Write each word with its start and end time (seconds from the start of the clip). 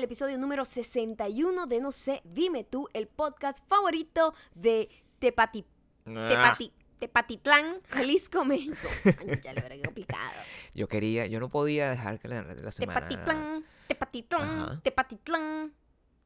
al 0.00 0.04
episodio 0.04 0.38
número 0.38 0.64
61 0.64 1.66
de 1.66 1.80
No 1.80 1.92
sé, 1.92 2.22
dime 2.24 2.64
tú, 2.64 2.88
el 2.94 3.06
podcast 3.06 3.66
favorito 3.68 4.34
de 4.54 4.88
Tepati, 5.18 5.64
Ah. 6.06 6.26
Tepati, 6.30 6.72
Tepatitlán, 6.98 7.76
Jalisco, 7.90 8.44
México. 8.44 8.76
Ay, 9.04 9.38
ya 9.42 9.52
lo 9.52 9.60
veré 9.62 9.80
complicado. 9.82 10.32
Yo 10.74 10.88
quería, 10.88 11.26
yo 11.26 11.38
no 11.40 11.50
podía 11.50 11.90
dejar 11.90 12.18
que 12.18 12.28
la, 12.28 12.42
la 12.42 12.70
semana... 12.72 13.06
Tepatitlán, 13.08 13.64
Tepatitlán, 13.88 14.42
Ajá. 14.60 14.80
Tepatitlán, 14.82 15.72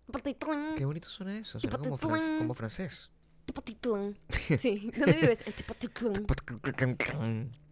Tepatitlán, 0.07 0.75
Qué 0.77 0.85
bonito 0.85 1.09
suena 1.09 1.36
eso, 1.36 1.59
suena 1.59 1.79
como, 1.79 1.99
fran- 1.99 2.39
como 2.39 2.54
francés. 2.54 3.11
Tepatitlán. 3.46 4.17
Sí, 4.59 4.91
¿dónde 4.96 5.13
vives? 5.21 5.43
En 5.46 5.53
Tepatitlán. 5.54 6.27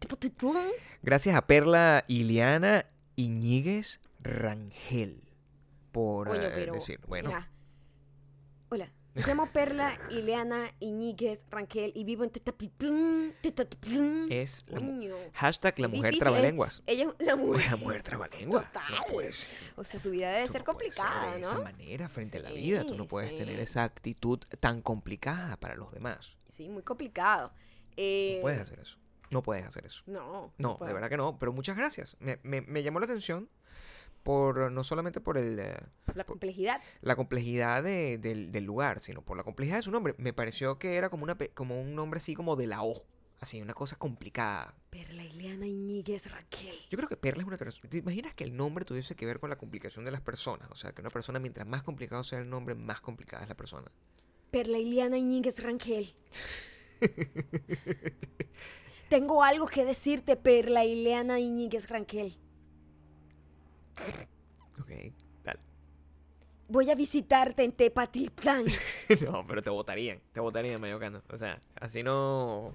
Tepatitlán. 0.00 0.68
Gracias 1.02 1.34
a 1.36 1.46
Perla 1.46 2.04
Iliana 2.08 2.86
Iñiguez 3.16 4.00
Rangel 4.20 5.22
por 5.92 6.28
eh, 6.34 6.50
pero. 6.54 6.74
decir, 6.74 7.00
bueno, 7.06 7.28
mira. 7.28 7.48
Hola. 8.70 8.90
Me 9.14 9.20
llamo 9.26 9.46
Perla 9.46 9.94
Ileana 10.10 10.72
Iñiguez 10.80 11.44
Ranquel 11.50 11.92
y 11.94 12.02
vivo 12.04 12.24
en 12.24 12.30
Tetapitlán. 12.30 13.34
Tetapitlán. 13.42 14.28
es 14.32 14.64
la 14.68 14.80
mu- 14.80 15.06
hashtag 15.34 15.78
la 15.80 15.88
mujer 15.88 16.04
difícil, 16.12 16.18
trabalenguas. 16.20 16.82
Ella 16.86 17.12
es 17.18 17.26
la 17.26 17.36
mujer. 17.36 17.66
La 17.72 17.76
mujer 17.76 18.02
trabalengua. 18.02 18.62
Total. 18.62 18.82
No 18.90 19.12
puede 19.12 19.32
ser. 19.34 19.48
O 19.76 19.84
sea, 19.84 20.00
su 20.00 20.10
vida 20.12 20.30
debe 20.32 20.46
Tú 20.46 20.52
ser 20.52 20.64
no 20.66 20.72
puedes 20.72 20.94
ser 20.94 21.02
complicada, 21.04 21.34
de 21.34 21.40
esa 21.42 21.54
¿no? 21.56 21.62
manera 21.62 22.08
frente 22.08 22.38
a 22.38 22.40
la 22.40 22.48
Sí, 22.48 22.54
vida. 22.56 22.86
Tú 22.86 22.94
no 22.96 23.04
puedes 23.06 23.36
tener 23.36 23.56
sí. 23.56 23.60
esa 23.62 23.84
actitud 23.84 24.38
tan 24.60 24.80
complicada 24.80 25.58
para 25.58 25.74
los 25.74 25.92
demás. 25.92 26.32
Sí, 26.48 26.70
muy 26.70 26.82
complicado. 26.82 27.52
Eh, 27.98 28.36
No 28.36 28.40
puedes 28.42 28.60
hacer 28.60 28.78
eso. 28.80 28.96
No 29.30 29.42
puedes 29.42 29.66
hacer 29.66 29.84
eso. 29.84 30.02
No. 30.06 30.54
No, 30.56 30.70
de 30.72 30.76
puedo. 30.78 30.94
verdad 30.94 31.10
que 31.10 31.18
no. 31.18 31.38
Pero 31.38 31.52
muchas 31.52 31.76
gracias. 31.76 32.16
Me, 32.18 32.38
me- 32.44 32.62
me 32.62 32.82
llamó 32.82 32.98
la 32.98 33.04
atención 33.04 33.50
por 34.22 34.70
no 34.70 34.84
solamente 34.84 35.20
por 35.20 35.38
el, 35.38 35.58
eh, 35.58 35.76
La 36.14 36.24
complejidad. 36.24 36.80
la 37.00 37.16
complejidad 37.16 37.82
de- 37.82 38.18
del, 38.18 38.52
del 38.52 38.64
lugar, 38.64 39.00
sino 39.00 39.22
por 39.22 39.36
la 39.36 39.44
complejidad 39.44 39.76
de 39.76 39.82
su 39.82 39.90
nombre. 39.90 40.14
Me 40.18 40.32
pareció 40.32 40.78
que 40.78 40.96
era 40.96 41.08
como, 41.10 41.24
una, 41.24 41.36
como 41.54 41.80
un 41.80 41.94
nombre 41.94 42.18
así 42.18 42.34
como 42.34 42.56
de 42.56 42.66
la 42.66 42.82
O. 42.82 43.04
Así, 43.40 43.60
una 43.60 43.74
cosa 43.74 43.96
complicada. 43.96 44.72
Perla 44.90 45.24
Ileana 45.24 45.66
Iñiguez 45.66 46.30
Raquel. 46.30 46.76
Yo 46.90 46.96
creo 46.96 47.08
que 47.08 47.16
Perla 47.16 47.42
es 47.42 47.48
una 47.48 47.56
persona. 47.56 47.90
¿Te 47.90 47.98
imaginas 47.98 48.34
que 48.34 48.44
el 48.44 48.56
nombre 48.56 48.84
tuviese 48.84 49.16
que 49.16 49.26
ver 49.26 49.40
con 49.40 49.50
la 49.50 49.58
complicación 49.58 50.04
de 50.04 50.12
las 50.12 50.20
personas? 50.20 50.68
O 50.70 50.76
sea, 50.76 50.92
que 50.92 51.00
una 51.00 51.10
persona, 51.10 51.40
mientras 51.40 51.66
más 51.66 51.82
complicado 51.82 52.22
sea 52.22 52.38
el 52.38 52.48
nombre, 52.48 52.76
más 52.76 53.00
complicada 53.00 53.42
es 53.42 53.48
la 53.48 53.56
persona. 53.56 53.90
Perla 54.52 54.78
Ileana 54.78 55.18
Iñiguez 55.18 55.60
Rangel. 55.60 56.14
Tengo 59.08 59.42
algo 59.42 59.66
que 59.66 59.84
decirte, 59.84 60.36
Perla 60.36 60.84
Ileana 60.84 61.40
Iñiguez 61.40 61.88
Rangel. 61.90 62.38
Ok, 64.80 64.90
dale. 65.44 65.60
Voy 66.68 66.90
a 66.90 66.94
visitarte 66.94 67.64
en 67.64 67.72
Tepatitlán. 67.72 68.64
no, 69.26 69.46
pero 69.46 69.62
te 69.62 69.70
votarían. 69.70 70.20
Te 70.32 70.40
votarían, 70.40 70.80
Mayocando. 70.80 71.22
O 71.30 71.36
sea, 71.36 71.60
así 71.80 72.02
no. 72.02 72.74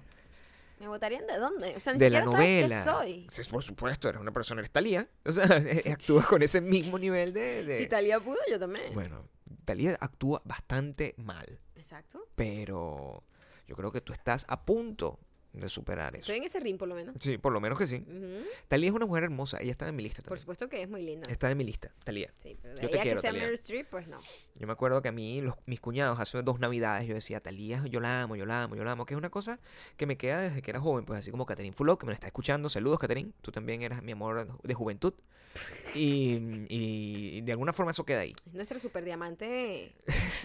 ¿Me 0.80 0.86
votarían 0.86 1.26
de 1.26 1.36
dónde? 1.38 1.74
O 1.74 1.80
sea, 1.80 1.92
ni 1.94 1.98
de 1.98 2.10
la 2.10 2.20
siquiera 2.20 2.30
sabes 2.38 2.46
qué 2.46 2.62
novela. 2.62 2.84
soy. 2.84 3.26
Sí, 3.32 3.42
por 3.50 3.64
supuesto, 3.64 4.08
eres 4.08 4.20
una 4.20 4.30
persona, 4.32 4.60
eres 4.60 4.70
Talía. 4.70 5.08
O 5.24 5.32
sea, 5.32 5.44
eh, 5.58 5.90
actúa 5.92 6.22
con 6.24 6.40
ese 6.42 6.60
mismo 6.60 6.98
nivel 6.98 7.32
de. 7.32 7.64
de- 7.64 7.78
Si 7.78 7.88
Talía 7.88 8.20
pudo, 8.20 8.38
yo 8.48 8.60
también. 8.60 8.94
Bueno, 8.94 9.24
Talía 9.64 9.96
actúa 10.00 10.40
bastante 10.44 11.14
mal. 11.18 11.58
Exacto. 11.74 12.24
Pero 12.36 13.24
yo 13.66 13.74
creo 13.74 13.90
que 13.90 14.00
tú 14.00 14.12
estás 14.12 14.44
a 14.48 14.64
punto 14.64 15.18
de 15.52 15.68
superar 15.68 16.14
eso. 16.14 16.20
Estoy 16.22 16.36
en 16.36 16.44
ese 16.44 16.60
ring, 16.60 16.76
por 16.78 16.88
lo 16.88 16.94
menos. 16.94 17.14
Sí, 17.18 17.38
por 17.38 17.52
lo 17.52 17.60
menos 17.60 17.78
que 17.78 17.86
sí. 17.86 18.04
Ujú. 18.06 18.44
Talía 18.68 18.88
es 18.90 18.94
una 18.94 19.06
mujer 19.06 19.24
hermosa. 19.24 19.58
Ella 19.60 19.72
está 19.72 19.88
en 19.88 19.96
mi 19.96 20.02
lista 20.02 20.16
Por 20.18 20.24
también. 20.24 20.40
supuesto 20.40 20.68
que 20.68 20.82
es 20.82 20.88
muy 20.88 21.02
linda. 21.02 21.30
Está 21.30 21.50
en 21.50 21.58
mi 21.58 21.64
lista, 21.64 21.90
Talía. 22.04 22.32
Sí, 22.42 22.56
pero 22.60 22.74
de 22.74 22.80
Yo 22.82 22.86
ahí 22.88 22.92
te 22.92 23.00
quiero, 23.00 23.16
que 23.16 23.20
sea. 23.22 23.32
Meryl 23.32 23.54
Streep, 23.54 23.88
pues 23.88 24.06
no. 24.08 24.20
Yo 24.56 24.66
me 24.66 24.72
acuerdo 24.72 25.00
que 25.02 25.08
a 25.08 25.12
mí, 25.12 25.40
los, 25.40 25.54
mis 25.66 25.80
cuñados, 25.80 26.20
hace 26.20 26.42
dos 26.42 26.60
navidades, 26.60 27.06
yo 27.08 27.14
decía, 27.14 27.40
Talía, 27.40 27.84
yo 27.86 28.00
la 28.00 28.22
amo, 28.22 28.36
yo 28.36 28.46
la 28.46 28.64
amo, 28.64 28.76
yo 28.76 28.84
la 28.84 28.92
amo, 28.92 29.06
que 29.06 29.14
es 29.14 29.18
una 29.18 29.30
cosa 29.30 29.58
que 29.96 30.06
me 30.06 30.16
queda 30.16 30.40
desde 30.40 30.62
que 30.62 30.70
era 30.70 30.80
joven, 30.80 31.04
pues 31.04 31.18
así 31.18 31.30
como 31.30 31.46
Catherine 31.46 31.74
Fulop, 31.74 31.98
que 32.00 32.06
me 32.06 32.12
la 32.12 32.14
está 32.14 32.26
escuchando. 32.26 32.68
Saludos, 32.68 32.98
Catherine. 33.00 33.32
Tú 33.40 33.50
también 33.50 33.82
eras 33.82 34.02
mi 34.02 34.12
amor 34.12 34.58
de 34.62 34.74
juventud. 34.74 35.14
Y, 35.94 36.66
y 36.68 37.40
de 37.40 37.52
alguna 37.52 37.72
forma 37.72 37.90
eso 37.92 38.04
queda 38.04 38.20
ahí. 38.20 38.34
Es 38.46 38.54
nuestro 38.54 38.78
super 38.78 39.04
diamante 39.04 39.94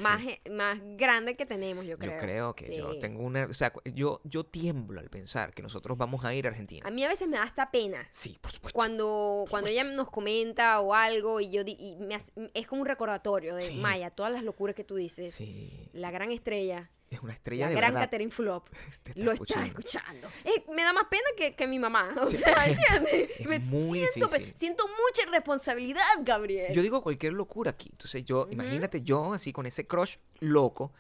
más, 0.02 0.24
más 0.50 0.80
grande 0.98 1.36
que 1.36 1.46
tenemos, 1.46 1.86
yo 1.86 1.98
creo. 1.98 2.12
Yo 2.14 2.18
creo 2.18 2.56
que 2.56 2.78
yo 2.78 2.98
tengo 3.00 3.22
una... 3.24 3.46
O 3.46 3.54
sea, 3.54 3.74
yo, 3.94 4.22
yo 4.24 4.46
tiemblo 4.46 5.00
al 5.02 5.10
pensar 5.10 5.54
que 5.54 5.62
nosotros 5.62 5.98
vamos 5.98 6.24
a 6.24 6.34
ir 6.34 6.46
a 6.46 6.50
Argentina. 6.50 6.88
A 6.88 6.92
mí 6.92 7.04
a 7.04 7.10
veces 7.10 7.28
me 7.28 7.38
da 7.38 7.44
hasta 7.44 7.72
pena. 7.72 8.08
Sí, 8.12 8.38
por 8.42 8.52
supuesto. 8.52 8.76
Cuando, 8.76 9.46
cuando 9.50 9.70
ella 9.70 9.84
nos 9.84 10.10
comenta 10.10 10.80
o 10.80 10.94
algo 10.94 11.42
y 11.42 11.50
yo 11.50 11.64
di- 11.64 11.78
y 11.80 11.98
me 11.98 12.16
hace- 12.16 12.32
es 12.54 12.66
como 12.68 12.82
un 12.82 12.88
recordatorio 12.88 13.56
de 13.56 13.64
Sí. 13.64 13.76
Maya, 13.80 14.10
todas 14.12 14.32
las 14.32 14.44
locuras 14.44 14.76
que 14.76 14.84
tú 14.86 14.96
dices. 14.96 15.36
Sí, 15.36 15.90
La 15.94 16.10
gran 16.12 16.32
estrella, 16.32 16.90
es 17.16 17.22
una 17.22 17.34
estrella 17.34 17.66
la 17.66 17.70
de 17.70 17.76
gran 17.76 17.94
verdad. 17.94 18.06
Catherine 18.08 18.32
está 19.06 19.12
lo 19.16 19.32
escuchando. 19.32 19.66
está 19.66 19.80
escuchando. 20.00 20.28
Eh, 20.46 20.66
me 20.74 20.84
da 20.84 20.94
más 20.94 21.06
pena 21.10 21.24
que, 21.38 21.56
que 21.56 21.68
mi 21.68 21.80
mamá, 21.80 22.14
o 22.22 22.26
Sí. 22.28 22.38
sea, 22.38 22.66
¿entiendes? 22.66 23.30
Es 23.40 23.46
Me 23.48 23.60
muy 23.60 24.00
siento, 24.00 24.28
difícil. 24.28 24.54
siento 24.58 24.86
mucha 24.88 25.30
responsabilidad, 25.32 26.02
Gabriel. 26.22 26.74
Yo 26.74 26.82
digo 26.82 27.02
cualquier 27.04 27.34
locura 27.34 27.72
aquí. 27.72 27.90
Entonces 27.92 28.24
yo, 28.26 28.42
Ujú. 28.44 28.52
imagínate 28.54 29.02
yo 29.02 29.34
así 29.34 29.52
con 29.54 29.66
ese 29.66 29.86
crush 29.88 30.18
loco 30.40 30.94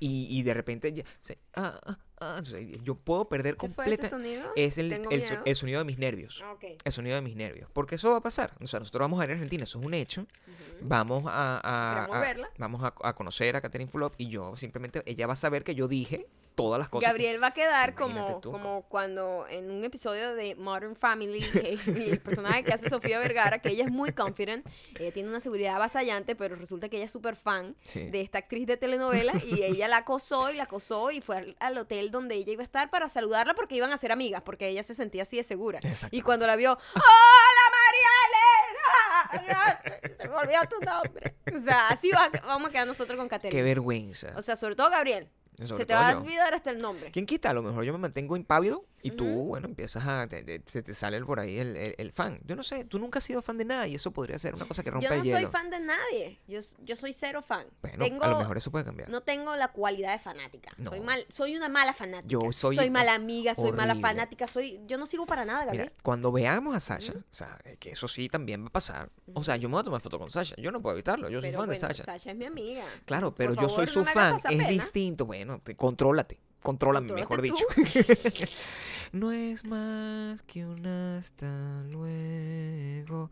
y, 0.00 0.26
y 0.30 0.42
de 0.42 0.54
repente 0.54 0.92
ya- 0.92 1.04
se- 1.20 1.38
ah, 1.54 1.78
ah, 1.86 1.98
ah, 2.20 2.42
yo 2.82 2.96
puedo 2.96 3.28
perder 3.28 3.56
¿Qué 3.56 3.68
fue 3.68 3.84
ese 3.84 3.96
completa. 3.96 4.08
sonido? 4.08 4.50
Es 4.56 4.78
el, 4.78 4.92
el, 4.92 5.22
el 5.44 5.54
sonido 5.56 5.78
de 5.78 5.84
mis 5.84 5.98
nervios. 5.98 6.42
Ah. 6.44 6.56
El 6.84 6.92
sonido 6.92 7.14
de 7.16 7.22
mis 7.22 7.36
nervios. 7.36 7.70
Porque 7.72 7.94
eso 7.94 8.10
va 8.10 8.16
a 8.16 8.22
pasar. 8.22 8.54
O 8.60 8.66
sea, 8.66 8.80
nosotros 8.80 9.00
vamos 9.00 9.20
a 9.20 9.24
ir 9.24 9.30
a 9.30 9.34
Argentina, 9.34 9.62
eso 9.64 9.78
es 9.78 9.84
un 9.86 9.94
hecho. 9.94 10.26
Vamos 10.82 11.24
a, 11.26 11.60
a- 11.62 11.94
Queremos 11.94 12.16
a- 12.16 12.20
verla. 12.20 12.50
vamos 12.58 12.82
a, 12.82 12.94
a 13.02 13.14
conocer 13.14 13.54
a 13.56 13.60
Catherine 13.60 13.90
Fulop 13.90 14.14
y 14.18 14.28
yo 14.28 14.56
simplemente, 14.56 15.02
ella 15.06 15.26
va 15.26 15.34
a 15.34 15.36
saber 15.36 15.62
que 15.62 15.74
yo 15.74 15.86
dije 15.86 16.26
todas 16.54 16.78
las 16.78 16.88
cosas. 16.88 17.06
que- 17.06 17.12
Gabriel 17.12 17.42
va 17.42 17.48
a 17.48 17.54
quedar 17.54 17.94
como, 17.94 18.40
tú. 18.40 18.50
como 18.52 18.82
cuando 18.88 19.46
en 19.48 19.70
un 19.70 19.82
episodio 19.84 20.34
de 20.34 20.54
Modern 20.56 20.94
Family, 20.96 21.38
eh, 21.54 21.78
el 21.86 22.20
personaje 22.20 22.64
que 22.64 22.72
hace 22.72 22.90
Sofía 22.90 23.18
Vergara, 23.18 23.58
que 23.60 23.70
ella 23.70 23.84
es 23.84 23.90
muy 23.90 24.12
confident, 24.12 24.66
ella 24.98 25.12
tiene 25.12 25.28
una 25.28 25.40
seguridad 25.40 25.76
avasallante, 25.76 26.36
pero 26.36 26.56
resulta 26.56 26.88
que 26.88 26.96
ella 26.96 27.06
es 27.06 27.12
súper 27.12 27.36
fan 27.36 27.76
Sí. 27.82 28.10
de 28.10 28.20
esta 28.20 28.38
actriz 28.38 28.66
de 28.66 28.76
telenovela 28.76 29.32
y 29.46 29.62
ella 29.62 29.88
la 29.88 29.98
acosó 29.98 30.50
y 30.50 30.56
la 30.56 30.64
acosó 30.64 31.10
y 31.10 31.20
fue 31.20 31.36
al, 31.36 31.56
al 31.60 31.78
hotel 31.78 32.10
donde 32.10 32.34
ella 32.34 32.52
iba 32.52 32.62
a 32.62 32.64
estar 32.64 32.90
para 32.90 33.08
saludarla 33.08 33.54
porque 33.54 33.74
iban 33.76 33.92
a 33.92 33.96
ser 33.96 34.12
amigas, 34.12 34.42
porque 34.42 34.68
ella 34.68 34.82
se 34.82 34.94
sentía 34.94 35.22
así 35.22 35.36
de 35.36 35.42
segura. 35.42 35.80
Y 36.10 36.20
cuando 36.22 36.46
la 36.46 36.56
vio, 36.56 36.72
¡Hola 36.94 37.66
María 37.76 38.08
Elena! 38.26 39.80
Se 40.20 40.28
me 40.28 40.34
olvidó 40.34 40.60
tu 40.68 40.80
nombre. 40.84 41.34
O 41.54 41.58
sea, 41.58 41.88
así 41.88 42.10
va- 42.10 42.30
vamos 42.46 42.68
a 42.68 42.72
quedar 42.72 42.86
nosotros 42.86 43.16
con 43.18 43.28
Qué 43.28 43.36
Caterina. 43.36 43.62
vergüenza. 43.62 44.32
O 44.36 44.42
sea, 44.42 44.56
sobre 44.56 44.76
todo 44.76 44.90
Gabriel. 44.90 45.28
Se 45.64 45.86
te 45.86 45.94
va 45.94 46.10
a 46.10 46.18
olvidar 46.18 46.54
hasta 46.54 46.70
el 46.70 46.80
nombre. 46.80 47.10
¿Quién 47.10 47.26
quita? 47.26 47.50
A 47.50 47.54
lo 47.54 47.62
mejor 47.62 47.84
yo 47.84 47.92
me 47.92 47.98
mantengo 47.98 48.36
impávido 48.36 48.84
y 49.02 49.12
tú, 49.12 49.24
Ujú. 49.26 49.44
bueno, 49.48 49.66
empiezas 49.68 50.06
a. 50.06 50.26
te- 50.28 50.42
te- 50.42 50.62
se 50.66 50.82
te 50.82 50.92
sale 50.94 51.20
por 51.24 51.40
ahí 51.40 51.58
el, 51.58 51.76
el- 51.76 51.94
el 51.98 52.12
fan. 52.12 52.40
Yo 52.44 52.56
no 52.56 52.62
sé, 52.62 52.84
tú 52.84 52.98
nunca 52.98 53.18
has 53.18 53.24
sido 53.24 53.40
fan 53.42 53.56
de 53.58 53.64
nada 53.64 53.86
y 53.86 53.94
eso 53.94 54.10
podría 54.10 54.38
ser 54.38 54.54
una 54.54 54.66
cosa 54.66 54.82
que 54.82 54.90
rompa 54.90 55.04
Yo 55.04 55.10
no 55.10 55.16
el 55.16 55.22
soy 55.22 55.32
hielo. 55.40 55.50
fan 55.50 55.70
de 55.70 55.80
nadie. 55.80 56.38
Yo, 56.46 56.60
yo 56.84 56.96
soy 56.96 57.12
cero 57.12 57.42
fan. 57.42 57.66
Bueno, 57.82 58.04
tengo, 58.04 58.24
a 58.24 58.28
lo 58.28 58.38
mejor 58.38 58.56
eso 58.58 58.70
puede 58.70 58.84
cambiar. 58.84 59.08
no 59.08 59.20
tengo 59.22 59.56
la 59.56 59.68
cualidad 59.68 60.12
de 60.12 60.18
fanática. 60.18 60.72
No. 60.76 60.90
Soy 60.90 61.00
mal, 61.00 61.24
soy 61.28 61.56
una 61.56 61.68
mala 61.68 61.92
fanática. 61.92 62.28
Yo 62.28 62.52
soy 62.52 62.90
mala 62.90 63.14
amiga, 63.14 63.54
soy 63.54 63.72
mala 63.72 63.94
fanática, 63.94 64.46
soy 64.46 64.80
yo 64.86 64.98
no 64.98 65.06
sirvo 65.06 65.26
para 65.26 65.44
nada, 65.44 65.64
Gabriel. 65.66 65.86
Mira, 65.90 66.02
cuando 66.02 66.32
veamos 66.32 66.74
a 66.76 66.80
Sasha, 66.80 67.12
o 67.14 67.34
sea, 67.34 67.58
que 67.78 67.90
eso 67.90 68.08
sí 68.08 68.28
también 68.28 68.62
va 68.64 68.68
a 68.68 68.72
pasar. 68.72 69.10
O 69.34 69.42
sea, 69.42 69.56
yo 69.56 69.68
me 69.68 69.74
voy 69.74 69.80
a 69.80 69.84
tomar 69.84 70.00
foto 70.00 70.18
con 70.18 70.30
Sasha. 70.30 70.54
Yo 70.58 70.70
no 70.72 70.80
puedo 70.82 70.94
evitarlo. 70.96 71.28
Yo 71.28 71.40
soy 71.40 71.50
fan 71.50 71.58
bueno, 71.58 71.72
de 71.72 71.78
Sasha. 71.78 72.14
es 72.16 72.36
mi 72.36 72.44
amiga. 72.44 72.84
Claro, 73.04 73.34
pero 73.34 73.54
yo 73.54 73.68
soy 73.68 73.86
su 73.86 74.00
no 74.00 74.06
fan. 74.06 74.36
Es 74.36 74.42
pena. 74.42 74.68
distinto. 74.68 75.26
Bueno, 75.26 75.60
te- 75.64 75.76
contrólate. 75.76 76.38
Contrólame, 76.62 77.12
mejor 77.12 77.42
dicho. 77.42 77.64
No 79.12 79.32
es 79.32 79.64
más 79.64 80.40
que 80.42 80.64
un 80.64 80.86
hasta 80.86 81.82
luego. 81.90 83.28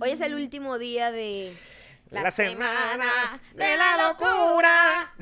Hoy 0.00 0.10
es 0.10 0.20
el 0.20 0.34
último 0.34 0.78
día 0.78 1.12
de 1.12 1.56
La 2.10 2.30
semana 2.30 3.40
de 3.54 3.76
la 3.76 4.08
locura. 4.08 5.14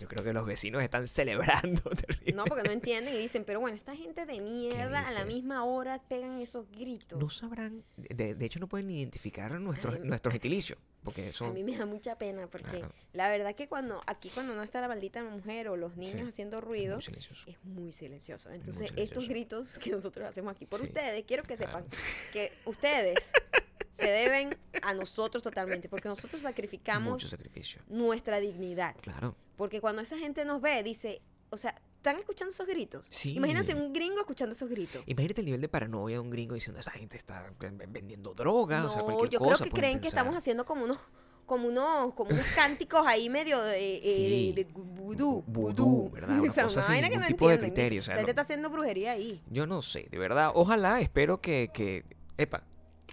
Yo 0.00 0.08
creo 0.08 0.24
que 0.24 0.32
los 0.32 0.46
vecinos 0.46 0.82
están 0.82 1.06
celebrando. 1.06 1.82
terrible. 1.90 2.32
No, 2.32 2.44
porque 2.46 2.62
no 2.62 2.70
entienden 2.72 3.14
y 3.14 3.18
dicen, 3.18 3.44
pero 3.44 3.60
bueno, 3.60 3.76
esta 3.76 3.94
gente 3.94 4.24
de 4.24 4.40
mierda 4.40 5.00
a 5.02 5.10
la 5.12 5.24
misma 5.26 5.64
hora 5.64 6.00
pegan 6.08 6.40
esos 6.40 6.70
gritos. 6.70 7.20
No 7.20 7.28
sabrán, 7.28 7.84
de, 7.96 8.34
de 8.34 8.46
hecho 8.46 8.58
no 8.58 8.68
pueden 8.68 8.90
identificar 8.90 9.52
nuestros, 9.60 10.00
nuestros 10.00 10.32
gentilicios, 10.32 10.78
porque 11.04 11.28
A 11.28 11.32
son... 11.34 11.52
mí 11.52 11.62
me 11.62 11.76
da 11.76 11.84
mucha 11.84 12.16
pena 12.16 12.46
porque 12.46 12.70
Claro. 12.78 12.94
la 13.12 13.28
verdad 13.28 13.54
que 13.54 13.68
cuando 13.68 14.00
aquí 14.06 14.30
cuando 14.30 14.54
no 14.54 14.62
está 14.62 14.80
la 14.80 14.88
maldita 14.88 15.22
mujer 15.22 15.68
o 15.68 15.76
los 15.76 15.96
niños 15.96 16.20
Sí. 16.22 16.28
haciendo 16.28 16.60
ruido 16.62 16.96
muy 16.96 17.52
es 17.52 17.64
muy 17.64 17.92
silencioso. 17.92 18.48
Entonces, 18.50 18.90
estos 18.96 19.24
silencioso. 19.24 19.28
gritos 19.28 19.78
que 19.78 19.90
nosotros 19.90 20.26
hacemos 20.26 20.52
aquí 20.56 20.64
por 20.64 20.80
Sí, 20.80 20.86
ustedes, 20.86 21.24
quiero 21.26 21.42
que 21.42 21.56
claro. 21.56 21.84
sepan 21.84 22.00
que 22.32 22.52
ustedes 22.64 23.32
se 23.90 24.06
deben 24.06 24.56
a 24.82 24.94
nosotros 24.94 25.42
totalmente 25.42 25.88
porque 25.88 26.08
nosotros 26.08 26.42
sacrificamos 26.42 27.12
Mucho 27.14 27.28
sacrificio. 27.28 27.82
nuestra 27.88 28.38
dignidad. 28.40 28.94
Claro. 29.00 29.36
Porque 29.56 29.80
cuando 29.80 30.02
esa 30.02 30.16
gente 30.16 30.44
nos 30.44 30.60
ve, 30.60 30.82
dice, 30.82 31.20
o 31.50 31.56
sea, 31.56 31.74
están 31.96 32.16
escuchando 32.16 32.50
esos 32.52 32.66
gritos. 32.66 33.08
Sí. 33.10 33.34
Imagínense 33.36 33.74
un 33.74 33.92
gringo 33.92 34.20
escuchando 34.20 34.52
esos 34.54 34.70
gritos. 34.70 35.02
Imagínate 35.06 35.40
el 35.42 35.44
nivel 35.46 35.60
de 35.60 35.68
paranoia 35.68 36.16
de 36.16 36.20
un 36.20 36.30
gringo 36.30 36.54
diciendo, 36.54 36.80
esa 36.80 36.92
gente 36.92 37.16
está 37.16 37.52
eh, 37.60 37.86
vendiendo 37.88 38.32
droga, 38.32 38.86
o 38.86 38.88
sea, 38.90 39.00
no, 39.00 39.04
cualquier 39.04 39.30
yo 39.30 39.38
cosa. 39.38 39.56
creo 39.58 39.64
que 39.70 39.70
creen 39.80 40.00
que 40.00 40.08
estamos 40.08 40.34
haciendo 40.34 40.64
como 40.64 40.84
unos 40.84 40.98
como 41.44 41.66
unos 41.66 42.14
como 42.14 42.30
unos 42.30 42.46
cánticos 42.54 43.04
ahí 43.04 43.28
medio 43.28 43.60
de, 43.60 43.96
eh, 43.96 44.00
Sí. 44.14 44.52
de, 44.54 44.64
de 44.64 44.70
vudú, 44.72 45.42
Vudú. 45.48 46.08
¿verdad? 46.10 46.38
Una 46.40 46.48
O 46.50 46.54
sea, 46.54 46.64
cosa 46.64 46.80
sin 46.82 46.92
vaina 46.92 47.08
que 47.10 47.16
no 47.18 47.26
tipo 47.26 47.48
de 47.48 47.58
criterio, 47.58 47.98
o 47.98 48.02
sea, 48.04 48.14
"Usted 48.14 48.22
no- 48.22 48.28
está 48.30 48.42
haciendo 48.42 48.70
brujería 48.70 49.10
ahí. 49.12 49.42
Yo 49.50 49.66
no 49.66 49.82
sé, 49.82 50.06
de 50.12 50.18
verdad. 50.18 50.52
Ojalá, 50.54 51.00
espero 51.00 51.40
que, 51.40 51.70
que... 51.74 52.04
Epa, 52.38 52.62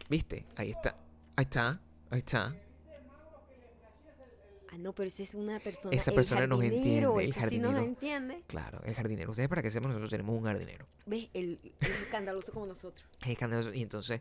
¿viste? 0.10 0.46
Ahí 0.56 0.72
está. 0.72 0.96
Ahí 1.36 1.44
está. 1.46 1.80
Ahí 2.10 2.20
está. 2.20 2.56
Ah, 4.70 4.78
no, 4.78 4.94
pero 4.94 5.08
esa 5.08 5.24
es 5.24 5.34
una 5.34 5.60
persona. 5.62 5.96
Esa 5.96 6.12
el 6.12 6.16
persona 6.16 6.46
nos 6.46 6.60
jardinero, 6.60 7.18
entiende, 7.20 7.24
el 7.24 7.30
ese 7.30 7.50
sí 7.50 7.58
nos 7.58 7.72
jardinero. 7.72 7.78
entiende. 7.80 8.44
Claro, 8.48 8.82
el 8.84 8.94
jardinero. 8.96 9.32
Ustedes 9.32 9.48
para 9.48 9.62
que 9.62 9.72
sepan, 9.72 9.90
nosotros 9.90 10.10
tenemos 10.12 10.38
un 10.38 10.44
jardinero. 10.44 10.86
¿Ves? 11.06 11.30
El, 11.34 11.58
el 11.80 11.92
escandaloso 12.04 12.52
como 12.52 12.66
nosotros. 12.66 13.08
Es 13.22 13.30
escandaloso. 13.30 13.74
Y 13.74 13.82
entonces, 13.82 14.20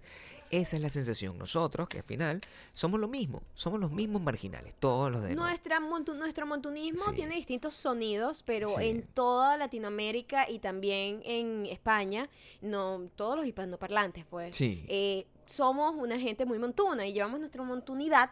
esa 0.51 0.77
es 0.77 0.83
la 0.83 0.89
sensación. 0.89 1.37
Nosotros, 1.37 1.89
que 1.89 1.99
al 1.99 2.05
final, 2.05 2.41
somos 2.75 3.01
lo 3.01 3.09
mismo. 3.09 3.43
Somos 3.55 3.81
los 3.81 3.91
mismos 3.91 4.23
marginales. 4.23 4.73
Todos 4.79 5.11
los 5.11 5.23
de... 5.23 5.35
Nuestra 5.35 5.81
montu- 5.81 6.15
nuestro 6.17 6.47
montunismo 6.47 7.07
Sí. 7.07 7.17
tiene 7.17 7.35
distintos 7.35 7.75
sonidos, 7.75 8.45
pero 8.45 8.69
Sí. 8.79 8.85
en 8.87 9.03
toda 9.03 9.57
Latinoamérica 9.57 10.49
y 10.49 10.61
también 10.61 11.23
en 11.25 11.67
España, 11.67 12.31
no 12.61 13.11
todos 13.17 13.37
los 13.37 13.47
hispanoparlantes, 13.47 14.25
pues, 14.27 14.55
Sí. 14.55 14.87
eh, 14.89 15.27
somos 15.47 15.95
una 15.97 16.19
gente 16.19 16.45
muy 16.45 16.59
montuna 16.59 17.07
y 17.07 17.13
llevamos 17.13 17.41
nuestra 17.41 17.63
montunidad 17.63 18.31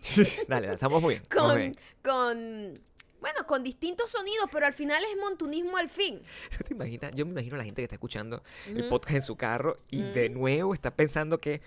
Dale, 0.48 0.72
estamos 0.72 1.02
muy 1.02 1.14
bien. 1.14 1.24
con, 1.30 1.56
bien. 1.56 1.74
con, 2.02 2.80
bueno, 3.20 3.46
con 3.46 3.62
distintos 3.62 4.10
sonidos, 4.10 4.48
pero 4.52 4.66
al 4.66 4.72
final 4.72 5.02
es 5.04 5.18
montunismo 5.20 5.76
al 5.76 5.88
fin. 5.88 6.22
¿Te 6.66 6.74
imaginas? 6.74 7.12
Yo 7.14 7.26
me 7.26 7.32
imagino 7.32 7.56
a 7.56 7.58
la 7.58 7.64
gente 7.64 7.82
que 7.82 7.84
está 7.84 7.96
escuchando 7.96 8.42
el 8.66 8.88
podcast 8.88 9.16
en 9.16 9.22
su 9.22 9.36
carro 9.36 9.78
y 9.90 10.02
de 10.02 10.28
nuevo 10.28 10.74
está 10.74 10.94
pensando 10.94 11.40
que... 11.40 11.60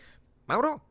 Mauro, 0.47 0.81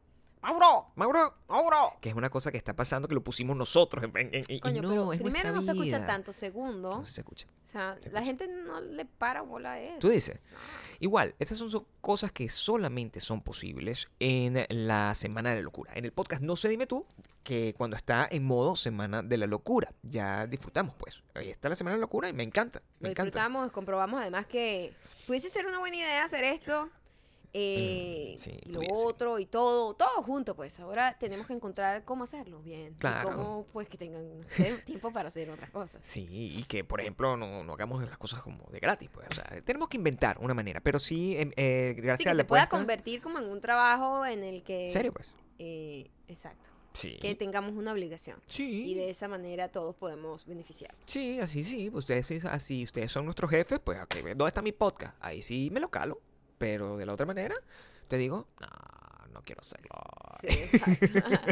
¡Mauro! 0.42 0.87
Mauro, 0.96 1.34
¡Mauro! 1.48 1.92
que 2.00 2.08
es 2.08 2.14
una 2.14 2.31
cosa 2.31 2.50
que 2.50 2.56
está 2.56 2.75
pasando 2.75 3.06
que 3.08 3.14
lo 3.14 3.22
pusimos 3.22 3.56
nosotros 3.56 4.02
en, 4.04 4.16
en- 4.16 4.34
en- 4.34 4.44
y 4.48 4.60
Coño, 4.60 4.81
no, 4.82 4.88
pero 4.88 5.12
es 5.12 5.20
primero 5.20 5.52
no 5.52 5.60
se 5.62 5.72
escucha 5.72 6.06
tanto, 6.06 6.32
segundo, 6.32 6.98
No 7.00 7.06
se 7.06 7.20
escucha. 7.20 7.46
o 7.62 7.66
sea, 7.66 7.94
se 8.00 8.10
la 8.10 8.20
escucha. 8.20 8.25
gente 8.25 8.48
no 8.48 8.81
le 8.81 9.04
para 9.04 9.42
bola 9.42 9.72
a 9.72 9.81
eso. 9.81 9.98
Tú 9.98 10.08
dices. 10.08 10.38
Igual, 10.98 11.34
esas 11.38 11.58
son 11.58 11.70
so- 11.70 11.87
cosas 12.00 12.32
que 12.32 12.48
solamente 12.48 13.20
son 13.20 13.42
posibles 13.42 14.08
en 14.19 14.66
la 14.69 15.14
Semana 15.14 15.50
de 15.50 15.56
la 15.56 15.62
Locura. 15.62 15.92
En 15.94 16.04
el 16.04 16.12
podcast 16.12 16.42
No 16.42 16.56
sé 16.56 16.69
dime 16.69 16.87
tú, 16.87 17.06
que 17.42 17.75
cuando 17.76 17.96
está 17.96 18.28
en 18.31 18.44
modo 18.44 18.76
Semana 18.76 19.22
de 19.22 19.38
la 19.38 19.46
Locura, 19.46 19.92
ya 20.02 20.46
disfrutamos 20.46 20.94
pues. 20.96 21.22
Ahí 21.34 21.48
está 21.50 21.69
la 21.70 21.76
Semana 21.76 21.94
de 21.94 22.00
la 22.00 22.02
Locura 22.02 22.28
y 22.28 22.32
me 22.34 22.42
encanta. 22.42 22.81
Lo 22.81 23.04
Me 23.04 23.08
encanta. 23.10 23.25
disfrutamos, 23.25 23.72
comprobamos 23.72 24.20
además 24.20 24.44
que 24.46 24.92
pudiese 25.26 25.48
ser 25.48 25.66
una 25.66 25.78
buena 25.78 25.96
idea 25.96 26.22
hacer 26.25 26.44
esto. 26.44 26.88
Eh, 27.52 28.35
Mm, 28.37 28.38
sí, 28.38 28.61
y 28.62 28.69
lo 28.70 28.81
pudiese. 28.81 29.06
otro 29.06 29.38
y 29.38 29.47
todo, 29.47 29.94
todo 29.94 30.23
junto, 30.23 30.55
pues. 30.55 30.79
Ahora 30.81 31.17
tenemos 31.19 31.47
que 31.47 31.52
encontrar 31.52 32.05
cómo 32.05 32.25
hacerlo 32.25 32.61
bien. 32.62 32.94
Claro. 32.99 33.29
Y 33.29 33.32
cómo, 33.32 33.67
pues, 33.73 33.88
que 33.88 33.99
tengan 33.99 34.25
tiempo 34.87 35.12
para 35.12 35.29
hacer 35.29 35.50
otras 35.50 35.70
cosas. 35.70 36.00
Sí, 36.05 36.26
y 36.31 36.62
que 36.64 36.85
por 36.85 37.00
ejemplo 37.00 37.37
no, 37.37 37.64
no 37.64 37.73
hagamos 37.73 38.02
las 38.02 38.19
cosas 38.19 38.41
como 38.43 38.64
de 38.70 38.79
gratis, 38.81 39.08
pues. 39.12 39.26
O 39.31 39.35
sea, 39.35 39.61
tenemos 39.64 39.88
que 39.88 39.97
inventar 39.97 40.38
una 40.41 40.55
manera, 40.55 40.81
pero 40.81 40.99
sí, 40.99 41.37
em, 41.37 41.50
eh, 41.56 41.94
gracias 41.97 42.25
que 42.25 42.31
a 42.31 42.35
la 42.35 42.43
se 42.43 42.44
pueda 42.47 42.69
convertir 42.69 43.20
como 43.20 43.38
en 43.38 43.47
un 43.50 43.61
trabajo 43.61 44.25
en 44.26 44.44
el 44.44 44.62
que... 44.62 44.87
¿En 44.87 44.93
serio, 44.93 45.12
pues? 45.12 45.32
eh, 45.58 46.11
exacto. 46.29 46.70
Sí. 46.93 47.19
Que 47.20 47.37
tengamos 47.37 47.75
una 47.75 47.93
obligación. 47.93 48.41
Sí. 48.47 48.91
Y 48.91 48.94
de 48.94 49.11
esa 49.11 49.29
manera 49.29 49.69
todos 49.69 49.94
podemos 49.94 50.44
beneficiar. 50.44 50.93
Sí, 51.06 51.38
así 51.38 51.62
sí. 51.62 51.88
Ustedes 51.93 52.26
sí, 52.26 52.41
así 52.50 52.82
ustedes 52.82 53.12
son 53.12 53.26
nuestros 53.26 53.49
jefes, 53.49 53.79
pues 53.79 54.02
ok, 54.02 54.17
¿dónde 54.35 54.47
está 54.49 54.61
mi 54.61 54.73
podcast? 54.73 55.17
Ahí 55.20 55.41
sí 55.41 55.69
me 55.70 55.79
lo 55.79 55.88
calo. 55.88 56.20
Pero 56.60 56.98
de 56.98 57.06
la 57.06 57.14
otra 57.14 57.24
manera, 57.24 57.54
te 58.06 58.18
digo, 58.18 58.46
no, 58.60 58.68
no 59.32 59.42
quiero 59.42 59.62
hacerlo. 59.62 59.88
Sí. 60.42 60.48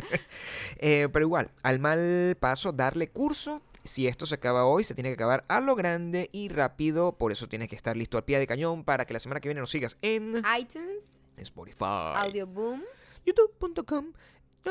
Eh, 0.80 1.08
pero 1.12 1.24
igual, 1.24 1.50
al 1.62 1.80
mal 1.80 2.36
paso, 2.38 2.72
darle 2.72 3.08
curso. 3.08 3.62
Si 3.82 4.06
esto 4.06 4.26
se 4.26 4.34
acaba 4.36 4.64
hoy, 4.64 4.84
se 4.84 4.94
tiene 4.94 5.08
que 5.08 5.14
acabar 5.14 5.44
a 5.48 5.60
lo 5.60 5.74
grande 5.74 6.28
y 6.30 6.50
rápido. 6.50 7.16
Por 7.16 7.32
eso 7.32 7.48
tienes 7.48 7.68
que 7.68 7.74
estar 7.74 7.96
listo 7.96 8.16
al 8.18 8.24
pie 8.24 8.38
de 8.38 8.46
cañón 8.46 8.84
para 8.84 9.06
que 9.06 9.12
la 9.14 9.18
semana 9.18 9.40
que 9.40 9.48
viene 9.48 9.60
nos 9.60 9.70
sigas 9.70 9.96
en 10.02 10.42
iTunes, 10.60 11.18
Spotify, 11.38 11.84
Audio 12.14 12.46
Boom, 12.46 12.84
youtube.com, 13.24 14.12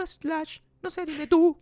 slash, 0.06 0.60
no 0.82 0.92
sé, 0.92 1.06
dime 1.06 1.28
tú, 1.28 1.60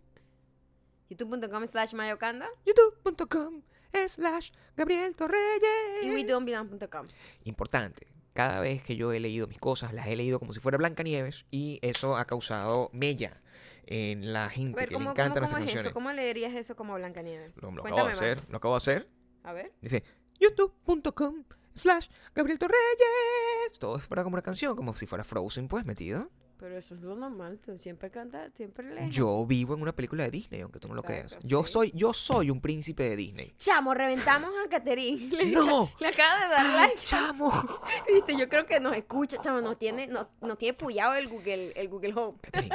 youtube.com 1.08 1.66
slash 1.66 1.94
mayocanda 1.94 2.46
youtube.com, 2.66 3.62
slash, 4.06 4.50
Gabriel 4.76 5.16
Torreyes. 5.16 6.04
y 6.04 6.10
wedonbelong.com. 6.10 7.08
importante. 7.44 8.06
Cada 8.36 8.60
vez 8.60 8.82
que 8.82 8.96
yo 8.96 9.12
he 9.12 9.18
leído 9.18 9.46
mis 9.46 9.58
cosas, 9.58 9.92
las 9.92 10.06
he 10.06 10.14
leído 10.14 10.38
como 10.38 10.52
si 10.52 10.60
fuera 10.60 10.76
Blancanieves 10.78 11.46
y 11.50 11.78
eso 11.82 12.16
ha 12.16 12.26
causado 12.26 12.90
mella 12.92 13.40
en 13.86 14.32
la 14.32 14.50
gente 14.50 14.76
ver, 14.76 14.88
que 14.88 14.94
le 14.94 14.98
¿cómo, 14.98 15.10
encantan 15.12 15.44
cómo, 15.44 15.54
cómo 15.54 15.64
es 15.64 15.74
eso? 15.74 15.92
¿Cómo 15.94 16.12
leerías 16.12 16.54
eso 16.54 16.76
como 16.76 16.94
Blancanieves? 16.94 17.52
Lo, 17.62 17.70
lo 17.70 17.82
acabo 17.82 18.06
de 18.06 18.12
hacer, 18.12 18.36
más. 18.36 18.50
lo 18.50 18.56
acabo 18.58 18.74
de 18.74 18.78
hacer. 18.78 19.08
A 19.42 19.52
ver. 19.52 19.72
Dice 19.80 20.02
youtube.com 20.38 21.44
slash 21.74 22.08
Gabriel 22.34 22.58
Torreyes. 22.58 23.78
Todo 23.78 23.98
fuera 24.00 24.22
como 24.22 24.34
una 24.34 24.42
canción, 24.42 24.76
como 24.76 24.94
si 24.94 25.06
fuera 25.06 25.24
Frozen, 25.24 25.68
pues 25.68 25.86
metido. 25.86 26.30
Pero 26.58 26.78
eso 26.78 26.94
es 26.94 27.02
lo 27.02 27.14
normal, 27.14 27.58
tú 27.58 27.76
siempre 27.76 28.10
cantas, 28.10 28.50
siempre 28.54 28.94
lees. 28.94 29.14
Yo 29.14 29.44
vivo 29.46 29.74
en 29.74 29.82
una 29.82 29.92
película 29.94 30.24
de 30.24 30.30
Disney, 30.30 30.62
aunque 30.62 30.80
tú 30.80 30.88
no 30.88 30.94
lo 30.94 31.02
creas. 31.02 31.36
Yo 31.42 31.64
sí. 31.64 31.72
soy, 31.72 31.92
yo 31.94 32.14
soy 32.14 32.50
un 32.50 32.60
príncipe 32.62 33.02
de 33.02 33.16
Disney. 33.16 33.54
Chamo, 33.58 33.92
reventamos 33.92 34.50
a 34.64 34.68
Caterín. 34.68 35.30
Le, 35.36 35.46
¡No! 35.46 35.90
le 36.00 36.08
acaba 36.08 36.44
de 36.44 36.48
dar 36.48 36.66
¡Ay, 36.66 36.90
like. 36.90 37.04
chamo! 37.04 37.52
Viste, 38.12 38.36
yo 38.38 38.48
creo 38.48 38.64
que 38.64 38.80
nos 38.80 38.96
escucha, 38.96 39.36
chamo, 39.40 39.60
nos 39.60 39.78
tiene, 39.78 40.06
nos, 40.06 40.28
nos 40.40 40.56
tiene 40.56 40.72
puyado 40.74 41.14
el 41.14 41.28
Google, 41.28 41.72
el 41.72 41.88
Google 41.88 42.14
Home. 42.14 42.38
Catherine, 42.40 42.74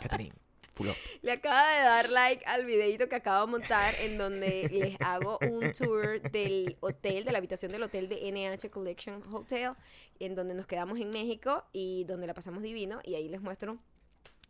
Catherine, 0.00 0.34
Le 1.22 1.32
acaba 1.32 1.68
de 1.76 1.82
dar 1.82 2.10
like 2.10 2.44
al 2.46 2.64
videito 2.64 3.08
que 3.08 3.16
acabo 3.16 3.46
de 3.46 3.52
montar 3.52 3.94
en 4.00 4.18
donde 4.18 4.68
les 4.70 4.96
hago 5.00 5.38
un 5.42 5.72
tour 5.72 6.20
del 6.30 6.76
hotel, 6.80 7.24
de 7.24 7.32
la 7.32 7.38
habitación 7.38 7.72
del 7.72 7.82
hotel 7.82 8.08
de 8.08 8.30
NH 8.30 8.70
Collection 8.70 9.22
Hotel, 9.32 9.72
en 10.20 10.34
donde 10.34 10.54
nos 10.54 10.66
quedamos 10.66 10.98
en 11.00 11.10
México 11.10 11.64
y 11.72 12.04
donde 12.04 12.26
la 12.26 12.34
pasamos 12.34 12.62
divino. 12.62 13.00
Y 13.04 13.14
ahí 13.14 13.28
les 13.28 13.40
muestro 13.40 13.78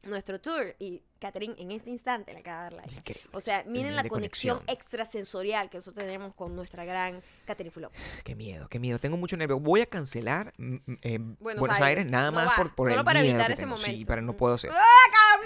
nuestro 0.02 0.40
tour. 0.40 0.75
Y 0.78 1.02
Catherine 1.18 1.54
en 1.58 1.72
este 1.72 1.90
instante 1.90 2.32
le 2.32 2.40
acaba 2.40 2.58
de 2.58 2.62
dar 2.64 2.72
like. 2.74 2.94
Increíble. 2.96 3.30
O 3.32 3.40
sea, 3.40 3.64
miren 3.66 3.96
la 3.96 4.04
conexión, 4.08 4.58
conexión. 4.58 4.76
extrasensorial 4.76 5.68
que 5.70 5.78
nosotros 5.78 6.04
tenemos 6.04 6.34
con 6.34 6.54
nuestra 6.54 6.84
gran 6.84 7.22
Catherine 7.44 7.70
Fulop. 7.72 7.92
Qué 8.24 8.34
miedo, 8.34 8.68
qué 8.68 8.78
miedo. 8.78 8.98
Tengo 8.98 9.16
mucho 9.16 9.36
nervio. 9.36 9.58
Voy 9.58 9.80
a 9.80 9.87
cancelar 9.87 10.52
mm, 10.58 10.75
mm, 10.75 10.98
eh, 11.02 11.18
Buenos 11.18 11.60
Buenos, 11.60 11.70
Aires, 11.80 11.82
Aires. 11.98 12.06
nada 12.06 12.30
No 12.30 12.37
más 12.37 12.48
va, 12.48 12.56
por, 12.56 12.75
por 12.75 12.88
solo 12.88 13.00
el 13.00 13.04
para 13.04 13.20
miedo 13.20 13.34
evitar 13.34 13.48
que 13.48 13.52
ese 13.54 13.62
tengo. 13.62 13.76
Sí, 13.76 13.90
momento. 13.90 14.08
para 14.08 14.22
no 14.22 14.37
puedo. 14.37 14.56
¡Ah, 14.70 15.40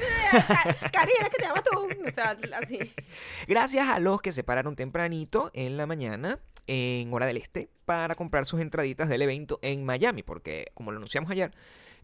Ca- 0.48 0.90
Karina, 0.90 1.28
que 1.30 1.36
te 1.38 1.42
llamas 1.42 1.62
tú. 1.64 1.88
O 2.06 2.10
sea, 2.10 2.36
así. 2.60 2.78
Gracias 3.46 3.88
a 3.88 3.98
los 3.98 4.20
que 4.20 4.32
se 4.32 4.44
pararon 4.44 4.76
tempranito 4.76 5.50
en 5.54 5.76
la 5.76 5.86
mañana 5.86 6.38
en 6.66 7.12
hora 7.12 7.26
del 7.26 7.36
este 7.38 7.70
para 7.84 8.14
comprar 8.14 8.46
sus 8.46 8.60
entraditas 8.60 9.08
del 9.08 9.22
evento 9.22 9.58
en 9.62 9.84
Miami, 9.84 10.22
porque 10.22 10.66
como 10.74 10.92
lo 10.92 10.98
anunciamos 10.98 11.30
ayer, 11.30 11.52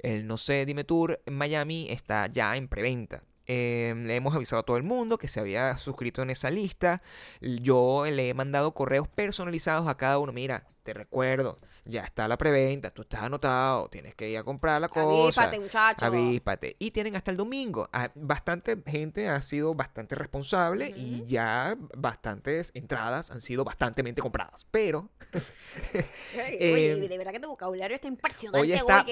el 0.01 0.27
No 0.27 0.37
sé, 0.37 0.65
dime 0.67 0.85
tour 0.85 1.21
en 1.27 1.35
Miami 1.35 1.87
está 1.91 2.27
ya 2.29 2.57
en 2.57 2.69
preventa. 2.69 3.23
Eh, 3.49 3.95
le 3.97 4.15
hemos 4.15 4.35
avisado 4.35 4.61
a 4.61 4.63
todo 4.63 4.77
el 4.77 4.83
mundo 4.83 5.19
que 5.19 5.27
se 5.27 5.41
había 5.41 5.77
suscrito 5.79 6.23
en 6.23 6.31
esa 6.31 6.51
lista. 6.51 7.03
Yo 7.41 8.05
le 8.11 8.29
he 8.29 8.35
mandado 8.35 8.75
correos 8.75 9.09
personalizados 9.09 9.89
a 9.89 9.97
cada 9.97 10.19
uno. 10.19 10.33
Mira, 10.33 10.69
te 10.83 10.93
recuerdo, 10.93 11.59
ya 11.89 12.03
está 12.03 12.29
la 12.29 12.37
preventa, 12.37 12.91
tú 12.91 13.03
estás 13.03 13.23
anotado, 13.23 13.89
tienes 13.89 14.15
que 14.15 14.29
ir 14.29 14.39
a 14.39 14.45
comprar 14.45 14.81
la 14.81 14.89
cosa. 14.89 15.43
Avíspate, 15.45 15.59
muchacho. 15.61 16.05
Avíspate. 16.05 16.77
Y 16.79 16.91
tienen 16.91 17.17
hasta 17.17 17.31
el 17.31 17.37
domingo. 17.37 17.89
Ah, 17.93 18.11
Bastante 18.15 18.77
gente 18.87 19.29
ha 19.29 19.41
sido 19.43 19.75
bastante 19.75 20.15
responsable 20.15 20.93
y 20.95 21.25
ya 21.25 21.77
bastantes 21.97 22.71
entradas 22.75 23.31
han 23.31 23.41
sido 23.41 23.65
bastantemente 23.65 24.21
compradas. 24.21 24.67
Pero 24.71 25.09
Eh, 26.61 27.07
de 27.09 27.19
verdad 27.19 27.33
que 27.33 27.41
tu 27.41 27.49
vocabulario 27.49 27.95
está 27.95 28.09
impresionante. 28.09 28.61
hoy 28.61 28.73
está 28.73 29.05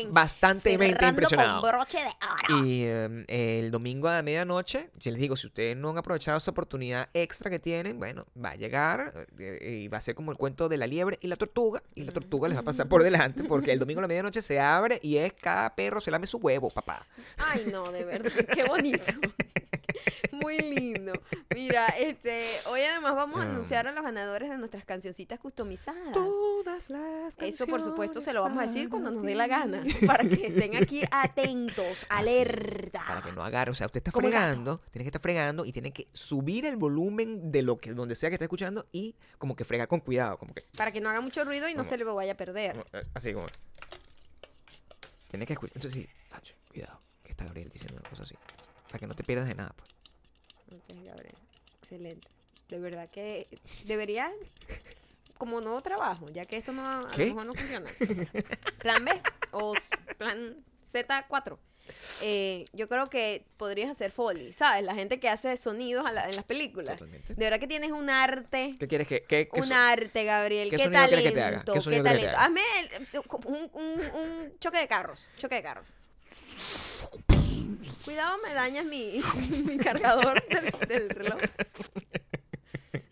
cerrando 0.54 1.06
impresionado. 1.09 1.61
Con 1.61 1.71
broche 1.71 1.99
de 1.99 2.04
oro. 2.04 2.66
Y 2.66 2.83
eh, 2.85 3.25
el 3.62 3.71
domingo 3.71 4.09
a 4.09 4.14
la 4.14 4.23
medianoche, 4.23 4.90
si 4.99 5.11
les 5.11 5.21
digo, 5.21 5.37
si 5.37 5.47
ustedes 5.47 5.76
no 5.76 5.90
han 5.90 5.99
aprovechado 5.99 6.38
esa 6.38 6.50
oportunidad 6.50 7.09
extra 7.14 7.50
que 7.50 7.59
tienen, 7.59 7.99
bueno, 7.99 8.26
va 8.42 8.50
a 8.50 8.56
llegar 8.56 9.26
eh, 9.38 9.80
y 9.83 9.88
va 9.88 9.99
a 9.99 10.00
ser 10.00 10.14
como 10.14 10.30
el 10.30 10.38
cuento 10.38 10.68
de 10.68 10.76
la 10.76 10.87
liebre 10.87 11.18
y 11.21 11.28
la 11.28 11.37
tortuga. 11.37 11.83
Y 11.95 12.04
la 12.04 12.12
tortuga 12.12 12.49
les 12.49 12.59
va 12.59 12.65
pasar 12.66 12.88
por 12.88 13.04
delante 13.04 13.44
porque 13.44 13.73
el 13.73 13.78
domingo 13.78 14.00
a 14.00 14.02
la 14.02 14.08
medianoche 14.08 14.42
se 14.42 14.58
abre 14.58 14.99
y 15.00 15.18
es 15.18 15.32
cada 15.32 15.75
perro 15.75 16.00
se 16.00 16.11
lame 16.11 16.26
su 16.26 16.38
huevo, 16.38 16.68
papá. 16.68 17.06
Ay, 17.38 17.68
no, 17.70 17.90
de 17.92 18.04
verdad. 18.04 18.32
Qué 18.52 18.64
bonito. 18.64 19.04
Muy 20.32 20.58
lindo. 20.58 21.12
Mira, 21.54 21.86
este, 21.98 22.46
hoy 22.68 22.80
además 22.82 23.14
vamos 23.14 23.38
a 23.40 23.42
Ah. 23.42 23.46
anunciar 23.50 23.86
a 23.86 23.92
los 23.92 24.02
ganadores 24.04 24.50
de 24.50 24.58
nuestras 24.58 24.84
cancioncitas 24.84 25.38
customizadas. 25.38 26.12
Todas 26.12 26.90
las 26.90 27.36
Eso 27.38 27.66
por 27.66 27.80
supuesto 27.82 28.20
se 28.20 28.32
lo 28.32 28.42
vamos 28.42 28.58
a 28.58 28.62
decir 28.62 28.88
canciones 28.88 28.90
cuando 28.90 29.10
nos 29.12 29.22
dé 29.22 29.34
la 29.34 29.46
gana, 29.46 29.82
para 30.06 30.24
que 30.28 30.46
estén 30.48 30.76
aquí 30.76 31.02
atentos, 31.10 32.06
alerta. 32.08 33.02
Para 33.06 33.22
que 33.22 33.32
no 33.32 33.42
agarre, 33.44 33.70
o 33.70 33.74
sea, 33.74 33.86
usted 33.86 33.98
está 33.98 34.10
Como 34.12 34.28
fregando, 34.28 34.78
tiene 34.90 35.04
que 35.04 35.08
estar 35.08 35.20
fregando 35.22 35.64
y 35.64 35.72
tiene 35.72 35.92
que 35.92 36.08
subir 36.12 36.66
el 36.66 36.76
volumen 36.76 37.50
de 37.52 37.62
lo 37.62 37.76
que 37.78 37.92
donde 37.94 38.14
sea 38.14 38.30
que 38.30 38.34
esté 38.34 38.44
escuchando 38.46 38.86
y 38.92 39.14
como 39.38 39.54
que 39.56 39.64
fregar 39.64 39.88
con 39.88 40.00
cuidado, 40.00 40.38
como 40.38 40.54
que 40.54 40.64
Para 40.76 40.92
que 40.92 41.00
no 41.00 41.08
haga 41.08 41.20
mucho 41.20 41.44
ruido 41.44 41.68
y 41.68 41.74
no 41.74 41.84
se 41.84 41.96
le 41.96 42.04
vaya 42.04 42.32
a 42.32 42.36
perder. 42.36 42.72
como, 42.72 42.84
eh, 42.92 43.06
así 43.14 43.32
como 43.32 43.46
tiene 45.28 45.46
que 45.46 45.52
escuchar. 45.54 45.76
Entonces 45.76 46.00
sí, 46.02 46.08
cuidado, 46.70 47.00
que 47.22 47.32
está 47.32 47.44
Gabriel 47.44 47.70
diciendo 47.72 47.98
una 48.00 48.08
cosa 48.08 48.22
así, 48.22 48.34
para 48.87 48.99
que 48.99 49.07
no 49.07 49.14
te 49.14 49.25
pierdas 49.25 49.49
de 49.49 49.55
nada. 49.55 49.75
pues. 49.76 49.90
Muchas 50.71 51.05
Gabriel. 51.05 51.35
Excelente. 51.81 52.28
De 52.69 52.78
verdad 52.81 53.09
que 53.11 53.47
debería 53.85 54.31
como 55.38 55.61
nuevo 55.61 55.81
trabajo, 55.83 56.28
ya 56.31 56.47
que 56.47 56.57
esto 56.57 56.73
no 56.73 56.85
a 56.85 57.11
¿Qué? 57.12 57.26
lo 57.26 57.35
mejor 57.35 57.47
no 57.47 57.55
funciona. 57.55 57.90
Plan 58.78 59.05
B 59.05 59.12
o 59.52 59.75
plan 60.19 60.57
Z4. 60.90 61.59
Eh, 62.23 62.64
yo 62.73 62.88
creo 62.88 63.07
que 63.07 63.47
podrías 63.57 63.88
hacer 63.90 64.11
Foley, 64.11 64.52
¿sabes? 64.52 64.83
La 64.83 64.95
gente 64.97 65.21
que 65.21 65.28
hace 65.28 65.57
sonidos 65.57 66.05
a 66.05 66.11
la- 66.11 66.28
en 66.28 66.35
las 66.35 66.45
películas. 66.45 66.97
Totalmente. 66.99 67.35
De 67.35 67.45
verdad 67.45 67.61
que 67.61 67.69
tienes 67.69 67.93
un 67.93 68.11
arte. 68.11 68.75
¿Qué 68.81 68.88
quieres 68.88 69.07
que 69.07 69.23
qué, 69.23 69.47
qué 69.47 69.61
Un 69.61 69.73
arte, 69.73 70.25
Gabriel. 70.25 70.69
qué 70.71 70.78
Qué, 70.78 70.85
sonido 70.85 71.07
quieres 71.07 71.25
que 71.26 71.31
te 71.33 71.40
haga? 71.43 71.62
talento. 71.64 71.90
¿Qué 71.90 72.00
talento. 72.00 72.37
Hazme 72.38 72.61
el- 72.81 73.21
un, 73.47 73.71
un- 73.73 74.16
un 74.21 74.59
choque 74.59 74.78
de 74.78 74.88
carros. 74.88 75.31
Choque 75.38 75.55
de 75.57 75.62
carros. 75.62 75.95
Cuidado, 78.04 78.38
me 78.42 78.52
dañas 78.54 78.85
mi, 78.85 79.21
mi 79.66 79.78
cargador 79.78 80.42
del, 80.49 80.88
del 80.88 81.11
reloj. 81.11 81.40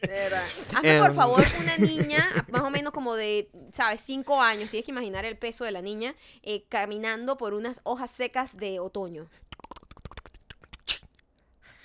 De 0.00 0.08
verdad. 0.10 0.44
Hazme, 0.74 0.98
por 1.00 1.10
Em. 1.10 1.16
favor, 1.16 1.44
una 1.60 1.76
niña, 1.78 2.46
más 2.50 2.62
o 2.62 2.70
menos 2.70 2.92
como 2.92 3.14
de, 3.14 3.48
¿sabes? 3.72 4.00
Cinco 4.00 4.40
años. 4.42 4.70
Tienes 4.70 4.84
que 4.84 4.90
imaginar 4.92 5.24
el 5.24 5.38
peso 5.38 5.64
de 5.64 5.70
la 5.70 5.80
niña 5.82 6.14
eh, 6.42 6.64
caminando 6.68 7.36
por 7.38 7.54
unas 7.54 7.80
hojas 7.84 8.10
secas 8.10 8.56
de 8.56 8.80
otoño. 8.80 9.28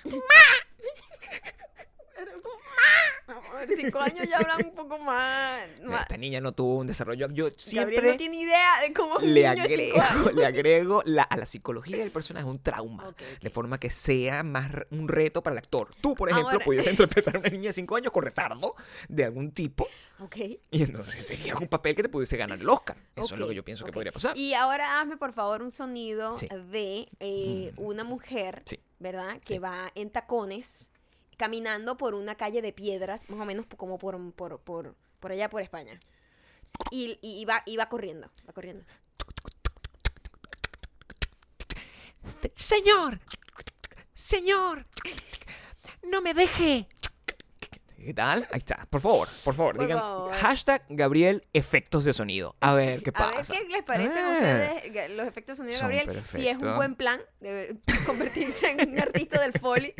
A 0.05 0.68
ver, 3.57 3.69
cinco 3.75 3.99
años 3.99 4.27
ya 4.29 4.37
hablan 4.37 4.65
un 4.65 4.75
poco 4.75 4.97
más. 4.99 5.61
más- 5.83 6.01
Esta 6.01 6.17
niña 6.17 6.41
no 6.41 6.51
tuvo 6.51 6.77
un 6.77 6.87
desarrollo. 6.87 7.27
Yo 7.31 7.49
siempre 7.57 7.95
Gabriel 7.95 8.13
no 8.13 8.17
tiene 8.17 8.37
idea 8.41 8.81
de 8.81 8.93
cómo 8.93 9.19
le 9.19 9.41
cinco 9.49 9.61
agrego, 9.63 10.31
le 10.35 10.45
agrego 10.45 11.03
la, 11.05 11.23
a 11.23 11.37
la 11.37 11.45
psicología 11.45 11.97
del 11.97 12.11
personaje 12.11 12.45
un 12.45 12.59
trauma. 12.59 13.13
De 13.41 13.49
forma 13.49 13.79
que 13.79 13.89
sea 13.89 14.43
más 14.43 14.71
un 14.91 15.07
reto 15.07 15.41
para 15.43 15.53
el 15.53 15.57
actor. 15.59 15.93
Tú, 16.01 16.15
por 16.15 16.29
ejemplo, 16.29 16.51
Ahora- 16.53 16.65
pudieras 16.65 16.87
interpretar 16.91 17.35
a 17.35 17.39
una 17.39 17.49
niña 17.49 17.69
de 17.69 17.73
5 17.73 17.95
años 17.95 18.11
con 18.11 18.23
retardo 18.23 18.75
de 19.07 19.25
algún 19.25 19.51
tipo. 19.51 19.87
Ok. 20.19 20.35
Y 20.71 20.83
entonces 20.83 21.25
sería 21.25 21.55
un 21.55 21.67
papel 21.67 21.95
que 21.95 22.03
te 22.03 22.09
pudiese 22.09 22.35
ganar 22.37 22.59
el 22.59 22.69
Oscar. 22.69 22.97
Eso 23.15 23.35
es 23.35 23.39
lo 23.39 23.47
que 23.47 23.55
yo 23.55 23.63
pienso 23.63 23.85
que 23.85 23.91
podría 23.91 24.11
pasar. 24.11 24.37
Y 24.37 24.53
ahora 24.53 24.99
hazme 24.99 25.17
por 25.17 25.31
favor 25.33 25.61
un 25.61 25.71
sonido 25.71 26.37
Sí. 26.37 26.47
de 26.71 27.07
eh, 27.19 27.71
una 27.77 28.03
mujer, 28.03 28.61
Sí. 28.65 28.79
¿verdad? 28.99 29.39
Que 29.39 29.53
Sí. 29.55 29.59
va 29.59 29.91
en 29.95 30.09
tacones, 30.09 30.89
caminando 31.39 31.95
por 31.97 32.13
una 32.15 32.35
calle 32.35 32.61
de 32.61 32.73
piedras, 32.73 33.27
más 33.29 33.39
o 33.39 33.45
menos 33.45 33.65
como 33.77 33.97
por, 33.97 34.15
por, 34.33 34.59
por, 34.59 34.95
por 35.21 35.31
allá 35.31 35.49
por 35.49 35.61
España. 35.61 35.97
Y, 36.91 37.17
y, 37.21 37.39
y 37.41 37.45
va, 37.45 37.63
y 37.65 37.77
va 37.77 37.87
corriendo, 37.87 38.29
va 38.47 38.51
corriendo. 38.53 38.83
Señor, 42.55 43.19
señor, 44.13 44.85
no 46.03 46.21
me 46.21 46.33
deje. 46.33 46.87
¿Qué 47.97 48.13
tal? 48.13 48.47
Ahí 48.51 48.59
está. 48.59 48.85
Por 48.89 49.01
favor, 49.01 49.27
por 49.43 49.53
favor, 49.55 49.75
Por 49.75 49.85
digan 49.85 49.99
favor. 49.99 50.33
hashtag 50.33 50.85
Gabriel 50.89 51.45
efectos 51.53 52.03
de 52.05 52.13
sonido. 52.13 52.55
A 52.59 52.73
ver 52.73 53.01
qué 53.03 53.11
A 53.13 53.27
ver 53.27 53.35
pasa. 53.37 53.53
qué 53.53 53.67
les 53.69 53.83
parecen 53.83 54.17
a 54.17 54.29
Ah. 54.29 54.33
ustedes 54.33 54.93
ga- 54.93 55.07
los 55.15 55.27
efectos 55.27 55.57
de 55.57 55.63
sonido 55.73 55.87
de 55.87 56.05
Gabriel. 56.05 56.25
Si 56.25 56.47
es 56.47 56.57
un 56.61 56.75
buen 56.75 56.95
plan 56.95 57.21
de 57.39 57.77
convertirse 58.05 58.71
en 58.71 58.89
un 58.91 58.99
artista 58.99 59.41
del 59.41 59.53
foley, 59.53 59.93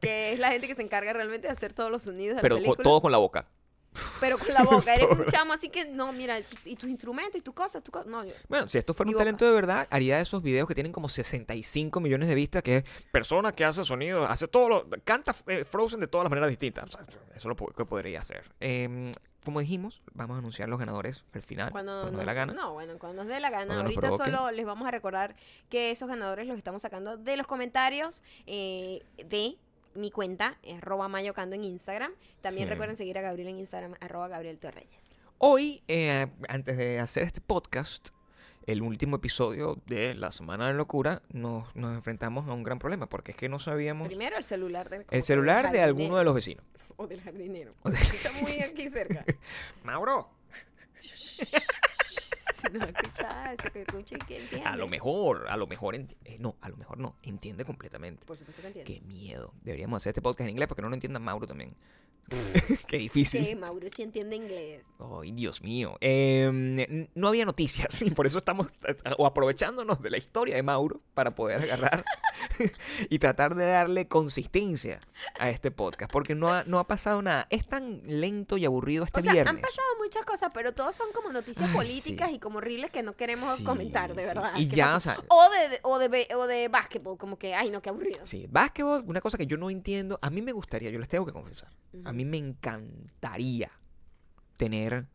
que 0.00 0.32
es 0.32 0.38
la 0.38 0.50
gente 0.50 0.66
que 0.66 0.74
se 0.74 0.82
encarga 0.82 1.12
realmente 1.12 1.46
de 1.46 1.52
hacer 1.52 1.72
todos 1.72 1.90
los 1.90 2.02
sonidos 2.02 2.36
de 2.36 2.42
Pero 2.42 2.56
la 2.56 2.62
película. 2.62 2.82
todo 2.84 3.00
con 3.00 3.12
la 3.12 3.18
boca. 3.18 3.46
Pero 4.20 4.38
con 4.38 4.54
la 4.54 4.62
boca, 4.62 4.94
eres 4.94 5.08
un 5.18 5.26
chamo, 5.26 5.52
así 5.52 5.68
que 5.68 5.84
no, 5.84 6.12
mira, 6.12 6.38
y 6.64 6.76
tus 6.76 6.88
instrumentos 6.88 7.40
y 7.40 7.42
tus 7.42 7.54
cosas, 7.54 7.82
tu 7.82 7.90
cosa. 7.90 8.08
No, 8.08 8.24
yo- 8.24 8.32
Bueno, 8.48 8.68
si 8.68 8.78
esto 8.78 8.94
fuera 8.94 9.08
un 9.08 9.14
boca. 9.14 9.22
talento 9.24 9.44
de 9.44 9.50
verdad, 9.50 9.88
haría 9.90 10.20
esos 10.20 10.42
videos 10.44 10.68
que 10.68 10.74
tienen 10.74 10.92
como 10.92 11.08
65 11.08 11.98
millones 11.98 12.28
de 12.28 12.36
vistas, 12.36 12.62
que 12.62 12.76
es 12.78 12.84
persona 13.10 13.50
que 13.50 13.64
hace 13.64 13.84
sonido, 13.84 14.26
hace 14.26 14.46
todo 14.46 14.68
lo, 14.68 14.86
canta 15.02 15.34
eh, 15.48 15.64
Frozen 15.64 15.98
de 15.98 16.06
todas 16.06 16.24
las 16.24 16.30
maneras 16.30 16.50
distintas. 16.50 16.84
O 16.84 16.88
sea, 16.92 17.04
eso 17.04 17.18
es 17.34 17.44
lo 17.44 17.56
que 17.56 17.84
podría 17.84 18.20
hacer. 18.20 18.44
Em, 18.60 19.10
como 19.44 19.58
dijimos, 19.58 20.02
vamos 20.12 20.36
a 20.36 20.38
anunciar 20.38 20.68
los 20.68 20.78
ganadores 20.78 21.24
al 21.32 21.42
final, 21.42 21.72
cuando 21.72 21.92
cuando 21.92 22.12
nos 22.12 22.20
dé 22.20 22.26
la 22.26 22.34
gana. 22.34 22.52
No, 22.52 22.74
bueno, 22.74 22.96
cuando 22.98 23.24
nos 23.24 23.26
dé 23.32 23.40
la 23.40 23.50
gana. 23.50 23.80
Ahorita 23.80 24.12
solo 24.12 24.52
les 24.52 24.66
vamos 24.66 24.86
a 24.86 24.92
recordar 24.92 25.34
que 25.68 25.90
esos 25.90 26.08
ganadores 26.08 26.46
los 26.46 26.56
estamos 26.58 26.82
sacando 26.82 27.16
de 27.16 27.36
los 27.36 27.48
comentarios 27.48 28.22
eh, 28.46 29.02
de 29.16 29.56
mi 29.94 30.10
cuenta, 30.10 30.58
eh, 30.62 30.76
arroba 30.76 31.08
mayocando 31.08 31.56
en 31.56 31.64
Instagram. 31.64 32.12
También 32.40 32.66
Sí. 32.68 32.70
recuerden 32.72 32.96
seguir 32.96 33.18
a 33.18 33.22
Gabriel 33.22 33.48
en 33.48 33.58
Instagram, 33.58 33.94
arroba 34.00 34.28
Gabriel 34.28 34.58
Torreyes. 34.58 35.16
Hoy, 35.38 35.82
eh, 35.88 36.26
antes 36.48 36.76
de 36.76 37.00
hacer 37.00 37.22
este 37.22 37.40
podcast, 37.40 38.10
el 38.66 38.82
último 38.82 39.16
episodio 39.16 39.80
de 39.86 40.14
la 40.14 40.30
Semana 40.30 40.68
de 40.68 40.74
Locura, 40.74 41.22
nos, 41.32 41.74
nos 41.74 41.94
enfrentamos 41.94 42.46
a 42.48 42.52
un 42.52 42.62
gran 42.62 42.78
problema, 42.78 43.08
porque 43.08 43.32
es 43.32 43.36
que 43.36 43.48
no 43.48 43.58
sabíamos 43.58 44.06
Primero 44.06 44.36
el 44.36 44.44
celular 44.44 44.90
del 44.90 45.06
el 45.10 45.22
celular 45.22 45.72
de 45.72 45.80
alguno 45.80 46.16
de 46.18 46.24
los 46.24 46.34
vecinos. 46.34 46.64
O 46.96 47.06
del 47.06 47.22
jardinero. 47.22 47.72
Está 47.90 48.30
muy 48.42 48.60
aquí 48.60 48.88
cerca. 48.90 49.24
Mauro, 49.84 50.28
No 52.72 52.84
escucha 52.84 53.52
eso, 53.52 53.72
que 53.72 53.82
escuche 53.82 54.16
y 54.16 54.18
que 54.18 54.38
entiende. 54.40 54.66
a 54.66 54.76
lo 54.76 54.88
mejor, 54.88 55.46
a 55.48 55.56
lo 55.56 55.66
mejor, 55.66 55.94
eh, 55.94 56.06
no, 56.38 56.56
a 56.60 56.68
lo 56.68 56.76
mejor 56.76 56.98
no, 56.98 57.16
entiende 57.22 57.64
completamente. 57.64 58.26
Por 58.26 58.36
supuesto 58.36 58.62
que 58.62 58.68
entiende. 58.68 58.92
Qué 58.92 59.00
miedo. 59.00 59.52
Deberíamos 59.62 60.02
hacer 60.02 60.10
este 60.10 60.22
podcast 60.22 60.42
en 60.42 60.50
inglés 60.50 60.68
porque 60.68 60.82
no 60.82 60.88
lo 60.88 60.94
entienda 60.94 61.18
Mauro 61.18 61.46
también. 61.46 61.74
Qué 62.86 62.98
difícil. 62.98 63.44
Que 63.44 63.56
Mauro 63.56 63.88
sí 63.94 64.02
entiende 64.02 64.36
inglés. 64.36 64.82
Ay, 64.98 65.32
Dios 65.32 65.62
mío. 65.62 65.96
N- 66.00 67.08
no 67.14 67.28
había 67.28 67.44
noticias 67.44 68.00
y 68.02 68.10
por 68.10 68.26
eso 68.26 68.38
estamos 68.38 68.68
eh, 68.86 68.94
o 69.18 69.26
aprovechándonos 69.26 70.00
de 70.00 70.10
la 70.10 70.18
historia 70.18 70.54
de 70.54 70.62
Mauro 70.62 71.00
para 71.14 71.34
poder 71.34 71.60
agarrar 71.60 72.04
y 73.08 73.18
tratar 73.18 73.54
de 73.54 73.66
darle 73.66 74.06
consistencia 74.08 75.00
a 75.38 75.50
este 75.50 75.70
podcast. 75.70 76.10
Porque 76.12 76.34
no 76.34 76.52
ha, 76.52 76.64
no 76.64 76.78
ha 76.78 76.86
pasado 76.86 77.20
nada. 77.22 77.46
Es 77.50 77.66
tan 77.66 78.02
lento 78.06 78.56
y 78.56 78.64
aburrido 78.64 79.04
este 79.04 79.20
O 79.20 79.22
sea, 79.22 79.32
viernes. 79.32 79.54
han 79.54 79.60
pasado 79.60 79.88
muchas 79.98 80.24
cosas, 80.24 80.50
pero 80.54 80.72
todos 80.72 80.94
son 80.94 81.08
como 81.12 81.30
noticias 81.32 81.68
Ay, 81.68 81.74
políticas 81.76 82.28
sí. 82.30 82.36
y 82.36 82.38
como 82.38 82.58
horribles 82.58 82.90
que 82.90 83.02
no 83.02 83.14
queremos 83.16 83.58
Sí, 83.58 83.64
comentar, 83.64 84.14
de 84.14 84.22
sí. 84.22 84.28
verdad. 84.28 84.52
Y 84.56 84.68
ya, 84.68 84.90
no- 84.90 84.96
o 84.96 85.00
sea- 85.00 85.18
o 85.28 85.48
de, 85.50 85.80
o 85.82 85.98
de, 85.98 86.28
o 86.36 86.46
de 86.46 86.68
básquetbol, 86.68 87.18
como 87.18 87.38
que, 87.38 87.54
ay, 87.54 87.70
no, 87.70 87.82
qué 87.82 87.88
aburrido. 87.90 88.26
Sí, 88.26 88.46
básquetbol, 88.50 89.04
una 89.06 89.20
cosa 89.20 89.36
que 89.38 89.46
yo 89.46 89.56
no 89.56 89.70
entiendo. 89.70 90.18
A 90.22 90.30
mí 90.30 90.42
me 90.42 90.52
gustaría, 90.52 90.90
yo 90.90 90.98
les 90.98 91.08
tengo 91.08 91.26
que 91.26 91.32
confesar. 91.32 91.68
A 92.04 92.12
mí 92.12 92.19
me 92.24 92.38
encantaría 92.38 93.70
tener 94.56 95.06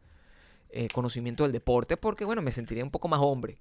eh, 0.70 0.88
conocimiento 0.94 1.44
del 1.44 1.52
deporte 1.52 1.98
porque, 1.98 2.26
bueno, 2.26 2.42
me 2.42 2.52
sentiría 2.52 2.84
un 2.84 2.92
poco 2.92 3.08
más 3.08 3.20
hombre. 3.22 3.58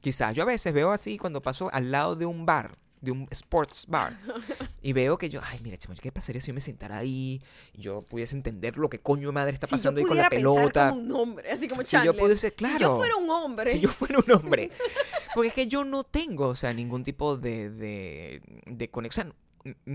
Quizás 0.00 0.34
yo 0.34 0.42
a 0.42 0.46
veces 0.46 0.72
veo 0.72 0.92
así 0.92 1.18
cuando 1.18 1.42
paso 1.42 1.70
al 1.72 1.90
lado 1.90 2.14
de 2.16 2.26
un 2.26 2.46
bar, 2.46 2.76
de 3.00 3.10
un 3.12 3.26
sports 3.30 3.86
bar, 3.88 4.16
y 4.82 4.92
veo 4.92 5.18
que 5.18 5.28
yo, 5.30 5.40
ay, 5.44 5.58
mira, 5.62 5.76
chamo, 5.76 5.94
¿qué 6.00 6.12
pasaría 6.12 6.40
si 6.40 6.48
yo 6.48 6.54
me 6.54 6.60
sentara 6.60 6.98
ahí 6.98 7.40
y 7.72 7.80
yo 7.82 8.02
pudiese 8.02 8.34
entender 8.36 8.76
lo 8.76 8.88
que 8.88 9.00
coño 9.00 9.32
madre 9.32 9.54
está 9.54 9.66
si 9.66 9.72
yo 9.72 9.76
pasando 9.76 10.00
ahí 10.00 10.06
con 10.06 10.16
la 10.16 10.28
pelota? 10.28 10.90
como 10.90 11.00
un 11.00 11.12
hombre, 11.12 11.50
así 11.50 11.66
como 11.68 11.82
Si 11.84 11.96
yo 12.04 12.14
pudiese- 12.14 12.50
Si 12.50 12.56
claro. 12.56 12.78
yo 12.78 12.96
fuera 12.96 13.16
un 13.16 13.30
hombre. 13.30 13.72
Si 13.72 13.80
yo 13.80 13.88
fuera 13.88 14.18
un 14.18 14.30
hombre. 14.32 14.70
Porque 15.34 15.48
es 15.48 15.54
que 15.54 15.68
yo 15.68 15.84
no 15.84 16.04
tengo, 16.04 16.48
o 16.48 16.56
sea, 16.56 16.72
ningún 16.72 17.02
tipo 17.04 17.36
de, 17.36 17.70
de, 17.70 18.42
de 18.66 18.90
conexión. 18.90 19.34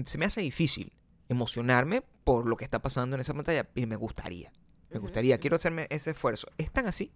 Se 0.06 0.18
me 0.18 0.26
hace 0.26 0.42
difícil 0.42 0.92
emocionarme 1.34 2.04
por 2.24 2.48
lo 2.48 2.56
que 2.56 2.64
está 2.64 2.82
pasando 2.82 3.16
en 3.16 3.22
esa 3.22 3.34
pantalla 3.34 3.68
y 3.76 3.86
me 3.86 3.96
gustaría. 3.96 4.52
Me 4.90 5.00
gustaría, 5.00 5.40
quiero 5.40 5.56
hacerme 5.56 5.88
ese 5.90 6.12
esfuerzo. 6.12 6.48
Es 6.58 6.72
tan 6.72 6.86
así 6.86 7.12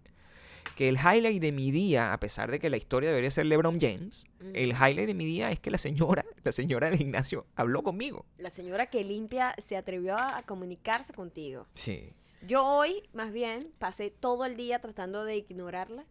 que 0.75 0.89
el 0.89 0.97
highlight 0.97 1.41
de 1.41 1.51
mi 1.51 1.71
día, 1.71 2.13
a 2.13 2.19
pesar 2.19 2.51
de 2.51 2.59
que 2.59 2.69
la 2.69 2.77
historia 2.77 3.09
debería 3.09 3.31
ser 3.31 3.45
LeBron 3.45 3.79
James, 3.79 4.25
el 4.53 4.71
highlight 4.71 5.07
de 5.07 5.13
mi 5.13 5.25
día 5.25 5.51
es 5.51 5.59
que 5.59 5.71
la 5.71 5.77
señora, 5.77 6.25
la 6.43 6.51
señora 6.51 6.89
del 6.89 6.97
gimnasio, 6.97 7.45
habló 7.55 7.83
conmigo. 7.83 8.25
La 8.38 8.50
señora 8.50 8.88
que 8.88 9.03
limpia 9.03 9.55
se 9.57 9.77
atrevió 9.77 10.17
a 10.17 10.43
comunicarse 10.43 11.13
contigo. 11.13 11.67
Sí. 11.74 12.13
Yo 12.45 12.65
hoy, 12.65 13.09
más 13.13 13.31
bien, 13.31 13.71
pasé 13.79 14.12
todo 14.12 14.45
el 14.45 14.55
día 14.57 14.79
tratando 14.79 15.24
de 15.24 15.38
ignorarla, 15.38 16.05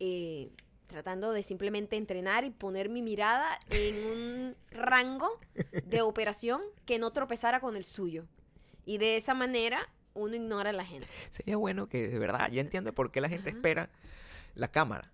eh, 0.00 0.50
tratando 0.92 1.32
de 1.32 1.42
simplemente 1.42 1.96
entrenar 1.96 2.44
y 2.44 2.50
poner 2.50 2.88
mi 2.90 3.00
mirada 3.02 3.58
en 3.70 4.04
un 4.06 4.56
rango 4.70 5.40
de 5.86 6.02
operación 6.02 6.60
que 6.84 6.98
no 6.98 7.10
tropezara 7.12 7.60
con 7.60 7.76
el 7.76 7.84
suyo. 7.84 8.26
Y 8.84 8.98
de 8.98 9.16
esa 9.16 9.32
manera 9.34 9.88
uno 10.14 10.34
ignora 10.36 10.70
a 10.70 10.72
la 10.74 10.84
gente. 10.84 11.08
Sería 11.30 11.56
bueno 11.56 11.88
que, 11.88 12.08
de 12.08 12.18
verdad, 12.18 12.50
ya 12.50 12.60
entiende 12.60 12.92
por 12.92 13.10
qué 13.10 13.20
la 13.22 13.28
gente 13.30 13.48
Ajá. 13.48 13.56
espera 13.58 13.90
la 14.54 14.68
cámara. 14.70 15.10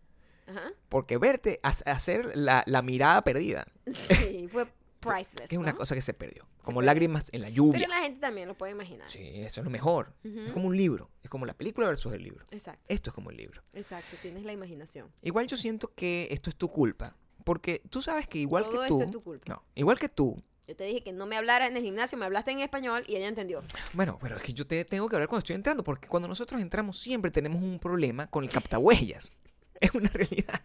Ajá. 0.48 0.72
Porque 0.88 1.16
verte, 1.18 1.60
ha- 1.62 1.68
hacer 1.92 2.32
la, 2.36 2.64
la 2.66 2.82
mirada 2.82 3.22
perdida. 3.22 3.66
Sí, 3.94 4.48
fue 4.50 4.66
priceless. 5.00 5.48
Que 5.48 5.54
es 5.54 5.58
una 5.60 5.72
¿no? 5.72 5.78
cosa 5.78 5.94
que 5.94 6.02
se 6.02 6.14
perdió. 6.14 6.46
Como 6.62 6.82
lágrimas 6.82 7.26
en 7.32 7.42
la 7.42 7.48
lluvia. 7.48 7.80
Pero 7.80 7.88
la 7.90 8.02
gente 8.02 8.20
también 8.20 8.48
lo 8.48 8.56
puede 8.56 8.72
imaginar. 8.72 9.10
Sí, 9.10 9.20
eso 9.34 9.60
es 9.60 9.64
lo 9.64 9.70
mejor. 9.70 10.14
Es 10.24 10.52
como 10.52 10.66
un 10.68 10.76
libro. 10.76 11.10
Es 11.22 11.30
como 11.30 11.46
la 11.46 11.54
película 11.54 11.88
versus 11.88 12.12
el 12.12 12.22
libro. 12.22 12.44
Exacto, 12.50 12.84
Esto 12.88 13.10
es 13.10 13.14
como 13.14 13.30
el 13.30 13.36
libro. 13.36 13.62
exacto. 13.72 14.16
Tienes 14.22 14.44
la 14.44 14.52
imaginación. 14.52 15.10
Igual 15.22 15.46
yo 15.46 15.56
siento 15.56 15.92
que 15.94 16.28
esto 16.30 16.50
es 16.50 16.56
tu 16.56 16.68
culpa. 16.70 17.16
Porque 17.44 17.80
tú 17.88 18.02
sabes 18.02 18.26
que 18.28 18.38
igual 18.38 18.64
Todo 18.64 18.72
que 18.72 18.82
esto 18.82 18.96
tú. 18.98 19.02
es 19.04 19.10
tu 19.10 19.22
culpa. 19.22 19.44
No, 19.52 19.62
igual 19.74 19.98
que 19.98 20.08
tú. 20.08 20.42
Yo 20.66 20.76
te 20.76 20.84
dije 20.84 21.02
que 21.02 21.12
no 21.14 21.24
me 21.24 21.34
hablara 21.36 21.66
en 21.66 21.74
el 21.78 21.82
gimnasio, 21.82 22.18
me 22.18 22.26
hablaste 22.26 22.50
en 22.50 22.60
español 22.60 23.02
y 23.08 23.16
ella 23.16 23.26
entendió. 23.28 23.62
Bueno, 23.94 24.18
pero 24.20 24.36
es 24.36 24.42
que 24.42 24.52
yo 24.52 24.66
te 24.66 24.84
tengo 24.84 25.08
que 25.08 25.16
hablar 25.16 25.26
cuando 25.28 25.38
estoy 25.38 25.54
entrando. 25.56 25.82
Porque 25.82 26.08
cuando 26.08 26.28
nosotros 26.28 26.60
entramos 26.60 26.98
siempre 26.98 27.30
tenemos 27.30 27.62
un 27.62 27.78
problema 27.78 28.26
con 28.26 28.44
el 28.44 28.50
captahuellas. 28.50 29.32
Es 29.80 29.94
una 29.94 30.10
realidad. 30.10 30.60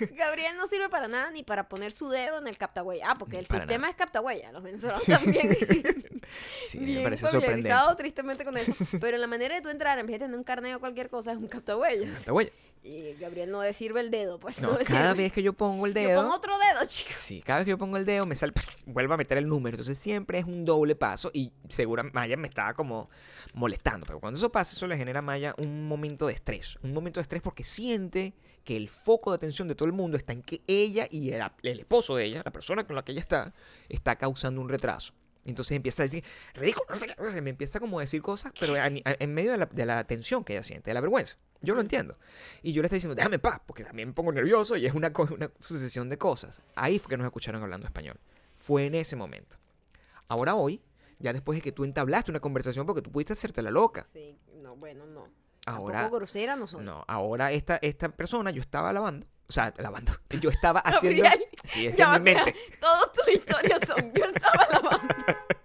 Gabriel 0.16 0.56
no 0.56 0.66
sirve 0.66 0.88
para 0.88 1.08
nada 1.08 1.30
ni 1.30 1.42
para 1.42 1.68
poner 1.68 1.92
su 1.92 2.08
dedo 2.08 2.38
en 2.38 2.48
el 2.48 2.56
captahuella. 2.58 3.10
Ah, 3.10 3.14
porque 3.18 3.36
Ni 3.36 3.40
el 3.40 3.46
sistema 3.46 3.88
es 3.90 3.96
captahuella. 3.96 4.52
Los 4.52 4.62
venezolanos 4.62 5.04
también. 5.04 5.56
Sí, 6.66 6.78
me 6.78 7.02
parece 7.04 7.26
sorprendente. 7.26 7.72
tristemente 7.96 8.44
con 8.44 8.54
eso. 8.58 8.72
Pero 9.00 9.16
la 9.16 9.26
manera 9.26 9.54
de 9.54 9.62
tú 9.62 9.70
entrar, 9.70 9.98
en 9.98 10.06
vez 10.06 10.14
de 10.14 10.26
tener 10.26 10.36
un 10.36 10.44
carnet 10.44 10.74
o 10.76 10.80
cualquier 10.80 11.08
cosa, 11.08 11.32
es 11.32 11.38
un 11.38 11.48
captahuellas. 11.48 12.16
Captahuellas. 12.18 12.52
Y 12.82 13.14
Gabriel 13.14 13.50
no 13.50 13.62
sirve 13.72 14.00
el 14.00 14.10
dedo, 14.10 14.38
pues 14.38 14.60
no, 14.60 14.70
cada 14.78 15.10
sirve. 15.10 15.14
vez 15.24 15.32
que 15.32 15.42
yo 15.42 15.52
pongo 15.52 15.86
el 15.86 15.94
Yo 15.94 16.00
dedo. 16.00 16.22
pongo 16.22 16.34
otro 16.36 16.56
dedo, 16.58 16.84
chicos. 16.86 17.14
Sí, 17.14 17.42
cada 17.42 17.58
vez 17.60 17.64
que 17.66 17.70
yo 17.70 17.78
pongo 17.78 17.96
el 17.96 18.04
dedo 18.06 18.24
me 18.26 18.34
sale, 18.34 18.52
vuelvo 18.86 19.14
a 19.14 19.16
meter 19.16 19.36
el 19.38 19.48
número. 19.48 19.74
Entonces 19.74 19.98
siempre 19.98 20.38
es 20.38 20.44
un 20.44 20.64
doble 20.64 20.94
paso 20.94 21.30
y 21.34 21.52
segura 21.68 22.02
Maya 22.02 22.36
me 22.36 22.48
estaba 22.48 22.74
como 22.74 23.10
molestando. 23.54 24.06
Pero 24.06 24.20
cuando 24.20 24.38
eso 24.38 24.50
pasa, 24.50 24.72
eso 24.74 24.86
le 24.86 24.96
genera 24.96 25.18
a 25.18 25.22
Maya 25.22 25.54
un 25.58 25.86
momento 25.86 26.26
de 26.28 26.34
estrés. 26.34 26.78
Un 26.82 26.92
momento 26.94 27.20
de 27.20 27.22
estrés 27.22 27.42
porque 27.42 27.64
siente 27.64 28.34
que 28.64 28.76
el 28.76 28.88
foco 28.88 29.30
de 29.30 29.36
atención 29.36 29.66
de 29.68 29.74
todo 29.74 29.86
el 29.86 29.92
mundo 29.94 30.16
está 30.16 30.32
en 30.32 30.42
que 30.42 30.62
ella 30.66 31.06
y 31.10 31.30
el, 31.32 31.42
el 31.62 31.80
esposo 31.80 32.16
de 32.16 32.24
ella, 32.24 32.42
la 32.44 32.52
persona 32.52 32.86
con 32.86 32.96
la 32.96 33.02
que 33.04 33.12
ella 33.12 33.20
está, 33.22 33.54
está 33.88 34.16
causando 34.16 34.60
un 34.60 34.68
retraso. 34.68 35.14
Entonces 35.44 35.74
empieza 35.76 36.02
a 36.02 36.04
decir, 36.04 36.22
ridículo, 36.52 36.84
no 36.90 36.96
sé 36.96 37.06
qué", 37.06 37.14
o 37.18 37.30
sea, 37.30 37.40
me 37.40 37.48
empieza 37.48 37.80
como 37.80 37.98
a 37.98 38.02
decir 38.02 38.20
cosas, 38.20 38.52
pero 38.60 38.74
en 38.76 39.32
medio 39.34 39.52
de 39.52 39.56
la, 39.58 39.64
de 39.66 39.86
la 39.86 40.04
tensión 40.04 40.44
que 40.44 40.52
ella 40.52 40.62
siente, 40.62 40.90
de 40.90 40.94
la 40.94 41.00
vergüenza. 41.00 41.38
Yo 41.60 41.74
lo 41.74 41.80
entiendo. 41.80 42.16
Y 42.62 42.72
yo 42.72 42.82
le 42.82 42.86
estoy 42.86 42.96
diciendo, 42.98 43.14
déjame 43.14 43.38
paz, 43.38 43.60
porque 43.66 43.84
también 43.84 44.08
me 44.08 44.14
pongo 44.14 44.32
nervioso 44.32 44.76
y 44.76 44.86
es 44.86 44.94
una, 44.94 45.12
una 45.30 45.50
sucesión 45.58 46.08
de 46.08 46.16
cosas. 46.18 46.62
Ahí 46.76 46.98
fue 46.98 47.10
que 47.10 47.16
nos 47.16 47.24
escucharon 47.26 47.62
hablando 47.62 47.86
español. 47.86 48.18
Fue 48.56 48.86
en 48.86 48.94
ese 48.94 49.16
momento. 49.16 49.56
Ahora 50.28 50.54
hoy, 50.54 50.80
ya 51.18 51.32
después 51.32 51.56
de 51.56 51.62
que 51.62 51.72
tú 51.72 51.84
entablaste 51.84 52.30
una 52.30 52.40
conversación, 52.40 52.86
porque 52.86 53.02
tú 53.02 53.10
pudiste 53.10 53.32
hacerte 53.32 53.62
la 53.62 53.70
loca. 53.70 54.04
Sí, 54.04 54.38
no, 54.62 54.76
bueno, 54.76 55.06
no. 55.06 55.28
Ahora, 55.66 56.00
Tampoco 56.00 56.18
grosera 56.18 56.56
no 56.56 56.66
soy. 56.66 56.84
no, 56.84 57.04
ahora 57.08 57.52
esta, 57.52 57.78
esta 57.82 58.08
persona, 58.08 58.50
yo 58.50 58.62
estaba 58.62 58.90
lavando, 58.92 59.26
o 59.48 59.52
sea, 59.52 59.74
lavando, 59.78 60.12
yo 60.40 60.48
estaba 60.50 60.80
haciendo... 60.84 61.22
Gabriel, 61.24 61.48
Sí, 61.64 61.86
es 61.88 61.96
Ya 61.96 62.14
en 62.16 62.22
mi 62.22 62.32
mente. 62.34 62.54
Todas 62.80 63.12
tus 63.12 63.28
historias 63.34 63.80
son. 63.86 64.12
Yo 64.14 64.24
estaba 64.24 64.66
lavando. 64.70 65.14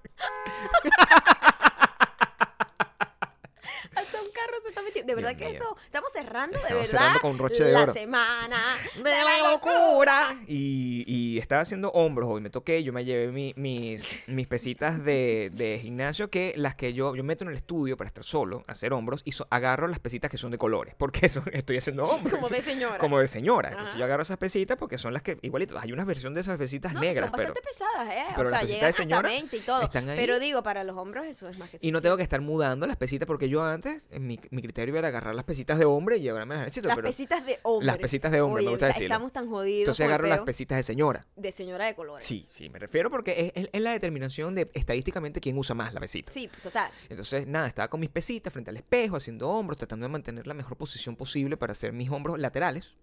Un 4.57 4.61
se 4.63 4.69
está 4.69 4.81
metiendo. 4.81 5.07
De 5.09 5.15
verdad 5.15 5.35
Dios 5.35 5.39
que 5.51 5.53
mío. 5.57 5.61
esto. 5.63 5.77
Estamos 5.85 6.11
cerrando 6.11 6.53
de 6.57 6.63
Estamos 6.63 6.83
verdad. 6.83 6.99
cerrando 6.99 7.21
con 7.21 7.37
broche 7.37 7.63
de 7.63 7.71
la 7.71 7.83
oro. 7.83 7.93
semana. 7.93 8.57
de 8.95 9.11
la 9.11 9.51
locura. 9.51 10.39
Y, 10.47 11.03
y 11.07 11.39
estaba 11.39 11.61
haciendo 11.61 11.89
hombros 11.91 12.29
hoy, 12.29 12.41
me 12.41 12.49
toqué, 12.49 12.83
yo 12.83 12.93
me 12.93 13.05
llevé 13.05 13.31
mi- 13.31 13.53
mis, 13.55 14.23
mis 14.27 14.47
pesitas 14.47 15.03
de, 15.03 15.49
de 15.53 15.79
gimnasio, 15.81 16.29
que 16.29 16.53
las 16.57 16.75
que 16.75 16.93
yo, 16.93 17.15
yo 17.15 17.23
meto 17.23 17.43
en 17.43 17.49
el 17.51 17.55
estudio 17.57 17.97
para 17.97 18.07
estar 18.07 18.23
solo, 18.23 18.63
hacer 18.67 18.93
hombros, 18.93 19.21
y 19.25 19.31
so- 19.31 19.47
agarro 19.49 19.87
las 19.87 19.99
pesitas 19.99 20.29
que 20.29 20.37
son 20.37 20.51
de 20.51 20.57
colores, 20.57 20.93
porque 20.97 21.25
eso 21.25 21.43
estoy 21.51 21.77
haciendo 21.77 22.05
hombros. 22.05 22.33
Como 22.35 22.49
de 22.49 22.61
señora. 22.61 22.97
Como 22.97 23.19
de 23.19 23.27
señora. 23.27 23.69
Entonces 23.69 23.91
Ajá. 23.91 23.99
yo 23.99 24.05
agarro 24.05 24.23
esas 24.23 24.37
pesitas 24.37 24.77
porque 24.77 24.97
son 24.97 25.13
las 25.13 25.21
que, 25.21 25.37
igualito, 25.41 25.77
hay 25.79 25.91
una 25.91 26.05
versión 26.05 26.33
de 26.33 26.41
esas 26.41 26.57
pesitas 26.57 26.93
No, 26.93 27.01
negras, 27.01 27.29
son 27.29 27.35
pero... 27.37 27.53
bastante 27.53 27.69
pesadas, 27.69 28.09
¿eh? 28.13 28.23
pero 28.35 28.47
o 28.47 28.51
las 28.51 28.51
sea, 28.51 28.59
pesitas 28.61 28.67
llegan 28.69 28.81
de 28.81 28.89
hasta 28.89 29.03
señora 29.03 29.29
20 29.29 29.57
y 29.57 29.59
todo. 29.61 29.81
están 29.81 30.09
ahí. 30.09 30.17
Pero 30.17 30.39
digo, 30.39 30.63
para 30.63 30.83
los 30.83 30.97
hombros 30.97 31.25
eso 31.25 31.47
es 31.49 31.57
más 31.57 31.69
que 31.69 31.77
Y 31.81 31.91
no 31.91 32.01
tengo 32.01 32.17
que 32.17 32.23
estar 32.23 32.41
mudando 32.41 32.87
las 32.87 32.95
pesitas 32.97 33.25
porque 33.27 33.49
yo 33.49 33.63
antes, 33.63 34.01
en 34.11 34.27
mi, 34.27 34.39
mi 34.51 34.61
criterio 34.61 34.95
era 34.97 35.07
agarrar 35.09 35.35
las 35.35 35.45
pesitas 35.45 35.77
de 35.79 35.85
hombre 35.85 36.17
y 36.17 36.21
llevarme 36.21 36.55
al 36.55 36.61
ejercicio. 36.61 36.87
Las 36.87 36.95
pero 36.95 37.07
pesitas 37.07 37.45
de 37.45 37.59
hombre. 37.63 37.85
las 37.87 37.97
pesitas 37.97 38.31
de 38.31 38.41
hombre, 38.41 38.63
me 38.63 38.69
gusta 38.71 38.87
decirlo. 38.87 39.05
Estamos 39.13 39.31
tan 39.31 39.49
jodidos. 39.49 39.79
Entonces 39.81 40.05
agarro 40.05 40.27
las 40.27 40.39
pesitas 40.41 40.77
de 40.77 40.83
señora. 40.83 41.25
De 41.35 41.51
señora 41.51 41.85
de 41.85 41.95
colores. 41.95 42.25
Sí, 42.25 42.47
sí, 42.49 42.69
me 42.69 42.79
refiero 42.79 43.09
porque 43.09 43.51
es, 43.55 43.63
es- 43.63 43.69
es 43.71 43.81
la 43.81 43.91
determinación 43.91 44.55
de 44.55 44.69
estadísticamente 44.73 45.39
quién 45.41 45.57
usa 45.57 45.75
más 45.75 45.93
la 45.93 45.99
pesita. 45.99 46.31
Sí, 46.31 46.49
total. 46.61 46.91
Entonces, 47.09 47.47
nada, 47.47 47.67
estaba 47.67 47.87
con 47.87 47.99
mis 47.99 48.09
pesitas 48.09 48.51
frente 48.53 48.69
al 48.69 48.77
espejo, 48.77 49.15
haciendo 49.17 49.49
hombros, 49.49 49.77
tratando 49.77 50.05
de 50.05 50.09
mantener 50.11 50.47
la 50.47 50.53
mejor 50.53 50.77
posición 50.77 51.15
posible 51.15 51.57
para 51.57 51.71
hacer 51.73 51.93
mis 51.93 52.09
hombros 52.09 52.39
laterales. 52.39 52.93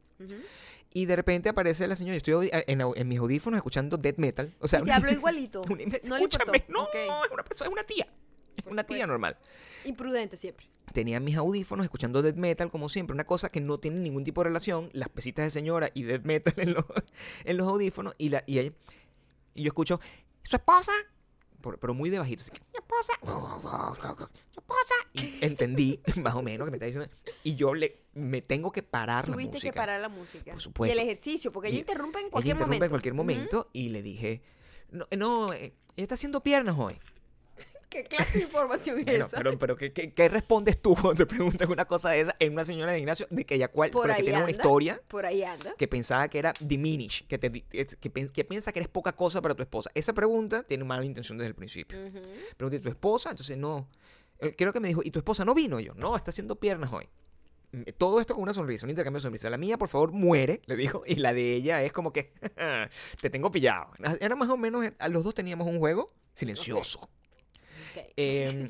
Y 0.92 1.06
de 1.06 1.14
repente 1.16 1.48
aparece 1.48 1.87
la 1.87 1.94
señora, 1.96 2.18
yo 2.18 2.42
estoy 2.42 2.50
en, 2.66 2.81
en 2.81 3.09
mis 3.09 3.18
audífonos 3.20 3.57
escuchando 3.59 3.96
death 3.96 4.18
metal. 4.18 4.53
O 4.59 4.66
sea, 4.66 4.81
Y 4.81 4.85
te 4.85 4.92
hablo 4.92 5.11
igualito. 5.12 5.62
una- 5.62 5.85
No 6.05 6.16
escúchame, 6.16 6.64
no, 6.68 6.87
es 6.92 7.31
una 7.33 7.44
persona, 7.44 7.68
es 7.68 7.72
una 7.72 7.85
tía. 7.85 8.07
Es 8.57 8.66
una 8.66 8.83
tía 8.85 9.07
normal. 9.07 9.37
Imprudente 9.85 10.37
siempre. 10.37 10.66
Tenía 10.93 11.21
mis 11.21 11.37
audífonos 11.37 11.85
escuchando 11.85 12.21
death 12.23 12.35
metal 12.37 12.71
como 12.71 12.88
siempre, 12.88 13.14
una 13.14 13.25
cosa 13.25 13.51
que 13.51 13.61
no 13.61 13.79
tiene 13.79 14.01
ningún 14.01 14.25
tipo 14.25 14.40
de 14.43 14.49
relación, 14.49 14.90
las 14.93 15.09
pesitas 15.09 15.45
de 15.45 15.51
señora 15.51 15.90
y 15.95 16.03
death 16.03 16.25
metal 16.25 16.55
en 16.57 16.75
los, 16.75 16.85
en 17.45 17.57
los 17.57 17.69
audífonos 17.69 18.14
y, 18.19 18.31
la, 18.31 18.43
y, 18.47 18.59
ella- 18.59 18.73
y 19.55 19.62
yo 19.62 19.69
escucho, 19.69 20.01
¿su 20.43 20.57
esposa? 20.57 20.93
Por- 21.61 21.79
pero 21.79 21.95
muy 21.95 22.11
de 22.11 22.19
bajito, 22.19 22.43
así, 22.43 22.51
¿su 22.73 22.79
esposa? 22.79 23.12
¿Su 24.51 24.61
esposa? 24.61 24.95
Y 25.14 25.45
entendí 25.45 26.01
más 26.23 26.35
o 26.35 26.43
menos 26.43 26.66
que 26.66 26.71
me 26.71 26.77
está 26.79 26.87
diciendo 26.87 27.09
y 27.45 27.55
yo 27.55 27.75
le, 27.75 28.03
me 28.14 28.43
tengo 28.43 28.73
que 28.73 28.83
parar 28.83 29.29
la 29.29 29.35
Tuviste 29.35 29.53
música. 29.53 29.71
que 29.73 29.77
parar 29.77 30.01
la 30.01 30.09
música. 30.09 30.53
Por 30.53 30.61
supuesto. 30.61 30.95
Y 30.97 30.99
el 30.99 31.05
ejercicio, 31.07 31.53
porque 31.53 31.69
ella 31.69 31.77
Y 31.77 31.81
interrumpe 31.81 32.19
en 32.19 32.25
Ella 32.25 32.31
cualquier 32.33 32.55
interrumpe 32.57 32.66
momento. 32.77 32.85
en 32.87 32.90
cualquier 32.90 33.14
momento 33.14 33.71
y 33.73 33.88
le 33.90 34.03
dije, 34.03 34.43
no, 34.90 35.07
no, 35.16 35.53
eh, 35.53 35.75
ella 35.97 36.05
está 36.05 36.14
haciendo 36.14 36.43
piernas 36.43 36.77
hoy. 36.79 36.99
¿Qué 37.90 38.05
clase 38.05 38.38
de 38.38 38.44
información 38.44 38.98
es 39.00 39.05
Bueno, 39.05 39.26
esa? 39.26 39.37
pero, 39.37 39.59
pero 39.59 39.76
¿qué, 39.76 39.92
qué, 39.92 40.12
qué 40.14 40.29
respondes 40.29 40.81
tú 40.81 40.94
cuando 40.94 41.14
te 41.14 41.26
preguntan 41.26 41.70
una 41.70 41.85
cosa 41.85 42.11
de 42.11 42.20
esa 42.20 42.37
en 42.38 42.53
una 42.53 42.64
señora 42.64 42.92
de 42.92 42.98
gimnasio 42.98 43.26
de 43.31 43.44
que 43.44 43.57
ella 43.57 43.68
cual, 43.68 43.90
Por 43.90 44.07
que 44.07 44.12
ahí 44.12 44.22
tiene 44.22 44.38
una 44.38 44.46
anda. 44.46 44.53
historia 44.57 45.00
Por 45.09 45.26
ahí 45.26 45.42
anda. 45.42 45.74
que 45.76 45.88
pensaba 45.88 46.29
que 46.29 46.38
era 46.38 46.53
diminish, 46.61 47.26
que, 47.26 47.37
te, 47.38 47.50
que, 47.50 47.87
que 48.33 48.44
piensa 48.44 48.72
que 48.72 48.79
eres 48.79 48.88
poca 48.88 49.12
cosa 49.12 49.42
para 49.42 49.55
tu 49.55 49.62
esposa. 49.62 49.90
Esa 49.94 50.12
pregunta 50.12 50.62
tiene 50.62 50.85
mala 50.85 51.05
intención 51.05 51.37
desde 51.37 51.48
el 51.48 51.55
principio. 51.55 51.98
Ujú. 51.98 52.20
Pregunté, 52.57 52.81
¿tu 52.81 52.88
esposa? 52.88 53.31
Entonces, 53.31 53.57
no. 53.59 53.88
Eh, 54.38 54.55
Creo 54.57 54.72
que 54.72 54.81
me 54.81 54.88
dijo, 54.88 55.03
¿y 55.05 55.11
tu 55.11 55.18
esposa 55.18 55.44
no 55.44 55.55
vino? 55.55 55.81
Y 55.81 55.85
yo, 55.87 55.94
no, 55.94 56.16
está 56.16 56.31
haciendo 56.31 56.57
piernas 56.57 56.92
hoy. 56.92 57.09
Mm, 57.72 57.83
Todo 57.98 58.20
esto 58.20 58.35
con 58.35 58.42
una 58.44 58.55
sonrisa, 58.55 58.87
un 58.87 58.90
intercambio 58.90 59.18
de 59.18 59.22
sonrisa. 59.22 59.50
La 59.50 59.59
mía, 59.59 59.76
por 59.76 59.88
favor, 59.88 60.12
muere, 60.12 60.62
le 60.66 60.76
dijo. 60.76 61.03
Y 61.07 61.16
la 61.16 61.35
de 61.35 61.55
ella 61.55 61.83
es 61.83 61.92
como 61.92 62.12
que, 62.12 62.33
te 63.20 63.31
tengo 63.31 63.50
pillado. 63.50 63.90
Era 64.20 64.37
más 64.37 64.48
o 64.48 64.57
menos, 64.57 64.87
a 64.98 65.09
los 65.09 65.24
dos 65.24 65.35
teníamos 65.35 65.66
un 65.66 65.79
juego 65.81 66.07
silencioso. 66.35 67.11
Ok. 67.96 68.12
Eh, 68.16 68.68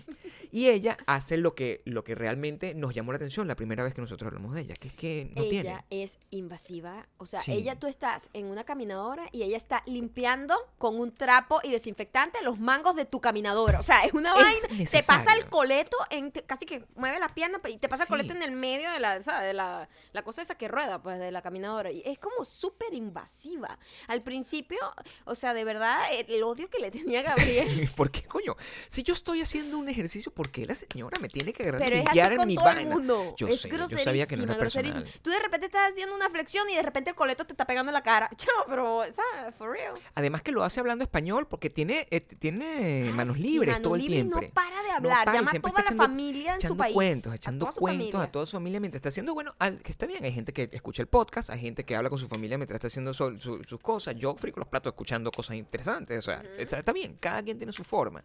y 0.50 0.68
ella 0.68 0.96
hace 1.06 1.36
lo 1.36 1.54
que, 1.54 1.82
lo 1.84 2.04
que 2.04 2.14
realmente 2.14 2.74
nos 2.74 2.94
llamó 2.94 3.12
la 3.12 3.16
atención 3.16 3.46
la 3.48 3.56
primera 3.56 3.82
vez 3.84 3.94
que 3.94 4.00
nosotros 4.00 4.26
hablamos 4.28 4.54
de 4.54 4.62
ella, 4.62 4.74
que 4.74 4.88
es 4.88 4.94
que 4.94 5.30
no 5.34 5.42
ella 5.42 5.50
tiene. 5.88 6.04
es 6.04 6.18
invasiva. 6.30 7.06
O 7.18 7.26
sea, 7.26 7.40
Sí. 7.40 7.52
ella, 7.52 7.78
tú 7.78 7.86
estás 7.86 8.28
en 8.32 8.46
una 8.46 8.64
caminadora 8.64 9.28
y 9.32 9.42
ella 9.42 9.56
está 9.56 9.82
limpiando 9.86 10.54
con 10.78 10.98
un 10.98 11.12
trapo 11.14 11.60
y 11.62 11.70
desinfectante 11.70 12.42
los 12.42 12.58
mangos 12.58 12.96
de 12.96 13.04
tu 13.04 13.20
caminadora. 13.20 13.78
O 13.78 13.82
sea, 13.82 14.02
es 14.04 14.12
una 14.12 14.30
Es 14.34 14.62
vaina. 14.68 14.90
Te 14.90 15.02
pasa 15.02 15.34
el 15.34 15.46
coleto, 15.46 15.96
en, 16.10 16.32
te- 16.32 16.42
casi 16.42 16.66
que 16.66 16.84
mueve 16.96 17.18
la 17.18 17.28
pierna 17.34 17.60
y 17.68 17.76
te 17.78 17.88
pasa 17.88 18.02
el 18.04 18.06
Sí. 18.08 18.10
coleto 18.12 18.32
en 18.34 18.42
el 18.42 18.52
medio 18.52 18.90
de 18.90 19.00
la, 19.00 19.22
¿sabes? 19.22 19.46
de 19.48 19.54
la, 19.54 19.88
la 20.12 20.22
cosa 20.22 20.42
esa 20.42 20.54
que 20.56 20.68
rueda, 20.68 21.02
pues, 21.02 21.18
de 21.18 21.30
la 21.32 21.42
caminadora. 21.42 21.90
Y 21.90 22.02
es 22.04 22.18
como 22.18 22.44
súper 22.44 22.92
invasiva. 22.94 23.78
Al 24.08 24.22
principio, 24.22 24.78
o 25.24 25.34
sea, 25.34 25.54
de 25.54 25.64
verdad, 25.64 26.00
el 26.28 26.42
odio 26.42 26.68
que 26.68 26.78
le 26.80 26.90
tenía 26.90 27.20
a 27.20 27.22
Gabriel. 27.22 27.88
¿Por 27.96 28.10
qué, 28.10 28.22
coño? 28.22 28.56
Si 28.88 29.02
yo 29.02 29.14
estoy 29.14 29.40
haciendo 29.40 29.78
un 29.78 29.88
ejercicio, 29.88 30.32
¿por 30.40 30.48
qué 30.50 30.64
la 30.64 30.74
señora 30.74 31.18
me 31.18 31.28
tiene 31.28 31.52
que 31.52 31.64
agarrar 31.64 31.82
y 31.82 31.84
Pero 31.84 31.96
es 31.96 32.04
limpiar 32.04 32.26
así 32.28 32.32
en 32.32 32.38
con 32.38 32.46
mi 32.48 32.54
todo 32.54 32.64
vaina? 32.64 32.80
el 32.80 32.88
mundo. 32.88 33.34
Yo 33.36 33.46
es 33.48 33.60
sé, 33.60 33.68
yo 33.68 33.86
sabía 33.98 34.26
que 34.26 34.36
no 34.38 34.44
era 34.44 34.56
personal. 34.56 35.06
Tú 35.20 35.28
de 35.28 35.38
repente 35.38 35.66
estás 35.66 35.90
haciendo 35.90 36.14
una 36.16 36.30
flexión 36.30 36.70
y 36.70 36.76
de 36.76 36.82
repente 36.82 37.10
el 37.10 37.16
coleto 37.16 37.44
te 37.44 37.52
está 37.52 37.66
pegando 37.66 37.90
en 37.90 37.94
la 37.94 38.02
cara. 38.02 38.30
Chao, 38.36 38.64
pero, 38.66 39.02
¿sabes? 39.04 39.54
For 39.58 39.70
real. 39.70 39.94
Además 40.14 40.40
que 40.40 40.50
lo 40.52 40.64
hace 40.64 40.80
hablando 40.80 41.04
español 41.04 41.46
porque 41.46 41.68
tiene, 41.68 42.08
eh, 42.10 42.22
tiene 42.22 43.10
manos 43.14 43.36
sí, 43.36 43.42
libres 43.42 43.74
mano 43.74 43.82
todo 43.82 43.94
el 43.96 44.00
libre 44.00 44.14
y 44.16 44.20
tiempo. 44.22 44.40
No 44.40 44.48
para 44.50 44.82
de 44.82 44.90
hablar. 44.92 45.24
para 45.26 45.36
y 45.36 45.40
Llama 45.40 45.50
a 45.50 45.60
toda 45.60 45.72
la 45.74 45.80
echando- 45.82 46.02
familia 46.02 46.54
en 46.54 46.60
su 46.60 46.66
echando 46.68 46.76
país. 46.78 46.94
cuentos, 46.94 47.32
a 47.32 47.34
echando 47.36 47.70
su 47.72 47.78
cuentos 47.78 48.06
familia. 48.06 48.22
a 48.22 48.32
toda 48.32 48.46
su 48.46 48.52
familia 48.56 48.80
mientras 48.80 48.98
está 49.00 49.08
haciendo, 49.10 49.34
bueno, 49.34 49.54
al- 49.58 49.82
que 49.82 49.92
está 49.92 50.06
bien, 50.06 50.24
hay 50.24 50.32
gente 50.32 50.54
que 50.54 50.70
escucha 50.72 51.02
el 51.02 51.08
podcast, 51.08 51.50
hay 51.50 51.60
gente 51.60 51.84
que 51.84 51.96
habla 51.96 52.08
con 52.08 52.18
su 52.18 52.28
familia 52.28 52.56
mientras 52.56 52.76
está 52.76 52.86
haciendo 52.88 53.12
su- 53.12 53.36
su- 53.36 53.62
sus 53.64 53.80
cosas, 53.80 54.14
yo 54.16 54.34
frico 54.36 54.58
los 54.60 54.68
platos 54.68 54.92
escuchando 54.92 55.30
cosas 55.30 55.56
interesantes, 55.56 56.18
o 56.18 56.22
sea, 56.22 56.42
está, 56.56 56.78
está 56.78 56.92
bien, 56.92 57.18
cada 57.20 57.42
quien 57.42 57.58
tiene 57.58 57.72
su 57.74 57.84
forma. 57.84 58.24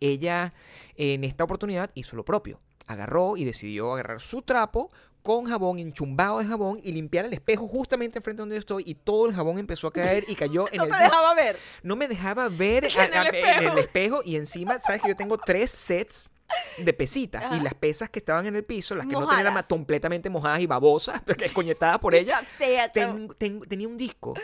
Ella 0.00 0.52
en 0.96 1.24
esta 1.24 1.44
oportunidad 1.44 1.90
hizo 1.94 2.16
lo 2.16 2.24
propio, 2.24 2.58
agarró 2.86 3.36
y 3.36 3.44
decidió 3.44 3.92
agarrar 3.94 4.20
su 4.20 4.42
trapo 4.42 4.90
con 5.22 5.44
jabón, 5.46 5.78
enchumbado 5.78 6.38
de 6.38 6.46
jabón 6.46 6.80
y 6.82 6.92
limpiar 6.92 7.26
el 7.26 7.32
espejo 7.34 7.66
justamente 7.68 8.18
enfrente 8.18 8.40
donde 8.40 8.54
yo 8.54 8.60
estoy 8.60 8.84
y 8.86 8.94
todo 8.94 9.26
el 9.26 9.34
jabón 9.34 9.58
empezó 9.58 9.88
a 9.88 9.92
caer 9.92 10.24
y 10.28 10.34
cayó 10.36 10.68
en 10.72 10.76
No 10.78 10.84
el 10.84 10.90
te 10.90 10.96
dejaba 10.96 11.34
ver. 11.34 11.56
no 11.82 11.96
me 11.96 12.08
dejaba 12.08 12.48
ver 12.48 12.84
En 12.94 13.00
a- 13.00 13.04
el 13.04 13.14
a- 13.14 13.28
en 13.28 13.34
espejo. 13.34 13.72
el 13.72 13.78
espejo 13.78 14.22
y 14.24 14.36
encima, 14.36 14.78
sabes 14.78 15.02
que 15.02 15.08
yo 15.08 15.16
tengo 15.16 15.36
tres 15.36 15.70
sets 15.70 16.30
de 16.78 16.92
pesitas. 16.92 17.56
Y 17.56 17.60
las 17.60 17.74
pesas 17.74 18.10
que 18.10 18.18
estaban 18.20 18.46
en 18.46 18.56
el 18.56 18.64
piso, 18.64 18.94
las 18.94 19.06
que 19.06 19.12
no 19.12 19.20
tenían 19.28 19.44
Mojadas. 19.46 19.66
completamente 19.66 20.30
mojadas 20.30 20.60
y 20.60 20.66
babosas, 20.66 21.20
porque 21.26 21.50
coñetadas 21.52 21.98
por 21.98 22.14
ella, 22.14 22.40
Ya 22.42 22.46
sea, 22.58 22.92
chamo. 22.92 23.34
ten- 23.34 23.58
ten- 23.58 23.68
tenía 23.68 23.88
un 23.88 23.96
disco. 23.96 24.34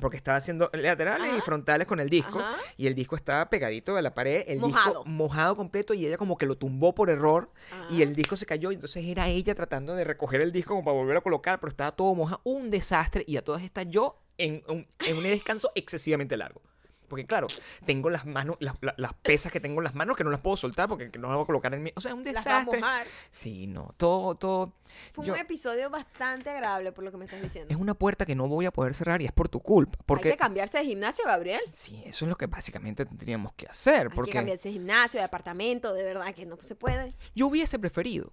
Porque 0.00 0.16
estaba 0.16 0.36
haciendo 0.38 0.70
laterales 0.72 1.32
y 1.36 1.40
frontales 1.40 1.86
con 1.86 1.98
el 2.00 2.08
disco. 2.08 2.42
Y 2.76 2.86
el 2.86 2.94
disco 2.94 3.16
estaba 3.16 3.48
pegadito 3.50 3.96
a 3.96 4.02
la 4.02 4.14
pared. 4.14 4.44
El 4.46 4.60
Mojado. 4.60 4.84
disco 4.90 5.04
mojado 5.06 5.56
completo. 5.56 5.94
Y 5.94 6.06
ella 6.06 6.18
como 6.18 6.36
que 6.38 6.46
lo 6.46 6.56
tumbó 6.56 6.94
por 6.94 7.10
error. 7.10 7.50
Y 7.90 7.94
Ajá. 7.94 8.02
el 8.04 8.14
disco 8.14 8.36
se 8.36 8.46
cayó. 8.46 8.70
Y 8.70 8.74
entonces 8.74 9.04
era 9.04 9.26
ella 9.28 9.54
tratando 9.54 9.94
de 9.96 10.04
recoger 10.04 10.40
el 10.42 10.52
disco 10.52 10.74
como 10.74 10.84
para 10.84 10.96
volverlo 10.96 11.18
a 11.18 11.22
colocar. 11.22 11.58
Pero 11.58 11.70
estaba 11.70 11.92
todo 11.92 12.14
mojado. 12.14 12.40
Un 12.44 12.70
desastre. 12.70 13.24
Y 13.26 13.36
a 13.38 13.42
todas 13.44 13.62
estas 13.62 13.88
yo 13.88 14.20
en 14.38 14.62
un, 14.68 14.86
en 15.00 15.16
un 15.16 15.22
descanso 15.24 15.72
excesivamente 15.74 16.36
largo. 16.36 16.60
Porque 17.08 17.26
claro, 17.26 17.46
tengo 17.84 18.10
las 18.10 18.26
manos, 18.26 18.56
las, 18.60 18.74
las- 18.80 18.94
las 18.98 19.14
pesas 19.14 19.52
que 19.52 19.60
tengo 19.60 19.80
en 19.80 19.84
las 19.84 19.94
manos 19.94 20.16
que 20.16 20.24
no 20.24 20.30
las 20.30 20.40
puedo 20.40 20.56
soltar 20.56 20.88
porque 20.88 21.10
no 21.18 21.28
las 21.28 21.36
voy 21.36 21.44
a 21.44 21.46
colocar 21.46 21.72
en 21.74 21.82
mi... 21.82 21.92
O 21.96 22.00
sea, 22.00 22.14
un 22.14 22.24
Las 22.24 22.34
va 22.36 22.40
a 22.40 22.42
desastre. 22.60 22.80
mojar. 22.80 23.06
Sí, 23.30 23.66
no, 23.66 23.94
todo, 23.96 24.34
todo... 24.34 24.72
Fue 25.12 25.26
yo- 25.26 25.34
un 25.34 25.38
episodio 25.38 25.90
bastante 25.90 26.50
agradable 26.50 26.92
por 26.92 27.04
lo 27.04 27.10
que 27.10 27.16
me 27.18 27.24
estás 27.26 27.42
diciendo. 27.42 27.72
es 27.72 27.78
una 27.80 27.94
puerta 27.94 28.24
que 28.26 28.34
no 28.34 28.48
voy 28.48 28.66
a 28.66 28.70
poder 28.70 28.94
cerrar 28.94 29.20
y 29.22 29.26
es 29.26 29.32
por 29.32 29.48
tu 29.48 29.60
culpa. 29.60 29.96
Hay 29.98 30.04
Porque... 30.06 30.30
que 30.30 30.36
cambiarse 30.36 30.78
de 30.78 30.84
gimnasio, 30.84 31.24
Gabriel. 31.26 31.60
Sí, 31.72 32.02
eso 32.06 32.24
es 32.24 32.28
lo 32.28 32.36
que 32.36 32.46
básicamente 32.46 33.04
tendríamos 33.04 33.52
que 33.54 33.66
hacer. 33.66 34.08
Hay 34.10 34.14
Porque 34.14 34.30
que 34.32 34.38
cambiarse 34.38 34.68
de 34.68 34.72
gimnasio, 34.74 35.20
de 35.20 35.24
apartamento, 35.24 35.92
de 35.92 36.02
verdad 36.04 36.34
que 36.34 36.46
no 36.46 36.56
se 36.62 36.74
puede. 36.74 37.14
yo 37.34 37.46
hubiese 37.48 37.78
preferido, 37.78 38.32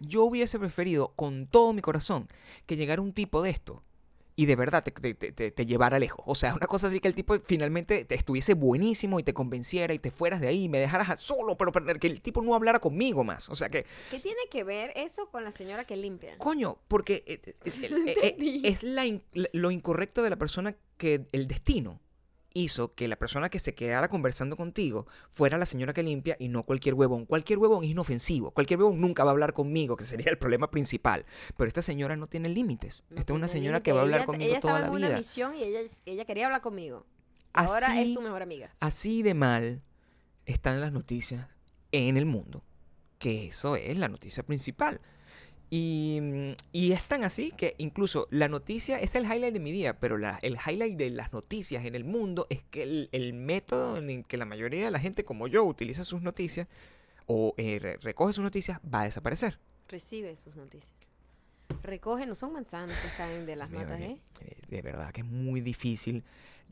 yo 0.00 0.24
hubiese 0.24 0.58
preferido 0.58 1.12
con 1.16 1.46
todo 1.46 1.72
mi 1.72 1.80
corazón 1.82 2.28
que 2.66 2.76
llegara 2.76 3.00
un 3.00 3.12
tipo 3.12 3.42
de 3.42 3.50
esto 3.50 3.82
y 4.34 4.46
de 4.46 4.56
verdad 4.56 4.82
te, 4.82 4.90
te- 4.92 5.50
te- 5.50 5.66
llevara 5.66 5.98
lejos. 5.98 6.24
O 6.26 6.34
sea, 6.34 6.54
una 6.54 6.66
cosa 6.66 6.86
así 6.88 7.00
que 7.00 7.08
el 7.08 7.14
tipo 7.14 7.38
finalmente 7.44 8.04
te 8.04 8.14
estuviese 8.14 8.54
buenísimo 8.54 9.20
y 9.20 9.22
te 9.22 9.34
convenciera 9.34 9.92
y 9.94 9.98
te 9.98 10.10
fueras 10.10 10.40
de 10.40 10.48
ahí 10.48 10.64
y 10.64 10.68
me 10.68 10.78
dejaras 10.78 11.20
solo, 11.20 11.56
pero, 11.56 11.72
pero 11.72 11.98
que 11.98 12.06
el 12.06 12.20
tipo 12.20 12.42
no 12.42 12.54
hablara 12.54 12.78
conmigo 12.80 13.24
más. 13.24 13.48
O 13.48 13.54
sea 13.54 13.68
que, 13.68 13.84
¿Qué 14.10 14.18
tiene 14.20 14.40
que 14.50 14.64
ver 14.64 14.92
eso 14.96 15.26
con 15.30 15.44
la 15.44 15.50
señora 15.52 15.84
que 15.86 15.96
limpia? 15.96 16.36
coño, 16.38 16.78
porque 16.88 17.24
eh, 17.26 17.40
eh, 17.44 17.54
eh, 17.64 17.70
eh, 18.06 18.14
entendí. 18.36 18.62
es 18.64 18.82
la 18.82 19.02
lo 19.52 19.70
incorrecto 19.70 20.22
de 20.22 20.30
la 20.30 20.36
persona 20.36 20.76
que 20.96 21.26
el 21.32 21.48
destino 21.48 22.00
hizo 22.54 22.94
que 22.94 23.08
la 23.08 23.16
persona 23.16 23.48
que 23.48 23.58
se 23.58 23.74
quedara 23.74 24.08
conversando 24.08 24.56
contigo 24.56 25.06
fuera 25.30 25.58
la 25.58 25.66
señora 25.66 25.92
que 25.92 26.02
limpia 26.02 26.36
y 26.38 26.48
no 26.48 26.64
cualquier 26.64 26.94
huevón. 26.94 27.26
Cualquier 27.26 27.58
huevón 27.58 27.84
es 27.84 27.90
inofensivo. 27.90 28.50
Cualquier 28.52 28.80
huevón 28.80 29.00
nunca 29.00 29.24
va 29.24 29.30
a 29.30 29.32
hablar 29.32 29.52
conmigo, 29.52 29.96
que 29.96 30.04
sería 30.04 30.30
el 30.30 30.38
problema 30.38 30.70
principal. 30.70 31.24
Pero 31.56 31.68
esta 31.68 31.82
señora 31.82 32.16
no 32.16 32.26
tiene 32.26 32.48
límites. 32.48 33.02
No 33.10 33.20
esta 33.20 33.32
es 33.32 33.36
una 33.36 33.48
señora 33.48 33.78
límite. 33.78 33.82
que 33.84 33.92
va 33.92 34.00
a 34.00 34.02
hablar 34.02 34.20
Ella- 34.20 34.26
conmigo 34.26 34.50
ella 34.50 34.60
toda 34.60 34.72
estaba 34.74 34.80
la 34.80 34.86
en 34.86 34.92
una 35.00 35.08
vida. 35.08 35.18
misión 35.18 35.54
y 35.56 35.62
ella, 35.62 35.80
ella 36.06 36.24
quería 36.24 36.46
hablar 36.46 36.60
conmigo. 36.62 37.06
Ahora 37.52 38.00
es 38.00 38.14
tu 38.14 38.22
mejor 38.22 38.42
amiga. 38.42 38.74
así 38.80 39.22
de 39.22 39.34
mal 39.34 39.82
están 40.46 40.80
las 40.80 40.92
noticias 40.92 41.48
en 41.92 42.16
el 42.16 42.24
mundo. 42.26 42.64
Que 43.18 43.46
eso 43.46 43.76
es 43.76 43.96
la 43.96 44.08
noticia 44.08 44.42
principal. 44.42 45.00
Y, 45.74 46.18
mm, 46.20 46.52
y 46.72 46.92
es 46.92 47.02
tan 47.04 47.24
así 47.24 47.50
que 47.50 47.74
incluso 47.78 48.28
la 48.30 48.46
noticia 48.48 48.98
es 48.98 49.14
el 49.14 49.24
highlight 49.24 49.54
de 49.54 49.58
mi 49.60 49.72
día, 49.72 49.98
pero 49.98 50.18
la- 50.18 50.38
el 50.42 50.58
highlight 50.66 50.98
de 50.98 51.08
las 51.08 51.32
noticias 51.32 51.86
en 51.86 51.94
el 51.94 52.04
mundo 52.04 52.46
es 52.50 52.62
que 52.64 52.82
el, 52.82 53.08
el 53.12 53.32
método 53.32 53.96
en 53.96 54.10
el 54.10 54.26
que 54.26 54.36
la 54.36 54.44
mayoría 54.44 54.84
de 54.84 54.90
la 54.90 54.98
gente 54.98 55.24
como 55.24 55.48
yo 55.48 55.64
utiliza 55.64 56.04
sus 56.04 56.20
noticias 56.20 56.68
o 57.24 57.54
eh, 57.56 57.78
re- 57.80 57.96
recoge 58.02 58.34
sus 58.34 58.44
noticias 58.44 58.80
va 58.80 59.00
a 59.00 59.04
desaparecer. 59.04 59.58
Recibe 59.88 60.36
sus 60.36 60.56
noticias. 60.56 60.92
Recoge, 61.82 62.26
no 62.26 62.34
son 62.34 62.52
manzanas 62.52 62.98
que 63.00 63.08
caen 63.16 63.46
de 63.46 63.56
las 63.56 63.70
Mira, 63.70 63.84
matas, 63.84 64.00
eh, 64.02 64.18
De 64.68 64.82
verdad 64.82 65.10
que 65.10 65.22
es 65.22 65.26
muy 65.26 65.62
difícil 65.62 66.22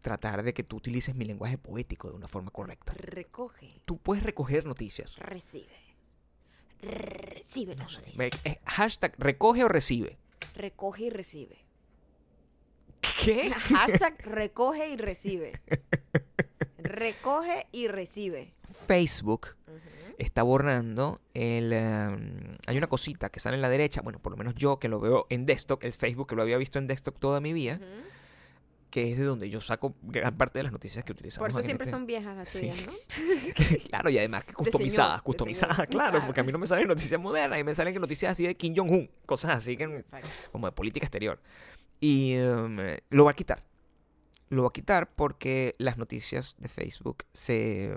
tratar 0.02 0.42
de 0.42 0.52
que 0.52 0.62
tú 0.62 0.76
utilices 0.76 1.14
mi 1.14 1.24
lenguaje 1.24 1.56
poético 1.56 2.10
de 2.10 2.16
una 2.16 2.28
forma 2.28 2.50
correcta. 2.50 2.92
Recoge, 2.98 3.80
Tú 3.86 3.96
puedes 3.96 4.22
recoger 4.24 4.66
noticias. 4.66 5.16
recibe. 5.16 5.72
Recibe 6.82 7.74
las 7.74 7.96
noticias. 7.96 8.16
Ve, 8.16 8.30
eh, 8.44 8.60
hashtag 8.64 9.14
recoge 9.18 9.64
o 9.64 9.68
recibe. 9.68 10.18
Recoge 10.54 11.04
y 11.04 11.10
recibe. 11.10 11.64
¿Qué? 13.24 13.50
Hashtag 13.70 14.20
recoge 14.26 14.88
y 14.88 14.96
recibe. 14.96 15.60
Recoge 16.78 17.66
y 17.72 17.88
recibe. 17.88 18.54
Facebook 18.86 19.56
está 20.18 20.42
borrando 20.42 21.20
el... 21.34 21.72
em, 21.72 22.56
hay 22.66 22.76
una 22.76 22.88
cosita 22.88 23.30
que 23.30 23.40
sale 23.40 23.56
en 23.56 23.62
la 23.62 23.68
derecha, 23.68 24.02
bueno, 24.02 24.18
por 24.20 24.32
lo 24.32 24.36
menos 24.36 24.54
yo 24.54 24.78
que 24.78 24.88
lo 24.88 25.00
veo 25.00 25.26
en 25.30 25.46
desktop, 25.46 25.82
el 25.84 25.94
Facebook 25.94 26.28
que 26.28 26.36
lo 26.36 26.42
había 26.42 26.58
visto 26.58 26.78
en 26.78 26.86
desktop 26.86 27.18
toda 27.18 27.40
mi 27.40 27.52
vida. 27.52 27.80
Que 28.90 29.12
es 29.12 29.18
de 29.18 29.24
donde 29.24 29.48
yo 29.48 29.60
saco 29.60 29.94
gran 30.02 30.36
parte 30.36 30.58
de 30.58 30.64
las 30.64 30.72
noticias 30.72 31.04
que 31.04 31.12
utilizamos. 31.12 31.38
Por 31.44 31.50
eso 31.50 31.62
siempre 31.62 31.88
son 31.88 32.06
viejas 32.06 32.36
las 32.36 32.48
Sí. 32.48 32.60
tuyas, 32.70 32.86
¿no? 32.86 32.92
claro, 33.88 34.10
y 34.10 34.18
además 34.18 34.44
que 34.44 34.52
customizadas, 34.52 35.10
señor, 35.12 35.22
customizadas, 35.24 35.76
claro, 35.76 35.88
Claro. 36.12 36.26
porque 36.26 36.40
a 36.40 36.44
mí 36.44 36.50
no 36.52 36.58
me 36.58 36.66
salen 36.66 36.88
noticias 36.88 37.20
modernas 37.20 37.58
y 37.60 37.64
me 37.64 37.74
salen 37.74 37.94
noticias 38.00 38.32
así 38.32 38.46
de 38.46 38.54
Kim 38.54 38.74
Jong-un, 38.76 39.10
cosas 39.26 39.52
así 39.56 39.76
que 39.76 39.84
Exacto. 39.84 40.28
como 40.52 40.66
de 40.66 40.72
política 40.72 41.06
exterior. 41.06 41.40
Y 42.00 42.34
em, 42.34 42.78
lo 43.10 43.24
va 43.24 43.30
a 43.30 43.34
quitar. 43.34 43.62
Lo 44.48 44.62
va 44.62 44.68
a 44.68 44.72
quitar 44.72 45.12
porque 45.14 45.76
las 45.78 45.96
noticias 45.96 46.56
de 46.58 46.68
Facebook 46.68 47.24
se... 47.32 47.96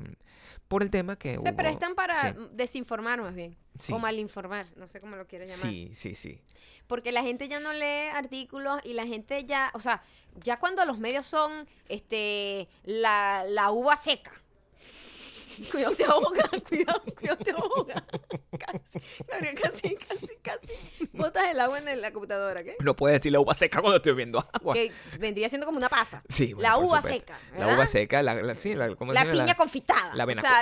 Por 0.67 0.83
el 0.83 0.89
tema 0.91 1.17
que... 1.17 1.35
Se 1.35 1.39
hubo- 1.49 1.55
prestan 1.55 1.95
para 1.95 2.33
sí. 2.33 2.39
desinformar 2.53 3.21
más 3.21 3.33
bien. 3.33 3.57
Sí. 3.79 3.91
O 3.93 3.99
malinformar, 3.99 4.67
no 4.75 4.87
sé 4.87 4.99
cómo 4.99 5.15
lo 5.15 5.25
quieres 5.27 5.49
llamar. 5.49 5.71
Sí, 5.73 5.91
sí, 5.95 6.13
sí. 6.15 6.41
Porque 6.87 7.11
la 7.11 7.23
gente 7.23 7.47
ya 7.47 7.59
no 7.59 7.73
lee 7.73 8.09
artículos 8.13 8.79
y 8.83 8.93
la 8.93 9.05
gente 9.05 9.45
ya, 9.45 9.71
o 9.73 9.79
sea, 9.79 10.03
ya 10.43 10.59
cuando 10.59 10.85
los 10.85 10.97
medios 10.97 11.25
son 11.25 11.67
este 11.87 12.67
la, 12.83 13.43
la 13.47 13.71
uva 13.71 13.97
seca. 13.97 14.31
Cuidado 15.71 15.95
te 15.95 16.05
ahoga, 16.05 16.49
cuidado, 16.67 17.03
cuidado 17.15 17.37
te 17.37 17.51
ahoga. 17.51 18.03
Casi, 18.59 18.99
Gabriel, 19.27 19.55
casi. 19.61 19.97
El 21.53 21.59
agua 21.59 21.77
en 21.79 22.01
la 22.01 22.11
computadora, 22.11 22.63
¿qué? 22.63 22.75
No 22.79 22.95
puedes 22.95 23.19
decir 23.19 23.31
la 23.31 23.39
uva 23.39 23.53
seca 23.53 23.79
cuando 23.81 23.97
estoy 23.97 24.11
bebiendo 24.13 24.39
agua. 24.51 24.73
Que 24.73 24.91
vendría 25.19 25.47
siendo 25.49 25.65
como 25.65 25.77
una 25.77 25.89
pasa. 25.89 26.23
Sí, 26.27 26.53
bueno, 26.53 26.67
la 26.69 26.77
uva 26.77 27.01
seca. 27.01 27.39
La 27.57 27.73
uva 27.75 27.85
seca, 27.87 28.21
la, 28.23 28.35
la- 28.35 28.55
piña 29.31 29.55
confitada. 29.55 30.15
La, 30.15 30.23
o 30.23 30.27
vena, 30.27 30.41
sea, 30.41 30.61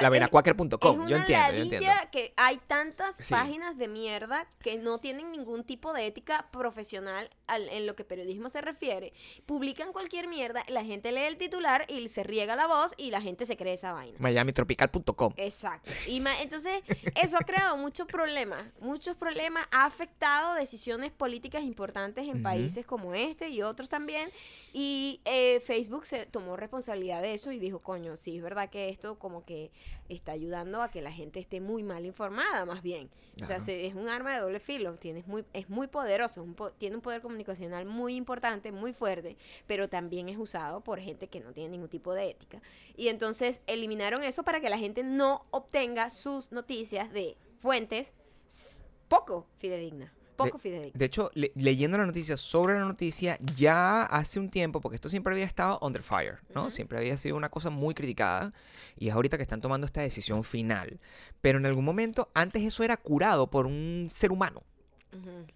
Yo 1.07 1.15
entiendo, 1.17 1.51
yo 1.53 1.63
entiendo. 1.63 1.91
que 2.11 2.33
hay 2.37 2.57
tantas 2.67 3.15
Sí. 3.17 3.33
páginas 3.33 3.77
de 3.77 3.87
mierda 3.87 4.47
que 4.61 4.77
no 4.77 4.99
tienen 4.99 5.31
ningún 5.31 5.63
tipo 5.63 5.93
de 5.93 6.05
ética 6.07 6.47
profesional 6.51 7.29
al- 7.47 7.69
en 7.69 7.85
lo 7.87 7.95
que 7.95 8.03
periodismo 8.03 8.49
se 8.49 8.59
refiere. 8.61 9.13
Publican 9.45 9.93
cualquier 9.93 10.27
mierda, 10.27 10.63
la 10.67 10.83
gente 10.83 11.11
lee 11.11 11.21
el 11.21 11.37
titular 11.37 11.85
y 11.89 12.09
se 12.09 12.23
riega 12.23 12.55
la 12.55 12.67
voz 12.67 12.93
y 12.97 13.11
la 13.11 13.21
gente 13.21 13.45
se 13.45 13.55
cree 13.55 13.73
esa 13.73 13.93
vaina. 13.93 14.17
MiamiTropical.com. 14.19 15.33
Exacto. 15.37 15.91
Y 16.07 16.21
entonces, 16.41 16.81
eso 17.15 17.37
ha 17.37 17.45
creado 17.45 17.77
muchos 17.77 18.07
problemas. 18.07 18.65
Muchos 18.79 19.15
problemas. 19.15 19.65
Ha 19.71 19.85
afectado 19.85 20.53
decisiones 20.55 20.80
políticas 21.11 21.63
importantes 21.63 22.27
en 22.27 22.41
países 22.43 22.85
como 22.85 23.13
este 23.13 23.49
y 23.49 23.61
otros 23.61 23.89
también. 23.89 24.29
Y 24.73 25.21
eh, 25.25 25.59
Facebook 25.61 26.05
se 26.05 26.25
tomó 26.25 26.55
responsabilidad 26.57 27.21
de 27.21 27.33
eso 27.33 27.51
y 27.51 27.59
dijo, 27.59 27.79
coño, 27.79 28.15
sí, 28.15 28.37
es 28.37 28.43
verdad 28.43 28.69
que 28.69 28.89
esto 28.89 29.17
como 29.19 29.45
que 29.45 29.71
está 30.09 30.31
ayudando 30.33 30.81
a 30.81 30.89
que 30.91 31.01
la 31.01 31.11
gente 31.11 31.39
esté 31.39 31.61
muy 31.61 31.83
mal 31.83 32.05
informada, 32.05 32.65
más 32.65 32.81
bien. 32.81 33.09
O 33.41 33.45
sea, 33.45 33.59
se- 33.61 33.85
es 33.87 33.95
un 33.95 34.09
arma 34.09 34.33
de 34.33 34.39
doble 34.41 34.59
filo. 34.59 34.93
Tienes 34.95 35.25
muy, 35.27 35.45
es 35.53 35.69
muy 35.69 35.87
poderoso. 35.87 36.43
un 36.43 36.53
po- 36.53 36.71
tiene 36.71 36.95
un 36.97 37.01
poder 37.01 37.21
comunicacional 37.21 37.85
muy 37.85 38.15
importante, 38.15 38.71
muy 38.71 38.93
fuerte, 38.93 39.37
pero 39.67 39.87
también 39.89 40.27
es 40.29 40.37
usado 40.37 40.81
por 40.81 40.99
gente 40.99 41.27
que 41.27 41.39
no 41.39 41.53
tiene 41.53 41.69
ningún 41.69 41.89
tipo 41.89 42.13
de 42.13 42.29
ética. 42.29 42.61
Y 42.97 43.07
entonces 43.07 43.61
eliminaron 43.67 44.23
eso 44.23 44.43
para 44.43 44.59
que 44.59 44.69
la 44.69 44.77
gente 44.77 45.03
no 45.03 45.45
obtenga 45.51 46.09
sus 46.09 46.51
noticias 46.51 47.11
de 47.13 47.37
fuentes 47.59 48.13
poco 49.07 49.47
fidedignas. 49.57 50.11
Poco. 50.45 50.59
De 50.93 51.05
hecho, 51.05 51.31
le- 51.33 51.51
leyendo 51.55 51.97
la 51.97 52.05
noticia 52.05 52.37
sobre 52.37 52.75
la 52.75 52.85
noticia, 52.85 53.37
ya 53.55 54.03
hace 54.03 54.39
un 54.39 54.49
tiempo, 54.49 54.81
porque 54.81 54.95
esto 54.95 55.09
siempre 55.09 55.33
había 55.33 55.45
estado 55.45 55.79
under 55.81 56.03
fire, 56.03 56.39
¿no? 56.53 56.69
Siempre 56.69 56.97
había 56.97 57.17
sido 57.17 57.35
una 57.37 57.49
cosa 57.49 57.69
muy 57.69 57.93
criticada 57.93 58.51
y 58.97 59.07
es 59.09 59.13
ahorita 59.13 59.37
que 59.37 59.43
están 59.43 59.61
tomando 59.61 59.85
esta 59.85 60.01
decisión 60.01 60.43
final. 60.43 60.99
Pero 61.41 61.59
en 61.59 61.65
algún 61.65 61.85
momento, 61.85 62.29
antes 62.33 62.61
eso 62.63 62.83
era 62.83 62.97
curado 62.97 63.47
por 63.49 63.65
un 63.65 64.07
ser 64.11 64.31
humano. 64.31 64.63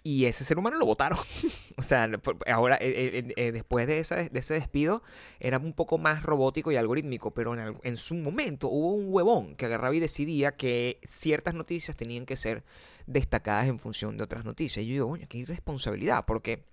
Y 0.04 0.26
ese 0.26 0.44
ser 0.44 0.58
humano 0.60 0.78
lo 0.78 0.86
votaron. 0.86 1.18
o 1.78 1.84
sea, 1.84 2.10
ahora, 2.48 2.76
eh, 2.80 3.24
eh, 3.26 3.34
eh, 3.36 3.52
después 3.52 3.88
de, 3.88 4.00
esa- 4.00 4.30
de 4.30 4.40
ese 4.40 4.54
despido, 4.54 5.02
era 5.40 5.58
un 5.58 5.74
poco 5.74 5.98
más 5.98 6.24
robótico 6.24 6.72
y 6.72 6.76
algorítmico, 6.76 7.34
pero 7.34 7.54
en, 7.60 7.78
en 7.84 7.98
su 7.98 8.16
momento 8.16 8.68
hubo 8.70 8.94
un 8.94 9.08
huevón 9.10 9.56
que 9.56 9.66
agarraba 9.66 9.96
y 9.96 10.00
decidía 10.00 10.56
que 10.56 11.00
ciertas 11.08 11.54
noticias 11.56 11.98
tenían 11.98 12.26
que 12.26 12.38
ser 12.38 12.64
destacadas 13.08 13.68
en 13.68 13.80
función 13.80 14.18
de 14.18 14.24
otras 14.24 14.46
noticias. 14.46 14.84
Y 14.84 14.88
yo 14.90 14.94
digo, 14.94 15.10
coño, 15.10 15.28
qué 15.30 15.40
irresponsabilidad, 15.40 16.26
porque 16.26 16.64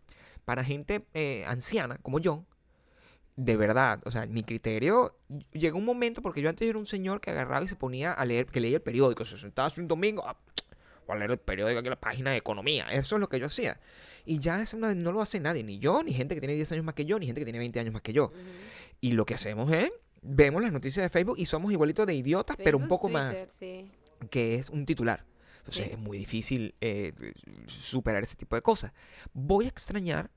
para 0.45 0.65
gente 0.65 1.07
eh, 1.15 1.45
anciana 1.47 1.99
como 2.03 2.19
yo, 2.21 2.45
de 3.37 3.57
verdad, 3.57 4.01
o 4.05 4.11
sea, 4.11 4.27
mi 4.27 4.43
criterio 4.45 5.17
llegó 5.53 5.79
un 5.79 5.85
momento 5.87 6.21
porque 6.21 6.43
yo 6.43 6.51
antes 6.51 6.69
era 6.69 6.79
un 6.79 6.87
señor 6.87 7.21
que 7.21 7.31
agarraba 7.31 7.65
y 7.65 7.69
se 7.69 7.77
ponía 7.77 8.13
a 8.13 8.25
leer, 8.27 8.47
que 8.47 8.61
leía 8.61 8.77
el 8.77 8.83
periódico, 8.83 9.25
se 9.25 9.39
sentaba 9.39 9.73
un 9.79 9.89
domingo, 9.89 10.23
ah, 10.27 10.37
voy 11.07 11.17
a 11.17 11.19
leer 11.19 11.31
el 11.33 11.39
periódico 11.39 11.81
aquí 11.81 11.89
la 11.89 12.01
página 12.01 12.31
de 12.31 12.37
economía, 12.39 12.87
eso 12.91 13.17
es 13.17 13.21
lo 13.21 13.29
que 13.29 13.39
yo 13.41 13.47
hacía. 13.47 13.81
Y 14.25 14.39
ya 14.39 14.63
eso 14.63 14.77
no, 14.77 14.95
no 14.95 15.13
lo 15.13 15.21
hace 15.21 15.41
nadie, 15.41 15.65
ni 15.65 15.79
yo, 15.79 16.03
ni 16.03 16.13
gente 16.13 16.35
que 16.35 16.41
tiene 16.41 16.55
10 16.55 16.73
años 16.73 16.85
más 16.85 16.95
que 16.95 17.05
yo, 17.05 17.19
ni 17.19 17.27
gente 17.27 17.41
que 17.41 17.45
tiene 17.45 17.59
20 17.59 17.81
años 17.81 17.93
más 17.93 18.03
que 18.03 18.13
yo. 18.13 18.27
Ujú. 18.27 18.37
Y 19.01 19.13
lo 19.13 19.27
que 19.27 19.35
hacemos 19.35 19.73
es, 19.73 19.91
vemos 20.23 20.63
las 20.63 20.73
noticias 20.73 21.05
de 21.05 21.11
Facebook 21.11 21.37
y 21.39 21.47
somos 21.47 21.73
igualitos 21.73 22.07
de 22.07 22.15
idiotas, 22.15 22.57
pero 22.57 22.77
un 22.77 22.85
Facebook, 22.85 22.89
poco 23.01 23.09
más, 23.09 23.31
Twitter, 23.31 23.51
sí. 23.51 23.91
que 24.31 24.55
es 24.55 24.71
un 24.71 24.87
titular. 24.87 25.25
Entonces 25.59 25.87
Sí. 25.87 25.91
es 25.93 25.99
muy 25.99 26.19
difícil 26.19 26.75
eh, 26.81 27.13
superar 27.67 28.23
ese 28.23 28.37
tipo 28.37 28.57
de 28.57 28.63
cosas. 28.63 28.93
Voy 29.33 29.67
a 29.67 29.69
extrañar, 29.69 30.31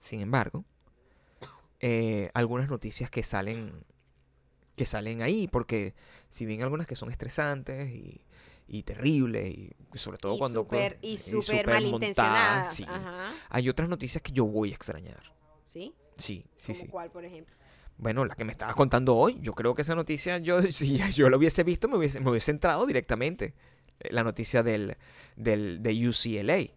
sin 0.00 0.20
embargo, 0.20 0.64
eh, 1.80 2.30
algunas 2.34 2.68
noticias 2.68 3.10
que 3.10 3.22
salen 3.22 3.84
que 4.76 4.86
salen 4.86 5.22
ahí, 5.22 5.46
porque 5.46 5.94
si 6.30 6.46
bien 6.46 6.62
algunas 6.64 6.88
que 6.88 6.96
son 6.96 7.10
estresantes 7.10 7.90
y, 7.90 8.20
y 8.66 8.82
terribles, 8.82 9.54
y 9.56 9.70
sobre 9.94 10.18
todo 10.18 10.34
y 10.36 10.38
cuando... 10.38 10.60
súper 10.62 10.94
cu- 10.94 11.06
y 11.06 11.16
súper 11.18 11.66
montadas, 11.82 12.74
sí. 12.74 12.84
Ajá. 12.88 13.34
Hay 13.50 13.68
otras 13.68 13.88
noticias 13.88 14.22
que 14.22 14.32
yo 14.32 14.46
voy 14.46 14.72
a 14.72 14.74
extrañar. 14.74 15.22
¿Sí? 15.68 15.92
Sí, 16.16 16.44
sí, 16.56 16.72
¿Como 16.72 16.84
sí. 16.84 16.88
cuál, 16.88 17.10
por 17.10 17.24
ejemplo? 17.24 17.54
Bueno, 17.96 18.24
la 18.24 18.34
que 18.34 18.44
me 18.44 18.52
estabas 18.52 18.74
contando 18.74 19.14
hoy, 19.16 19.38
yo 19.40 19.52
creo 19.52 19.74
que 19.74 19.82
esa 19.82 19.94
noticia, 19.94 20.38
yo 20.38 20.60
si 20.72 20.96
yo 21.12 21.28
la 21.30 21.36
hubiese 21.36 21.62
visto, 21.62 21.88
me 21.88 21.96
hubiese, 21.96 22.20
me 22.20 22.30
hubiese 22.30 22.50
entrado 22.50 22.86
directamente. 22.86 23.54
eh, 24.00 24.08
La 24.12 24.24
noticia 24.24 24.62
del, 24.62 24.96
del, 25.36 25.82
de 25.82 26.08
UCLA. 26.08 26.72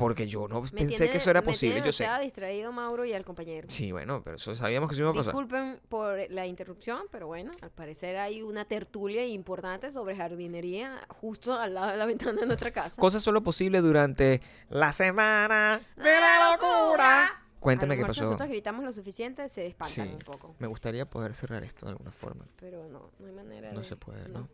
Porque 0.00 0.26
yo 0.26 0.48
no 0.48 0.62
Me 0.62 0.70
pensé 0.70 0.88
tiene- 0.96 1.10
que 1.12 1.18
eso 1.18 1.28
era 1.30 1.42
me 1.42 1.46
posible, 1.46 1.82
yo 1.84 1.92
sé. 1.92 2.06
distraído 2.22 2.72
Mauro 2.72 3.04
y 3.04 3.12
al 3.12 3.24
compañero. 3.24 3.68
Sí, 3.70 3.92
bueno, 3.92 4.22
pero 4.24 4.36
eso 4.36 4.54
sabíamos 4.56 4.88
que 4.88 4.94
eso 4.94 5.02
iba 5.02 5.10
a 5.10 5.12
pasar. 5.12 5.26
Disculpen 5.34 5.78
por 5.90 6.18
la 6.30 6.46
interrupción, 6.46 7.02
pero 7.12 7.26
bueno, 7.26 7.52
al 7.60 7.70
parecer 7.70 8.16
hay 8.16 8.42
una 8.42 8.64
tertulia 8.64 9.26
importante 9.26 9.90
sobre 9.90 10.16
jardinería 10.16 10.96
justo 11.08 11.52
al 11.52 11.74
lado 11.74 11.90
de 11.90 11.96
la 11.98 12.06
ventana 12.34 12.40
de 12.40 12.46
nuestra 12.46 12.70
casa. 12.72 12.98
Cosas 13.00 13.22
solo 13.22 13.42
posible 13.42 13.80
durante 13.82 14.40
la 14.70 14.90
semana 14.92 15.80
de 15.96 16.02
la 16.04 16.56
locura. 16.56 17.44
Cuéntame 17.60 17.92
A 17.92 17.96
qué 17.98 18.00
lo 18.00 18.06
mejor 18.08 18.14
Si 18.14 18.20
pasó. 18.20 18.30
nosotros 18.30 18.48
gritamos 18.48 18.82
lo 18.86 18.92
suficiente, 18.92 19.46
se 19.50 19.66
espantan 19.66 20.06
Sí. 20.08 20.12
un 20.14 20.18
poco. 20.20 20.54
Me 20.58 20.66
gustaría 20.66 21.04
poder 21.08 21.34
cerrar 21.34 21.62
esto 21.62 21.84
de 21.84 21.92
alguna 21.92 22.10
forma. 22.10 22.46
Pero 22.56 22.88
no, 22.88 23.10
no 23.18 23.26
hay 23.26 23.32
manera 23.34 23.70
No 23.72 23.80
de... 23.80 23.84
se 23.84 23.96
puede, 23.96 24.26
¿no? 24.30 24.48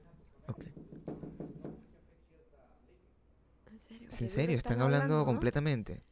Ok. 0.48 0.64
¿En 3.90 3.99
serio? 3.99 4.09
¿Es 4.09 4.18
¿Qué 4.18 4.25
¿En 4.25 4.31
serio? 4.31 4.59
¿Están 4.59 4.81
hablando 4.81 5.25
completamente? 5.25 6.03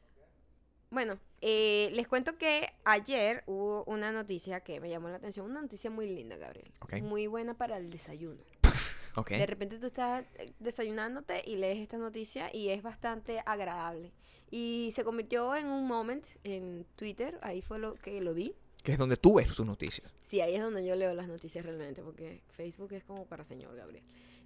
Bueno, 0.90 1.18
eh, 1.40 1.90
les 1.92 2.06
cuento 2.06 2.38
que 2.38 2.72
ayer 2.84 3.42
hubo 3.46 3.82
una 3.84 4.12
noticia 4.12 4.60
que 4.60 4.78
me 4.78 4.88
llamó 4.88 5.08
la 5.08 5.16
atención. 5.16 5.50
Una 5.50 5.60
noticia 5.60 5.90
muy 5.90 6.06
linda, 6.06 6.36
Gabriel. 6.36 6.70
Ok. 6.80 7.02
Muy 7.02 7.26
buena 7.26 7.54
para 7.54 7.76
el 7.76 7.90
desayuno. 7.90 8.42
Ok. 9.16 9.30
De 9.30 9.46
repente 9.46 9.78
tú 9.78 9.86
estás 9.86 10.24
eh, 10.34 10.52
desayunándote 10.58 11.40
y 11.46 11.54
lees 11.54 11.78
esta 11.78 11.98
noticia 11.98 12.50
y 12.52 12.70
es 12.70 12.82
bastante 12.82 13.40
agradable. 13.46 14.12
Y 14.50 14.90
se 14.90 15.04
convirtió 15.04 15.54
en 15.54 15.66
un 15.66 15.86
moment 15.86 16.24
en 16.42 16.84
Twitter, 16.96 17.38
ahí 17.40 17.62
fue 17.62 17.78
lo 17.78 17.94
que 17.94 18.20
lo 18.20 18.34
vi. 18.34 18.56
Que 18.82 18.90
es 18.90 18.98
donde 18.98 19.16
tú 19.16 19.34
ves 19.34 19.48
sus 19.54 19.64
noticias. 19.64 20.12
Sí, 20.20 20.40
ahí 20.40 20.56
es 20.56 20.60
donde 20.60 20.84
yo 20.84 20.96
leo 20.96 21.14
las 21.14 21.28
noticias 21.28 21.64
realmente, 21.64 22.02
porque 22.02 22.42
Facebook 22.56 22.92
es 22.92 23.04
como 23.04 23.24
para 23.26 23.44
señor 23.44 23.76
Gabriel. 23.76 24.02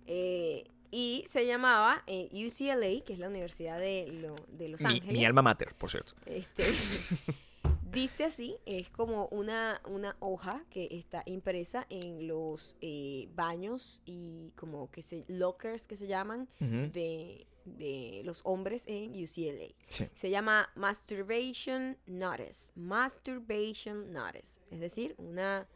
Eh, 0.06 0.64
y 0.90 1.24
se 1.26 1.46
llamaba 1.46 2.02
eh, 2.06 2.28
UCLA, 2.32 3.04
que 3.04 3.12
es 3.12 3.18
la 3.18 3.28
Universidad 3.28 3.78
de, 3.78 4.06
lo- 4.12 4.36
de 4.48 4.68
Los 4.68 4.80
Mi, 4.80 4.86
Ángeles. 4.94 5.12
mi 5.12 5.24
alma 5.24 5.42
mater, 5.42 5.74
por 5.74 5.90
cierto. 5.90 6.14
Este, 6.26 6.62
dice 7.92 8.24
así, 8.24 8.56
es 8.66 8.90
como 8.90 9.26
una, 9.28 9.80
una 9.88 10.16
hoja 10.20 10.64
que 10.70 10.88
está 10.90 11.22
impresa 11.26 11.86
en 11.90 12.26
los 12.28 12.76
eh, 12.80 13.28
baños 13.34 14.02
y 14.04 14.50
como 14.56 14.90
que 14.90 15.02
se, 15.02 15.24
lockers 15.28 15.86
que 15.86 15.96
se 15.96 16.06
llaman 16.06 16.48
de, 16.60 17.46
de 17.64 18.22
los 18.24 18.40
hombres 18.44 18.84
en 18.86 19.10
UCLA. 19.12 19.74
Sí. 19.88 20.06
Se 20.14 20.30
llama 20.30 20.70
Masturbation 20.74 21.96
Notice. 22.06 22.72
Masturbation 22.76 24.12
Notice. 24.12 24.60
Es 24.70 24.80
decir, 24.80 25.14
una 25.18 25.66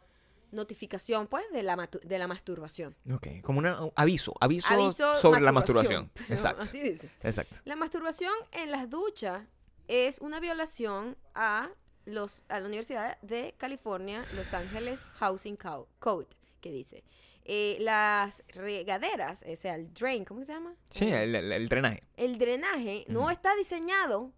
notificación 0.52 1.26
pues 1.26 1.44
de 1.52 1.62
la, 1.62 1.88
de 2.02 2.18
la 2.18 2.26
masturbación. 2.26 2.94
Ok, 3.12 3.26
como 3.42 3.58
un 3.58 3.66
aviso, 3.96 4.34
aviso, 4.40 4.72
Aviso 4.72 5.14
sobre 5.16 5.40
la 5.40 5.50
masturbación. 5.52 6.10
Exacto, 6.28 6.62
Así 6.62 6.80
dice. 6.80 7.10
exacto. 7.22 7.58
La 7.64 7.74
masturbación 7.76 8.32
en 8.52 8.70
las 8.70 8.88
duchas 8.88 9.42
es 9.88 10.18
una 10.20 10.38
violación 10.40 11.16
a 11.34 11.70
los 12.04 12.44
a 12.48 12.60
la 12.60 12.66
Universidad 12.66 13.20
de 13.22 13.54
California, 13.58 14.24
Los 14.34 14.54
Ángeles 14.54 15.04
Housing 15.18 15.56
Co- 15.56 15.88
Code, 15.98 16.26
que 16.60 16.70
dice 16.72 17.02
eh, 17.44 17.76
las 17.80 18.44
regaderas, 18.48 19.44
o 19.50 19.56
sea, 19.56 19.74
el 19.74 19.92
drain, 19.94 20.24
¿cómo 20.24 20.44
se 20.44 20.52
llama? 20.52 20.74
Sí, 20.90 21.06
Eh, 21.06 21.24
el, 21.24 21.34
el- 21.34 21.52
el 21.52 21.68
drenaje. 21.68 22.02
el 22.16 22.38
drenaje 22.38 23.04
no 23.08 23.30
está 23.30 23.54
diseñado 23.56 24.32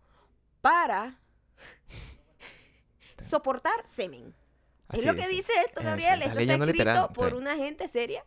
para 0.62 1.18
soportar 3.18 3.82
semen. 3.86 4.34
Así 4.88 5.00
es 5.00 5.06
lo 5.06 5.14
que 5.14 5.28
dice 5.28 5.52
esto, 5.66 5.82
Gabriel. 5.82 6.22
Esto 6.22 6.38
está 6.38 6.54
escrito 6.54 6.66
literal, 6.66 7.08
por 7.12 7.30
sí. 7.30 7.36
una 7.36 7.56
gente 7.56 7.88
seria. 7.88 8.24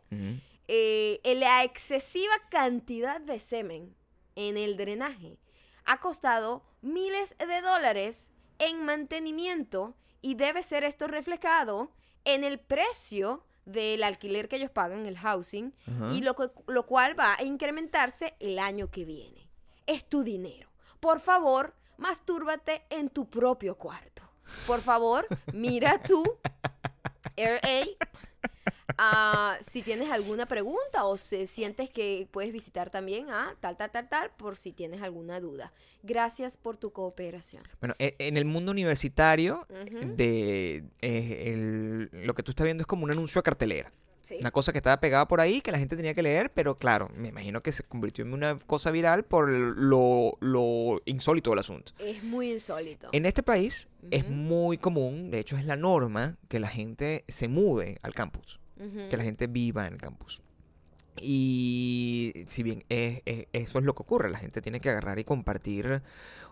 Eh, 0.67 1.19
la 1.37 1.63
excesiva 1.63 2.33
cantidad 2.49 3.21
de 3.21 3.39
semen 3.39 3.95
en 4.35 4.57
el 4.57 4.75
drenaje 4.75 5.37
ha 5.85 5.99
costado 5.99 6.63
miles 6.81 7.35
de 7.39 7.61
dólares 7.61 8.31
en 8.59 8.83
mantenimiento 8.83 9.95
y 10.21 10.35
debe 10.35 10.63
ser 10.63 10.83
esto 10.83 11.07
reflejado 11.07 11.91
en 12.25 12.43
el 12.43 12.59
precio 12.59 13.45
del 13.65 14.03
alquiler 14.03 14.47
que 14.47 14.57
ellos 14.57 14.71
pagan, 14.71 15.05
el 15.05 15.17
housing, 15.17 15.73
y 16.13 16.21
lo, 16.21 16.35
lo 16.67 16.85
cual 16.85 17.19
va 17.19 17.35
a 17.37 17.43
incrementarse 17.43 18.35
el 18.39 18.59
año 18.59 18.89
que 18.89 19.05
viene. 19.05 19.49
Es 19.85 20.07
tu 20.07 20.23
dinero. 20.23 20.69
Por 20.99 21.19
favor, 21.19 21.75
mastúrbate 21.97 22.85
en 22.89 23.09
tu 23.09 23.29
propio 23.29 23.77
cuarto. 23.77 24.23
Por 24.65 24.81
favor, 24.81 25.27
mira 25.53 26.01
tu 26.03 26.23
RA. 27.36 27.86
Ah, 28.99 29.57
si 29.62 29.83
tienes 29.83 30.10
alguna 30.10 30.47
pregunta 30.47 31.05
o 31.05 31.17
si 31.17 31.45
sientes 31.45 31.89
que 31.91 32.27
puedes 32.31 32.51
visitar 32.51 32.89
también 32.89 33.29
a 33.29 33.55
tal, 33.60 33.77
tal, 33.77 33.91
tal, 33.91 34.10
tal, 34.10 34.31
por 34.38 34.57
si 34.57 34.71
tienes 34.73 35.01
alguna 35.03 35.39
duda. 35.39 35.71
Gracias 36.01 36.57
por 36.57 36.77
tu 36.77 36.91
cooperación. 36.91 37.62
Bueno, 37.79 37.93
e- 37.99 38.15
en 38.17 38.38
el 38.38 38.45
mundo 38.45 38.71
universitario, 38.71 39.67
de 40.15 40.83
eh, 41.01 41.43
el- 41.53 42.10
lo 42.25 42.33
que 42.33 42.41
tú 42.41 42.51
estás 42.51 42.63
viendo 42.65 42.81
es 42.81 42.88
como 42.88 43.03
un 43.03 43.12
anuncio 43.12 43.39
a 43.39 43.43
cartelera. 43.43 43.91
Sí. 44.27 44.37
Una 44.41 44.51
cosa 44.51 44.73
que 44.73 44.79
estaba 44.79 44.99
pegada 44.99 45.25
por 45.27 45.39
ahí 45.39 45.61
que 45.61 45.71
la 45.71 45.79
gente 45.79 45.95
tenía 45.95 46.13
que 46.13 46.21
leer, 46.21 46.51
pero 46.53 46.77
claro, 46.77 47.09
me 47.15 47.29
imagino 47.29 47.63
que 47.63 47.71
se 47.71 47.83
convirtió 47.83 48.25
en 48.25 48.33
una 48.33 48.59
cosa 48.59 48.91
viral 48.91 49.23
por 49.23 49.47
lo, 49.49 50.37
lo 50.41 51.01
insólito 51.05 51.51
del 51.51 51.59
asunto. 51.59 51.93
Es 51.99 52.21
muy 52.23 52.51
insólito. 52.51 53.07
En 53.13 53.25
este 53.25 53.41
país 53.41 53.87
es 54.11 54.27
muy 54.29 54.77
común, 54.77 55.31
de 55.31 55.39
hecho 55.39 55.55
es 55.57 55.63
la 55.63 55.77
norma, 55.77 56.37
que 56.49 56.59
la 56.59 56.67
gente 56.67 57.23
se 57.29 57.47
mude 57.47 57.99
al 58.01 58.13
campus, 58.13 58.59
que 59.09 59.15
la 59.15 59.23
gente 59.23 59.47
viva 59.47 59.87
en 59.87 59.93
el 59.93 59.99
campus. 59.99 60.43
Y 61.21 62.33
si 62.47 62.63
bien 62.63 62.83
es- 62.89 63.21
es- 63.25 63.47
eso 63.53 63.79
es 63.79 63.85
lo 63.85 63.95
que 63.95 64.01
ocurre, 64.03 64.29
la 64.29 64.37
gente 64.39 64.61
tiene 64.61 64.79
que 64.81 64.89
agarrar 64.89 65.19
y 65.19 65.23
compartir 65.23 66.01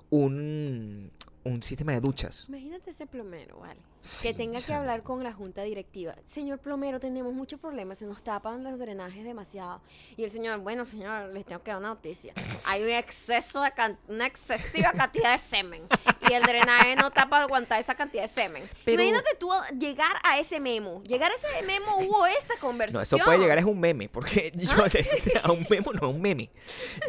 un, 0.10 1.12
un 1.46 1.62
sistema 1.64 1.92
de 1.94 2.02
duchas. 2.02 2.46
Imagínate 2.50 2.90
ese 2.90 3.06
plomero, 3.08 3.60
¿vale? 3.60 3.80
Sí, 4.02 4.28
que 4.28 4.34
tenga 4.36 4.62
que 4.62 4.74
hablar 4.74 5.02
con 5.04 5.24
la 5.24 5.32
junta 5.34 5.64
directiva. 5.64 6.14
Señor 6.26 6.60
plomero, 6.60 7.00
tenemos 7.00 7.34
muchos 7.34 7.60
problemas, 7.60 7.98
se 8.00 8.06
nos 8.06 8.22
tapan 8.24 8.64
los 8.64 8.78
drenajes 8.78 9.24
demasiado. 9.24 9.82
Y 10.18 10.24
el 10.24 10.32
señor, 10.32 10.60
bueno, 10.60 10.86
señor, 10.86 11.30
les 11.34 11.46
tengo 11.46 11.64
que 11.64 11.72
dar 11.72 11.80
una 11.80 11.90
noticia. 11.90 12.34
Hay 12.66 12.84
un 12.84 12.90
exceso 12.90 13.62
de 13.62 13.72
can- 13.72 13.98
una 14.08 14.26
excesiva 14.28 14.92
cantidad 14.92 15.32
de 15.34 15.40
semen. 15.40 15.84
Y 16.30 16.34
el 16.34 16.44
drenaje 16.44 16.96
no 16.96 17.10
tapa 17.12 17.42
aguantar 17.42 17.80
esa 17.80 17.96
cantidad 17.96 18.24
de 18.24 18.28
semen. 18.28 18.70
Pero- 18.84 19.02
Imagínate 19.04 19.36
tú 19.40 19.50
llegar 19.80 20.18
a 20.24 20.40
ese 20.40 20.60
memo. 20.60 21.02
Llegar 21.04 21.32
a 21.32 21.36
ese 21.36 21.48
memo 21.66 21.98
hubo 22.00 22.26
esta 22.28 22.56
No, 22.56 22.60
conversación. 22.62 23.20
eso 23.20 23.26
puede 23.26 23.40
llegar 23.40 23.58
es 23.60 23.66
un 23.66 23.80
meme, 23.80 24.10
porque 24.10 24.52
yo 24.56 24.84
Ah. 24.84 24.90
te- 24.90 25.04
a 25.44 25.52
un 25.52 25.66
memo 25.70 25.94
no 25.94 26.08
a 26.08 26.10
un 26.10 26.22
meme. 26.22 26.50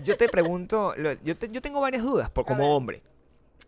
Yo 0.03 0.16
te 0.16 0.29
pregunto, 0.29 0.94
yo, 1.25 1.37
te- 1.37 1.49
yo 1.51 1.61
tengo 1.62 1.81
varias 1.81 2.03
dudas 2.03 2.31
por 2.31 2.44
como 2.46 2.75
hombre, 2.77 3.03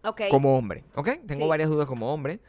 Ok. 0.04 0.22
como 0.30 0.56
hombre, 0.56 0.84
¿ok? 0.94 1.08
Tengo 1.26 1.42
Sí. 1.44 1.48
varias 1.48 1.68
dudas 1.70 1.86
como 1.88 2.12
hombre, 2.12 2.40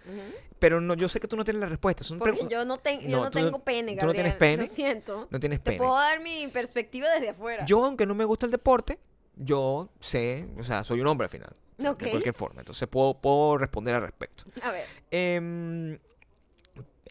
pero 0.59 0.81
no, 0.81 0.93
yo 0.93 1.09
sé 1.09 1.19
que 1.19 1.27
tú 1.27 1.35
no 1.37 1.43
tienes 1.43 1.61
la 1.61 1.67
respuesta. 1.69 2.03
Son 2.03 2.19
Porque 2.19 2.47
yo 2.49 2.65
no, 2.65 2.77
ten- 2.77 3.01
yo 3.01 3.21
No, 3.21 3.31
tengo 3.31 3.59
pene, 3.59 3.95
tú 3.95 4.05
no 4.05 4.13
tienes 4.13 4.33
Gabriel. 4.33 4.57
pene. 4.57 4.63
Lo 4.63 4.67
siento. 4.73 5.27
no 5.31 5.39
tienes 5.39 5.59
Te 5.59 5.65
pene. 5.71 5.77
puedo 5.77 5.93
dar 5.95 6.19
mi 6.19 6.47
perspectiva 6.49 7.09
desde 7.09 7.29
afuera. 7.29 7.65
Yo, 7.65 7.83
aunque 7.85 8.05
no 8.05 8.13
me 8.15 8.25
gusta 8.25 8.45
el 8.45 8.51
deporte, 8.51 8.99
yo 9.35 9.89
sé, 9.99 10.47
o 10.59 10.63
sea, 10.63 10.83
soy 10.83 10.99
un 11.01 11.07
hombre 11.07 11.25
al 11.25 11.29
final. 11.31 11.55
Ok. 11.79 12.03
De 12.03 12.11
cualquier 12.11 12.35
forma. 12.35 12.59
Entonces 12.61 12.87
puedo, 12.89 13.13
puedo 13.21 13.57
responder 13.57 13.95
al 13.95 14.01
respecto. 14.01 14.43
A 14.61 14.71
ver. 14.71 14.85
Em, 15.11 15.97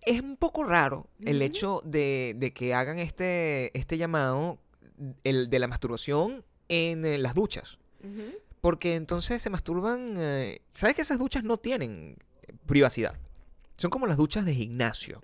es 0.04 0.20
un 0.20 0.36
poco 0.36 0.62
raro 0.64 1.06
el 1.24 1.40
hecho 1.42 1.80
de, 1.84 2.34
de 2.36 2.52
que 2.52 2.74
hagan 2.74 2.98
este, 2.98 3.76
este 3.78 3.96
llamado 3.96 4.58
el 5.24 5.48
de 5.48 5.58
la 5.58 5.68
masturbación 5.68 6.44
en 6.68 7.22
las 7.22 7.34
duchas. 7.34 7.78
Porque 8.60 8.94
entonces 8.96 9.40
se 9.42 9.50
masturban. 9.50 10.14
eh, 10.18 10.60
¿Sabes 10.72 10.94
que 10.96 11.02
esas 11.02 11.18
duchas 11.18 11.44
no 11.44 11.56
tienen 11.58 12.16
privacidad? 12.66 13.14
Son 13.76 13.90
como 13.90 14.08
las 14.08 14.16
duchas 14.16 14.44
de 14.44 14.52
gimnasio, 14.54 15.20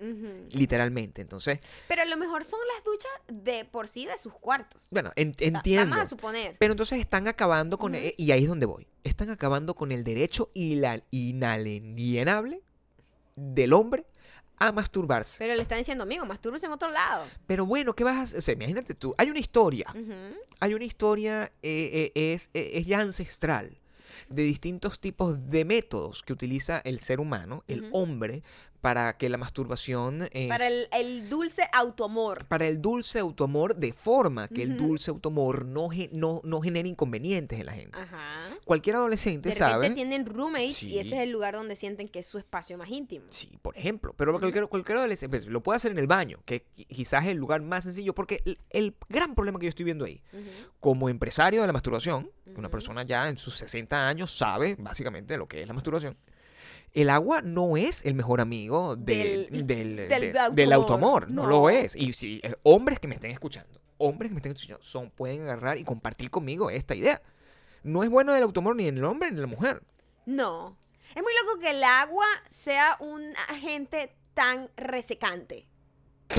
literalmente. 0.49 1.21
Entonces, 1.21 1.59
Pero 1.89 2.03
a 2.03 2.05
lo 2.05 2.15
mejor 2.15 2.45
son 2.45 2.59
las 2.73 2.85
duchas 2.85 3.11
de 3.27 3.65
por 3.65 3.89
sí 3.89 4.05
de 4.05 4.17
sus 4.17 4.33
cuartos. 4.33 4.81
bueno, 4.91 5.11
en- 5.17 5.35
entiendo. 5.39 5.89
Vamos 5.89 6.05
a 6.05 6.09
suponer. 6.09 6.55
Pero 6.57 6.71
entonces 6.71 6.99
están 6.99 7.27
acabando 7.27 7.77
con. 7.77 7.95
E- 7.95 8.13
y 8.17 8.31
ahí 8.31 8.43
es 8.43 8.47
donde 8.47 8.65
voy. 8.65 8.87
Están 9.03 9.29
acabando 9.29 9.75
con 9.75 9.91
el 9.91 10.05
derecho 10.05 10.51
ila- 10.53 11.03
inalienable 11.11 12.61
del 13.35 13.73
hombre 13.73 14.05
a 14.57 14.71
masturbarse. 14.71 15.37
Pero 15.39 15.55
le 15.55 15.61
están 15.61 15.77
diciendo, 15.77 16.03
amigo, 16.03 16.25
mastúrbese 16.25 16.65
en 16.65 16.71
otro 16.71 16.89
lado. 16.89 17.25
Pero 17.47 17.65
bueno, 17.65 17.93
¿qué 17.93 18.03
vas 18.03 18.15
a 18.17 18.21
hacer? 18.23 18.39
O 18.39 18.41
sea, 18.41 18.53
imagínate 18.53 18.93
tú, 18.95 19.13
hay 19.17 19.29
una 19.29 19.39
historia, 19.39 19.93
hay 20.59 20.73
una 20.73 20.85
historia, 20.85 21.51
eh, 21.61 22.11
eh, 22.15 22.33
es, 22.33 22.49
eh, 22.53 22.71
es 22.75 22.85
ya 22.85 22.99
ancestral, 22.99 23.77
de 24.29 24.43
distintos 24.43 24.99
tipos 24.99 25.49
de 25.49 25.65
métodos 25.65 26.23
que 26.23 26.33
utiliza 26.33 26.79
el 26.79 26.99
ser 26.99 27.19
humano, 27.19 27.63
el 27.67 27.83
Ujú. 27.85 27.97
hombre, 27.97 28.43
para 28.85 29.17
que 29.17 29.29
la 29.29 29.37
masturbación... 29.39 30.29
Para 30.47 30.67
el, 30.67 30.87
el 30.91 31.27
dulce 31.27 31.63
autoamor. 31.73 32.45
para 32.45 32.67
el 32.67 32.83
dulce 32.83 33.17
automor 33.17 33.75
de 33.75 33.93
forma 33.93 34.47
que 34.47 34.61
el 34.61 34.77
dulce 34.77 35.09
automor 35.09 35.65
no, 35.65 35.89
no, 36.11 36.39
no 36.43 36.61
genere 36.61 36.87
inconvenientes 36.87 37.59
en 37.59 37.65
la 37.65 37.71
gente. 37.71 37.97
Ajá. 37.99 38.55
Cualquier 38.63 38.97
adolescente 38.97 39.49
De 39.49 39.55
sabe... 39.55 39.89
tienen 39.89 40.27
roommates 40.27 40.75
Sí. 40.77 40.91
y 40.91 40.99
ese 40.99 41.15
es 41.15 41.21
el 41.21 41.31
lugar 41.31 41.55
donde 41.55 41.75
sienten 41.75 42.07
que 42.07 42.19
es 42.19 42.27
su 42.27 42.37
espacio 42.37 42.77
más 42.77 42.89
íntimo. 42.89 43.25
Sí, 43.31 43.57
por 43.63 43.75
ejemplo, 43.75 44.13
pero 44.15 44.39
cualquier, 44.39 44.67
cualquier 44.67 44.99
adolescente 44.99 45.39
pues, 45.39 45.47
lo 45.51 45.63
puede 45.63 45.77
hacer 45.77 45.91
en 45.91 45.97
el 45.97 46.05
baño, 46.05 46.41
que 46.45 46.67
qui- 46.77 46.85
quizás 46.85 47.23
es 47.25 47.31
el 47.31 47.37
lugar 47.37 47.63
más 47.63 47.85
sencillo, 47.85 48.13
porque 48.13 48.43
el, 48.45 48.59
el 48.69 48.95
gran 49.09 49.33
problema 49.33 49.57
que 49.57 49.65
yo 49.65 49.69
estoy 49.69 49.85
viendo 49.85 50.05
ahí, 50.05 50.21
como 50.79 51.09
empresario 51.09 51.61
de 51.61 51.65
la 51.67 51.73
masturbación, 51.73 52.29
una 52.55 52.69
persona 52.69 53.01
ya 53.01 53.29
en 53.29 53.37
sus 53.39 53.55
60 53.57 54.07
años 54.07 54.37
sabe 54.37 54.75
básicamente 54.77 55.37
lo 55.37 55.47
que 55.47 55.61
es 55.63 55.67
la 55.67 55.73
masturbación. 55.73 56.15
El 56.95 57.09
agua 57.11 57.41
no 57.41 57.77
es 57.77 58.03
el 58.05 58.15
mejor 58.15 58.41
amigo 58.41 58.95
del, 58.95 59.47
Del- 59.51 60.07
del, 60.07 60.55
del 60.55 60.73
automor. 60.73 61.29
no. 61.29 61.43
No. 61.43 61.49
lo 61.49 61.69
es. 61.69 61.95
Y 61.95 62.13
si 62.13 62.39
eh, 62.43 62.55
hombres 62.63 62.99
que 62.99 63.07
me 63.07 63.15
estén 63.15 63.31
escuchando, 63.31 63.79
hombres 63.97 64.29
que 64.29 64.33
me 64.33 64.39
estén 64.39 64.53
escuchando, 64.53 64.81
son, 64.83 65.11
pueden 65.11 65.43
agarrar 65.43 65.77
y 65.77 65.83
compartir 65.83 66.29
conmigo 66.31 66.69
esta 66.69 66.95
idea. 66.95 67.21
No 67.83 68.03
es 68.03 68.09
bueno 68.09 68.33
del 68.33 68.43
automor 68.43 68.75
ni 68.75 68.87
en 68.87 68.97
el 68.97 69.03
hombre 69.05 69.29
ni 69.29 69.35
en 69.35 69.41
la 69.41 69.47
mujer. 69.47 69.83
No. 70.25 70.77
Es 71.13 71.21
muy 71.21 71.33
loco 71.45 71.59
que 71.59 71.69
el 71.71 71.83
agua 71.83 72.25
sea 72.49 72.97
un 72.99 73.21
agente 73.49 74.15
tan 74.33 74.69
resecante. 74.75 75.67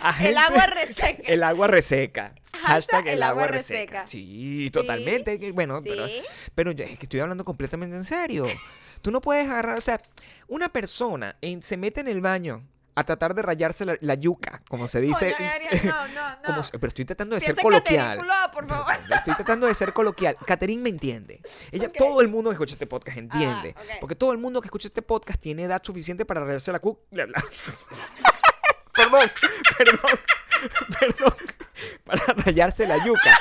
El 0.20 0.36
agua 0.38 0.66
reseca. 0.66 1.22
El 1.26 1.42
agua 1.42 1.66
reseca. 1.66 2.34
Hashtag 2.62 3.06
el 3.08 3.22
agua 3.22 3.46
reseca. 3.46 4.06
Sí, 4.08 4.70
totalmente. 4.72 5.38
que- 5.38 5.52
Bueno, 5.52 5.80
pero, 5.82 6.06
Sí. 6.06 6.22
pero 6.54 6.72
yo- 6.72 6.84
es 6.84 6.98
que 6.98 7.06
estoy 7.06 7.20
hablando 7.20 7.44
completamente 7.44 7.96
en 7.96 8.04
serio. 8.04 8.46
Tú 9.02 9.10
no 9.10 9.20
puedes 9.20 9.48
agarrar, 9.48 9.78
o 9.78 9.80
sea, 9.80 10.00
una 10.48 10.68
persona 10.68 11.36
en- 11.40 11.62
se 11.62 11.76
mete 11.76 12.00
en 12.00 12.08
el 12.08 12.20
baño 12.20 12.66
a 12.96 13.04
tratar 13.04 13.34
de 13.34 13.40
rayarse 13.42 13.84
la, 13.86 13.96
la 14.00 14.14
yuca, 14.14 14.62
como 14.68 14.88
se 14.88 15.00
dice. 15.00 15.34
No, 15.84 16.06
no, 16.08 16.30
no. 16.30 16.36
como 16.44 16.62
pero 16.72 16.88
estoy 16.88 17.04
tratando 17.04 17.34
de 17.36 17.40
ser 17.40 17.54
Piensa 17.54 17.62
coloquial. 17.62 18.20
Por 18.52 18.66
favor. 18.66 18.94
Estoy 19.14 19.34
tratando 19.36 19.66
de 19.68 19.74
ser 19.74 19.92
coloquial. 19.92 20.36
Catherine 20.44 20.82
me 20.82 20.90
entiende. 20.90 21.40
Ella, 21.70 21.86
Ok. 21.86 21.94
todo 21.96 22.20
el 22.20 22.28
mundo 22.28 22.50
que 22.50 22.54
escucha 22.54 22.74
este 22.74 22.86
podcast 22.86 23.16
entiende. 23.16 23.74
Ah, 23.76 23.80
ok. 23.80 24.00
Porque 24.00 24.16
todo 24.16 24.32
el 24.32 24.38
mundo 24.38 24.60
que 24.60 24.66
escucha 24.66 24.88
este 24.88 25.02
podcast 25.02 25.40
tiene 25.40 25.62
edad 25.62 25.80
suficiente 25.82 26.26
para 26.26 26.40
rayarse 26.44 26.72
la 26.72 26.80
cu... 26.80 26.98
perdón, 29.00 29.30
perdón, 29.78 30.20
perdón. 30.98 31.34
Para 32.04 32.24
rayarse 32.44 32.86
la 32.86 33.04
yuca. 33.04 33.38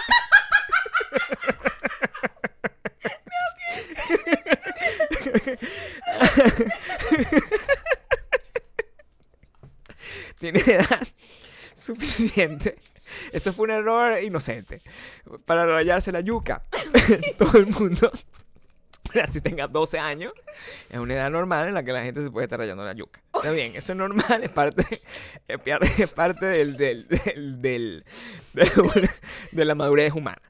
tiene 10.39 10.59
edad 10.59 11.07
suficiente. 11.75 12.77
Eso 13.31 13.53
fue 13.53 13.65
un 13.65 13.71
error 13.71 14.23
inocente. 14.23 14.81
Para 15.45 15.65
rayarse 15.65 16.11
la 16.11 16.21
yuca. 16.21 16.63
Todo 17.37 17.57
el 17.59 17.67
mundo, 17.67 18.11
si 19.29 19.41
tenga 19.41 19.67
12 19.67 19.99
años, 19.99 20.33
es 20.89 20.97
una 20.97 21.13
edad 21.13 21.29
normal 21.29 21.67
en 21.67 21.73
la 21.73 21.83
que 21.83 21.91
la 21.91 22.03
gente 22.03 22.21
se 22.21 22.31
puede 22.31 22.45
estar 22.45 22.59
rayando 22.59 22.83
la 22.83 22.93
yuca. 22.93 23.21
Está 23.39 23.51
bien, 23.51 23.75
eso 23.75 23.91
es 23.93 23.97
normal, 23.97 24.43
es 24.43 24.49
parte, 24.51 24.85
es 25.47 25.57
par- 25.59 25.83
es 25.97 26.13
parte 26.13 26.45
del, 26.45 26.77
del, 26.77 27.07
del, 27.07 27.61
del- 27.61 28.05
de, 29.51 29.65
la 29.65 29.75
madurez 29.75 30.13
humana. 30.13 30.41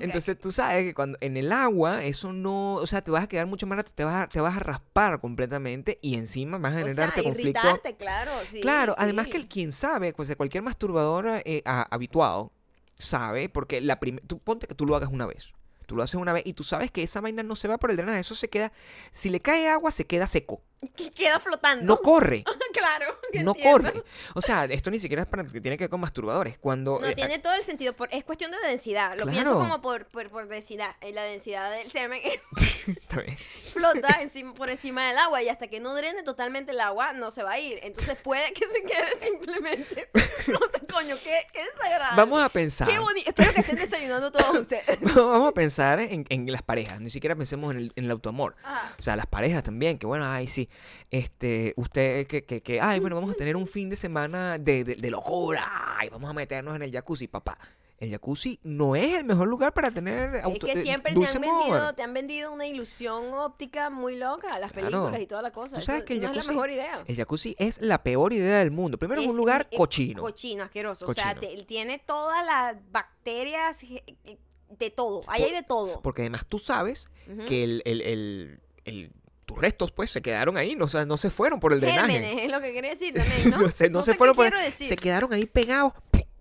Entonces 0.00 0.38
tú 0.40 0.50
sabes 0.50 0.84
que 0.84 0.94
cuando 0.94 1.18
en 1.20 1.36
el 1.36 1.52
agua 1.52 2.04
eso 2.04 2.32
no, 2.32 2.74
o 2.74 2.86
sea, 2.86 3.02
te 3.02 3.10
vas 3.10 3.24
a 3.24 3.28
quedar 3.28 3.46
mucho 3.46 3.66
más 3.66 3.76
rato, 3.76 3.92
te 3.94 4.02
vas 4.04 4.24
a, 4.24 4.28
te 4.28 4.40
vas 4.40 4.56
a 4.56 4.60
raspar 4.60 5.20
completamente 5.20 5.98
y 6.02 6.16
encima 6.16 6.58
vas 6.58 6.72
a 6.72 6.76
o 6.76 6.78
sea, 6.80 6.88
generarte 6.88 7.22
conflicto. 7.22 7.60
irritarte, 7.60 7.96
claro. 7.96 8.32
Sí, 8.44 8.60
Claro, 8.60 8.94
sí. 8.96 9.02
además 9.02 9.28
que 9.28 9.36
el 9.36 9.46
quien 9.46 9.72
sabe, 9.72 10.12
pues 10.12 10.28
de 10.28 10.36
cualquier 10.36 10.62
masturbador 10.64 11.26
eh, 11.44 11.62
a- 11.64 11.86
habituado, 11.94 12.50
sabe, 12.98 13.48
porque 13.48 13.80
la 13.80 13.98
tú 14.26 14.38
ponte 14.40 14.66
que 14.66 14.74
tú 14.74 14.86
lo 14.86 14.96
hagas 14.96 15.10
una 15.12 15.26
vez. 15.26 15.50
Tú 15.86 15.96
lo 15.96 16.02
haces 16.02 16.14
una 16.14 16.32
vez 16.32 16.44
y 16.46 16.54
tú 16.54 16.64
sabes 16.64 16.90
que 16.90 17.02
esa 17.02 17.20
vaina 17.20 17.42
no 17.42 17.56
se 17.56 17.68
va 17.68 17.76
por 17.76 17.90
el 17.90 17.96
drenaje, 17.98 18.18
eso 18.20 18.34
se 18.34 18.48
queda, 18.48 18.72
si 19.12 19.28
le 19.28 19.40
cae 19.40 19.68
agua 19.68 19.90
se 19.90 20.06
queda 20.06 20.26
seco, 20.26 20.62
Que 20.96 21.10
queda 21.10 21.40
flotando. 21.40 21.84
no 21.84 22.00
corre, 22.00 22.44
claro. 22.74 23.06
no 23.32 23.52
entiendo. 23.52 23.54
corre. 23.54 24.02
O 24.34 24.42
sea, 24.42 24.64
esto 24.66 24.90
ni 24.90 24.98
siquiera 24.98 25.22
es 25.22 25.28
para 25.28 25.44
que 25.44 25.60
tiene 25.60 25.76
que 25.78 25.84
ver 25.84 25.90
con 25.90 26.00
masturbadores, 26.00 26.58
cuando 26.58 26.98
No, 27.00 27.06
eh, 27.06 27.14
tiene 27.14 27.38
todo 27.38 27.54
el 27.54 27.62
sentido. 27.62 27.94
Por, 27.94 28.08
es 28.12 28.22
cuestión 28.24 28.50
de 28.50 28.58
densidad. 28.58 29.10
Lo 29.16 29.22
Claro. 29.24 29.30
pienso 29.32 29.54
como 29.58 29.80
por, 29.80 30.06
por, 30.06 30.28
por 30.30 30.46
densidad. 30.46 30.94
Eh, 31.00 31.12
La 31.12 31.22
densidad 31.22 31.70
del 31.72 31.90
semen 31.90 32.20
flota 33.72 34.18
encima, 34.20 34.54
por 34.54 34.70
encima 34.70 35.06
del 35.08 35.18
agua 35.18 35.42
y 35.42 35.48
hasta 35.48 35.68
que 35.68 35.80
no 35.80 35.94
drene 35.94 36.22
totalmente 36.22 36.72
el 36.72 36.80
agua 36.80 37.12
no 37.12 37.30
se 37.30 37.42
va 37.42 37.52
a 37.52 37.58
ir. 37.58 37.80
Entonces 37.82 38.16
puede 38.22 38.52
que 38.52 38.66
se 38.70 38.82
quede 38.82 39.20
simplemente 39.20 40.08
flota. 40.38 40.80
Coño, 40.92 41.16
qué, 41.22 41.46
qué 41.52 41.64
desagradable. 41.64 42.16
Vamos 42.16 42.42
a 42.42 42.48
pensar. 42.48 42.88
Qué 42.88 42.98
bonito. 42.98 43.28
Espero 43.30 43.52
que 43.54 43.60
estén 43.60 43.76
desayunando 43.76 44.30
todos 44.30 44.58
ustedes. 44.58 44.98
Vamos 45.14 45.48
a 45.48 45.52
pensar 45.52 46.00
en, 46.00 46.24
en 46.28 46.50
las 46.52 46.62
parejas, 46.62 47.00
ni 47.00 47.10
siquiera 47.10 47.34
pensemos 47.36 47.72
en 47.74 47.80
el, 47.80 47.92
en 47.96 48.04
el 48.04 48.10
autoamor. 48.10 48.54
Ajá. 48.62 48.94
O 48.98 49.02
sea, 49.02 49.16
las 49.16 49.26
parejas 49.26 49.62
también, 49.62 49.98
que 49.98 50.06
bueno, 50.06 50.26
ay, 50.30 50.46
sí, 50.46 50.68
este, 51.10 51.74
usted, 51.76 52.26
que, 52.26 52.44
que, 52.44 52.62
que, 52.62 52.80
ay, 52.80 53.00
bueno, 53.00 53.16
vamos 53.16 53.30
a 53.30 53.34
tener 53.34 53.56
un 53.56 53.66
fin 53.66 53.88
de 53.90 53.96
semana 53.96 54.58
de, 54.58 54.84
de, 54.84 54.96
de 54.96 55.10
locura, 55.10 55.96
ay, 55.98 56.08
vamos 56.10 56.28
a 56.30 56.32
meternos 56.32 56.74
en 56.76 56.82
el 56.82 56.90
jacuzzi, 56.92 57.28
papá. 57.28 57.58
El 57.96 58.10
jacuzzi 58.10 58.58
no 58.64 58.96
es 58.96 59.16
el 59.16 59.24
mejor 59.24 59.46
lugar 59.46 59.72
para 59.72 59.90
tener 59.90 60.40
auto, 60.42 60.66
es 60.66 60.74
que 60.74 60.80
eh, 60.80 60.82
siempre 60.82 61.14
te 61.14 61.24
han, 61.26 61.40
vendido, 61.40 61.94
te 61.94 62.02
han 62.02 62.12
vendido 62.12 62.52
una 62.52 62.66
ilusión 62.66 63.32
óptica 63.32 63.88
muy 63.88 64.16
loca, 64.16 64.58
las 64.58 64.72
Claro. 64.72 64.88
películas 64.90 65.20
y 65.20 65.26
toda 65.26 65.42
la 65.42 65.52
cosa. 65.52 65.76
Tú 65.76 65.82
sabes 65.82 66.00
Eso 66.00 66.06
que 66.08 66.14
el 66.14 66.20
no 66.22 66.30
es 66.32 66.34
la 66.36 66.42
jacuzzi- 66.42 66.48
mejor 66.48 66.70
idea. 66.70 67.04
El 67.06 67.16
jacuzzi 67.16 67.54
es 67.58 67.80
la 67.80 68.02
peor 68.02 68.32
idea 68.32 68.58
del 68.58 68.72
mundo. 68.72 68.98
Primero 68.98 69.20
es, 69.22 69.26
un 69.28 69.36
lugar 69.36 69.68
cochino. 69.74 70.22
Cochino, 70.22 70.64
asqueroso. 70.64 71.06
O 71.06 71.14
sea, 71.14 71.34
Cochino. 71.36 71.52
te- 71.54 71.62
tiene 71.66 72.00
todas 72.00 72.44
las 72.44 72.76
bacterias 72.90 73.82
eh, 73.84 74.02
eh, 74.24 74.38
de 74.76 74.90
todo. 74.90 75.22
Ahí 75.28 75.44
hay 75.44 75.52
de 75.52 75.62
todo. 75.62 76.02
Porque 76.02 76.22
además 76.22 76.44
tú 76.48 76.58
sabes 76.58 77.08
que 77.48 77.62
el, 77.62 77.80
el, 77.86 78.00
el, 78.02 78.60
el- 78.84 79.12
tus 79.44 79.58
restos, 79.58 79.92
pues, 79.92 80.10
se 80.10 80.22
quedaron 80.22 80.56
ahí, 80.56 80.74
no, 80.76 80.86
o 80.86 80.88
sea, 80.88 81.04
no 81.06 81.16
se 81.16 81.30
fueron 81.30 81.60
por 81.60 81.72
el 81.72 81.80
drenaje. 81.80 82.12
Gérmenes, 82.12 82.42
es 82.44 82.50
lo 82.50 82.60
que 82.60 82.72
quería 82.72 82.90
decir 82.90 83.14
también, 83.14 83.50
¿no? 83.50 83.58
no 83.66 83.70
se, 83.70 83.90
no 83.90 84.02
se 84.02 84.12
sé 84.12 84.16
fueron 84.18 84.36
por 84.36 84.50
decir. 84.56 84.86
se 84.86 84.96
quedaron 84.96 85.32
ahí 85.32 85.46
pegados 85.46 85.92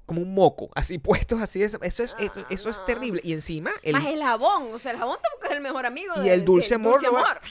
como 0.05 0.21
un 0.21 0.33
moco, 0.33 0.69
así 0.75 0.97
puestos 0.99 1.41
así, 1.41 1.63
eso, 1.63 1.77
eso 1.81 2.03
es, 2.03 2.15
eso, 2.19 2.41
Ah, 2.41 2.47
eso 2.49 2.69
es 2.69 2.77
no. 2.79 2.83
terrible. 2.85 3.21
Y 3.23 3.33
encima, 3.33 3.71
el, 3.83 3.93
Más 3.93 4.05
el 4.05 4.21
jabón. 4.23 4.69
O 4.73 4.79
sea, 4.79 4.91
el 4.91 4.97
jabón 4.97 5.17
tampoco 5.21 5.45
es 5.45 5.51
el 5.51 5.61
mejor 5.61 5.85
amigo 5.85 6.13
Y 6.17 6.21
del- 6.21 6.29
el 6.39 6.45
dulce 6.45 6.75
amor 6.75 7.03
va- 7.03 7.07
amor. 7.09 7.41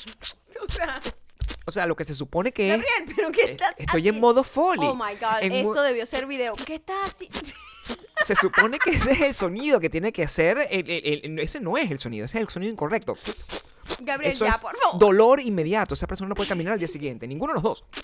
O 0.69 0.73
sea, 0.73 1.01
o 1.67 1.71
sea, 1.73 1.87
lo 1.87 1.97
que 1.97 2.05
se 2.05 2.15
supone 2.15 2.53
que 2.53 2.75
es, 2.75 2.81
Gabriel, 2.81 3.15
¿pero 3.17 3.31
qué 3.33 3.43
eh, 3.43 3.51
estás 3.53 3.75
estoy 3.79 4.09
en 4.09 4.21
modo 4.21 4.43
foley. 4.45 4.87
Oh 4.89 4.95
my 4.95 5.15
God, 5.21 5.43
En 5.43 5.53
esto 5.53 5.83
debió 5.83 6.05
ser 6.07 6.27
video. 6.27 6.55
¿Qué 6.57 6.77
estás 6.77 7.13
haciendo? 7.15 7.39
Se 8.23 8.37
supone 8.37 8.79
que 8.79 8.91
ese 8.91 9.13
es 9.13 9.21
el 9.21 9.35
sonido 9.35 9.81
que 9.81 9.91
tiene 9.91 10.13
que 10.13 10.23
hacer, 10.23 10.59
el- 10.71 10.89
el- 10.89 11.21
el- 11.25 11.39
ese 11.41 11.59
no 11.61 11.77
es 11.79 11.91
el 11.91 11.99
sonido, 11.99 12.27
ese 12.27 12.39
es 12.39 12.43
el 12.43 12.49
sonido 12.51 12.73
incorrecto. 12.73 13.17
Gabriel, 14.05 14.33
Eso 14.35 14.45
ya, 14.45 14.53
es 14.53 14.61
por 14.63 14.77
favor. 14.77 14.99
dolor 14.99 15.41
inmediato, 15.41 15.95
esa 15.95 16.07
persona 16.07 16.29
no 16.29 16.35
puede 16.35 16.49
caminar 16.49 16.73
al 16.75 16.79
día 16.79 16.89
siguiente, 16.89 17.27
ninguno 17.27 17.53
de 17.53 17.55
los 17.57 17.63
dos. 17.63 17.85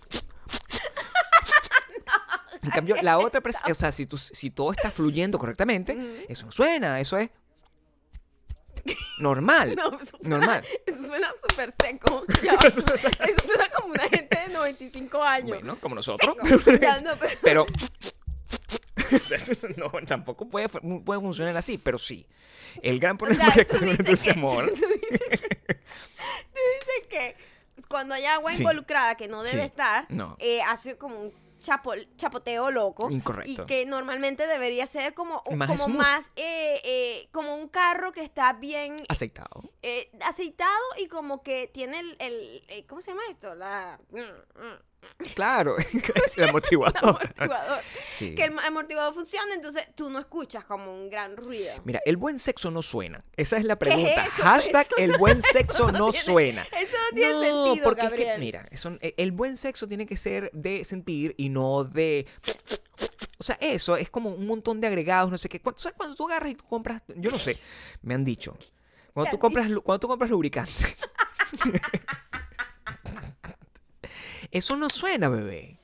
En 2.62 2.70
cambio, 2.70 2.96
la 3.02 3.18
otra 3.18 3.40
persona, 3.40 3.72
o 3.72 3.74
sea, 3.74 3.92
si, 3.92 4.04
tú- 4.04 4.18
si 4.18 4.50
todo 4.50 4.72
está 4.72 4.90
fluyendo 4.90 5.38
correctamente, 5.38 6.26
eso 6.28 6.44
no 6.46 6.52
suena, 6.52 7.00
eso 7.00 7.16
es 7.16 7.30
normal. 9.20 9.74
No, 9.76 9.98
eso 10.00 10.18
suena, 10.18 10.36
normal. 10.38 10.64
Eso 10.84 11.06
suena 11.06 11.32
súper 11.48 11.72
seco. 11.80 12.24
Ya 12.42 12.52
eso 12.54 13.42
suena 13.46 13.68
como 13.70 13.92
una 13.94 14.08
gente 14.08 14.38
de 14.38 14.48
95 14.48 15.22
años. 15.22 15.48
Bueno, 15.58 15.78
como 15.80 15.94
nosotros. 15.94 16.36
Seco. 16.46 16.72
Ya, 16.80 17.00
no, 17.00 17.16
pero- 17.16 17.38
Pero. 17.42 17.66
no, 19.76 19.90
tampoco 20.06 20.48
puede, 20.48 20.68
puede 20.68 21.20
funcionar 21.20 21.56
así, 21.56 21.78
pero 21.78 21.96
sí. 21.98 22.26
El 22.82 22.98
gran 22.98 23.14
O 23.14 23.18
problema 23.18 23.44
sea, 23.46 23.54
que 23.54 23.64
tú 23.64 23.78
con 23.78 23.88
el 23.88 23.96
dices 23.98 24.24
que- 24.24 24.30
amor. 24.32 24.68
Tú 24.68 24.74
dices, 25.10 25.30
dices 25.68 27.06
que 27.08 27.36
cuando 27.88 28.14
hay 28.14 28.24
agua 28.24 28.52
Sí. 28.52 28.58
involucrada 28.62 29.14
que 29.16 29.28
no 29.28 29.42
debe 29.42 29.60
Sí. 29.62 29.66
estar, 29.66 30.06
No. 30.10 30.36
eh, 30.40 30.62
hace 30.62 30.96
como 30.98 31.20
un 31.20 31.32
chapo- 31.60 32.06
chapoteo 32.16 32.70
loco. 32.70 33.10
Incorrecto. 33.10 33.62
Y 33.62 33.66
que 33.66 33.86
normalmente 33.86 34.46
debería 34.46 34.86
ser 34.86 35.14
como, 35.14 35.42
Más 35.54 35.68
como 35.68 35.84
smooth. 35.84 35.96
más, 35.96 36.32
eh, 36.36 36.80
eh, 36.84 37.28
como 37.32 37.54
un 37.56 37.68
carro 37.68 38.12
que 38.12 38.22
está 38.22 38.52
bien 38.52 38.96
Aceitado. 39.08 39.62
aceitado 40.24 40.84
y 40.98 41.08
como 41.08 41.42
que 41.42 41.68
tiene 41.72 42.00
el, 42.00 42.16
el- 42.68 42.86
¿cómo 42.86 43.00
se 43.00 43.10
llama 43.12 43.22
esto? 43.30 43.54
La, 43.54 43.98
mm, 44.10 44.18
mm, 44.18 44.78
Claro, 45.34 45.76
el 46.36 46.44
amortiguador. 46.48 46.98
amortiguador. 47.36 47.80
Sí. 48.10 48.34
Que 48.34 48.44
el 48.44 48.58
amortiguador 48.58 49.14
funciona, 49.14 49.54
entonces 49.54 49.84
tú 49.94 50.10
no 50.10 50.18
escuchas 50.18 50.64
como 50.64 50.92
un 50.92 51.08
gran 51.10 51.36
ruido. 51.36 51.74
Mira, 51.84 52.00
el 52.04 52.16
buen 52.16 52.38
sexo 52.38 52.70
no 52.70 52.82
suena. 52.82 53.24
Esa 53.36 53.56
es 53.56 53.64
la 53.64 53.76
¿Qué 53.76 53.88
es 53.88 53.94
pregunta. 53.94 54.22
Hashtag 54.30 54.86
Eso 54.86 54.96
el 54.98 55.18
buen 55.18 55.42
sexo 55.52 55.90
no 55.92 55.98
no 55.98 56.10
tiene- 56.10 56.24
suena. 56.24 56.62
Eso 56.62 56.96
no 57.10 57.16
tiene 57.16 57.32
No, 57.32 57.64
sentido, 57.66 57.84
porque 57.84 58.02
es 58.02 58.10
Gabriel. 58.10 58.32
que, 58.34 58.38
mira, 58.38 58.68
eso- 58.70 58.96
eh, 59.00 59.14
el 59.16 59.32
buen 59.32 59.56
sexo 59.56 59.88
tiene 59.88 60.06
que 60.06 60.16
ser 60.16 60.50
de 60.52 60.84
sentir 60.84 61.34
y 61.36 61.48
no 61.48 61.84
de... 61.84 62.26
O 63.38 63.44
sea, 63.44 63.56
eso 63.60 63.96
es 63.96 64.10
como 64.10 64.30
un 64.30 64.46
montón 64.46 64.80
de 64.80 64.88
agregados, 64.88 65.30
no 65.30 65.38
sé 65.38 65.48
qué. 65.48 65.60
Cuando, 65.60 65.78
¿sabes 65.80 65.96
cuando 65.96 66.16
tú 66.16 66.26
agarras 66.26 66.50
y 66.52 66.54
tú 66.56 66.64
compras? 66.64 67.02
Yo 67.16 67.30
no 67.30 67.38
sé, 67.38 67.56
me 68.02 68.14
han 68.14 68.24
dicho. 68.24 68.56
Cuando 69.14 69.30
¿Te 69.30 69.36
tú 69.36 69.40
compras, 69.40 69.68
dicho? 69.68 69.80
cuando 69.82 70.00
tú 70.00 70.08
compras 70.08 70.30
lubricante. 70.30 70.72
Eso 74.50 74.76
no 74.76 74.88
suena, 74.90 75.28
bebé. 75.28 75.76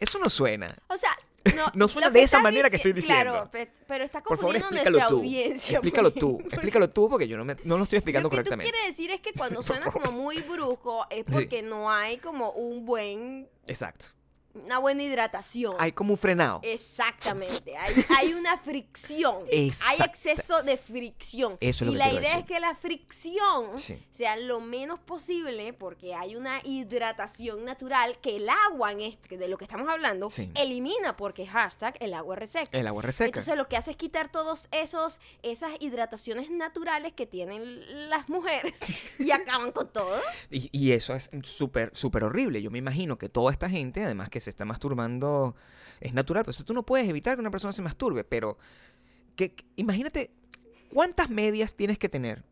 Eso 0.00 0.18
no 0.18 0.30
suena. 0.30 0.68
O 0.88 0.96
sea, 0.96 1.10
no, 1.56 1.64
No 1.74 1.88
suena 1.88 2.08
lo 2.08 2.14
de 2.14 2.22
esa 2.22 2.40
manera 2.40 2.68
que 2.70 2.76
estoy 2.76 2.92
Claro, 2.94 3.32
diciendo. 3.32 3.50
pe- 3.50 3.70
pero 3.86 4.04
estás 4.04 4.22
Por 4.22 4.36
favor, 4.38 4.54
confundiendo 4.54 4.90
nuestra 4.92 5.08
tú. 5.08 5.16
audiencia. 5.16 5.76
Explícalo 5.78 6.08
porque- 6.10 6.20
tú. 6.20 6.38
porque 6.38 6.54
Explícalo 6.56 6.90
tú 6.90 7.08
porque 7.08 7.28
yo 7.28 7.36
no, 7.36 7.44
me- 7.44 7.56
no 7.64 7.76
lo 7.78 7.84
estoy 7.84 7.98
explicando 7.98 8.26
Lo 8.26 8.30
que 8.30 8.36
correctamente. 8.36 8.70
quieres 8.70 8.90
decir 8.96 9.10
es 9.10 9.20
que 9.20 9.32
cuando 9.32 9.62
suena 9.62 9.90
como 9.90 10.12
muy 10.12 10.40
brusco 10.42 11.06
es 11.10 11.24
Sí. 11.26 11.32
porque 11.32 11.62
no 11.62 11.90
hay 11.90 12.18
como 12.18 12.50
un 12.50 12.84
buen, 12.86 13.48
Exacto. 13.66 14.06
Una 14.64 14.78
buena 14.78 15.02
hidratación. 15.02 15.74
Hay 15.78 15.92
como 15.92 16.12
un 16.14 16.18
frenado. 16.18 16.60
Exactamente, 16.62 17.76
hay, 17.76 18.04
hay 18.16 18.32
una 18.34 18.58
fricción, 18.58 19.44
hay 19.52 19.98
exceso 20.04 20.62
de 20.62 20.76
fricción. 20.76 21.56
Eso 21.60 21.84
es 21.84 21.90
lo 21.90 21.92
y 21.92 21.98
que 21.98 21.98
la 21.98 22.12
idea 22.12 22.38
es 22.38 22.44
que 22.44 22.60
la 22.60 22.74
fricción 22.74 23.78
Sí. 23.78 23.98
sea 24.10 24.36
lo 24.36 24.60
menos 24.60 24.98
posible 25.00 25.72
porque 25.72 26.14
hay 26.14 26.36
una 26.36 26.60
hidratación 26.64 27.64
natural 27.64 28.18
que 28.20 28.36
el 28.36 28.48
agua, 28.48 28.92
en 28.92 29.00
este, 29.00 29.36
de 29.36 29.48
lo 29.48 29.56
que 29.58 29.64
estamos 29.64 29.88
hablando, 29.88 30.30
Sí. 30.30 30.50
elimina 30.56 31.16
porque 31.16 31.46
hashtag 31.46 31.94
el 32.00 32.14
agua 32.14 32.36
reseca. 32.36 32.76
El 32.78 32.86
agua 32.86 33.02
reseca. 33.02 33.26
Entonces 33.26 33.56
lo 33.56 33.68
que 33.68 33.76
hace 33.76 33.92
es 33.92 33.96
quitar 33.96 34.30
todos 34.30 34.68
esos 34.72 35.20
esas 35.42 35.72
hidrataciones 35.80 36.50
naturales 36.50 37.12
que 37.12 37.26
tienen 37.26 38.08
las 38.10 38.28
mujeres 38.28 38.80
y 39.18 39.30
acaban 39.30 39.72
con 39.72 39.88
todo. 39.92 40.20
Y, 40.50 40.68
y 40.72 40.92
eso 40.92 41.14
es 41.14 41.30
súper, 41.44 41.90
súper 41.94 42.24
horrible. 42.24 42.60
Yo 42.62 42.70
me 42.70 42.78
imagino 42.78 43.18
que 43.18 43.28
toda 43.28 43.52
esta 43.52 43.68
gente, 43.70 44.04
además 44.04 44.28
que 44.30 44.40
se 44.40 44.47
está 44.50 44.64
masturbando, 44.64 45.54
es 46.00 46.12
natural. 46.14 46.44
Pues 46.44 46.64
tú 46.64 46.74
no 46.74 46.84
puedes 46.84 47.08
evitar 47.08 47.34
que 47.36 47.40
una 47.40 47.50
persona 47.50 47.72
se 47.72 47.82
masturbe, 47.82 48.24
pero 48.24 48.58
que- 49.36 49.54
imagínate 49.76 50.30
cuántas 50.92 51.30
medias 51.30 51.74
tienes 51.74 51.98
que 51.98 52.08
tener. 52.08 52.44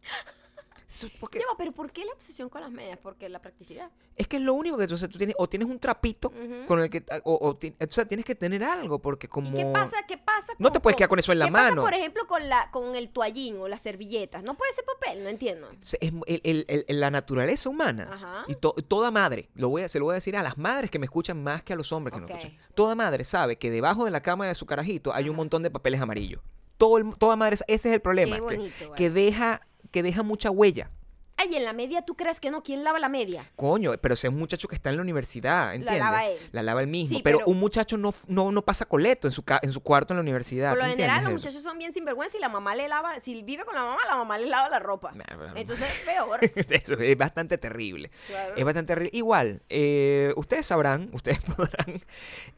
Porque 1.20 1.40
pero 1.58 1.72
¿por 1.72 1.90
qué 1.90 2.04
la 2.04 2.12
obsesión 2.12 2.48
con 2.48 2.60
las 2.60 2.70
medias? 2.70 2.98
Porque 3.02 3.28
la 3.28 3.40
practicidad. 3.42 3.90
es 4.14 4.28
que 4.28 4.36
es 4.36 4.42
lo 4.42 4.54
único 4.54 4.78
que 4.78 4.86
tú, 4.86 4.94
o 4.94 4.96
sea, 4.98 5.08
tú 5.08 5.18
tienes, 5.18 5.34
o 5.38 5.48
tienes 5.48 5.68
un 5.68 5.78
trapito 5.78 6.32
con 6.68 6.80
el 6.80 6.88
que, 6.88 7.04
o, 7.24 7.38
o 7.48 7.56
ti- 7.56 7.74
o 7.80 7.90
sea, 7.92 8.04
tienes 8.06 8.24
que 8.24 8.34
tener 8.34 8.62
algo, 8.64 9.00
porque 9.00 9.28
como... 9.28 9.48
¿Y 9.50 9.54
qué 9.54 9.66
pasa? 9.66 9.96
¿Qué 10.06 10.16
pasa? 10.16 10.52
No 10.58 10.70
te 10.72 10.80
puedes 10.80 10.96
quedar 10.96 11.08
con 11.08 11.18
eso 11.18 11.32
en 11.32 11.40
la 11.40 11.46
¿qué 11.46 11.52
pasa, 11.52 11.70
mano. 11.70 11.82
por 11.82 11.92
ejemplo, 11.92 12.26
con 12.26 12.48
la 12.48 12.70
con 12.70 12.94
el 12.94 13.10
toallín 13.10 13.58
o 13.60 13.68
las 13.68 13.80
servilletas? 13.82 14.42
No 14.44 14.54
puede 14.54 14.72
ser 14.72 14.84
papel, 14.84 15.22
no 15.24 15.28
entiendo. 15.28 15.68
es 15.82 15.96
el- 16.00 16.22
el- 16.44 16.84
el- 16.88 17.00
la 17.00 17.10
naturaleza 17.10 17.68
humana 17.68 18.08
Ajá. 18.12 18.44
y 18.48 18.54
to- 18.54 18.74
toda 18.86 19.10
madre, 19.10 19.48
lo 19.54 19.68
voy 19.68 19.82
a, 19.82 19.88
se 19.88 19.98
lo 19.98 20.04
voy 20.06 20.12
a 20.12 20.14
decir 20.16 20.36
a 20.36 20.42
las 20.42 20.56
madres 20.56 20.90
que 20.90 20.98
me 20.98 21.06
escuchan 21.06 21.42
más 21.42 21.62
que 21.62 21.72
a 21.72 21.76
los 21.76 21.92
hombres 21.92 22.14
que 22.16 22.22
Ok. 22.22 22.30
no 22.30 22.36
escuchan. 22.36 22.58
Toda 22.74 22.94
madre 22.94 23.24
sabe 23.24 23.56
que 23.56 23.70
debajo 23.70 24.04
de 24.04 24.10
la 24.12 24.20
cama 24.22 24.46
de 24.46 24.54
su 24.54 24.66
carajito 24.66 25.12
hay 25.12 25.28
un 25.28 25.36
montón 25.36 25.62
de 25.62 25.70
papeles 25.70 26.00
amarillos. 26.00 26.40
Todo 26.78 26.98
el- 26.98 27.16
toda 27.18 27.36
madre, 27.36 27.54
ese 27.56 27.72
es 27.74 27.86
el 27.86 28.00
problema, 28.00 28.36
que- 28.36 28.42
bonito, 28.42 28.92
que, 28.92 29.08
deja 29.10 29.65
que 29.90 30.02
deja 30.02 30.22
mucha 30.22 30.50
huella. 30.50 30.90
Ay, 31.38 31.54
en 31.54 31.64
la 31.64 31.72
media, 31.74 32.02
¿tú 32.02 32.16
crees 32.16 32.40
que 32.40 32.50
no? 32.50 32.62
¿Quién 32.62 32.82
lava 32.82 32.98
la 32.98 33.08
media? 33.10 33.50
Coño, 33.56 33.92
pero 34.00 34.14
ese 34.14 34.26
es 34.28 34.32
un 34.32 34.38
muchacho 34.38 34.68
que 34.68 34.74
está 34.74 34.88
en 34.90 34.96
la 34.96 35.02
universidad, 35.02 35.74
¿entiendes? 35.74 36.00
lava 36.02 36.26
él. 36.26 36.38
La 36.52 36.62
lava 36.62 36.80
él 36.80 36.86
mismo, 36.86 37.16
Sí, 37.16 37.22
pero, 37.22 37.38
pero- 37.40 37.50
un 37.50 37.58
muchacho 37.60 37.98
no, 37.98 38.14
no, 38.26 38.50
no 38.52 38.62
pasa 38.62 38.86
coleto 38.86 39.28
en 39.28 39.32
su, 39.32 39.42
ca- 39.44 39.60
en 39.62 39.70
su 39.70 39.80
cuarto 39.82 40.14
en 40.14 40.16
la 40.16 40.22
universidad. 40.22 40.70
Por 40.70 40.78
lo 40.78 40.84
¿tú 40.84 40.90
general, 40.92 41.24
los 41.24 41.32
eso? 41.32 41.38
muchachos 41.38 41.62
son 41.62 41.78
bien 41.78 41.92
sinvergüenza 41.92 42.38
y 42.38 42.40
la 42.40 42.48
mamá 42.48 42.74
le 42.74 42.88
lava. 42.88 43.20
Si 43.20 43.42
vive 43.42 43.64
con 43.66 43.74
la 43.74 43.82
mamá, 43.82 43.98
la 44.08 44.16
mamá 44.16 44.38
le 44.38 44.46
lava 44.46 44.68
la 44.70 44.78
ropa. 44.78 45.12
Nah, 45.12 45.52
Entonces, 45.54 46.02
peor. 46.06 46.40
Eso 46.56 46.94
es 46.94 47.18
bastante 47.18 47.58
terrible. 47.58 48.10
Claro. 48.28 48.54
Es 48.56 48.64
bastante 48.64 48.94
terrible. 48.94 49.10
Igual, 49.16 49.62
eh, 49.68 50.32
ustedes 50.36 50.64
sabrán, 50.66 51.10
ustedes 51.12 51.40
podrán 51.40 52.00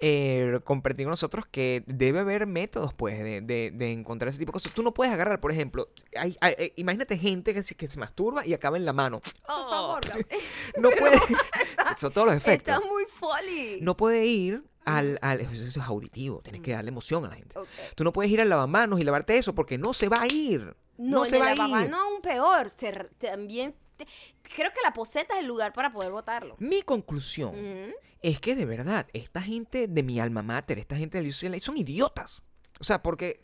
eh, 0.01 0.61
compartir 0.65 1.07
con 1.07 1.11
nosotros 1.11 1.47
que 1.51 1.83
debe 1.87 2.21
haber 2.21 2.47
métodos, 2.47 2.95
pues, 2.95 3.19
de, 3.19 3.41
de- 3.41 3.71
de 3.73 3.93
encontrar 3.93 4.29
ese 4.29 4.39
tipo 4.39 4.51
de 4.51 4.55
cosas. 4.55 4.73
Tú 4.73 4.83
no 4.83 4.95
puedes 4.95 5.13
agarrar, 5.13 5.41
por 5.41 5.51
ejemplo, 5.51 5.89
hay- 6.17 6.37
hay- 6.41 6.55
eh, 6.59 6.73
imagínate 6.77 7.19
gente 7.19 7.55
que 7.55 7.63
se, 7.63 7.75
que 7.75 7.89
se 7.89 7.99
masturba 7.99 8.47
y 8.47 8.55
acaba 8.55 8.68
en 8.77 8.85
la 8.85 8.93
mano. 8.93 9.21
Por 9.21 9.71
favor, 9.71 10.07
Gabriel. 10.07 10.43
No 10.79 10.91
puede. 10.91 11.19
Son 11.99 12.13
todos 12.13 12.27
los 12.29 12.37
efectos. 12.37 12.75
Está 12.77 12.87
muy 12.89 13.05
folly. 13.07 13.79
No 13.81 13.97
puede 13.97 14.25
ir 14.27 14.63
al. 14.85 15.19
al- 15.23 15.41
eso 15.41 15.65
es 15.65 15.77
auditivo, 15.79 16.41
tienes 16.43 16.63
que 16.63 16.73
darle 16.73 16.91
emoción 16.91 17.25
a 17.25 17.29
la 17.29 17.35
gente. 17.37 17.57
Tú 17.95 18.05
no 18.05 18.13
puedes 18.13 18.31
ir 18.31 18.41
al 18.41 18.49
lavamanos 18.49 19.01
y 19.01 19.05
lavarte 19.05 19.37
eso 19.39 19.55
porque 19.55 19.79
no 19.79 19.93
se 19.95 20.09
va 20.09 20.23
a 20.23 20.27
ir. 20.27 20.77
No, 20.97 21.19
No, 21.19 21.25
en 21.25 21.31
se 21.31 21.37
el 21.37 21.43
va 21.43 21.47
a 21.49 21.53
ir. 21.53 21.59
lavamanos 21.59 22.01
aún 22.01 22.21
peor. 22.23 22.71
Se 22.71 22.93
también. 23.19 23.75
te- 23.97 24.07
creo 24.43 24.71
que 24.73 24.81
la 24.83 24.93
poseta 24.93 25.35
es 25.35 25.41
el 25.41 25.47
lugar 25.47 25.73
para 25.73 25.93
poder 25.93 26.13
botarlo. 26.13 26.57
Mi 26.59 26.83
conclusión 26.83 27.51
Ujú. 27.51 27.95
es 28.23 28.41
que 28.41 28.55
de 28.55 28.65
verdad, 28.65 29.07
esta 29.13 29.43
gente 29.43 29.89
de 29.89 30.03
mi 30.03 30.21
alma 30.21 30.43
mater, 30.43 30.79
esta 30.79 30.97
gente 30.97 31.19
del 31.21 31.29
UCLA, 31.31 31.59
son 31.61 31.77
idiotas. 31.77 32.43
O 32.81 32.85
sea, 32.85 33.03
porque 33.03 33.41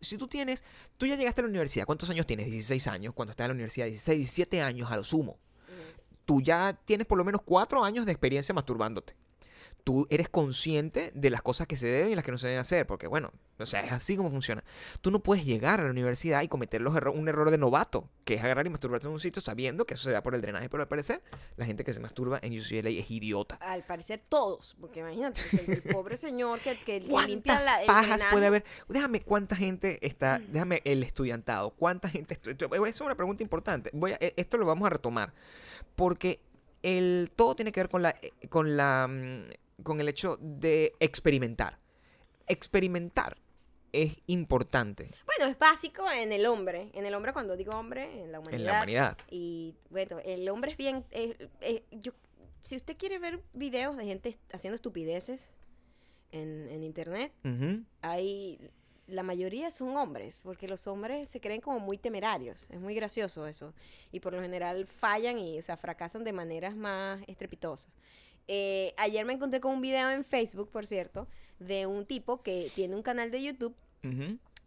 si 0.00 0.18
tú 0.18 0.26
tienes, 0.28 0.64
tú 0.96 1.06
ya 1.06 1.16
llegaste 1.16 1.40
a 1.40 1.44
la 1.44 1.50
universidad, 1.50 1.86
¿cuántos 1.86 2.10
años 2.10 2.26
tienes? 2.26 2.46
16 2.46 2.86
años, 2.88 3.14
cuando 3.14 3.30
estás 3.30 3.44
en 3.44 3.50
la 3.50 3.54
universidad, 3.54 3.86
16, 3.86 4.18
17 4.18 4.62
años 4.62 4.90
a 4.90 4.96
lo 4.96 5.04
sumo. 5.04 5.38
Tú 6.24 6.40
ya 6.40 6.78
tienes 6.84 7.06
por 7.06 7.18
lo 7.18 7.24
menos 7.24 7.42
4 7.44 7.84
años 7.84 8.06
de 8.06 8.12
experiencia 8.12 8.54
masturbándote. 8.54 9.14
Tú 9.84 10.06
eres 10.10 10.28
consciente 10.28 11.10
de 11.14 11.28
las 11.30 11.42
cosas 11.42 11.66
que 11.66 11.76
se 11.76 11.88
deben 11.88 12.12
y 12.12 12.14
las 12.14 12.24
que 12.24 12.30
no 12.30 12.38
se 12.38 12.46
deben 12.46 12.60
hacer, 12.60 12.86
porque 12.86 13.08
bueno, 13.08 13.32
o 13.58 13.66
sea, 13.66 13.80
es 13.84 13.90
así 13.90 14.16
como 14.16 14.30
funciona. 14.30 14.62
Tú 15.00 15.10
no 15.10 15.20
puedes 15.24 15.44
llegar 15.44 15.80
a 15.80 15.84
la 15.84 15.90
universidad 15.90 16.42
y 16.42 16.48
cometer 16.48 16.80
los 16.80 16.94
erro- 16.94 17.12
un 17.12 17.28
error 17.28 17.50
de 17.50 17.58
novato, 17.58 18.08
que 18.24 18.34
es 18.34 18.44
agarrar 18.44 18.64
y 18.66 18.70
masturbarse 18.70 19.08
en 19.08 19.12
un 19.14 19.18
sitio 19.18 19.42
sabiendo 19.42 19.84
que 19.84 19.94
eso 19.94 20.04
se 20.04 20.12
da 20.12 20.22
por 20.22 20.36
el 20.36 20.40
drenaje, 20.40 20.68
pero 20.68 20.84
al 20.84 20.88
parecer 20.88 21.20
la 21.56 21.66
gente 21.66 21.82
que 21.82 21.92
se 21.92 21.98
masturba 21.98 22.38
en 22.42 22.56
UCLA 22.56 22.90
es 22.90 23.10
idiota. 23.10 23.56
Al 23.56 23.82
parecer 23.84 24.22
todos, 24.28 24.76
porque 24.80 25.00
imagínate, 25.00 25.40
el, 25.66 25.72
el 25.72 25.82
pobre 25.94 26.16
señor 26.16 26.60
que, 26.60 26.76
que 26.78 27.00
limpia 27.00 27.10
¿Cuántas 27.10 27.64
la, 27.64 27.80
el 27.80 27.86
pajas 27.88 28.06
drenaje. 28.08 28.30
puede 28.32 28.46
haber? 28.46 28.64
Déjame 28.88 29.20
cuánta 29.22 29.56
gente 29.56 29.98
está, 30.06 30.40
déjame 30.48 30.80
el 30.84 31.02
estudiantado, 31.02 31.70
cuánta 31.70 32.08
gente 32.08 32.40
estu- 32.40 32.54
Esa 32.76 32.88
es 32.88 33.00
una 33.00 33.16
pregunta 33.16 33.42
importante. 33.42 33.90
Voy 33.92 34.12
a- 34.12 34.18
e- 34.20 34.34
esto 34.36 34.58
lo 34.58 34.66
vamos 34.66 34.86
a 34.86 34.90
retomar 34.90 35.32
porque 35.96 36.40
el 36.82 37.30
todo 37.34 37.54
tiene 37.56 37.72
que 37.72 37.80
ver 37.80 37.88
con 37.88 38.02
la 38.02 38.10
eh, 38.22 38.32
con 38.48 38.76
la 38.76 39.08
mm, 39.08 39.52
con 39.82 40.00
el 40.00 40.08
hecho 40.08 40.38
de 40.40 40.92
experimentar. 41.00 41.78
Experimentar 42.46 43.38
es 43.92 44.16
importante 44.26 45.10
Bueno, 45.26 45.50
es 45.52 45.58
básico 45.58 46.10
en 46.10 46.32
el 46.32 46.46
hombre. 46.46 46.90
En 46.94 47.04
el 47.06 47.14
hombre, 47.14 47.32
cuando 47.32 47.56
digo 47.56 47.72
hombre, 47.72 48.22
en 48.22 48.32
la 48.32 48.40
humanidad. 48.40 48.60
en 48.60 48.66
la 48.66 48.72
humanidad. 48.78 49.18
Y 49.30 49.74
bueno, 49.90 50.18
el 50.24 50.48
hombre 50.48 50.72
es 50.72 50.76
bien. 50.76 51.04
eh, 51.10 51.48
eh, 51.60 51.84
yo, 51.90 52.12
si 52.60 52.76
usted 52.76 52.96
quiere 52.96 53.18
ver 53.18 53.42
videos 53.52 53.96
de 53.96 54.04
gente 54.06 54.38
haciendo 54.52 54.76
estupideces 54.76 55.56
en, 56.30 56.68
en 56.70 56.82
internet, 56.82 57.32
Ujú. 57.44 57.82
hay. 58.00 58.58
La 59.08 59.24
mayoría 59.24 59.70
son 59.70 59.94
hombres, 59.96 60.40
porque 60.42 60.68
los 60.68 60.86
hombres 60.86 61.28
se 61.28 61.40
creen 61.40 61.60
como 61.60 61.80
muy 61.80 61.98
temerarios. 61.98 62.66
Es 62.70 62.80
muy 62.80 62.94
gracioso 62.94 63.46
eso. 63.46 63.74
Y 64.10 64.20
por 64.20 64.32
lo 64.32 64.40
general 64.40 64.86
fallan 64.86 65.38
y, 65.38 65.58
o 65.58 65.62
sea, 65.62 65.76
fracasan 65.76 66.24
de 66.24 66.32
maneras 66.32 66.74
más 66.76 67.20
estrepitosas. 67.26 67.92
Eh, 68.48 68.94
ayer 68.96 69.24
me 69.24 69.32
encontré 69.34 69.60
con 69.60 69.72
un 69.74 69.80
video 69.80 70.10
en 70.10 70.24
Facebook, 70.24 70.70
por 70.70 70.86
cierto, 70.86 71.28
de 71.58 71.86
un 71.86 72.06
tipo 72.06 72.42
que 72.42 72.70
tiene 72.74 72.96
un 72.96 73.02
canal 73.02 73.30
de 73.30 73.42
YouTube 73.42 73.74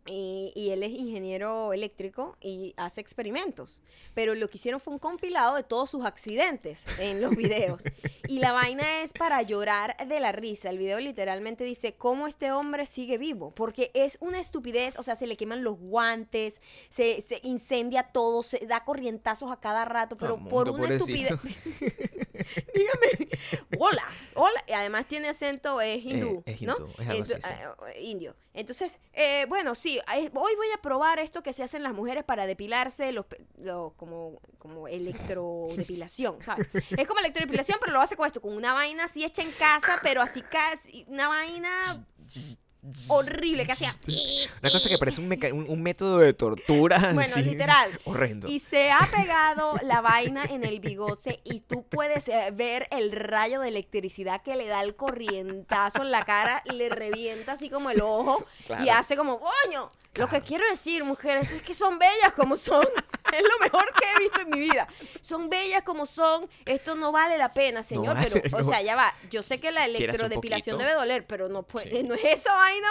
y, 0.07 0.53
y 0.55 0.69
él 0.69 0.83
es 0.83 0.91
ingeniero 0.91 1.73
eléctrico 1.73 2.37
y 2.39 2.73
hace 2.77 3.01
experimentos. 3.01 3.81
Pero 4.13 4.33
lo 4.35 4.47
que 4.49 4.57
hicieron 4.57 4.79
fue 4.79 4.93
un 4.93 4.99
compilado 4.99 5.55
de 5.55 5.63
todos 5.63 5.89
sus 5.89 6.05
accidentes 6.05 6.85
en 6.99 7.21
los 7.21 7.35
videos. 7.35 7.81
y 8.27 8.37
la 8.39 8.51
vaina 8.53 9.01
es 9.01 9.11
para 9.13 9.41
llorar 9.41 9.97
de 10.07 10.19
la 10.19 10.31
risa. 10.31 10.69
El 10.69 10.77
video 10.77 10.99
literalmente 10.99 11.63
dice 11.63 11.95
cómo 11.95 12.27
este 12.27 12.51
hombre 12.51 12.85
sigue 12.85 13.17
vivo. 13.17 13.51
Porque 13.55 13.89
es 13.95 14.17
una 14.21 14.39
estupidez. 14.39 14.97
O 14.99 15.03
sea, 15.03 15.15
se 15.15 15.25
le 15.27 15.35
queman 15.37 15.63
los 15.63 15.77
guantes, 15.79 16.61
se, 16.89 17.21
se 17.23 17.39
incendia 17.43 18.03
todo, 18.03 18.43
se 18.43 18.59
da 18.67 18.85
corrientazos 18.85 19.51
a 19.51 19.59
cada 19.59 19.85
rato. 19.85 20.15
Pero 20.17 20.39
Ah, 20.39 20.49
por 20.49 20.69
una 20.69 20.83
pobrecito. 20.87 21.33
estupidez. 21.35 22.11
Dígame. 22.73 23.29
Hola, 23.79 24.03
hola. 24.35 24.63
Y 24.67 24.71
además 24.73 25.07
tiene 25.07 25.29
acento, 25.29 25.81
es 25.81 26.03
hindú. 26.05 26.43
es 26.45 26.61
¿no? 26.61 26.75
hindú, 26.77 26.91
es 26.99 27.07
algo 27.09 27.23
así, 27.23 27.33
sí. 27.33 27.39
ah, 27.43 27.75
eh, 27.93 28.01
indio. 28.03 28.35
Entonces, 28.53 28.99
eh, 29.13 29.45
bueno, 29.49 29.75
sí, 29.75 29.99
eh, 30.15 30.29
hoy 30.33 30.55
voy 30.55 30.67
a 30.73 30.81
probar 30.81 31.19
esto 31.19 31.43
que 31.43 31.51
se 31.53 31.63
hacen 31.63 31.83
las 31.83 31.93
mujeres 31.93 32.23
para 32.23 32.47
depilarse, 32.47 33.11
los, 33.11 33.25
pe- 33.25 33.45
lo- 33.57 33.93
como, 33.97 34.39
como 34.57 34.87
electrodepilación, 34.87 36.41
¿sabes? 36.41 36.67
Es 36.97 37.07
como 37.07 37.19
electrodepilación, 37.19 37.77
pero 37.81 37.91
lo 37.93 38.01
hace 38.01 38.15
con 38.15 38.25
esto, 38.27 38.41
con 38.41 38.53
una 38.55 38.73
vaina 38.73 39.05
así 39.05 39.23
hecha 39.25 39.41
en 39.41 39.51
casa, 39.51 39.99
pero 40.01 40.21
así 40.21 40.41
casi, 40.41 41.05
una 41.09 41.27
vaina 41.27 42.05
horrible 43.07 43.65
que 43.65 43.71
hacía. 43.71 43.93
Una 44.61 44.71
cosa 44.71 44.89
que 44.89 44.97
parece 44.97 45.21
un, 45.21 45.31
un- 45.53 45.69
un 45.69 45.81
método 45.83 46.19
de 46.19 46.33
tortura. 46.33 46.99
Bueno, 47.13 47.21
así, 47.21 47.41
literal. 47.41 47.99
Horrendo. 48.05 48.47
Y 48.47 48.59
se 48.59 48.91
ha 48.91 49.07
pegado 49.15 49.73
la 49.83 50.01
vaina 50.01 50.45
en 50.45 50.63
el 50.63 50.79
bigote 50.79 51.39
y 51.43 51.61
tú 51.61 51.83
puedes 51.87 52.27
eh, 52.27 52.51
ver 52.53 52.87
el 52.91 53.11
rayo 53.11 53.61
de 53.61 53.69
electricidad 53.69 54.41
que 54.41 54.55
le 54.55 54.67
da 54.67 54.81
el 54.83 54.95
corrientazo 54.95 56.01
en 56.01 56.11
la 56.11 56.23
cara, 56.25 56.63
le 56.65 56.89
revienta 56.89 57.53
así 57.53 57.69
como 57.69 57.89
el 57.89 58.01
ojo 58.01 58.45
y 58.61 58.63
Claro. 58.65 58.91
hace 58.93 59.15
como, 59.15 59.39
coño. 59.39 59.91
Lo 60.15 60.27
que 60.27 60.29
Claro. 60.29 60.45
quiero 60.45 60.69
decir, 60.69 61.03
mujeres, 61.03 61.51
es 61.51 61.61
que 61.61 61.73
son 61.73 61.99
bellas 61.99 62.31
como 62.37 62.55
son. 62.55 62.85
Es 63.39 63.43
lo 63.43 63.59
mejor 63.59 63.85
que 63.99 64.05
he 64.15 64.19
visto 64.19 64.41
en 64.41 64.49
mi 64.49 64.59
vida. 64.59 64.87
Son 65.21 65.49
bellas 65.49 65.83
como 65.83 66.05
son. 66.05 66.49
Esto 66.65 66.95
no 66.95 67.11
vale 67.11 67.37
la 67.37 67.53
pena, 67.53 67.83
señor. 67.83 68.15
vale, 68.15 68.29
pero, 68.41 68.57
o 68.57 68.63
sea, 68.63 68.81
ya 68.81 68.95
va. 68.95 69.13
Yo 69.29 69.43
sé 69.43 69.59
que 69.59 69.71
la 69.71 69.85
electrodepilación 69.85 70.77
debe 70.77 70.93
doler, 70.93 71.25
pero 71.27 71.49
no, 71.49 71.63
puede, 71.63 71.91
Sí. 71.91 72.03
no 72.07 72.13
es 72.15 72.23
esa 72.25 72.53
vaina 72.55 72.87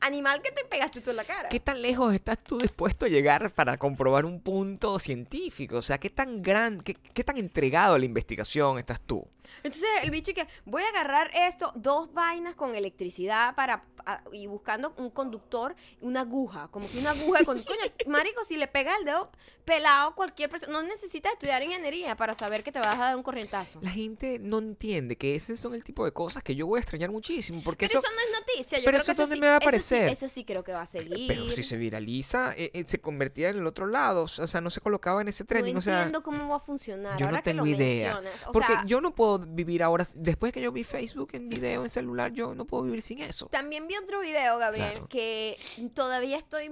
animal 0.00 0.42
que 0.42 0.50
te 0.52 0.64
pegaste 0.64 1.00
tú 1.00 1.10
en 1.10 1.16
la 1.16 1.24
cara. 1.24 1.48
¿Qué 1.48 1.60
tan 1.60 1.80
lejos 1.82 2.12
estás 2.14 2.38
tú 2.42 2.58
dispuesto 2.58 3.06
a 3.06 3.08
llegar 3.08 3.50
para 3.52 3.76
comprobar 3.78 4.24
un 4.24 4.40
punto 4.40 4.98
científico? 4.98 5.76
O 5.76 5.82
sea, 5.82 5.98
¿qué 5.98 6.10
tan 6.10 6.42
gran, 6.42 6.80
qué, 6.80 6.94
qué 6.94 7.24
tan 7.24 7.36
entregado 7.36 7.94
a 7.94 7.98
la 7.98 8.04
investigación 8.04 8.78
estás 8.78 9.00
tú? 9.00 9.26
Entonces 9.62 9.88
el 10.02 10.10
bicho 10.10 10.34
que 10.34 10.46
voy 10.66 10.82
a 10.82 10.88
agarrar 10.90 11.30
esto, 11.34 11.72
dos 11.74 12.12
vainas 12.12 12.54
con 12.54 12.74
electricidad 12.74 13.54
para 13.54 13.82
a- 14.04 14.22
y 14.30 14.46
buscando 14.46 14.92
un 14.98 15.08
conductor, 15.10 15.74
una 16.02 16.20
aguja, 16.20 16.68
como 16.70 16.86
que 16.90 16.98
una 16.98 17.10
aguja 17.12 17.44
con 17.46 17.58
coño, 17.64 17.80
marico, 18.08 18.44
si 18.44 18.58
le 18.58 18.66
pega 18.68 18.94
el 18.98 19.06
dedo 19.06 19.30
pelado 19.78 20.14
cualquier 20.14 20.50
persona, 20.50 20.72
no 20.72 20.82
necesitas 20.82 21.32
estudiar 21.32 21.62
ingeniería 21.62 22.16
para 22.16 22.34
saber 22.34 22.62
que 22.64 22.72
te 22.72 22.78
vas 22.80 22.94
a 22.96 22.98
dar 22.98 23.16
un 23.16 23.22
corrientazo. 23.22 23.78
La 23.82 23.90
gente 23.90 24.38
no 24.40 24.58
entiende 24.58 25.16
que 25.16 25.34
ese 25.36 25.56
son 25.56 25.74
el 25.74 25.84
tipo 25.84 26.04
de 26.04 26.12
cosas 26.12 26.42
que 26.42 26.54
yo 26.56 26.66
voy 26.66 26.78
a 26.78 26.80
extrañar 26.80 27.10
muchísimo. 27.10 27.62
Porque 27.64 27.86
Pero 27.86 28.00
eso, 28.00 28.08
eso, 28.08 28.14
no 28.16 28.20
es 28.22 28.40
noticia, 28.40 28.78
yo 28.78 28.84
pero 28.84 28.96
creo 28.98 29.02
eso 29.02 29.06
que 29.14 29.22
eso 29.22 29.32
sí, 29.34 29.40
me 29.40 29.46
va 29.46 29.54
a 29.54 29.56
eso 29.58 29.60
sí- 29.60 29.66
aparecer. 29.66 30.08
Eso 30.10 30.28
sí, 30.28 30.44
creo 30.44 30.64
que 30.64 30.72
va 30.72 30.82
a 30.82 30.86
seguir. 30.86 31.26
pero 31.28 31.50
si 31.52 31.62
se 31.62 31.76
viraliza, 31.76 32.54
eh, 32.56 32.70
eh, 32.74 32.84
se 32.86 33.00
convertía 33.00 33.50
en 33.50 33.58
el 33.58 33.66
otro 33.66 33.86
lado. 33.86 34.24
O 34.24 34.28
sea, 34.28 34.60
no 34.60 34.70
se 34.70 34.80
colocaba 34.80 35.20
en 35.20 35.28
ese 35.28 35.44
trending. 35.44 35.74
no 35.74 35.78
o 35.78 35.82
sea, 35.82 35.98
entiendo 35.98 36.22
cómo 36.22 36.48
va 36.48 36.56
a 36.56 36.60
funcionar. 36.60 37.16
yo 37.18 37.26
Ahora 37.26 37.38
no 37.38 37.42
que 37.44 37.50
tengo 37.50 37.64
lo 37.64 37.70
idea. 37.70 38.20
o 38.46 38.52
Porque 38.52 38.72
sea, 38.72 38.84
yo 38.86 39.00
no 39.00 39.14
puedo 39.14 39.38
vivir 39.38 39.82
ahora, 39.82 40.06
después 40.16 40.52
que 40.52 40.60
yo 40.60 40.72
vi 40.72 40.82
Facebook 40.84 41.30
en 41.34 41.48
video, 41.48 41.84
en 41.84 41.90
celular, 41.90 42.32
yo 42.32 42.54
no 42.54 42.64
puedo 42.64 42.82
vivir 42.84 43.02
sin 43.02 43.20
eso. 43.20 43.46
También 43.46 43.86
vi 43.86 43.96
otro 43.96 44.20
video, 44.20 44.58
Gabriel, 44.58 44.90
Claro. 44.92 45.08
que 45.08 45.56
todavía 45.94 46.36
estoy... 46.36 46.70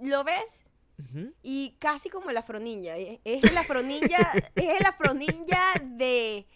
¿Lo 0.00 0.24
ves? 0.24 0.64
Y 1.42 1.76
casi 1.78 2.08
como 2.10 2.30
el 2.30 2.36
afronilla. 2.36 2.96
Es 2.96 3.20
es 3.24 3.44
el 3.44 3.56
afronilla, 3.56 4.32
es 4.54 4.80
el 4.80 4.86
afronilla 4.86 5.60
de 5.82 6.46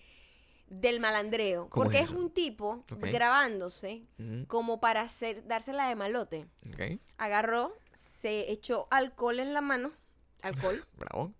del 0.68 1.00
malandreo. 1.00 1.68
¿Cómo 1.68 1.84
es 1.84 1.88
Porque 1.88 2.00
es, 2.00 2.10
un 2.10 2.30
tipo 2.30 2.84
grabándose 2.88 4.02
como 4.48 4.80
para 4.80 5.02
hacer, 5.02 5.46
dársela 5.46 5.88
de 5.88 5.94
malote. 5.94 6.46
Agarró, 7.18 7.76
se 7.92 8.50
echó 8.50 8.88
alcohol 8.90 9.38
en 9.40 9.54
la 9.54 9.60
mano. 9.60 9.92
Alcohol, 10.42 10.84
bravo. 10.96 11.32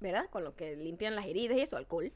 ¿verdad? 0.00 0.28
Con 0.30 0.44
lo 0.44 0.54
que 0.54 0.76
limpian 0.76 1.14
las 1.16 1.26
heridas 1.26 1.56
y 1.56 1.60
eso, 1.60 1.76
alcohol. 1.76 2.12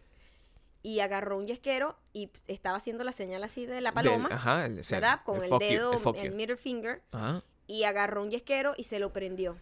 Y 0.83 1.01
agarró 1.01 1.37
un 1.37 1.47
yesquero 1.47 1.99
y 2.13 2.31
estaba 2.47 2.77
haciendo 2.77 3.05
la 3.05 3.13
señal 3.13 3.43
así 3.45 3.67
de 3.67 3.81
la 3.81 3.91
Del- 3.91 3.95
paloma. 3.95 4.29
ajá, 4.33 4.67
el, 4.67 4.83
¿verdad? 4.91 5.21
Con 5.25 5.43
el, 5.43 5.51
dedo, 5.59 6.01
el 6.15 6.33
middle 6.33 6.57
finger. 6.57 7.03
Ajá, 7.11 7.43
Y 7.67 7.85
agarró 7.85 8.23
un 8.23 8.31
yesquero 8.31 8.75
y 8.77 8.85
se 8.85 8.99
lo 8.99 9.13
prendió. 9.13 9.57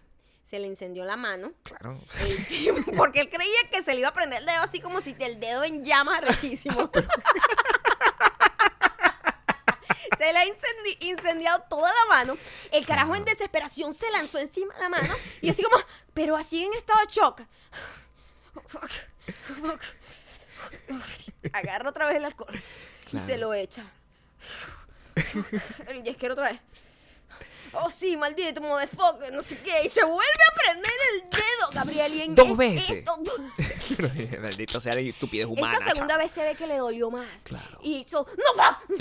Se 0.49 0.59
le 0.59 0.67
incendió 0.67 1.05
la 1.05 1.17
mano. 1.17 1.53
claro. 1.63 2.01
El 2.21 2.47
tipo, 2.47 2.93
porque 2.97 3.21
él 3.21 3.29
creía 3.29 3.69
que 3.71 3.83
se 3.83 3.93
le 3.93 4.01
iba 4.01 4.09
a 4.09 4.15
prender 4.15 4.39
el 4.41 4.47
dedo 4.47 4.63
así 4.63 4.81
como 4.81 5.01
si 5.03 5.15
el 5.19 5.39
dedo 5.41 5.63
en 5.65 5.85
llamas 5.85 6.23
rechísimo. 6.23 6.91
se 10.19 10.33
le 10.33 10.39
ha 10.39 10.45
incendi- 10.47 10.97
incendiado 11.01 11.65
toda 11.69 11.93
la 11.93 12.05
mano. 12.09 12.39
El 12.73 12.87
carajo 12.87 13.15
en 13.15 13.27
desesperación 13.27 13.93
se 13.93 14.11
lanzó 14.11 14.39
encima 14.39 14.73
de 14.75 14.81
la 14.81 14.89
mano 14.89 15.15
y 15.43 15.51
así 15.51 15.63
como, 15.63 15.77
pero 16.15 16.35
así 16.37 16.65
en 16.65 16.73
estado 16.73 16.99
de 17.01 17.07
shock. 17.13 17.43
Agarra 21.53 21.91
otra 21.91 22.07
vez 22.07 22.17
el 22.17 22.25
alcohol 22.25 22.59
y 23.13 23.19
se 23.19 23.27
Claro. 23.27 23.41
lo 23.43 23.53
echa. 23.55 23.85
El 25.89 26.03
yesquero 26.05 26.33
otra 26.33 26.53
vez. 26.53 26.61
Oh, 27.73 27.91
sí, 27.91 28.17
maldito 28.17 28.61
motherfucker, 28.61 29.33
no 29.33 29.43
sé 29.43 29.59
qué. 29.59 29.83
Y 29.85 29.89
se 29.89 30.05
vuelve 30.05 30.23
a 30.51 30.55
prender 30.55 30.91
el 31.15 31.31
dedo, 31.31 31.71
Gabriel. 31.73 32.15
Y 32.15 32.23
en 32.23 32.35
Dos 32.35 32.49
es- 32.51 32.57
veces. 32.57 32.91
esto- 32.99 33.19
Maldito 34.41 34.81
sea 34.81 34.95
la 34.95 35.01
estupidez 35.01 35.47
humana. 35.47 35.79
esta 35.79 35.95
segunda 35.95 36.17
vez 36.17 36.31
se 36.31 36.43
ve 36.43 36.55
que 36.55 36.67
le 36.67 36.77
dolió 36.79 37.11
más. 37.11 37.43
Claro. 37.45 37.79
Y 37.83 37.99
hizo, 37.99 38.27
¡No, 38.37 38.63
fuck! 38.63 39.01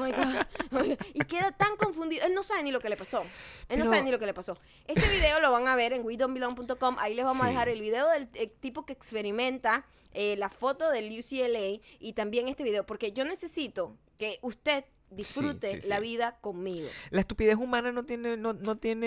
Oh 0.00 0.04
my 0.04 0.12
God. 0.12 0.46
Oh 0.72 0.78
my 0.82 0.88
God. 0.88 0.98
Y 1.14 1.20
queda 1.24 1.52
tan 1.52 1.76
confundido. 1.76 2.26
Él 2.26 2.34
no 2.34 2.42
sabe 2.42 2.62
ni 2.62 2.72
lo 2.72 2.80
que 2.80 2.88
le 2.88 2.96
pasó. 2.96 3.22
Él 3.22 3.78
no 3.78 3.84
Pero- 3.84 3.90
sabe 3.90 4.02
ni 4.02 4.10
lo 4.10 4.18
que 4.18 4.26
le 4.26 4.34
pasó. 4.34 4.56
Ese 4.86 5.08
video 5.08 5.40
lo 5.40 5.50
van 5.52 5.68
a 5.68 5.76
ver 5.76 5.92
en 5.92 6.04
wedon'tbelong.com. 6.04 6.96
Ahí 6.98 7.14
les 7.14 7.24
vamos 7.24 7.44
a 7.44 7.48
dejar 7.48 7.68
el 7.68 7.80
video 7.80 8.08
del 8.08 8.28
eh, 8.34 8.46
tipo 8.60 8.84
que 8.84 8.92
experimenta, 8.92 9.86
eh, 10.12 10.36
la 10.36 10.48
foto 10.48 10.90
del 10.90 11.06
UCLA 11.18 11.80
y 12.00 12.12
también 12.14 12.48
este 12.48 12.62
video. 12.64 12.84
Porque 12.84 13.12
yo 13.12 13.24
necesito 13.24 13.96
que 14.18 14.38
usted 14.42 14.84
disfrute 15.10 15.80
sí, 15.80 15.88
la 15.88 15.96
sí. 15.96 16.02
vida 16.02 16.38
conmigo. 16.40 16.88
La 17.10 17.20
estupidez 17.20 17.56
humana 17.56 17.92
no 17.92 18.04
tiene, 18.04 18.36
no, 18.36 18.52
no 18.52 18.76
tiene, 18.78 19.06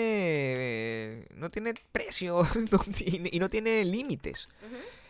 eh, 0.56 1.26
no 1.34 1.50
tiene 1.50 1.74
precio 1.92 2.42
no 2.72 2.78
tiene- 2.78 3.30
y 3.32 3.38
no 3.38 3.48
tiene 3.50 3.84
límites. 3.84 4.48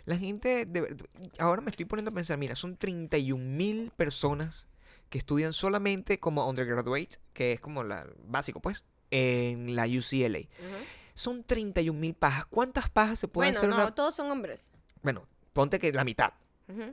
La 0.07 0.19
gente, 0.19 0.67
de 0.67 0.97
ahora 1.39 1.63
me 1.63 1.71
estoy 1.71 1.87
poniendo 1.87 2.11
a 2.11 2.15
pensar, 2.15 2.37
mira, 2.39 2.55
son 2.57 2.77
31 2.77 3.43
mil 3.57 3.91
personas 3.97 4.67
que 5.09 5.19
estudian 5.19 5.53
solamente 5.53 6.19
como 6.21 6.49
undergraduate, 6.49 7.17
que 7.33 7.53
es 7.53 7.61
como 7.61 7.85
la 7.85 8.07
básico, 8.27 8.61
pues, 8.61 8.85
en 9.11 9.75
la 9.77 9.85
UCLA. 9.87 10.41
Ujú. 10.41 10.85
Son 11.15 11.45
31 11.45 11.99
mil 11.99 12.15
pajas. 12.15 12.45
¿Cuántas 12.47 12.91
pajas 12.91 13.19
se 13.19 13.29
puede 13.29 13.49
Bueno, 13.49 13.59
hacer 13.61 13.71
no, 13.71 13.77
una? 13.77 13.95
todos 13.95 14.15
son 14.17 14.31
hombres. 14.31 14.71
Bueno, 15.03 15.27
ponte 15.53 15.79
que 15.79 15.93
la 15.93 16.05
mitad. 16.05 16.33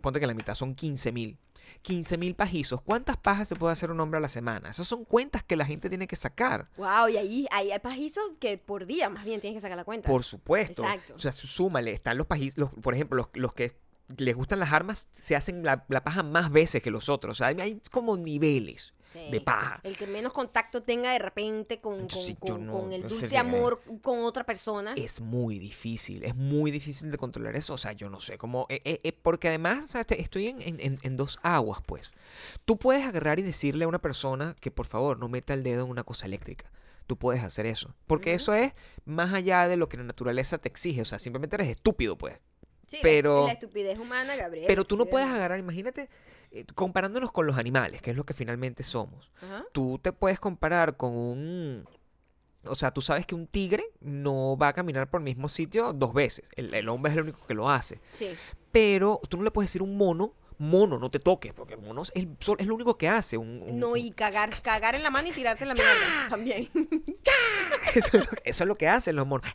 Ponte 0.02 0.20
que 0.20 0.28
la 0.28 0.34
mitad 0.34 0.54
son 0.54 0.76
15 0.76 1.12
mil. 1.12 1.38
15 1.82 2.18
mil 2.18 2.36
pajizos. 2.36 2.82
¿Cuántas 2.82 3.18
pajas 3.18 3.48
se 3.48 3.56
puede 3.56 3.74
hacer 3.74 3.92
un 3.92 4.00
hombre 4.00 4.18
a 4.18 4.22
la 4.22 4.28
semana? 4.30 4.70
Esas 4.70 4.88
son 4.88 5.04
cuentas 5.06 5.44
que 5.44 5.56
la 5.56 5.66
gente 5.66 5.90
tiene 5.90 6.08
que 6.08 6.16
sacar. 6.16 6.70
Wow, 6.78 7.08
y 7.12 7.18
ahí, 7.18 7.48
ahí 7.52 7.72
hay 7.72 7.80
pajizos 7.80 8.24
que 8.40 8.58
por 8.58 8.86
día 8.86 9.10
más 9.10 9.26
bien 9.26 9.42
tienes 9.42 9.58
que 9.58 9.62
sacar 9.62 9.78
la 9.78 9.84
cuenta. 9.84 10.08
Por 10.10 10.24
supuesto. 10.24 10.84
Exacto. 10.84 11.14
O 11.16 11.20
sea, 11.20 11.32
sú- 11.32 11.48
súmale, 11.48 11.92
están 11.92 12.18
los 12.18 12.28
pajizos, 12.28 12.70
por 12.82 12.94
ejemplo, 12.94 13.18
los, 13.18 13.28
los 13.34 13.54
que 13.54 13.76
les 14.18 14.36
gustan 14.36 14.60
las 14.60 14.74
armas 14.74 15.08
se 15.12 15.36
hacen 15.36 15.64
la, 15.64 15.86
la 15.88 16.04
paja 16.04 16.22
más 16.24 16.52
veces 16.52 16.82
que 16.82 16.92
los 16.92 17.10
otros. 17.10 17.38
O 17.40 17.44
sea, 17.44 17.48
hay 17.48 17.82
como 17.92 18.18
niveles 18.18 18.94
Sí. 19.14 19.30
de 19.32 19.42
paja. 19.42 19.80
El 19.84 19.98
que 19.98 20.08
menos 20.08 20.32
contacto 20.34 20.84
tenga 20.84 21.12
de 21.12 21.20
repente 21.20 21.80
con, 21.82 22.00
con, 22.08 22.10
Sí, 22.10 22.36
yo 22.44 22.54
con- 22.56 22.66
no- 22.66 22.74
con 22.74 22.94
el 22.94 23.02
no 23.04 23.08
dulce 23.10 23.38
amor 23.38 23.82
con 24.02 24.20
otra 24.24 24.46
persona. 24.46 24.94
Es 24.96 25.20
muy 25.22 25.60
difícil, 25.60 26.24
es 26.24 26.36
muy 26.36 26.72
difícil 26.72 27.12
de 27.12 27.18
controlar 27.18 27.56
eso. 27.56 27.74
O 27.74 27.78
sea, 27.78 27.92
yo 27.92 28.10
no 28.10 28.20
sé 28.22 28.38
cómo. 28.38 28.66
eh, 28.70 28.82
eh, 28.86 29.00
eh, 29.04 29.12
porque 29.14 29.50
además, 29.50 29.86
o 29.86 29.88
sea, 29.90 30.04
te- 30.04 30.22
estoy 30.22 30.48
en, 30.48 30.62
en- 30.62 31.18
dos 31.18 31.40
aguas, 31.44 31.82
pues. 31.86 32.12
Tú 32.66 32.78
puedes 32.78 33.06
agarrar 33.06 33.40
y 33.40 33.42
decirle 33.44 33.86
a 33.86 33.88
una 33.88 34.00
persona 34.00 34.56
que 34.62 34.72
por 34.72 34.86
favor 34.86 35.20
no 35.20 35.28
meta 35.28 35.54
el 35.54 35.64
dedo 35.64 35.84
en 35.84 35.90
una 35.90 36.04
cosa 36.04 36.26
eléctrica. 36.26 36.72
Tú 37.08 37.18
puedes 37.18 37.44
hacer 37.44 37.66
eso. 37.66 37.94
Porque 38.08 38.34
eso 38.34 38.54
es 38.54 38.74
más 39.04 39.34
allá 39.34 39.68
de 39.68 39.76
lo 39.76 39.90
que 39.90 39.98
la 39.98 40.04
naturaleza 40.04 40.58
te 40.58 40.70
exige. 40.70 41.02
O 41.02 41.06
sea, 41.06 41.20
simplemente 41.20 41.58
eres 41.58 41.68
estúpido, 41.68 42.18
pues. 42.18 42.40
Sí, 42.92 42.98
la- 42.98 43.04
pero- 43.04 43.46
La, 43.48 43.54
estupidez 43.54 43.98
humana, 43.98 44.36
Gabriel. 44.36 44.66
Pero 44.68 44.84
tú 44.84 44.98
no 44.98 45.06
puedes 45.06 45.30
agarrar, 45.30 45.58
imagínate, 45.58 46.10
eh, 46.52 46.66
comparándonos 46.76 47.32
con 47.32 47.48
los 47.48 47.58
animales, 47.58 48.02
que 48.02 48.12
es 48.12 48.18
lo 48.18 48.26
que 48.26 48.34
finalmente 48.34 48.84
somos. 48.84 49.32
Ajá. 49.42 49.64
Tú 49.72 49.98
te 50.04 50.12
puedes 50.12 50.42
comparar 50.42 50.98
con 50.98 51.16
un... 51.16 51.86
O 52.66 52.76
sea, 52.76 52.92
tú 52.92 53.02
sabes 53.02 53.26
que 53.26 53.34
un 53.34 53.48
tigre 53.48 53.84
no 54.02 54.58
va 54.58 54.68
a 54.68 54.74
caminar 54.74 55.10
por 55.10 55.22
el 55.22 55.24
mismo 55.24 55.48
sitio 55.48 55.94
dos 55.94 56.14
veces. 56.14 56.50
El, 56.58 56.74
el 56.74 56.90
hombre 56.90 57.12
es 57.12 57.18
el 57.18 57.24
único 57.24 57.40
que 57.48 57.54
lo 57.54 57.70
hace. 57.70 58.00
Sí. 58.12 58.28
Pero 58.74 59.22
tú 59.30 59.38
no 59.38 59.44
le 59.44 59.52
puedes 59.52 59.70
decir 59.72 59.80
a 59.82 59.86
un 59.86 59.96
mono, 59.96 60.36
mono, 60.58 61.00
no 61.00 61.10
te 61.10 61.18
toques, 61.20 61.54
porque 61.54 61.78
mono 61.78 62.02
es, 62.04 62.12
el- 62.14 62.36
es 62.60 62.68
lo 62.68 62.76
único 62.76 62.98
que 62.98 63.08
hace. 63.08 63.38
Un, 63.38 63.64
un- 63.68 63.80
No, 63.80 63.96
y 63.96 64.12
cagar, 64.12 64.62
cagar 64.62 64.94
en 64.96 65.02
la 65.04 65.10
mano 65.10 65.30
y 65.30 65.32
tirarte 65.32 65.64
en 65.64 65.70
la 65.70 65.74
mierda 65.76 66.28
también. 66.30 66.70
eso, 67.96 68.18
es 68.18 68.26
lo, 68.26 68.26
que- 68.36 68.42
eso 68.50 68.64
es 68.64 68.68
lo 68.68 68.76
que 68.76 68.88
hacen 68.90 69.16
los 69.16 69.26
monos. 69.26 69.50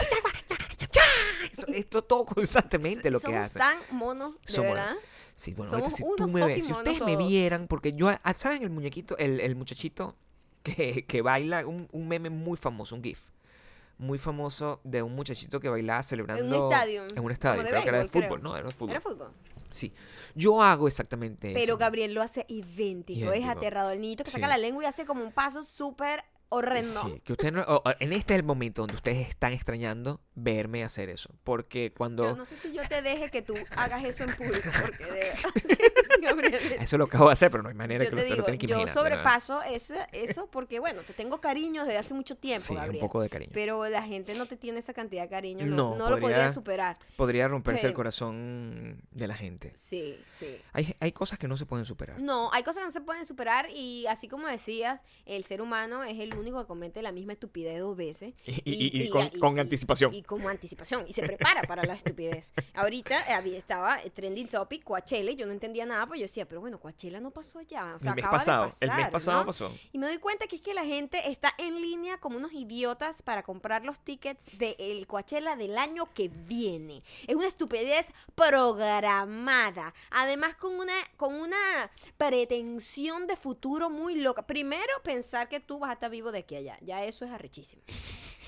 Eso, 1.59 1.67
esto 1.69 2.03
todo 2.03 2.25
constantemente 2.27 3.11
lo 3.11 3.19
que 3.19 3.27
Somos 3.27 3.41
hacen. 3.47 3.61
tan 3.61 3.79
monos, 3.91 4.37
de 4.43 4.53
Somos- 4.53 4.75
verdad. 4.75 4.97
Sí, 5.37 5.53
bueno, 5.55 5.71
Somos 5.71 5.83
ahorita 5.93 5.97
si 5.97 6.17
tú 6.17 6.29
me 6.29 6.47
ves, 6.47 6.65
si 6.65 6.73
ustedes 6.73 7.01
me 7.03 7.13
todos. 7.15 7.29
vieran, 7.29 7.67
porque 7.69 7.93
yo, 7.93 8.09
ah, 8.09 8.35
¿saben 8.35 8.63
el 8.63 8.71
muñequito, 8.71 9.19
el, 9.19 9.41
el 9.41 9.55
muchachito 9.55 10.17
que, 10.63 11.05
que 11.07 11.23
baila, 11.23 11.67
un, 11.67 11.89
un 11.93 12.09
meme 12.09 12.31
muy 12.31 12.57
famoso, 12.57 12.95
un 12.97 13.03
GIF, 13.05 13.21
muy 13.99 14.19
famoso 14.19 14.81
de 14.85 15.03
un 15.03 15.15
muchachito 15.15 15.61
que 15.61 15.69
bailaba 15.69 16.03
celebrando... 16.03 16.71
estadio, 16.71 17.05
En 17.15 17.25
un 17.25 17.31
estadio, 17.33 17.57
como 17.57 17.65
de 17.65 17.71
creo 17.71 17.83
que 17.83 17.89
era 17.89 17.99
de 17.99 18.09
fútbol, 18.09 18.25
creo. 18.29 18.39
¿no? 18.39 18.57
Era 18.57 18.67
de 18.69 18.75
fútbol. 18.75 18.91
Era 18.91 19.01
fútbol. 19.01 19.33
Sí, 19.71 19.93
yo 20.35 20.63
hago 20.63 20.87
exactamente 20.89 21.53
Pero 21.53 21.73
eso. 21.75 21.77
Gabriel 21.79 22.15
lo 22.15 22.23
hace 22.23 22.47
idéntico. 22.49 23.33
Es 23.33 23.47
aterrador. 23.47 23.93
El 23.95 24.01
niñito 24.01 24.25
que 24.25 24.31
saca 24.31 24.47
la 24.49 24.57
lengua 24.59 24.85
y 24.85 24.87
hace 24.87 25.05
como 25.05 25.23
un 25.23 25.33
paso 25.33 25.63
súper 25.63 26.23
horrendo. 26.49 27.03
Sí, 27.03 27.21
que 27.25 27.33
ustedes 27.33 27.53
no- 27.55 27.63
o- 27.63 27.83
o- 27.85 27.95
en 28.01 28.13
este 28.13 28.35
es 28.35 28.41
el 28.41 28.45
momento 28.47 28.83
donde 28.83 28.95
ustedes 28.95 29.29
están 29.29 29.53
extrañando 29.53 30.21
verme 30.35 30.85
hacer 30.85 31.09
eso. 31.11 31.31
Porque 31.45 31.93
cuando... 31.97 32.25
Yo 32.25 32.37
no 32.37 32.45
sé 32.45 32.57
si 32.57 32.73
yo 32.73 32.83
te 32.89 33.03
deje 33.03 33.31
que 33.31 33.43
tú 33.43 33.55
hagas 33.77 34.05
eso 34.05 34.25
en 34.25 34.35
público, 34.35 34.69
porque 34.83 35.05
de. 35.05 35.33
Gabriel. 36.23 36.55
Eso 36.81 36.99
lo 36.99 37.05
acabo 37.05 37.27
de 37.29 37.33
hacer, 37.35 37.51
pero 37.51 37.63
no 37.63 37.69
hay 37.69 37.75
manera 37.75 38.05
Yo 38.05 38.11
que 38.11 38.17
lo, 38.17 38.23
se 38.23 38.29
lo 38.31 38.35
digo, 38.37 38.47
que 38.47 38.67
yo 38.67 38.75
imaginar. 38.77 38.95
sobrepaso 38.95 39.63
ese, 39.63 39.97
eso 40.13 40.49
porque, 40.51 40.79
bueno, 40.81 41.03
te 41.03 41.13
tengo 41.13 41.41
cariño 41.41 41.85
desde 41.85 41.99
hace 41.99 42.15
mucho 42.15 42.37
tiempo, 42.37 42.67
Sí, 42.69 42.73
un 42.75 42.79
Gabriel. 42.81 43.01
poco 43.01 43.21
de 43.21 43.29
cariño. 43.29 43.51
Pero 43.55 43.89
la 43.89 44.03
gente 44.03 44.35
no 44.35 44.47
te 44.47 44.57
tiene 44.57 44.79
esa 44.81 44.93
cantidad 44.93 45.23
de 45.23 45.29
cariño, 45.29 45.67
no, 45.67 45.77
No, 45.77 45.97
no 45.97 46.11
lo 46.11 46.19
podría 46.21 46.37
podría- 46.39 46.53
superar. 46.53 46.97
Podría 47.17 47.49
romperse 47.49 47.87
el 47.87 47.93
Pero- 47.93 47.97
corazón 47.97 49.01
de 49.11 49.27
la 49.29 49.35
gente. 49.35 49.73
Sí, 49.77 50.19
sí. 50.31 50.59
Hay, 50.73 50.95
hay 51.01 51.13
cosas 51.13 51.39
que 51.39 51.49
no 51.49 51.57
se 51.57 51.67
pueden 51.67 51.85
superar. 51.87 52.21
No, 52.21 52.53
hay 52.53 52.63
cosas 52.63 52.81
que 52.83 52.87
no 52.87 52.91
se 52.91 53.01
pueden 53.01 53.25
superar 53.25 53.69
y 53.71 54.07
así 54.07 54.29
como 54.29 54.47
decías, 54.47 55.03
el 55.25 55.45
ser 55.45 55.61
humano 55.63 56.05
es 56.05 56.19
el 56.19 56.35
único 56.37 56.61
que 56.61 56.67
comete 56.67 57.03
la 57.03 57.13
misma 57.13 57.33
estupidez 57.35 57.79
dos 57.81 57.97
veces. 57.97 58.35
Y, 58.45 58.61
y- 58.65 59.03
y 59.03 59.09
con, 59.11 59.29
con 59.41 59.59
anticipación. 59.59 60.13
Y 60.15 60.23
como 60.23 60.49
anticipación. 60.49 61.05
Y 61.09 61.13
se 61.13 61.23
prepara 61.23 61.63
para 61.63 61.85
la 61.85 61.95
estupidez. 61.95 62.53
Ahorita 62.75 63.21
eh, 63.41 63.57
estaba 63.57 63.99
trending 64.15 64.49
topic 64.49 64.85
Coachella 64.85 65.31
y 65.31 65.37
yo 65.37 65.47
no 65.47 65.53
entendía 65.53 65.87
nada, 65.87 66.06
pues 66.07 66.21
yo 66.21 66.25
decía, 66.25 66.47
pero 66.47 66.61
bueno, 66.61 66.79
Coachella 66.81 67.21
no 67.21 67.31
pasó 67.31 67.61
ya. 67.61 67.95
O 67.95 68.01
sea, 68.01 68.11
el 68.11 68.17
mes 68.17 68.25
acaba 68.25 68.39
de 68.39 68.45
pasado. 68.45 68.71
el 68.81 68.91
mes 68.91 69.11
pasado 69.11 69.41
¿no? 69.41 69.47
pasó. 69.47 69.73
Y 69.93 69.99
me 69.99 70.07
doy 70.07 70.19
cuenta 70.19 70.47
que 70.47 70.57
es 70.57 70.63
que 70.63 70.75
la 70.75 70.85
gente 70.85 71.31
está 71.31 71.53
en 71.59 71.81
línea 71.81 72.19
como 72.19 72.37
unos 72.37 72.53
idiotas 72.53 73.23
para 73.23 73.43
comprar 73.43 73.85
los 73.85 74.01
tickets 74.01 74.59
del 74.59 75.07
Coachella 75.07 75.57
del 75.57 75.79
año 75.79 76.13
que 76.13 76.29
viene. 76.29 77.03
Es 77.27 77.37
una 77.37 77.47
estupidez 77.47 78.13
programada. 78.35 79.95
Además, 80.11 80.55
con 80.55 80.75
una, 80.79 80.95
con 81.17 81.35
una 81.35 81.91
pretensión 82.17 83.27
de 83.27 83.37
futuro 83.37 83.91
muy 83.91 84.17
loca. 84.17 84.47
Primero, 84.47 84.93
pensar 85.03 85.49
que 85.49 85.61
tú 85.61 85.79
vas 85.79 85.91
a 85.91 85.95
estar 85.95 86.11
vivo 86.11 86.33
de 86.33 86.39
aquí 86.39 86.57
a 86.57 86.59
allá. 86.59 86.79
Ya 86.83 87.05
eso 87.05 87.25
es 87.25 87.31
arrechísimo. 87.31 87.83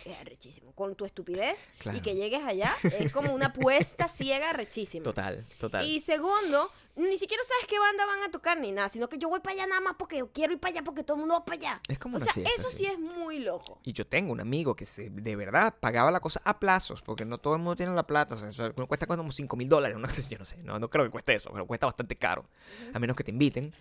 Es 0.04 0.20
arrechísimo. 0.20 0.72
Con 0.72 0.94
tu 0.94 1.04
estupidez 1.04 1.66
Claro. 1.78 1.98
y 1.98 2.00
que 2.00 2.14
llegues 2.14 2.42
allá 2.44 2.74
es 2.82 3.12
como 3.12 3.32
una 3.34 3.46
apuesta 3.46 4.08
ciega 4.08 4.50
arrechísima. 4.50 5.04
Total, 5.04 5.46
total. 5.58 5.84
Y 5.86 6.00
segundo, 6.00 6.70
ni 6.96 7.16
siquiera 7.18 7.42
sabes 7.44 7.66
qué 7.66 7.78
banda 7.78 8.06
van 8.06 8.22
a 8.22 8.30
tocar 8.30 8.58
ni 8.58 8.72
nada, 8.72 8.88
sino 8.88 9.08
que 9.08 9.18
yo 9.18 9.28
voy 9.28 9.40
para 9.40 9.54
allá 9.54 9.66
nada 9.66 9.80
más 9.80 9.94
porque 9.98 10.24
quiero 10.32 10.52
ir 10.52 10.60
para 10.60 10.72
allá 10.72 10.82
porque 10.84 11.04
todo 11.04 11.16
el 11.16 11.20
mundo 11.20 11.34
va 11.34 11.44
para 11.44 11.56
allá. 11.56 11.80
Es 11.88 11.98
como 11.98 12.16
o 12.16 12.18
una 12.18 12.24
sea, 12.24 12.34
fiesta, 12.34 12.52
eso 12.56 12.68
sí. 12.70 12.76
sí 12.78 12.86
es 12.86 12.98
muy 12.98 13.38
loco. 13.40 13.80
Y 13.84 13.92
yo 13.92 14.06
tengo 14.06 14.32
un 14.32 14.40
amigo 14.40 14.74
que 14.74 14.86
se, 14.86 15.10
de 15.10 15.36
verdad 15.36 15.74
pagaba 15.78 16.10
la 16.10 16.20
cosa 16.20 16.40
a 16.44 16.58
plazos, 16.58 17.02
porque 17.02 17.24
no 17.24 17.38
todo 17.38 17.54
el 17.54 17.60
mundo 17.60 17.76
tiene 17.76 17.94
la 17.94 18.06
plata. 18.06 18.34
O 18.34 18.38
sea, 18.38 18.48
eso 18.48 18.72
cuesta 18.86 19.06
como 19.06 19.30
5 19.30 19.56
mil 19.56 19.68
dólares. 19.68 19.96
No 19.98 20.08
yo 20.08 20.38
no 20.38 20.44
sé, 20.44 20.56
no, 20.58 20.78
no 20.78 20.88
creo 20.90 21.04
que 21.04 21.10
cueste 21.10 21.34
eso, 21.34 21.50
pero 21.52 21.66
cuesta 21.66 21.86
bastante 21.86 22.16
caro. 22.16 22.44
A 22.92 22.98
menos 22.98 23.16
que 23.16 23.24
te 23.24 23.30
inviten. 23.30 23.74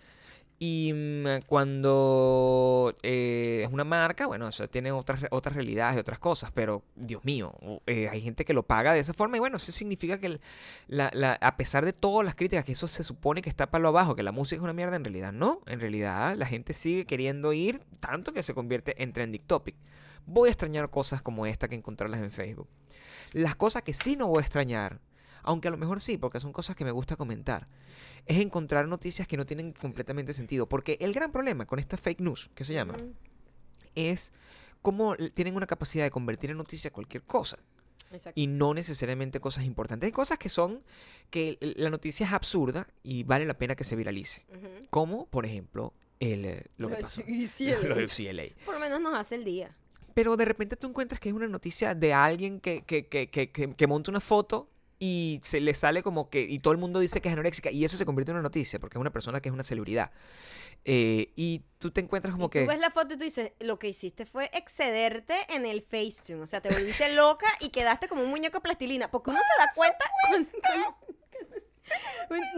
Y 0.60 0.92
mm, 0.92 1.42
cuando 1.46 2.96
eh, 3.02 3.62
es 3.64 3.72
una 3.72 3.84
marca, 3.84 4.26
bueno, 4.26 4.48
eso 4.48 4.68
tiene 4.68 4.90
otras, 4.90 5.22
otras 5.30 5.54
realidades 5.54 5.96
y 5.96 6.00
otras 6.00 6.18
cosas, 6.18 6.50
pero 6.52 6.82
Dios 6.96 7.24
mío, 7.24 7.54
eh, 7.86 8.08
hay 8.08 8.20
gente 8.20 8.44
que 8.44 8.52
lo 8.52 8.64
paga 8.66 8.92
de 8.92 8.98
esa 8.98 9.14
forma 9.14 9.36
y 9.36 9.40
bueno, 9.40 9.58
eso 9.58 9.70
significa 9.70 10.18
que 10.18 10.40
a 11.40 11.56
pesar 11.56 11.84
de 11.84 11.92
todas 11.92 12.24
las 12.24 12.34
críticas, 12.34 12.64
que 12.64 12.72
eso 12.72 12.88
se 12.88 13.04
supone 13.04 13.40
que 13.40 13.50
está 13.50 13.70
para 13.70 13.82
lo 13.82 13.88
abajo, 13.88 14.16
que 14.16 14.24
la 14.24 14.32
música 14.32 14.56
es 14.56 14.64
una 14.64 14.72
mierda, 14.72 14.96
en 14.96 15.04
realidad 15.04 15.32
no, 15.32 15.60
en 15.66 15.78
realidad 15.78 16.36
la 16.36 16.46
gente 16.46 16.72
sigue 16.72 17.06
queriendo 17.06 17.52
ir 17.52 17.84
tanto 18.00 18.32
que 18.32 18.42
se 18.42 18.52
convierte 18.52 19.00
en 19.00 19.12
trending 19.12 19.46
topic. 19.46 19.76
Voy 20.26 20.48
a 20.48 20.52
extrañar 20.52 20.90
cosas 20.90 21.22
como 21.22 21.46
esta 21.46 21.68
que 21.68 21.76
encontrarlas 21.76 22.20
en 22.20 22.32
Facebook. 22.32 22.68
Las 23.32 23.54
cosas 23.54 23.82
que 23.82 23.92
sí 23.92 24.16
no 24.16 24.26
voy 24.26 24.38
a 24.38 24.42
extrañar, 24.42 25.00
aunque 25.48 25.68
a 25.68 25.70
lo 25.70 25.78
mejor 25.78 26.02
sí, 26.02 26.18
porque 26.18 26.40
son 26.40 26.52
cosas 26.52 26.76
que 26.76 26.84
me 26.84 26.90
gusta 26.90 27.16
comentar, 27.16 27.68
es 28.26 28.38
encontrar 28.38 28.86
noticias 28.86 29.26
que 29.26 29.38
no 29.38 29.46
tienen 29.46 29.72
completamente 29.72 30.34
sentido. 30.34 30.68
Porque 30.68 30.98
el 31.00 31.14
gran 31.14 31.32
problema 31.32 31.64
con 31.64 31.78
esta 31.78 31.96
fake 31.96 32.20
news, 32.20 32.50
que 32.54 32.66
se 32.66 32.74
llama, 32.74 32.96
es 33.94 34.34
cómo 34.82 35.16
tienen 35.32 35.56
una 35.56 35.66
capacidad 35.66 36.04
de 36.04 36.10
convertir 36.10 36.50
en 36.50 36.58
noticia 36.58 36.92
cualquier 36.92 37.22
cosa. 37.22 37.58
Exacto. 38.12 38.38
Y 38.38 38.46
no 38.46 38.74
necesariamente 38.74 39.40
cosas 39.40 39.64
importantes. 39.64 40.06
Hay 40.06 40.12
cosas 40.12 40.38
que 40.38 40.50
son 40.50 40.82
que 41.30 41.56
la 41.60 41.88
noticia 41.88 42.26
es 42.26 42.32
absurda 42.34 42.86
y 43.02 43.22
vale 43.22 43.46
la 43.46 43.54
pena 43.54 43.74
que 43.74 43.84
se 43.84 43.96
viralice. 43.96 44.44
Como, 44.90 45.26
por 45.30 45.46
ejemplo, 45.46 45.94
el, 46.20 46.44
eh, 46.44 46.66
lo 46.76 46.90
que 46.90 46.96
pasó. 46.96 47.22
Lo. 47.26 47.94
Por 48.66 48.74
lo 48.74 48.80
menos 48.80 49.00
nos 49.00 49.14
hace 49.16 49.36
el 49.36 49.44
día. 49.44 49.74
Pero 50.12 50.36
de 50.36 50.44
repente 50.44 50.76
tú 50.76 50.88
encuentras 50.88 51.18
que 51.20 51.30
es 51.30 51.34
una 51.34 51.48
noticia 51.48 51.94
de 51.94 52.12
alguien 52.12 52.60
que, 52.60 52.82
que, 52.82 53.06
que, 53.06 53.30
que, 53.30 53.50
que, 53.50 53.74
que 53.74 53.86
monta 53.86 54.10
una 54.10 54.20
foto 54.20 54.68
y 54.98 55.40
se 55.44 55.60
le 55.60 55.74
sale 55.74 56.02
como 56.02 56.28
que. 56.30 56.42
Y 56.42 56.58
todo 56.58 56.72
el 56.72 56.78
mundo 56.78 57.00
dice 57.00 57.20
que 57.20 57.28
es 57.28 57.32
anoréxica. 57.32 57.70
Y 57.70 57.84
eso 57.84 57.96
se 57.96 58.04
convierte 58.04 58.30
en 58.32 58.36
una 58.36 58.42
noticia 58.42 58.78
porque 58.78 58.98
es 58.98 59.00
una 59.00 59.12
persona 59.12 59.40
que 59.40 59.48
es 59.48 59.52
una 59.52 59.64
celebridad. 59.64 60.10
Eh, 60.84 61.32
y 61.36 61.64
tú 61.78 61.90
te 61.90 62.00
encuentras 62.00 62.32
como 62.34 62.46
y 62.46 62.50
que. 62.50 62.62
tú 62.62 62.68
ves 62.68 62.78
la 62.78 62.90
foto 62.90 63.14
y 63.14 63.18
tú 63.18 63.24
dices, 63.24 63.52
lo 63.60 63.78
que 63.78 63.88
hiciste 63.88 64.26
fue 64.26 64.50
excederte 64.52 65.34
en 65.50 65.66
el 65.66 65.82
Facetune. 65.82 66.42
O 66.42 66.46
sea, 66.46 66.60
te 66.60 66.70
volviste 66.70 67.12
loca 67.14 67.46
y 67.60 67.70
quedaste 67.70 68.08
como 68.08 68.22
un 68.22 68.30
muñeco 68.30 68.58
de 68.58 68.62
plastilina. 68.62 69.10
Porque 69.10 69.30
uno 69.30 69.40
se 69.40 69.62
da 69.62 69.68
cuenta. 69.74 70.04
con- 70.30 70.48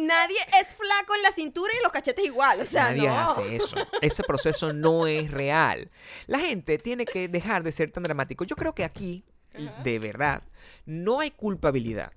Nadie 0.06 0.38
es 0.60 0.74
flaco 0.74 1.14
en 1.14 1.22
la 1.22 1.30
cintura 1.30 1.72
y 1.78 1.82
los 1.84 1.92
cachetes 1.92 2.24
igual. 2.24 2.60
O 2.60 2.66
sea, 2.66 2.90
Nadie 2.90 3.08
no. 3.08 3.16
hace 3.18 3.56
eso. 3.56 3.76
Ese 4.00 4.24
proceso 4.24 4.72
no 4.72 5.06
es 5.06 5.30
real. 5.30 5.90
La 6.26 6.40
gente 6.40 6.78
tiene 6.78 7.04
que 7.04 7.28
dejar 7.28 7.62
de 7.62 7.70
ser 7.70 7.92
tan 7.92 8.02
dramático. 8.02 8.44
Yo 8.44 8.56
creo 8.56 8.74
que 8.74 8.82
aquí, 8.82 9.24
de 9.84 9.98
verdad, 10.00 10.42
no 10.84 11.20
hay 11.20 11.30
culpabilidad 11.30 12.12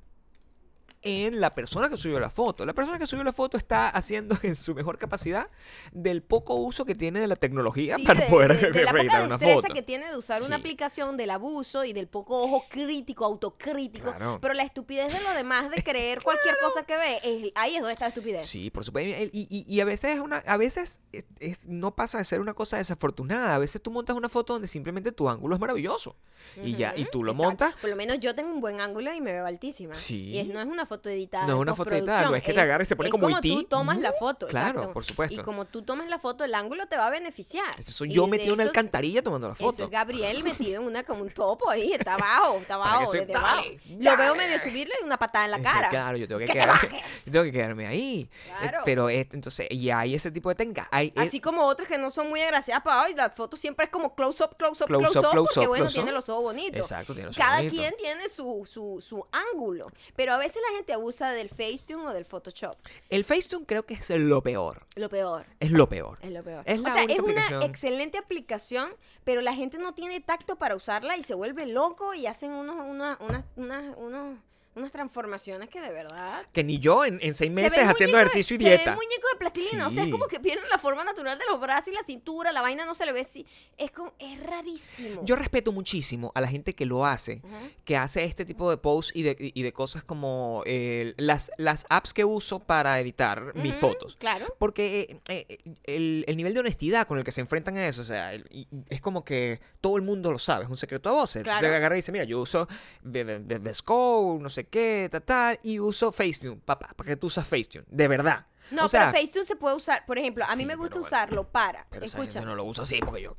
en 1.04 1.40
la 1.42 1.54
persona 1.54 1.90
que 1.90 1.98
subió 1.98 2.20
la 2.20 2.30
foto. 2.30 2.66
La 2.66 2.74
persona 2.74 2.98
que 2.98 3.08
subió 3.08 3.24
la 3.24 3.34
foto 3.34 3.58
está 3.58 3.90
haciendo 3.90 4.38
en 4.44 4.56
su 4.56 4.74
mejor 4.74 4.98
capacidad 4.98 5.50
del 5.92 6.24
poco 6.24 6.56
uso 6.56 6.86
que 6.86 6.96
tiene 6.96 7.20
de 7.20 7.28
la 7.28 7.36
tecnología 7.36 7.98
Sí, 7.98 8.04
para 8.04 8.22
de, 8.22 8.28
poder 8.28 8.60
de- 8.60 8.72
de 8.72 8.84
la 8.84 8.92
poca 8.92 9.24
una 9.24 9.38
foto. 9.38 9.74
que 9.74 9.82
tiene 9.82 10.10
de 10.10 10.18
usar 10.18 10.42
una 10.42 10.56
Sí. 10.56 10.60
aplicación, 10.62 11.18
del 11.18 11.30
abuso 11.32 11.84
y 11.86 11.94
del 11.94 12.08
poco 12.08 12.42
ojo 12.44 12.66
crítico, 12.70 13.26
autocrítico. 13.26 14.10
Claro. 14.12 14.40
Pero 14.42 14.54
la 14.54 14.64
estupidez 14.64 15.12
de 15.14 15.22
lo 15.22 15.34
demás 15.34 15.70
de 15.70 15.84
creer 15.84 16.22
cualquier 16.22 16.56
cosa 16.62 16.84
que 16.84 16.96
ve, 16.98 17.20
es- 17.24 17.52
ahí 17.56 17.76
es 17.76 17.82
donde 17.82 17.94
está 17.94 18.06
la 18.06 18.10
estupidez. 18.10 18.48
Sí, 18.48 18.70
por 18.70 18.84
supuesto. 18.86 19.10
Y, 19.34 19.48
y- 19.50 19.66
y 19.68 19.80
a 19.82 19.86
veces 19.86 20.16
es 20.16 20.20
una, 20.20 20.38
a 20.38 20.58
veces 20.58 21.02
es- 21.12 21.26
es- 21.40 21.68
no 21.68 21.96
pasa 21.96 22.18
de 22.18 22.26
ser 22.26 22.40
una 22.40 22.54
cosa 22.54 22.78
desafortunada. 22.78 23.56
A 23.56 23.58
veces 23.58 23.82
tú 23.82 23.92
montas 23.92 24.16
una 24.16 24.30
foto 24.30 24.54
donde 24.54 24.68
simplemente 24.68 25.12
tu 25.12 25.30
ángulo 25.30 25.56
es 25.56 25.62
maravilloso. 25.62 26.16
Y 26.62 26.76
ya, 26.76 26.94
y 26.96 27.06
tú 27.06 27.24
lo 27.24 27.32
exacto. 27.32 27.48
montas. 27.50 27.76
Por 27.78 27.90
lo 27.90 27.96
menos 27.96 28.20
yo 28.20 28.36
tengo 28.36 28.52
un 28.54 28.60
buen 28.60 28.82
ángulo 28.82 29.14
y 29.14 29.22
me 29.22 29.32
veo 29.32 29.46
altísima. 29.46 29.96
Sí. 29.96 30.30
Y 30.32 30.40
es- 30.40 30.48
no 30.48 30.60
es 30.60 30.66
una 30.68 30.86
foto 30.86 30.93
editada. 31.10 31.46
No 31.48 31.54
es 31.56 31.60
una 31.60 31.76
foto 31.76 31.92
editada, 31.92 32.30
no 32.30 32.36
es 32.36 32.44
que 32.44 32.54
te 32.54 32.62
agarre 32.62 32.84
y 32.84 32.88
se 32.88 32.96
pone 32.96 33.08
es 33.08 33.12
como 33.12 33.24
como 33.28 33.42
tú 33.42 33.64
tomas 33.64 33.98
la 33.98 34.12
foto. 34.14 34.48
claro, 34.48 34.70
exacto. 34.70 34.94
por 34.94 35.04
supuesto. 35.06 35.42
Y 35.42 35.44
como 35.44 35.66
tú 35.66 35.82
tomas 35.82 36.08
la 36.10 36.20
foto, 36.20 36.44
el 36.44 36.54
ángulo 36.56 36.88
te 36.88 36.98
va 36.98 37.08
a 37.08 37.10
beneficiar. 37.10 37.82
Soy 37.84 38.12
yo 38.14 38.28
metido 38.28 38.50
en 38.50 38.54
una 38.56 38.64
eso- 38.64 38.70
alcantarilla 38.72 39.22
tomando 39.24 39.48
la 39.48 39.54
Eso 39.54 39.64
foto. 39.64 39.84
es 39.86 39.90
Gabriel 39.90 40.44
metido 40.44 40.82
en 40.82 40.88
una 40.88 41.04
como 41.04 41.22
un 41.24 41.30
topo 41.32 41.70
ahí, 41.70 41.94
está 41.94 42.16
abajo, 42.16 42.58
está 42.60 42.76
abajo, 42.76 43.12
soy- 43.12 43.20
desde 43.22 43.36
abajo. 43.36 43.64
dale, 43.64 43.80
Lo 44.00 44.18
veo 44.18 44.36
medio 44.36 44.60
subirle 44.60 44.94
una 45.04 45.18
patada 45.18 45.46
en 45.46 45.52
la 45.52 45.62
cara. 45.62 45.90
Claro, 45.90 46.18
yo 46.18 46.28
tengo 46.28 46.40
que, 46.40 46.46
¡Que 46.46 46.54
quedarme, 46.54 47.02
yo 47.26 47.32
tengo 47.32 47.44
que 47.46 47.52
quedarme 47.52 47.88
ahí. 47.88 48.30
Eh, 48.32 48.52
Claro. 48.60 48.80
pero 48.86 49.10
eh, 49.10 49.28
entonces, 49.32 49.68
y 49.70 49.90
hay 49.90 50.16
ese 50.16 50.32
tipo 50.32 50.50
de 50.50 50.56
técnicas. 50.56 50.88
Así 51.16 51.40
como 51.40 51.64
otras 51.66 51.88
que 51.88 51.98
no 51.98 52.12
son 52.12 52.30
muy 52.30 52.42
agraciadas 52.42 52.84
para 52.84 53.04
hoy, 53.04 53.14
la 53.16 53.30
foto 53.30 53.56
siempre 53.58 53.86
es 53.86 53.92
como 53.92 54.16
close 54.16 54.44
up, 54.44 54.56
close 54.58 54.84
up, 54.84 54.88
Close 54.88 55.12
close, 55.12 55.20
up, 55.28 55.34
porque 55.46 55.60
up, 55.62 55.68
bueno, 55.68 55.90
tiene 55.90 56.12
los 56.12 56.28
ojos 56.30 56.44
bonitos. 56.44 56.82
Exacto, 56.82 57.14
tiene 57.14 57.28
los 57.28 57.38
ojos 57.38 57.46
Cada 57.46 57.58
bonitos. 57.58 57.78
quien 57.80 57.94
tiene 57.98 58.28
su, 58.30 58.64
su, 58.66 59.00
su 59.02 59.26
ángulo, 59.32 59.92
pero 60.16 60.34
a 60.34 60.38
veces 60.38 60.62
la 60.70 60.76
gente 60.76 60.83
abusa 60.92 61.32
del 61.32 61.48
Facetune 61.48 62.06
o 62.08 62.12
del 62.14 62.26
Photoshop. 62.26 62.76
el 63.10 63.24
Facetune 63.24 63.66
creo 63.66 63.86
que 63.86 63.94
es 63.94 64.10
lo 64.10 64.44
peor. 64.44 64.86
Lo 64.96 65.08
peor. 65.08 65.46
Es 65.62 65.72
lo 65.72 65.88
peor. 65.88 66.18
Es 66.22 66.32
lo 66.32 66.44
peor. 66.44 66.64
Es 66.66 66.80
o 66.80 66.84
sea, 66.84 67.04
es 67.04 67.20
una 67.20 67.64
excelente 67.64 68.18
aplicación, 68.18 68.90
pero 69.24 69.40
la 69.40 69.54
gente 69.54 69.78
no 69.78 69.94
tiene 69.94 70.20
tacto 70.20 70.58
para 70.58 70.76
usarla 70.76 71.16
y 71.16 71.24
se 71.24 71.36
vuelve 71.36 71.66
loco 71.68 72.14
y 72.14 72.26
hacen 72.28 72.52
unos, 72.52 72.76
unas- 72.82 73.18
unas- 73.22 73.96
unos- 73.96 74.38
unas 74.76 74.92
transformaciones 74.92 75.70
que 75.70 75.80
de 75.82 75.90
verdad... 75.92 76.46
Que 76.52 76.64
ni 76.64 76.80
yo 76.80 77.06
en, 77.06 77.20
en 77.22 77.34
seis 77.36 77.54
Se 77.56 77.62
meses 77.62 77.78
ven 77.80 77.90
haciendo 77.90 78.18
ejercicio 78.18 78.56
y 78.56 78.60
Se 78.60 78.64
dieta. 78.66 78.96
muñecos 78.96 79.30
de 79.32 79.38
plastilina, 79.38 79.88
o 79.88 79.90
sea, 79.90 80.02
es 80.04 80.06
Sí. 80.08 80.12
como 80.12 80.28
que 80.28 80.40
pierden 80.40 80.68
la 80.70 80.78
forma 80.78 81.04
natural 81.04 81.38
de 81.38 81.46
los 81.50 81.60
brazos 81.60 81.90
y 81.90 81.92
la 81.92 82.04
cintura, 82.04 82.52
la 82.52 82.62
vaina 82.62 82.86
no 82.86 82.96
se 82.96 83.06
le 83.06 83.12
ve 83.14 83.22
así. 83.22 83.46
Es 83.78 83.92
como, 83.92 84.14
es 84.20 84.40
rarísimo. 84.44 85.22
Yo 85.26 85.36
respeto 85.36 85.72
muchísimo 85.72 86.32
a 86.36 86.42
la 86.42 86.48
gente 86.48 86.74
que 86.74 86.86
lo 86.86 87.06
hace, 87.06 87.42
Ujú. 87.44 87.54
que 87.86 87.98
hace 87.98 88.24
este 88.24 88.46
tipo 88.46 88.70
de 88.70 88.78
posts 88.78 89.12
y 89.16 89.24
de, 89.24 89.36
y 89.40 89.62
de 89.64 89.74
cosas 89.74 90.04
como 90.04 90.64
eh, 90.66 91.14
las, 91.18 91.52
las 91.58 91.86
apps 91.90 92.14
que 92.14 92.26
uso 92.26 92.60
para 92.60 93.00
editar 93.00 93.54
mis 93.56 93.72
Ujú, 93.74 93.82
fotos. 93.82 94.16
Claro. 94.18 94.46
Porque 94.60 95.20
eh, 95.28 95.48
eh, 95.50 95.58
el, 95.84 96.26
el 96.28 96.38
nivel 96.38 96.54
de 96.54 96.60
honestidad 96.62 97.08
con 97.08 97.18
el 97.18 97.24
que 97.24 97.32
se 97.32 97.42
enfrentan 97.42 97.78
a 97.78 97.88
eso, 97.88 98.02
o 98.02 98.06
sea, 98.06 98.34
el- 98.34 98.48
y- 98.50 98.68
es 98.90 99.02
como 99.02 99.24
que 99.24 99.62
todo 99.82 99.98
el 99.98 100.02
mundo 100.04 100.32
lo 100.32 100.40
sabe, 100.40 100.64
es 100.66 100.70
un 100.70 100.78
secreto 100.78 101.10
a 101.10 101.14
voces. 101.14 101.44
Claro. 101.44 101.58
Entonces 101.60 101.78
agarra 101.78 101.96
y 101.96 102.00
dice, 102.00 102.12
mira, 102.12 102.24
yo 102.24 102.40
uso 102.42 102.68
Besco, 103.04 104.38
no 104.42 104.50
sé 104.50 104.63
qué, 104.68 105.10
tal, 105.12 105.24
tal, 105.24 105.60
y 105.64 105.80
uso 105.80 106.12
Facetune. 106.12 106.62
Papá, 106.64 106.90
¿para 106.96 107.10
qué 107.10 107.16
tú 107.16 107.28
usas 107.28 107.48
Facetune? 107.48 107.86
De 107.90 108.08
verdad. 108.08 108.48
No, 108.72 108.86
o 108.86 108.88
sea, 108.88 109.12
pero 109.12 109.18
Facetune 109.18 109.46
se 109.46 109.56
puede 109.56 109.76
usar, 109.76 110.06
por 110.06 110.18
ejemplo, 110.18 110.46
a 110.46 110.56
mí 110.56 110.64
Sí, 110.64 110.66
me 110.66 110.76
gusta 110.76 110.94
pero 110.94 111.02
usarlo 111.02 111.48
para, 111.50 111.86
pero 111.90 112.06
esa 112.06 112.18
escucha, 112.18 112.40
gente 112.40 112.46
no 112.46 112.56
lo 112.56 112.64
usa 112.66 112.84
así 112.84 113.00
porque 113.00 113.22
yo... 113.22 113.38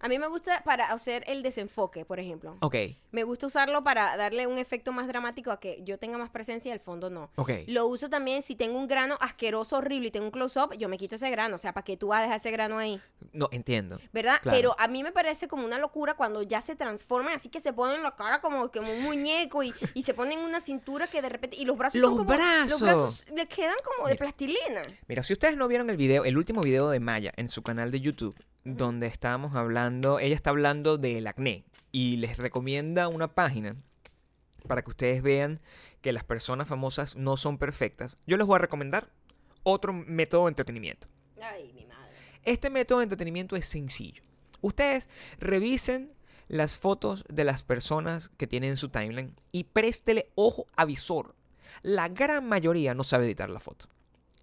A 0.00 0.08
mí 0.08 0.18
me 0.18 0.28
gusta 0.28 0.62
para 0.64 0.92
hacer 0.92 1.24
el 1.26 1.42
desenfoque, 1.42 2.04
por 2.04 2.20
ejemplo. 2.20 2.56
Ok, 2.60 2.76
Me 3.10 3.24
gusta 3.24 3.46
usarlo 3.46 3.82
para 3.82 4.16
darle 4.16 4.46
un 4.46 4.58
efecto 4.58 4.92
más 4.92 5.08
dramático 5.08 5.50
a 5.50 5.58
que 5.58 5.80
yo 5.84 5.98
tenga 5.98 6.18
más 6.18 6.30
presencia 6.30 6.68
y 6.70 6.72
el 6.72 6.80
fondo 6.80 7.10
no. 7.10 7.30
ok. 7.36 7.50
Lo 7.66 7.86
uso 7.86 8.08
también 8.08 8.42
si 8.42 8.54
tengo 8.54 8.78
un 8.78 8.86
grano 8.86 9.16
asqueroso, 9.20 9.76
horrible 9.78 10.08
y 10.08 10.10
tengo 10.10 10.26
un 10.26 10.30
close-up, 10.30 10.74
yo 10.76 10.88
me 10.88 10.98
quito 10.98 11.16
ese 11.16 11.28
grano. 11.30 11.56
O 11.56 11.58
sea, 11.58 11.72
¿para 11.72 11.84
qué 11.84 11.96
tú 11.96 12.08
vas 12.08 12.18
a 12.20 12.22
dejar 12.22 12.36
ese 12.36 12.50
grano 12.50 12.78
ahí? 12.78 13.00
No, 13.32 13.48
entiendo. 13.50 13.98
¿Verdad? 14.12 14.38
Claro. 14.42 14.56
Pero 14.56 14.76
a 14.78 14.86
mí 14.88 15.02
me 15.02 15.10
parece 15.12 15.48
como 15.48 15.64
una 15.64 15.78
locura 15.78 16.14
cuando 16.14 16.42
ya 16.42 16.60
se 16.60 16.76
transforman, 16.76 17.32
así 17.34 17.48
que 17.48 17.60
se 17.60 17.72
ponen 17.72 18.02
la 18.02 18.14
cara 18.14 18.40
como, 18.40 18.70
como 18.70 18.92
un 18.92 19.02
muñeco 19.02 19.62
y, 19.62 19.74
y 19.94 20.02
se 20.02 20.14
ponen 20.14 20.38
una 20.40 20.60
cintura 20.60 21.08
que 21.08 21.22
de 21.22 21.28
repente. 21.28 21.56
Y 21.56 21.64
los 21.64 21.76
brazos 21.76 22.00
Los 22.00 22.10
son 22.10 22.18
como. 22.18 22.28
brazos. 22.30 22.70
Los 22.70 22.80
brazos 22.80 23.26
le 23.34 23.46
quedan 23.48 23.76
como 23.84 24.06
de 24.08 24.14
Mira. 24.14 24.24
plastilina. 24.24 24.82
Mira, 25.08 25.22
si 25.22 25.32
ustedes 25.32 25.56
no 25.56 25.66
vieron 25.68 25.90
el 25.90 25.96
video, 25.96 26.24
el 26.24 26.36
último 26.38 26.60
video 26.60 26.88
de 26.90 27.00
Maya 27.00 27.32
en 27.36 27.48
su 27.48 27.62
canal 27.62 27.90
de 27.90 28.00
YouTube, 28.00 28.36
donde 28.64 29.06
estábamos 29.06 29.54
hablando, 29.54 30.18
ella 30.18 30.34
está 30.34 30.50
hablando 30.50 30.98
del 30.98 31.26
acné 31.26 31.64
y 31.92 32.16
les 32.16 32.36
recomienda 32.36 33.08
una 33.08 33.34
página 33.34 33.76
para 34.66 34.82
que 34.82 34.90
ustedes 34.90 35.22
vean 35.22 35.60
que 36.00 36.12
las 36.12 36.24
personas 36.24 36.68
famosas 36.68 37.16
no 37.16 37.36
son 37.36 37.58
perfectas. 37.58 38.18
Yo 38.26 38.36
les 38.36 38.46
voy 38.46 38.56
a 38.56 38.60
recomendar 38.60 39.10
otro 39.62 39.92
método 39.92 40.44
de 40.44 40.50
entretenimiento. 40.50 41.08
Ay, 41.40 41.72
mi 41.74 41.86
madre. 41.86 42.12
Este 42.44 42.70
método 42.70 42.98
de 42.98 43.04
entretenimiento 43.04 43.56
es 43.56 43.66
sencillo. 43.66 44.22
Ustedes 44.60 45.08
revisen 45.38 46.12
las 46.48 46.78
fotos 46.78 47.24
de 47.28 47.44
las 47.44 47.62
personas 47.62 48.30
que 48.36 48.46
tienen 48.46 48.70
en 48.70 48.76
su 48.76 48.88
timeline 48.88 49.34
y 49.52 49.64
préstele 49.64 50.30
ojo 50.34 50.66
a 50.76 50.84
visor. 50.84 51.34
La 51.82 52.08
gran 52.08 52.48
mayoría 52.48 52.94
no 52.94 53.04
sabe 53.04 53.26
editar 53.26 53.50
la 53.50 53.60
foto. 53.60 53.86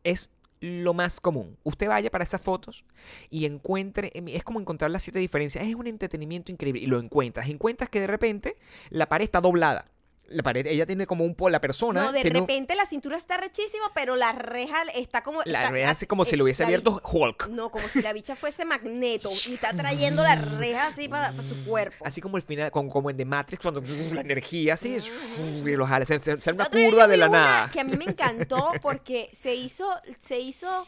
Es 0.04 0.30
lo 0.62 0.94
más 0.94 1.20
común. 1.20 1.58
Usted 1.64 1.88
vaya 1.88 2.10
para 2.10 2.24
esas 2.24 2.42
fotos 2.42 2.86
y 3.30 3.46
encuentre, 3.46 4.12
es 4.14 4.44
como 4.44 4.60
encontrar 4.60 4.92
las 4.92 5.04
siete 5.04 5.20
diferencias. 5.20 5.66
Es 5.66 5.76
un 5.76 5.88
entretenimiento 5.88 6.52
increíble 6.52 6.82
y 6.82 6.88
lo 6.88 7.00
encuentras. 7.00 7.50
Encuentras 7.50 7.90
que 7.90 8.00
de 8.00 8.08
repente 8.08 8.56
la 8.90 9.08
pared 9.08 9.26
está 9.26 9.42
doblada. 9.42 9.86
La 10.28 10.42
pared, 10.42 10.66
ella 10.66 10.86
tiene 10.88 11.06
como 11.06 11.24
un 11.24 11.36
la 11.52 11.62
persona 11.62 12.02
No, 12.04 12.12
de 12.12 12.22
un- 12.22 12.26
repente 12.32 12.74
la 12.76 12.86
cintura 12.88 13.16
está 13.16 13.38
rechísima, 13.38 13.92
pero 13.94 14.16
la 14.16 14.32
reja 14.32 14.82
está 14.96 15.22
como. 15.22 15.42
la 15.46 15.60
está- 15.62 15.72
reja 15.72 15.92
hace 15.92 16.08
como 16.08 16.24
eh, 16.24 16.26
si 16.26 16.36
lo 16.36 16.44
hubiese 16.46 16.64
la 16.64 16.68
abierto 16.68 16.94
bi- 16.96 17.00
Hulk. 17.04 17.48
No, 17.50 17.70
como 17.70 17.88
si 17.90 18.02
la 18.02 18.12
bicha 18.12 18.36
fuese 18.36 18.66
magneto 18.66 19.30
y 19.48 19.54
está 19.54 19.72
trayendo 19.74 20.24
la 20.24 20.36
reja 20.36 20.88
así 20.88 21.08
para, 21.08 21.32
para 21.32 21.44
su 21.44 21.64
cuerpo. 21.64 22.06
Así 22.06 22.22
como 22.22 22.38
el 22.38 22.44
final, 22.44 22.72
como, 22.72 22.90
como 22.90 23.10
en 23.12 23.18
The 23.18 23.26
Matrix, 23.26 23.62
cuando 23.62 23.82
la 23.82 24.22
energía 24.22 24.74
así 24.74 24.96
es, 24.96 25.12
y 25.38 25.76
los 25.76 25.88
jala, 25.88 26.06
se, 26.06 26.20
se- 26.20 26.52
una 26.52 26.70
curva 26.70 27.08
de 27.08 27.18
la 27.18 27.28
una 27.30 27.40
nada. 27.42 27.70
Que 27.72 27.82
a 27.82 27.84
mí 27.84 27.96
me 27.96 28.06
encantó 28.06 28.72
porque 28.82 29.30
se 29.32 29.54
hizo, 29.54 29.88
se 30.18 30.40
hizo 30.40 30.88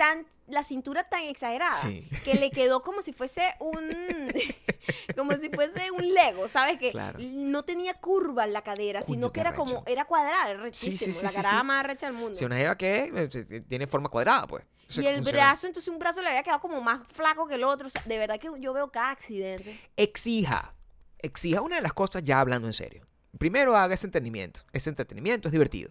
tan, 0.00 0.26
la 0.48 0.64
cintura 0.64 1.04
tan 1.04 1.24
exagerada 1.24 1.78
Sí. 1.82 2.08
que 2.24 2.34
le 2.36 2.50
quedó 2.50 2.82
como 2.82 3.02
si 3.02 3.12
fuese 3.12 3.42
un, 3.60 4.32
como 5.16 5.32
si 5.32 5.50
fuese 5.50 5.90
un 5.90 6.14
Lego, 6.14 6.48
¿sabes? 6.48 6.78
Que 6.78 6.90
Claro. 6.90 7.18
no 7.20 7.62
tenía 7.64 7.92
curva 7.94 8.44
en 8.44 8.54
la 8.54 8.62
cadera, 8.62 9.00
Coño, 9.00 9.12
sino 9.14 9.30
que 9.32 9.40
era 9.40 9.52
como, 9.52 9.84
era 9.86 10.06
cuadrada, 10.06 10.50
era 10.50 10.62
Sí, 10.72 10.92
la 11.22 11.28
sí. 11.30 11.46
más 11.64 11.84
recha 11.86 12.06
del 12.06 12.14
mundo. 12.16 12.34
Si 12.38 12.44
una 12.46 12.56
jeva 12.56 12.76
que 12.78 13.12
eh, 13.14 13.28
se- 13.30 13.60
tiene 13.60 13.86
forma 13.86 14.08
cuadrada, 14.08 14.46
pues. 14.46 14.64
Y 14.88 15.06
el 15.06 15.16
funciona. 15.16 15.30
brazo, 15.38 15.66
entonces 15.66 15.88
un 15.92 15.98
brazo 15.98 16.22
le 16.22 16.28
había 16.30 16.42
quedado 16.42 16.60
como 16.60 16.80
más 16.80 17.00
flaco 17.12 17.46
que 17.46 17.54
el 17.56 17.64
otro. 17.64 17.86
O 17.86 17.90
sea, 17.90 18.02
de 18.06 18.16
verdad 18.18 18.40
que 18.40 18.48
yo 18.58 18.72
veo 18.72 18.90
cada 18.90 19.10
accidente. 19.10 19.78
Exija. 19.96 20.74
Exija 21.18 21.60
una 21.60 21.76
de 21.76 21.82
las 21.82 21.92
cosas 21.92 22.22
ya 22.24 22.40
hablando 22.40 22.66
en 22.66 22.72
serio. 22.72 23.06
Primero 23.38 23.76
haga 23.76 23.94
ese 23.94 24.06
entretenimiento. 24.06 24.62
Ese 24.72 24.88
entretenimiento 24.90 25.46
es 25.48 25.52
divertido. 25.52 25.90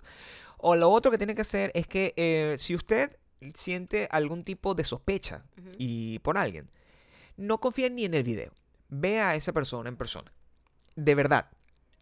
O 0.58 0.76
lo 0.76 0.90
otro 0.90 1.12
que 1.12 1.18
tiene 1.18 1.36
que 1.36 1.42
hacer 1.42 1.72
es 1.76 1.88
que 1.88 2.14
eh, 2.18 2.56
si 2.58 2.76
usted 2.76 3.16
siente 3.54 4.08
algún 4.12 4.44
tipo 4.44 4.76
de 4.76 4.84
sospecha 4.84 5.44
y 5.78 6.20
por 6.20 6.38
alguien, 6.38 6.70
no 7.38 7.60
confíe 7.60 7.90
ni 7.90 8.06
en 8.06 8.14
el 8.14 8.24
video. 8.24 8.52
Vea 8.90 9.30
a 9.30 9.36
esa 9.36 9.54
persona 9.54 9.90
en 9.90 9.96
persona. 9.98 10.32
De 10.96 11.16
verdad. 11.16 11.50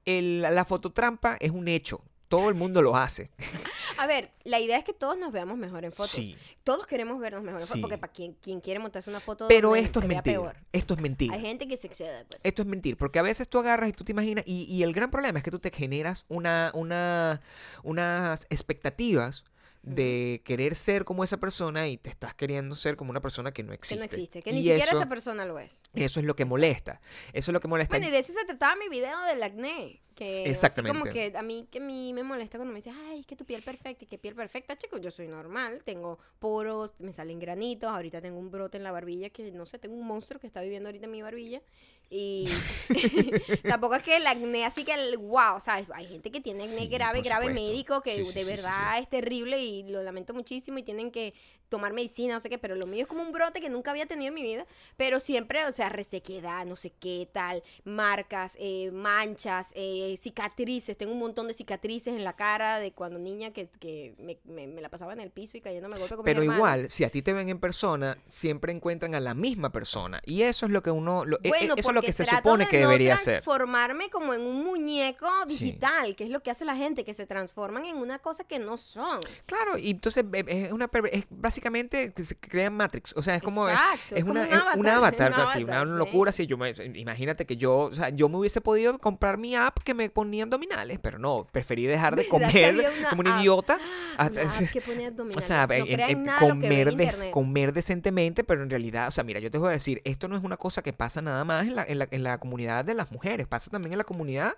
El- 0.05 0.41
la 0.41 0.65
fototrampa 0.65 1.38
es 1.39 1.51
un 1.51 1.67
hecho. 1.67 2.01
Todo 2.29 2.49
el 2.49 2.55
mundo 2.55 2.81
lo 2.81 2.95
hace. 2.97 3.31
A 3.99 4.05
ver, 4.05 4.31
la 4.43 4.59
idea 4.59 4.77
es 4.77 4.83
que 4.83 4.93
todos 4.93 5.17
nos 5.17 5.31
veamos 5.31 5.57
mejor 5.57 5.83
en 5.85 5.91
fotos. 5.91 6.11
Sí. 6.11 6.38
Todos 6.63 6.85
queremos 6.85 7.19
vernos 7.19 7.41
mejor 7.41 7.61
en 7.61 7.67
fotos. 7.67 7.77
Sí. 7.77 7.81
Porque 7.81 7.97
para 7.97 8.11
quien, 8.13 8.33
quien 8.33 8.59
quiere 8.61 8.79
montarse 8.79 9.09
una 9.09 9.19
foto. 9.21 9.47
Pero 9.47 9.69
donde 9.69 9.83
esto 9.83 9.99
es 9.99 10.05
mentira. 10.07 10.23
peor. 10.23 10.55
Esto 10.73 10.93
es 10.93 10.99
mentira. 11.01 11.33
Hay 11.35 11.41
gente 11.41 11.67
que 11.67 11.77
se 11.77 11.88
excede, 11.88 12.25
pues. 12.25 12.43
Esto 12.43 12.61
es 12.61 12.67
mentir, 12.67 12.95
porque 12.97 13.17
a 13.19 13.21
veces 13.21 13.47
tú 13.47 13.59
agarras 13.59 13.89
y 13.89 13.93
tú 13.93 14.03
te 14.03 14.11
imaginas, 14.11 14.43
y, 14.45 14.63
y 14.65 14.83
el 14.83 14.93
gran 14.93 15.09
problema 15.09 15.39
es 15.39 15.43
que 15.43 15.51
tú 15.51 15.59
te 15.59 15.71
generas 15.71 16.25
una, 16.27 16.71
una, 16.73 17.41
unas 17.83 18.41
expectativas 18.49 19.43
de 19.88 20.41
querer 20.43 20.75
ser 20.75 21.05
como 21.05 21.23
esa 21.23 21.38
persona 21.38 21.88
y 21.88 21.97
te 21.97 22.09
estás 22.09 22.35
queriendo 22.35 22.75
ser 22.75 22.97
como 22.97 23.09
una 23.09 23.21
persona 23.21 23.53
que 23.53 23.63
no 23.63 23.69
que 23.69 23.75
existe. 23.75 23.97
no 23.97 24.03
existe. 24.03 24.41
Que 24.41 24.49
Y 24.49 24.53
ni 24.53 24.59
siquiera 24.59 24.85
eso, 24.85 24.97
esa 24.97 25.09
persona 25.09 25.45
lo 25.45 25.59
es. 25.59 25.81
Eso 25.93 26.19
es 26.19 26.25
lo 26.25 26.35
que 26.35 26.43
molesta. 26.43 26.99
Eso 27.31 27.51
es 27.51 27.53
lo 27.53 27.61
que 27.61 27.67
molesta. 27.67 27.95
Bueno, 27.95 28.09
y 28.09 28.11
de 28.11 28.19
eso 28.19 28.33
se 28.33 28.43
trataba 28.45 28.75
mi 28.75 28.89
video 28.89 29.19
del 29.23 29.41
acné. 29.41 30.01
Que 30.13 30.41
así 30.41 30.49
Exactamente. 30.49 30.99
como 30.99 31.13
que 31.13 31.31
a 31.38 31.43
mí, 31.43 31.67
que 31.71 31.77
a 31.77 31.81
mí 31.81 32.11
me 32.11 32.23
molesta 32.23 32.57
cuando 32.57 32.73
me 32.73 32.79
dicen, 32.79 32.95
ay, 33.05 33.19
es 33.19 33.27
que 33.27 33.35
tu 33.35 33.45
piel 33.45 33.61
perfecta, 33.61 34.03
y 34.03 34.07
que 34.07 34.17
piel 34.17 34.33
perfecta, 34.33 34.75
chicos, 34.75 34.99
yo 34.99 35.11
soy 35.11 35.27
normal, 35.27 35.83
tengo 35.83 36.17
poros, 36.39 36.95
me 36.97 37.13
salen 37.13 37.38
granitos, 37.38 37.91
ahorita 37.91 38.19
tengo 38.19 38.39
un 38.39 38.49
brote 38.49 38.77
en 38.77 38.83
la 38.83 38.91
barbilla 38.91 39.29
que, 39.29 39.51
no 39.51 39.67
sé, 39.67 39.77
tengo 39.77 39.95
un 39.95 40.07
monstruo 40.07 40.39
que 40.39 40.47
está 40.47 40.61
viviendo 40.61 40.89
ahorita 40.89 41.05
en 41.05 41.11
mi 41.11 41.21
barbilla. 41.21 41.61
Y 42.10 42.45
tampoco 43.68 43.95
es 43.95 44.03
que 44.03 44.18
el 44.18 44.28
acné, 44.28 44.66
así 44.66 44.84
que, 44.86 44.93
el, 44.93 45.18
wow, 45.18 45.60
¿sabes? 45.60 45.88
Hay 45.93 46.05
gente 46.05 46.32
que 46.32 46.39
tiene 46.41 46.64
acné 46.66 46.88
Sí, 46.88 46.88
grave, 46.88 47.22
grave 47.22 47.47
supuesto. 47.47 47.62
médico, 47.70 48.01
que 48.01 48.24
Sí, 48.24 48.26
sí, 48.26 48.32
de 48.34 48.43
verdad 48.45 48.99
es 48.99 49.10
terrible 49.10 49.60
y 49.62 49.84
lo 49.84 50.01
lamento 50.03 50.34
muchísimo 50.34 50.78
y 50.78 50.84
tienen 50.84 51.12
que 51.12 51.34
tomar 51.70 51.93
medicina, 51.93 52.34
no 52.36 52.39
sé 52.39 52.49
qué, 52.49 52.57
pero 52.57 52.76
lo 52.76 52.86
mío 52.88 53.01
es 53.03 53.07
como 53.07 53.22
un 53.22 53.32
brote 53.32 53.59
que 53.61 53.70
nunca 53.70 53.91
había 53.91 54.05
tenido 54.05 54.30
en 54.30 54.34
mi 54.34 54.41
vida, 54.43 54.65
pero 54.95 55.20
siempre, 55.20 55.65
o 55.65 55.72
sea, 55.72 55.89
resequedad, 55.89 56.65
no 56.65 56.76
sé 56.76 56.91
qué 56.99 57.28
tal, 57.32 57.63
marcas, 57.84 58.55
eh, 58.59 58.91
manchas, 58.91 59.70
eh, 59.76 60.15
cicatrices, 60.22 60.97
tengo 60.97 61.13
un 61.13 61.20
montón 61.20 61.47
de 61.47 61.53
cicatrices 61.53 62.13
en 62.15 62.24
la 62.24 62.34
cara 62.36 62.80
de 62.80 62.91
cuando 62.91 63.20
niña 63.20 63.51
que, 63.51 63.68
que 63.80 64.15
me, 64.20 64.38
me- 64.45 64.68
me 64.68 64.82
la 64.82 64.89
pasaba 64.89 65.13
en 65.13 65.20
el 65.20 65.32
piso 65.32 65.57
y 65.57 65.61
cayéndome 65.61 65.95
a 65.95 65.99
golpe 65.99 66.15
con 66.15 66.24
mi 66.24 66.30
Pero 66.30 66.41
hermano. 66.41 66.57
igual, 66.57 66.89
si 66.89 67.03
a 67.03 67.09
ti 67.09 67.22
te 67.22 67.34
ven 67.34 67.49
en 67.49 67.59
persona, 67.59 68.18
siempre 68.28 68.72
encuentran 68.72 69.15
a 69.15 69.20
la 69.20 69.34
misma 69.34 69.72
persona. 69.72 70.22
Y 70.26 70.43
eso 70.43 70.65
es 70.65 70.72
lo 70.72 70.84
que 70.84 70.91
uno. 70.91 71.26
lo- 71.26 71.38
e- 71.38 71.47
e- 71.47 71.49
Bueno, 71.49 71.74
eso 71.78 71.89
es 71.89 71.95
lo 71.95 72.01
que 72.01 72.13
se 72.13 72.26
supone 72.26 72.65
de 72.65 72.70
que 72.70 72.78
no 72.82 72.88
debería 72.89 73.18
ser. 73.18 73.36
transformarme 73.41 74.09
como 74.09 74.34
en 74.34 74.41
un 74.41 74.63
muñeco 74.63 75.28
Sí. 75.47 75.53
digital, 75.65 76.15
que 76.15 76.24
es 76.24 76.30
lo 76.30 76.41
que 76.43 76.51
hace 76.51 76.65
la 76.65 76.76
gente, 76.76 77.03
que 77.03 77.13
se 77.13 77.26
transforman 77.26 77.86
en 77.86 77.97
una 77.97 78.20
cosa 78.20 78.43
que 78.43 78.59
no 78.59 78.78
son. 78.78 79.20
Claro, 79.45 79.78
y 79.78 79.91
entonces 79.91 80.26
eh, 80.34 80.43
es 80.47 80.72
una 80.72 80.89
es 81.11 81.26
básicamente 81.62 82.14
se 82.24 82.36
crea 82.38 82.70
Matrix, 82.70 83.14
o 83.18 83.22
sea, 83.24 83.36
es 83.36 83.41
como 83.41 83.68
Exacto, 83.68 84.16
es 84.16 84.20
es 84.20 84.26
como 84.26 84.32
una 84.39 84.74
un 84.76 84.80
un 84.82 84.88
avatar, 84.88 85.34
un 85.34 85.39
así, 85.39 85.64
una 85.64 85.86
sí. 85.86 85.91
locura 85.91 86.30
así, 86.30 86.45
yo 86.45 86.55
me- 86.58 86.72
imagínate 86.95 87.45
que 87.45 87.58
yo, 87.58 87.78
o 87.78 87.93
sea, 87.95 88.10
yo 88.10 88.30
me 88.30 88.38
hubiese 88.38 88.62
podido 88.62 88.99
comprar 88.99 89.38
mi 89.38 89.55
app 89.55 89.80
que 89.80 89.93
me 89.95 90.10
ponía 90.10 90.43
abdominales, 90.43 90.99
pero 91.01 91.18
no, 91.18 91.47
preferí 91.51 91.86
dejar 91.88 92.16
de 92.16 92.28
¿Verdad 92.32 92.49
que 92.51 92.62
comer 92.62 92.76
una 92.99 93.10
como 93.10 93.22
un 93.22 93.39
idiota. 93.39 93.78
Una 94.18 94.24
Ah, 94.24 94.26
app 94.26 94.72
que 94.72 94.82
pone 94.82 95.05
O 95.05 95.08
abdominales. 95.10 95.45
sea, 95.45 95.68
no 95.68 95.74
en- 95.74 95.86
crean 95.86 96.10
en- 96.10 96.24
nada 96.26 96.41
lo 96.41 96.47
que 96.47 96.51
comer, 96.53 96.95
des- 96.95 97.08
internet. 97.14 97.32
comer 97.32 97.74
decentemente, 97.74 98.43
pero 98.43 98.64
en 98.64 98.70
realidad, 98.70 99.08
o 99.08 99.12
sea, 99.12 99.24
mira, 99.24 99.39
yo 99.39 99.51
te 99.51 99.58
voy 99.58 99.70
a 99.70 99.72
decir, 99.72 100.01
esto 100.05 100.28
no 100.28 100.36
es 100.38 100.43
una 100.43 100.58
cosa 100.58 100.82
que 100.82 100.93
pasa 100.93 101.22
nada 101.22 101.43
más 101.45 101.68
en 101.68 101.76
la, 101.76 101.84
en 101.84 101.99
la, 101.99 102.08
en 102.10 102.24
la 102.24 102.38
comunidad 102.39 102.84
de 102.86 102.93
las 102.95 103.12
mujeres, 103.12 103.47
pasa 103.47 103.70
también 103.72 103.91
en 103.93 103.97
la 103.99 104.03
comunidad 104.03 104.53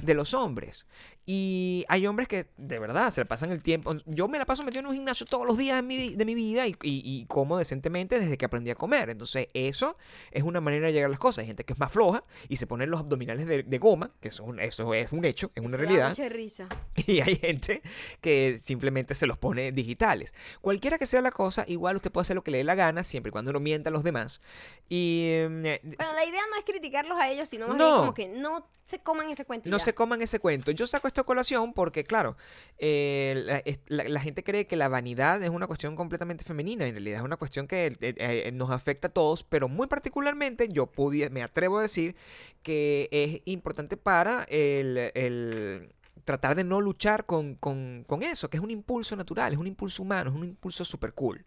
de 0.00 0.14
los 0.14 0.32
hombres. 0.34 0.86
Y 1.26 1.84
hay 1.88 2.06
hombres 2.06 2.26
que 2.26 2.46
de 2.56 2.78
verdad 2.78 3.10
se 3.10 3.20
le 3.20 3.26
pasan 3.26 3.52
el 3.52 3.62
tiempo. 3.62 3.94
Yo 4.06 4.26
me 4.28 4.38
la 4.38 4.44
paso 4.46 4.62
metido 4.64 4.80
en 4.80 4.86
un 4.86 4.94
gimnasio 4.94 5.24
todos 5.26 5.46
los 5.46 5.56
días 5.56 5.76
de 5.76 5.82
mi, 5.82 6.14
de 6.14 6.24
mi 6.24 6.34
vida 6.34 6.41
y, 6.42 6.56
y- 6.82 7.02
y 7.04 7.26
como 7.26 7.56
decentemente 7.58 8.18
desde 8.20 8.36
que 8.36 8.44
aprendí 8.44 8.70
a 8.70 8.74
comer. 8.74 9.10
Entonces, 9.10 9.48
eso 9.54 9.96
es 10.30 10.42
una 10.42 10.60
manera 10.60 10.86
de 10.86 10.92
llegar 10.92 11.06
a 11.06 11.10
las 11.10 11.18
cosas. 11.18 11.42
Hay 11.42 11.46
gente 11.46 11.64
que 11.64 11.72
es 11.72 11.78
más 11.78 11.92
floja 11.92 12.24
y 12.48 12.56
se 12.56 12.66
ponen 12.66 12.90
los 12.90 13.00
abdominales 13.00 13.46
de, 13.46 13.62
de 13.62 13.78
goma, 13.78 14.10
que 14.20 14.28
eso, 14.28 14.42
es 14.42 14.48
un- 14.48 14.60
eso 14.60 14.94
es 14.94 15.12
un 15.12 15.24
hecho, 15.24 15.50
es 15.54 15.60
una 15.60 15.68
Eso 15.68 15.76
da 15.76 15.82
realidad. 15.82 16.08
mucha 16.10 16.28
risa. 16.28 16.68
Y 17.06 17.20
hay 17.20 17.36
gente 17.36 17.82
que 18.20 18.58
simplemente 18.62 19.14
se 19.14 19.26
los 19.26 19.38
pone 19.38 19.72
digitales. 19.72 20.34
Cualquiera 20.60 20.98
que 20.98 21.06
sea 21.06 21.20
la 21.20 21.30
cosa, 21.32 21.64
igual 21.68 21.96
usted 21.96 22.10
puede 22.12 22.22
hacer 22.22 22.36
lo 22.36 22.42
que 22.44 22.50
le 22.50 22.58
dé 22.58 22.64
la 22.64 22.74
gana, 22.74 23.04
siempre 23.04 23.30
y 23.30 23.32
cuando 23.32 23.52
no 23.52 23.60
mienta 23.60 23.90
a 23.90 23.92
los 23.92 24.02
demás. 24.04 24.40
Y 24.88 25.24
eh, 25.26 25.48
Bueno, 25.82 26.12
la 26.14 26.24
idea 26.24 26.42
no 26.50 26.56
es 26.58 26.64
criticarlos 26.64 27.18
a 27.18 27.30
ellos, 27.30 27.48
sino 27.48 27.68
más 27.68 27.76
No. 27.76 27.84
bien 27.86 27.98
como 27.98 28.14
que 28.14 28.28
no 28.28 28.68
se 28.92 29.02
coman 29.02 29.30
ese 29.30 29.44
cuento. 29.44 29.68
no 29.70 29.78
ya. 29.78 29.84
se 29.84 29.94
coman 29.94 30.22
ese 30.22 30.38
cuento. 30.38 30.70
Yo 30.70 30.86
saco 30.86 31.08
esta 31.08 31.24
colación 31.24 31.72
porque, 31.72 32.04
claro, 32.04 32.36
eh, 32.78 33.42
la, 33.44 33.58
es- 33.58 33.80
la- 33.88 34.04
la 34.04 34.20
gente 34.20 34.44
cree 34.44 34.66
que 34.66 34.76
la 34.76 34.88
vanidad 34.88 35.42
es 35.42 35.50
una 35.50 35.66
cuestión 35.66 35.96
completamente 35.96 36.44
femenina. 36.44 36.86
En 36.86 36.94
realidad 36.94 37.18
es 37.20 37.24
una 37.24 37.36
cuestión 37.36 37.66
que 37.66 37.86
eh, 38.00 38.14
eh, 38.18 38.50
nos 38.52 38.70
afecta 38.70 39.08
a 39.08 39.10
todos, 39.10 39.42
pero 39.42 39.68
muy 39.68 39.86
particularmente 39.88 40.68
yo 40.68 40.86
podía, 40.86 41.28
me 41.30 41.42
atrevo 41.42 41.78
a 41.78 41.82
decir 41.82 42.14
que 42.62 43.08
es 43.10 43.40
importante 43.46 43.96
para 43.96 44.44
el, 44.44 45.10
el 45.14 45.92
tratar 46.24 46.54
de 46.54 46.62
no 46.64 46.80
luchar 46.80 47.26
con, 47.26 47.56
con- 47.56 48.04
con 48.06 48.22
eso, 48.22 48.48
que 48.48 48.56
es 48.58 48.62
un 48.62 48.70
impulso 48.70 49.16
natural, 49.16 49.52
es 49.52 49.58
un 49.58 49.66
impulso 49.66 50.02
humano, 50.02 50.30
es 50.30 50.36
un 50.36 50.44
impulso 50.44 50.84
super 50.84 51.12
cool. 51.14 51.44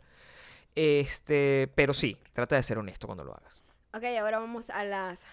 Este, 0.76 1.72
pero 1.76 1.94
sí, 1.94 2.18
trata 2.34 2.56
de 2.58 2.64
ser 2.64 2.78
honesto 2.78 3.08
cuando 3.08 3.24
lo 3.24 3.34
hagas. 3.34 3.62
Ok, 3.94 4.04
ahora 4.20 4.40
vamos 4.40 4.70
a 4.70 4.84
las 4.84 5.26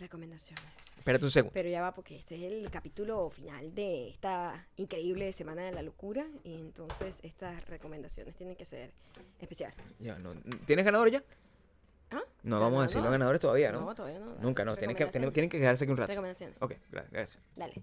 recomendaciones. 0.00 0.64
Espérate 0.98 1.24
un 1.24 1.30
segundo. 1.30 1.52
Pero 1.54 1.68
ya 1.68 1.80
va, 1.80 1.94
porque 1.94 2.16
este 2.16 2.34
es 2.36 2.42
el 2.52 2.70
capítulo 2.70 3.30
final 3.30 3.74
de 3.74 4.08
esta 4.08 4.66
increíble 4.76 5.32
Semana 5.32 5.62
de 5.62 5.72
la 5.72 5.82
Locura. 5.82 6.26
Y 6.44 6.54
entonces 6.56 7.18
estas 7.22 7.64
recomendaciones 7.68 8.34
tienen 8.34 8.56
que 8.56 8.64
ser 8.64 8.90
especiales. 9.40 9.76
Ya, 9.98 10.18
no- 10.18 10.34
¿Tienes 10.66 10.84
ganador 10.84 11.10
ya? 11.10 11.22
¿Ah? 12.10 12.20
No 12.42 12.58
vamos 12.60 12.80
a 12.80 12.82
decir 12.82 12.96
los 12.96 13.04
¿Ganador? 13.04 13.12
ganadores 13.12 13.40
todavía, 13.40 13.72
¿no? 13.72 13.80
No, 13.82 13.94
todavía 13.94 14.18
no. 14.18 14.34
Nunca, 14.40 14.64
no. 14.64 14.76
Tienen 14.76 14.96
que, 14.96 15.06
tienen, 15.06 15.32
que 15.32 15.48
quedarse 15.48 15.84
aquí 15.84 15.92
un 15.92 15.96
rato. 15.98 16.08
Recomendaciones. 16.08 16.56
Ok, 16.60 16.72
gra- 16.90 17.06
gracias. 17.10 17.38
Dale. 17.54 17.74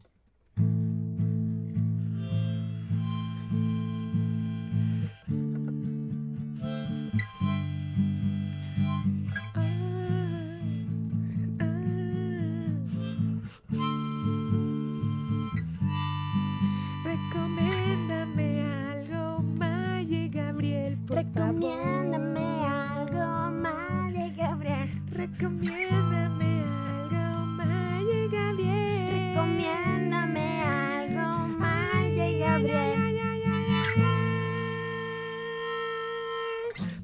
Gabriel, 21.08 21.34
Recomiéndame 21.34 22.66
algo, 22.68 23.51
Maya 23.51 24.30
Gabriel. 24.36 24.89
Recomiéndame 25.10 26.64
algo, 26.64 27.45
Maye 27.45 28.28
Gabriel. 28.28 29.34
Recomiéndame 29.34 30.64
algo, 30.64 31.47
Maya 31.47 32.32
Gabriel. 32.38 32.97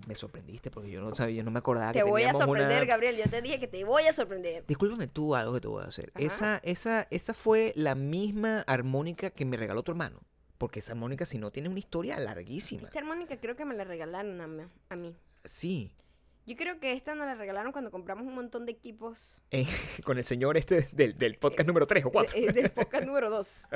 Me 0.06 0.16
sorprendiste 0.16 0.70
porque 0.70 0.92
yo 0.92 1.02
no 1.02 1.16
sabía, 1.16 1.38
yo 1.38 1.44
no 1.44 1.52
me 1.52 1.60
acordaba 1.60 1.94
Te 1.94 2.00
que 2.00 2.04
voy 2.04 2.24
a 2.24 2.34
sorprender, 2.34 2.84
una... 2.84 2.86
Gabriel. 2.86 3.16
Yo 3.16 3.30
te 3.30 3.42
dije 3.42 3.58
que 3.58 3.68
te 3.68 3.86
voy 3.86 4.04
a 4.04 4.12
sorprender. 4.12 4.66
Discúlpame 4.68 5.08
tú 5.08 5.34
algo 5.34 5.54
que 5.54 5.62
te 5.62 5.68
voy 5.70 5.82
a 5.82 5.88
hacer. 5.88 6.12
Ajá. 6.14 6.26
Esa, 6.26 6.58
esa, 6.64 7.08
esa 7.10 7.34
fue 7.34 7.72
la 7.78 7.96
misma 7.96 8.66
armónica 8.68 9.30
que 9.30 9.46
me 9.46 9.56
regaló 9.56 9.82
tu 9.82 9.92
hermano. 9.92 10.20
Porque 10.64 10.80
esa 10.80 10.94
armónica, 10.94 11.26
si 11.26 11.38
no, 11.38 11.52
tiene 11.52 11.68
una 11.68 11.80
historia 11.80 12.18
larguísima. 12.20 12.88
Esta 12.88 13.00
armónica 13.00 13.36
creo 13.38 13.58
que 13.58 13.66
me 13.66 13.74
la 13.76 13.84
regalaron 13.84 14.40
a 14.40 14.48
mí. 14.48 14.64
a 14.90 14.96
mí. 14.96 15.14
Sí. 15.44 15.92
Yo 16.46 16.56
creo 16.58 16.80
que 16.80 16.92
esta 16.94 17.16
nos 17.16 17.26
la 17.26 17.36
regalaron 17.36 17.72
cuando 17.74 17.90
compramos 17.92 18.26
un 18.28 18.34
montón 18.36 18.66
de 18.66 18.72
equipos 18.74 19.42
Eh, 19.52 19.66
con 20.06 20.18
el 20.18 20.24
señor 20.26 20.56
este 20.58 20.88
del, 20.94 21.18
del 21.18 21.36
podcast 21.38 21.68
número 21.68 21.86
3 21.88 22.06
o 22.06 22.12
4. 22.12 22.34
de- 22.34 22.46
eh, 22.48 22.52
del 22.54 22.70
podcast 22.78 23.06
número 23.06 23.30
2. 23.30 23.68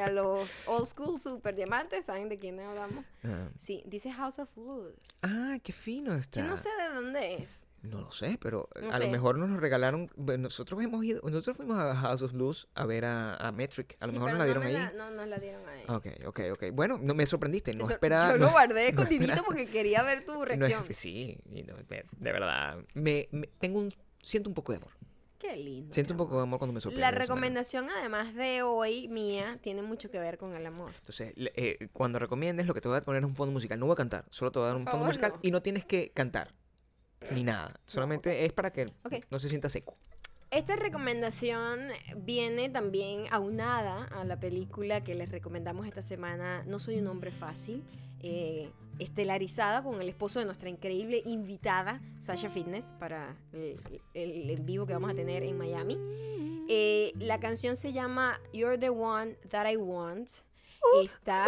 a 0.00 0.10
los 0.10 0.50
old 0.66 0.86
school 0.86 1.18
super 1.18 1.54
diamantes, 1.54 2.04
¿saben 2.06 2.28
de 2.28 2.38
quién 2.38 2.60
hablamos? 2.60 3.04
Ah, 3.24 3.48
Sí, 3.58 3.82
dice 3.86 4.10
House 4.12 4.38
of 4.38 4.54
Blues. 4.54 4.94
Ah, 5.22 5.56
qué 5.62 5.72
fino 5.72 6.14
está. 6.14 6.40
Yo 6.42 6.46
no 6.48 6.56
sé 6.56 6.68
de 6.68 6.94
dónde 6.94 7.34
es. 7.42 7.66
No 7.90 8.00
lo 8.00 8.10
sé, 8.12 8.38
pero 8.40 8.68
No 8.80 8.90
a 8.90 8.98
sé. 8.98 9.04
lo 9.04 9.10
mejor 9.10 9.38
nos 9.38 9.50
lo 9.50 9.58
regalaron. 9.58 10.10
bueno, 10.16 10.44
Nosotros 10.44 10.82
hemos 10.82 11.04
ido, 11.04 11.20
nosotros 11.22 11.56
fuimos 11.56 11.78
a 11.78 11.94
House 11.94 12.22
of 12.22 12.32
Blues 12.32 12.68
a 12.74 12.84
ver 12.86 13.04
a, 13.04 13.36
a 13.36 13.52
Metric. 13.52 13.96
A 14.00 14.06
lo 14.06 14.12
Sí, 14.12 14.18
mejor 14.18 14.30
nos 14.30 14.38
la 14.38 14.44
dieron 14.46 14.62
no 14.62 14.68
ahí. 14.68 14.88
no, 14.96 15.10
nos 15.10 15.28
la 15.28 15.38
dieron 15.38 15.68
ahí. 15.68 15.82
Ok, 15.88 16.06
ok, 16.26 16.40
ok. 16.52 16.64
Bueno, 16.72 16.98
no 17.00 17.14
me 17.14 17.26
sorprendiste. 17.26 17.72
No 17.74 17.84
Eso- 17.84 17.94
esperaba. 17.94 18.32
Yo 18.32 18.38
no- 18.38 18.46
lo 18.46 18.50
guardé 18.52 18.88
escondidito 18.88 19.42
porque 19.44 19.66
quería 19.66 20.02
ver 20.02 20.24
tu 20.24 20.44
reacción. 20.44 20.84
sí, 20.92 21.38
de 21.46 22.32
verdad. 22.32 22.78
Me, 22.94 23.28
me- 23.32 23.48
tengo 23.58 23.78
un, 23.80 23.92
siento 24.22 24.48
un 24.50 24.54
poco 24.54 24.72
de 24.72 24.78
amor. 24.78 24.92
Qué 25.38 25.54
lindo. 25.54 25.92
Siento 25.92 26.14
un 26.14 26.16
poco 26.16 26.36
de 26.38 26.42
amor. 26.44 26.58
cuando 26.58 26.72
me 26.72 26.80
sorprende. 26.80 27.00
La 27.02 27.10
recomendación, 27.10 27.90
además 27.90 28.34
de 28.34 28.62
hoy, 28.62 29.06
mía, 29.08 29.58
tiene 29.60 29.82
mucho 29.82 30.10
que 30.10 30.18
ver 30.18 30.38
con 30.38 30.54
el 30.56 30.64
amor. 30.64 30.92
Entonces, 31.00 31.34
eh, 31.36 31.88
cuando 31.92 32.18
recomiendes, 32.18 32.66
lo 32.66 32.72
que 32.72 32.80
te 32.80 32.88
voy 32.88 32.96
a 32.96 33.02
poner 33.02 33.22
es 33.22 33.28
un 33.28 33.36
fondo 33.36 33.52
musical. 33.52 33.78
No 33.78 33.84
voy 33.86 33.92
a 33.92 33.96
cantar, 33.96 34.24
solo 34.30 34.50
te 34.50 34.58
voy 34.58 34.64
a 34.64 34.68
dar 34.72 34.76
Por 34.76 34.86
un 34.86 34.90
fondo 34.90 35.06
musical 35.06 35.32
no. 35.34 35.38
y 35.42 35.50
no 35.50 35.60
tienes 35.60 35.84
que 35.84 36.10
cantar 36.10 36.54
ni 37.32 37.42
nada. 37.44 37.78
Solamente 37.86 38.44
es 38.44 38.52
para 38.52 38.72
que 38.72 38.86
Ok. 39.04 39.14
no 39.30 39.38
se 39.38 39.48
sienta 39.48 39.68
seco. 39.68 39.96
Esta 40.50 40.76
recomendación 40.76 41.80
viene 42.18 42.68
también 42.70 43.24
aunada 43.30 44.04
a 44.04 44.24
la 44.24 44.38
película 44.38 45.02
que 45.02 45.14
les 45.14 45.28
recomendamos 45.30 45.86
esta 45.86 46.02
semana, 46.02 46.62
No 46.66 46.78
soy 46.78 46.98
un 46.98 47.08
hombre 47.08 47.32
fácil, 47.32 47.82
eh, 48.22 48.70
estelarizada 49.00 49.82
con 49.82 50.00
el 50.00 50.08
esposo 50.08 50.38
de 50.38 50.44
nuestra 50.46 50.68
increíble 50.70 51.20
invitada, 51.26 52.00
Sasha 52.20 52.48
Fitness, 52.48 52.94
para 52.98 53.36
el, 53.52 53.80
el 54.14 54.48
en 54.48 54.64
vivo 54.64 54.86
que 54.86 54.92
vamos 54.94 55.10
a 55.10 55.14
tener 55.14 55.42
en 55.42 55.58
Miami. 55.58 55.98
Eh, 56.68 57.12
la 57.18 57.38
canción 57.40 57.76
se 57.76 57.92
llama 57.92 58.40
You're 58.52 58.78
the 58.78 58.90
One 58.90 59.34
That 59.50 59.68
I 59.70 59.76
Want. 59.76 60.30
Está 61.02 61.46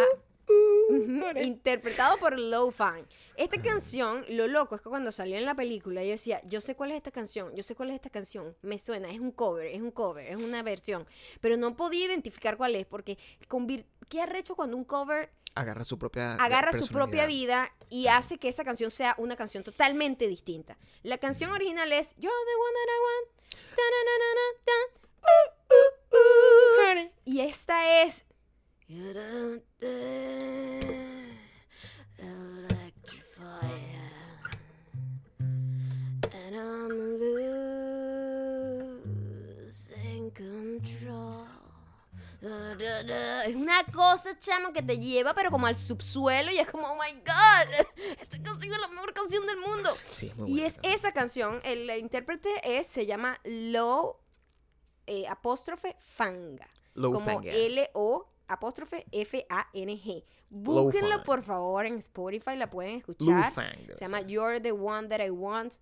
Ujú, 0.89 1.39
interpretado 1.43 2.17
por 2.17 2.39
Low 2.39 2.71
Fan. 2.71 3.05
Esta 3.35 3.61
canción, 3.61 4.25
lo 4.29 4.47
loco 4.47 4.75
es 4.75 4.81
que 4.81 4.89
cuando 4.89 5.11
salió 5.11 5.37
en 5.37 5.45
la 5.45 5.55
película, 5.55 6.03
yo 6.03 6.11
decía, 6.11 6.41
yo 6.45 6.61
sé 6.61 6.75
cuál 6.75 6.91
es 6.91 6.97
esta 6.97 7.11
canción, 7.11 7.55
yo 7.55 7.63
sé 7.63 7.75
cuál 7.75 7.89
es 7.89 7.95
esta 7.95 8.09
canción, 8.09 8.55
me 8.61 8.79
suena, 8.79 9.09
es 9.09 9.19
un 9.19 9.31
cover, 9.31 9.67
es 9.67 9.81
un 9.81 9.91
cover, 9.91 10.27
es 10.27 10.37
una 10.37 10.63
versión, 10.63 11.07
pero 11.39 11.55
no 11.55 11.75
podía 11.77 12.05
identificar 12.05 12.57
cuál 12.57 12.75
es, 12.75 12.85
porque 12.85 13.17
¿qué 14.09 14.21
arrecho 14.21 14.55
cuando 14.55 14.75
un 14.75 14.83
cover 14.83 15.29
Agarra 15.55 15.83
su 15.83 15.97
propia 15.97 16.35
agarra 16.35 16.71
su 16.73 16.87
propia 16.87 17.25
vida 17.25 17.71
y 17.89 18.07
hace 18.07 18.37
que 18.37 18.47
esa 18.47 18.63
canción 18.63 18.91
sea 18.91 19.15
una 19.17 19.35
canción 19.35 19.63
totalmente 19.63 20.27
distinta? 20.27 20.77
La 21.03 21.17
canción 21.17 21.51
original 21.51 21.91
es 21.91 22.15
You're 22.17 22.31
the 22.31 22.55
one 22.55 22.73
that 22.73 22.87
I 22.87 22.99
want. 23.03 23.39
Uh, 25.21 25.49
uh, 25.73 27.05
uh. 27.05 27.11
Y 27.25 27.41
esta 27.41 28.03
es 28.03 28.25
You 28.89 29.13
don't 29.13 29.61
dare 29.79 31.37
electrify 32.17 33.69
and 36.33 36.55
I'm 36.55 36.89
losing 39.61 40.31
control. 40.31 41.45
Una 42.41 43.83
cosa, 43.93 44.39
chamo, 44.39 44.73
que 44.73 44.81
te 44.81 44.97
lleva, 44.97 45.35
pero 45.35 45.51
como 45.51 45.67
al 45.67 45.75
subsuelo, 45.75 46.51
y 46.51 46.57
es 46.57 46.67
como, 46.71 46.87
oh 46.87 46.95
my 46.95 47.11
god, 47.21 47.67
esta 48.19 48.41
canción 48.41 48.73
es 48.73 48.79
la 48.79 48.87
mejor 48.87 49.13
canción 49.13 49.45
del 49.45 49.57
mundo. 49.57 49.95
Sí, 50.09 50.27
es 50.29 50.35
muy 50.35 50.49
Y 50.49 50.61
es 50.61 50.73
canción. 50.75 50.93
esa 50.95 51.11
canción, 51.11 51.61
el 51.63 51.89
intérprete 51.99 52.49
es, 52.63 52.87
se 52.87 53.05
llama 53.05 53.37
Low 53.43 54.17
eh, 55.05 55.27
apóstrofe 55.27 55.95
Fanga. 55.99 56.67
Low 56.95 57.13
como. 57.13 57.41
L-O 57.43 58.27
apóstrofe 58.49 59.05
F-A-N-G. 59.11 60.25
Búsquenlo 60.49 61.23
por 61.23 61.43
favor 61.43 61.85
en 61.85 61.97
Spotify, 61.99 62.55
la 62.55 62.69
pueden 62.69 62.97
escuchar. 62.97 63.53
Se 63.53 64.05
llama. 64.05 64.21
You're 64.21 64.59
the 64.59 64.71
One 64.71 65.07
That 65.07 65.25
I 65.25 65.29
Want. 65.29 65.73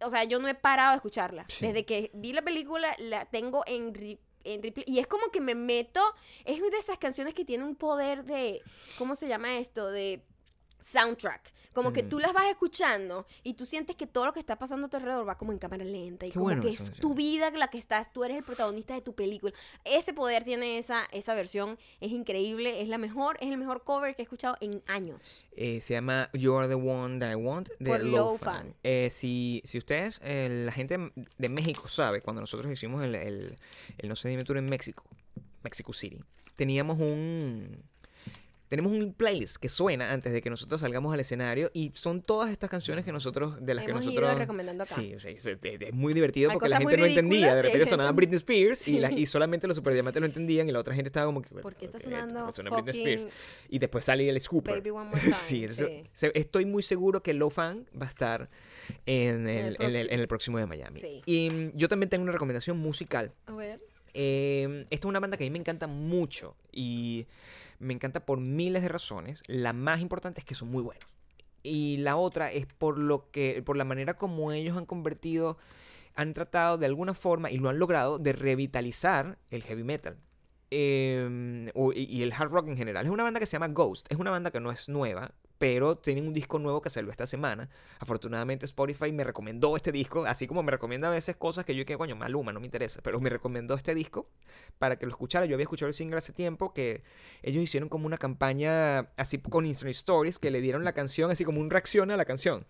O 0.00 0.10
sea, 0.10 0.24
yo 0.24 0.38
no 0.38 0.48
he 0.48 0.54
parado 0.54 0.90
de 0.90 0.96
escucharla. 0.96 1.46
Sí. 1.48 1.66
Desde 1.66 1.84
que 1.84 2.10
vi 2.14 2.32
la 2.32 2.42
película, 2.42 2.94
la 2.98 3.24
tengo 3.24 3.62
en, 3.66 3.92
en 4.44 4.62
replay. 4.62 4.84
Y 4.86 4.98
es 4.98 5.06
como 5.06 5.30
que 5.30 5.40
me 5.40 5.54
meto. 5.54 6.02
Es 6.44 6.60
una 6.60 6.70
de 6.70 6.78
esas 6.78 6.98
canciones 6.98 7.34
que 7.34 7.44
tiene 7.44 7.64
un 7.64 7.76
poder 7.76 8.24
de. 8.24 8.62
¿Cómo 8.98 9.14
se 9.14 9.28
llama 9.28 9.56
esto? 9.56 9.90
De 9.90 10.24
soundtrack. 10.80 11.52
Como 11.72 11.92
que 11.92 12.02
Mm. 12.02 12.08
tú 12.08 12.18
las 12.18 12.32
vas 12.32 12.46
escuchando 12.50 13.26
y 13.42 13.54
tú 13.54 13.64
sientes 13.66 13.96
que 13.96 14.06
todo 14.06 14.26
lo 14.26 14.32
que 14.32 14.40
está 14.40 14.56
pasando 14.58 14.86
a 14.86 14.90
tu 14.90 14.96
alrededor 14.98 15.26
va 15.28 15.38
como 15.38 15.52
en 15.52 15.58
cámara 15.58 15.84
lenta 15.84 16.26
y 16.26 16.30
Qué 16.30 16.34
como 16.34 16.44
bueno 16.46 16.62
que 16.62 16.68
es 16.70 16.92
tu 16.92 17.14
vida 17.14 17.50
la 17.50 17.68
que 17.68 17.78
estás, 17.78 18.12
tú 18.12 18.24
eres 18.24 18.36
el 18.36 18.44
protagonista 18.44 18.94
de 18.94 19.00
tu 19.00 19.14
película. 19.14 19.52
Ese 19.84 20.12
poder 20.12 20.44
tiene 20.44 20.78
esa, 20.78 21.04
esa 21.12 21.34
versión, 21.34 21.78
es 22.00 22.10
increíble, 22.12 22.80
es 22.82 22.88
la 22.88 22.98
mejor, 22.98 23.36
es 23.40 23.48
el 23.50 23.56
mejor 23.58 23.84
cover 23.84 24.14
que 24.14 24.22
he 24.22 24.24
escuchado 24.24 24.56
en 24.60 24.82
años. 24.86 25.46
Eh, 25.56 25.80
se 25.80 25.94
llama 25.94 26.28
You 26.34 26.54
Are 26.56 26.68
the 26.68 26.74
One 26.74 27.18
That 27.18 27.30
I 27.32 27.34
Want 27.36 27.68
de 27.78 27.98
Low 28.00 28.08
Low 28.16 28.38
Fan. 28.38 28.54
Fan. 28.56 28.74
Eh, 28.82 29.08
si, 29.10 29.62
si 29.64 29.78
ustedes, 29.78 30.20
eh, 30.22 30.48
la 30.66 30.72
gente 30.72 30.98
de 31.38 31.48
México 31.48 31.88
sabe, 31.88 32.20
cuando 32.20 32.40
nosotros 32.40 32.70
hicimos 32.70 33.02
el, 33.02 33.14
el, 33.14 33.56
el 33.98 34.08
No 34.08 34.16
sé 34.16 34.28
dime 34.28 34.44
tour 34.44 34.58
en 34.58 34.66
México, 34.66 35.04
Mexico 35.62 35.92
City, 35.92 36.22
teníamos 36.56 36.98
un... 36.98 37.82
Tenemos 38.72 38.90
un 38.92 39.12
playlist 39.12 39.56
que 39.58 39.68
suena 39.68 40.12
antes 40.14 40.32
de 40.32 40.40
que 40.40 40.48
nosotros 40.48 40.80
salgamos 40.80 41.12
al 41.12 41.20
escenario 41.20 41.70
y 41.74 41.92
son 41.94 42.22
todas 42.22 42.50
estas 42.50 42.70
canciones 42.70 43.04
que 43.04 43.12
nosotros, 43.12 43.56
de 43.60 43.74
las 43.74 43.86
Hemos 43.86 44.00
que 44.00 44.12
ido 44.12 44.20
nosotros... 44.22 44.38
recomendando 44.38 44.84
acá. 44.84 44.94
Sí, 44.94 45.12
sí, 45.18 45.36
sí, 45.36 45.50
es, 45.62 45.92
muy 45.92 46.14
divertido 46.14 46.48
Hay 46.48 46.54
porque 46.54 46.70
la 46.70 46.78
gente 46.78 46.96
no 46.96 47.04
entendía. 47.04 47.54
De 47.54 47.60
repente 47.60 47.84
sonaba 47.84 48.08
gente- 48.08 48.16
Britney 48.16 48.36
Spears 48.38 48.88
y, 48.88 48.98
la- 48.98 49.12
y 49.12 49.26
solamente 49.26 49.66
los 49.66 49.76
superdiamantes 49.76 50.20
lo 50.20 50.24
entendían 50.26 50.70
y 50.70 50.72
la 50.72 50.78
otra 50.78 50.94
gente 50.94 51.10
estaba 51.10 51.26
como 51.26 51.42
que... 51.42 51.50
¿Por 51.50 51.74
qué 51.74 51.84
está 51.84 51.98
sonando 51.98 52.50
suena 52.50 52.70
Britney 52.70 52.96
Spears? 53.12 53.34
Y 53.68 53.78
después 53.78 54.06
sale 54.06 54.26
el 54.26 54.40
Scooper. 54.40 54.76
Baby 54.76 54.88
One 54.88 55.04
More 55.10 55.20
Time? 55.20 55.34
Sí, 55.34 55.64
eso- 55.64 55.86
estoy 56.32 56.64
muy 56.64 56.82
seguro 56.82 57.22
que 57.22 57.34
Low 57.34 57.50
Fan 57.50 57.86
va 58.00 58.06
a 58.06 58.08
estar 58.08 58.48
en 59.04 59.46
el 59.48 59.76
el, 59.80 59.82
en 59.82 59.94
el- 59.96 60.06
próximo. 60.06 60.12
en 60.14 60.20
el 60.20 60.28
próximo 60.28 60.58
de 60.58 60.66
Miami. 60.66 61.00
Sí. 61.00 61.20
Y 61.26 61.50
mm, 61.50 61.72
yo 61.76 61.88
también 61.90 62.08
tengo 62.08 62.22
una 62.22 62.32
recomendación 62.32 62.78
musical. 62.78 63.34
A 63.44 63.52
ver. 63.52 63.84
Eh, 64.14 64.86
esta 64.90 65.06
es 65.06 65.08
una 65.10 65.20
banda 65.20 65.36
que 65.36 65.44
a 65.44 65.46
mí 65.46 65.50
me 65.50 65.58
encanta 65.58 65.86
mucho 65.86 66.56
y 66.72 67.26
me 67.82 67.94
encanta 67.94 68.24
por 68.24 68.40
miles 68.40 68.82
de 68.82 68.88
razones. 68.88 69.42
La 69.46 69.72
más 69.72 70.00
importante 70.00 70.40
es 70.40 70.44
que 70.44 70.54
son 70.54 70.70
muy 70.70 70.82
buenos. 70.82 71.04
Y 71.62 71.98
la 71.98 72.16
otra 72.16 72.50
es 72.50 72.66
por 72.66 72.98
lo 72.98 73.30
que, 73.30 73.62
por 73.62 73.76
la 73.76 73.84
manera 73.84 74.14
como 74.14 74.52
ellos 74.52 74.76
han 74.76 74.86
convertido, 74.86 75.58
han 76.14 76.32
tratado 76.34 76.78
de 76.78 76.86
alguna 76.86 77.14
forma 77.14 77.50
y 77.50 77.58
lo 77.58 77.68
han 77.68 77.78
logrado 77.78 78.18
de 78.18 78.32
revitalizar 78.32 79.38
el 79.50 79.62
heavy 79.62 79.84
metal. 79.84 80.18
y, 80.70 80.76
y 80.76 82.22
el 82.22 82.32
hard 82.32 82.50
rock 82.50 82.68
en 82.68 82.76
general. 82.76 83.04
Es 83.04 83.12
una 83.12 83.22
banda 83.22 83.40
que 83.40 83.46
se 83.46 83.52
llama 83.52 83.68
Ghost. 83.68 84.06
Es 84.10 84.18
una 84.18 84.30
banda 84.30 84.50
que 84.50 84.60
no 84.60 84.72
es 84.72 84.88
nueva, 84.88 85.32
pero 85.62 85.96
tienen 85.96 86.26
un 86.26 86.34
disco 86.34 86.58
nuevo 86.58 86.82
que 86.82 86.90
salió 86.90 87.12
esta 87.12 87.24
semana. 87.24 87.70
Afortunadamente 88.00 88.66
Spotify 88.66 89.12
me 89.12 89.22
recomendó 89.22 89.76
este 89.76 89.92
disco, 89.92 90.24
así 90.26 90.48
como 90.48 90.60
me 90.64 90.72
recomienda 90.72 91.06
a 91.06 91.12
veces 91.12 91.36
cosas 91.36 91.64
que 91.64 91.72
yo 91.76 91.86
que 91.86 91.96
coño, 91.96 92.16
Maluma, 92.16 92.52
no 92.52 92.58
me 92.58 92.66
interesa, 92.66 92.98
pero 93.00 93.20
me 93.20 93.30
recomendó 93.30 93.74
este 93.74 93.94
disco 93.94 94.28
para 94.80 94.96
que 94.96 95.06
lo 95.06 95.12
escuchara. 95.12 95.46
Yo 95.46 95.54
había 95.54 95.62
escuchado 95.62 95.86
el 95.86 95.94
single 95.94 96.18
hace 96.18 96.32
tiempo 96.32 96.74
que 96.74 97.04
ellos 97.44 97.62
hicieron 97.62 97.88
como 97.88 98.06
una 98.06 98.18
campaña 98.18 99.12
así 99.16 99.38
con 99.38 99.64
Instagram 99.64 99.92
Stories 99.92 100.40
que 100.40 100.50
le 100.50 100.60
dieron 100.60 100.82
la 100.82 100.94
canción 100.94 101.30
así 101.30 101.44
como 101.44 101.60
un 101.60 101.70
reacción 101.70 102.10
a 102.10 102.16
la 102.16 102.24
canción. 102.24 102.66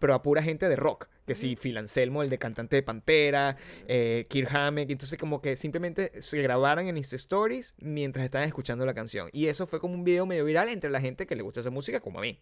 pero 0.00 0.14
a 0.14 0.20
pura 0.20 0.42
gente 0.42 0.68
de 0.68 0.74
rock. 0.74 1.06
Que 1.28 1.36
sí, 1.36 1.54
Phil 1.54 1.76
Anselmo, 1.78 2.24
el 2.24 2.30
de 2.30 2.38
cantante 2.38 2.74
de 2.74 2.82
Pantera, 2.82 3.56
eh, 3.86 4.24
Kirk 4.28 4.48
Hammett. 4.52 4.90
Entonces, 4.90 5.16
como 5.18 5.40
que 5.40 5.54
simplemente 5.56 6.20
se 6.20 6.42
grabaron 6.42 6.88
en 6.88 6.96
Insta 6.96 7.14
Stories 7.16 7.74
mientras 7.78 8.24
estaban 8.24 8.48
escuchando 8.48 8.84
la 8.84 8.94
canción. 8.94 9.28
Y 9.32 9.46
eso 9.46 9.66
fue 9.68 9.78
como 9.78 9.94
un 9.94 10.02
video 10.02 10.26
medio 10.26 10.44
viral 10.44 10.68
entre 10.68 10.90
la 10.90 11.00
gente 11.00 11.26
que 11.26 11.36
le 11.36 11.42
gusta 11.42 11.60
esa 11.60 11.70
música, 11.70 12.00
como 12.00 12.18
a 12.18 12.22
mí. 12.22 12.40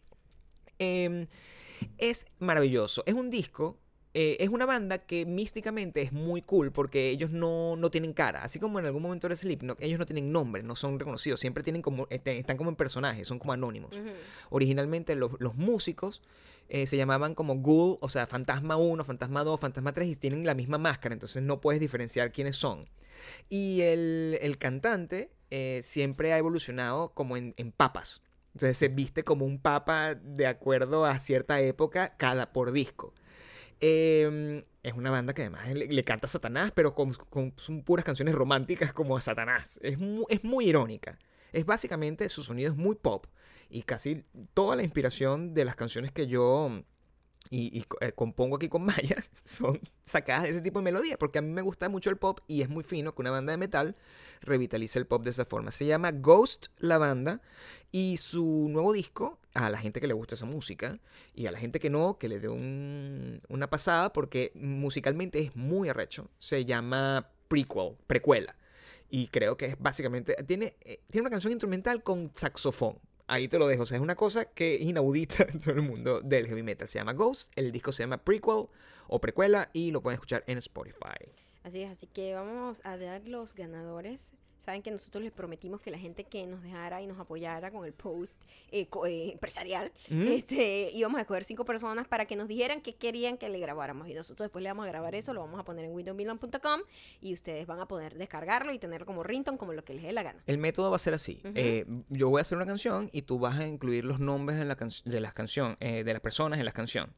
Em, 0.79 1.27
es 1.99 2.27
maravilloso. 2.39 3.03
Es 3.07 3.15
un 3.15 3.29
disco. 3.31 3.79
eh, 4.19 4.39
es 4.41 4.49
una 4.49 4.65
banda 4.65 4.97
que 5.05 5.27
místicamente 5.27 6.01
es 6.01 6.11
muy 6.11 6.41
cool 6.41 6.73
porque 6.73 7.11
ellos 7.11 7.31
no, 7.33 7.77
no 7.77 7.91
tienen 7.91 8.15
cara. 8.15 8.43
Así 8.45 8.59
como 8.59 8.79
en 8.79 8.87
algún 8.87 9.03
momento 9.03 9.27
era 9.27 9.37
Slipknot, 9.37 9.79
ellos 9.83 9.99
no 9.99 10.07
tienen 10.07 10.33
nombre, 10.33 10.63
no 10.63 10.75
son 10.75 10.99
reconocidos. 10.99 11.39
Siempre 11.39 11.63
tienen 11.63 11.83
como, 11.83 12.07
este, 12.09 12.39
están 12.39 12.57
como 12.57 12.71
en 12.71 12.77
personajes, 12.77 13.29
son 13.29 13.39
como 13.39 13.53
anónimos. 13.53 13.95
Originalmente 14.49 15.15
los, 15.17 15.33
los 15.39 15.55
músicos 15.57 16.23
eh, 16.69 16.87
se 16.87 16.97
llamaban 16.97 17.35
como 17.35 17.57
Ghoul, 17.57 17.99
o 18.01 18.09
sea, 18.09 18.27
Fantasma 18.27 18.77
1, 18.77 19.05
Fantasma 19.05 19.45
2, 19.45 19.61
Fantasma 19.61 19.93
3 19.93 20.09
y 20.09 20.17
tienen 20.17 20.45
la 20.45 20.55
misma 20.55 20.79
máscara, 20.79 21.13
entonces 21.13 21.43
no 21.43 21.61
puedes 21.61 21.81
diferenciar 21.81 22.33
quiénes 22.33 22.57
son. 22.57 22.89
Y 23.49 23.81
el, 23.83 24.39
el 24.41 24.59
cantante 24.59 25.31
eh, 25.51 25.81
siempre 25.85 26.33
ha 26.33 26.39
evolucionado 26.39 27.11
como 27.15 27.37
en, 27.37 27.55
papas. 27.77 28.23
Entonces 28.55 28.79
se 28.79 28.89
viste 28.89 29.23
como 29.23 29.45
un 29.45 29.59
papa 29.61 30.15
de 30.15 30.47
acuerdo 30.47 31.05
a 31.05 31.19
cierta 31.19 31.61
época 31.61 32.17
cada 32.17 32.53
por 32.53 32.73
disco. 32.73 33.13
Eh, 33.81 34.65
es 34.83 34.93
una 34.95 35.11
banda 35.11 35.35
que 35.35 35.43
además 35.43 35.69
le, 35.75 36.05
canta 36.05 36.27
a 36.27 36.29
Satanás, 36.31 36.73
pero 36.75 36.95
con, 36.95 37.13
con- 37.13 37.53
son 37.57 37.83
puras 37.83 38.05
canciones 38.05 38.35
románticas 38.35 38.93
como 38.93 39.17
a 39.17 39.21
Satanás. 39.21 39.79
Es 39.83 39.99
mu- 39.99 40.27
es 40.29 40.45
muy 40.45 40.69
irónica. 40.69 41.19
Es 41.53 41.67
básicamente, 41.67 42.29
su 42.29 42.43
sonido 42.43 42.71
es 42.71 42.77
muy 42.77 42.95
pop. 42.95 43.27
Y 43.69 43.83
casi 43.83 44.25
toda 44.55 44.77
la 44.77 44.83
inspiración 44.83 45.55
de 45.55 45.65
las 45.65 45.77
canciones 45.77 46.13
que 46.13 46.27
yo 46.27 46.69
mm, 46.71 46.83
y, 47.51 47.85
eh, 48.01 48.13
compongo 48.13 48.57
aquí 48.57 48.69
con 48.69 48.85
Maya 48.87 49.17
son 49.45 49.81
sacadas 50.05 50.45
de 50.45 50.51
ese 50.51 50.61
tipo 50.63 50.79
de 50.81 50.85
melodía. 50.85 51.17
Porque 51.19 51.39
a 51.39 51.43
mí 51.43 51.53
me 51.53 51.63
gusta 51.63 51.89
mucho 51.89 52.11
el 52.11 52.17
pop 52.17 52.41
y 52.49 52.63
es 52.63 52.69
muy 52.69 52.83
fino 52.85 53.15
que 53.15 53.23
una 53.23 53.31
banda 53.31 53.53
de 53.53 53.57
metal 53.57 53.95
revitalice 54.41 54.99
el 54.99 55.07
pop 55.07 55.23
de 55.23 55.31
esa 55.31 55.45
forma. 55.45 55.71
Se 55.71 55.87
llama 55.87 56.11
Ghost 56.13 56.67
la 56.79 56.99
banda. 56.99 57.41
Y 57.93 58.17
su 58.19 58.69
nuevo 58.71 58.93
disco, 58.93 59.39
a 59.55 59.71
la 59.71 59.79
gente 59.79 60.01
que 60.01 60.07
le 60.07 60.13
gusta 60.15 60.35
esa 60.35 60.45
música 60.45 60.99
y 61.35 61.47
a 61.47 61.51
la 61.53 61.59
gente 61.59 61.81
que 61.81 61.89
no, 61.89 62.19
que 62.19 62.29
le 62.29 62.41
dé 62.41 62.49
un- 62.49 63.41
una 63.49 63.71
pasada 63.71 64.13
porque 64.13 64.53
musicalmente 64.55 65.39
es 65.41 65.57
muy 65.57 65.89
arrecho. 65.89 66.29
Se 66.39 66.65
llama 66.65 67.31
Prequel, 67.49 67.97
precuela. 68.07 68.57
Y 69.09 69.29
creo 69.29 69.57
que 69.57 69.67
es 69.67 69.77
básicamente. 69.79 70.35
Tiene, 70.47 70.75
eh, 70.81 71.01
tiene 71.11 71.23
una 71.23 71.31
canción 71.31 71.53
instrumental 71.53 72.03
con 72.03 72.33
saxofón. 72.35 72.99
Ahí 73.27 73.49
te 73.49 73.59
lo 73.59 73.67
dejo. 73.67 73.83
O 73.83 73.87
sea, 73.87 73.97
es 73.97 74.03
una 74.03 74.15
cosa 74.15 74.45
que 74.47 74.77
es 74.77 74.83
inaudita 74.83 75.45
en 75.53 75.61
todo 75.61 75.75
el 75.75 75.83
mundo 75.83 76.21
del 76.21 76.47
heavy 76.47 76.63
metal. 76.63 76.87
Se 76.89 76.99
llama 76.99 77.13
Ghost. 77.13 77.53
El 77.57 77.73
disco 77.73 77.93
se 77.93 78.03
llama 78.03 78.19
Prequel 78.19 78.67
o 79.09 79.21
Precuela 79.21 79.71
y 79.73 79.91
lo 79.91 80.01
pueden 80.01 80.17
escuchar 80.17 80.45
en 80.47 80.59
Spotify. 80.59 81.33
Así 81.63 81.83
es, 81.83 81.91
así 81.91 82.07
que 82.07 82.35
vamos 82.35 82.81
a 82.85 82.97
dar 82.97 83.27
los 83.27 83.55
ganadores. 83.55 84.33
Saben 84.67 84.83
que 84.83 84.91
nosotros 84.91 85.23
les 85.23 85.33
prometimos 85.33 85.81
que 85.81 85.93
la 85.93 85.99
gente 85.99 86.25
que 86.25 86.45
nos 86.47 86.61
dejara 86.61 87.01
y 87.01 87.07
nos 87.07 87.21
apoyara 87.21 87.71
con 87.71 87.85
el 87.87 87.93
post 87.93 88.43
eh, 88.73 88.89
co- 88.89 89.07
eh, 89.07 89.31
empresarial, 89.33 89.93
este, 90.11 90.91
íbamos 90.93 91.19
a 91.19 91.21
escoger 91.23 91.45
cinco 91.45 91.65
personas 91.65 92.09
para 92.09 92.27
que 92.27 92.35
nos 92.35 92.49
dijeran 92.49 92.81
qué 92.81 92.97
querían 92.97 93.39
que 93.39 93.49
le 93.49 93.61
grabáramos. 93.61 94.09
Y 94.09 94.15
nosotros 94.15 94.47
después 94.47 94.63
le 94.65 94.69
vamos 94.69 94.85
a 94.85 94.89
grabar 94.89 95.15
eso, 95.15 95.33
lo 95.33 95.41
vamos 95.41 95.61
a 95.61 95.65
poner 95.65 95.85
en 95.85 95.93
windowsmilan.com 95.93 96.81
y 97.21 97.33
ustedes 97.33 97.65
van 97.69 97.79
a 97.79 97.87
poder 97.87 98.19
descargarlo 98.19 98.73
y 98.73 98.79
tenerlo 98.81 99.07
como 99.07 99.23
ringtone, 99.23 99.57
como 99.57 99.73
lo 99.73 99.85
que 99.85 99.95
les 99.95 100.03
dé 100.03 100.13
la 100.13 100.25
gana. 100.25 100.43
El 100.47 100.59
método 100.59 100.91
va 100.91 100.97
a 100.97 100.99
ser 100.99 101.15
así. 101.15 101.41
Eh, 101.55 101.87
yo 102.09 102.29
voy 102.29 102.41
a 102.41 102.43
hacer 102.43 102.57
una 102.57 102.67
canción 102.67 103.09
y 103.13 103.23
tú 103.23 103.39
vas 103.39 103.57
a 103.61 103.67
incluir 103.69 104.05
los 104.05 104.19
nombres 104.19 104.61
en 104.61 104.67
la 104.67 104.75
de 104.75 105.21
las 105.21 105.33
canción, 105.33 105.77
eh, 105.79 106.03
de 106.03 106.13
las 106.13 106.21
personas 106.21 106.59
en 106.59 106.65
la 106.65 106.73
canción. 106.73 107.15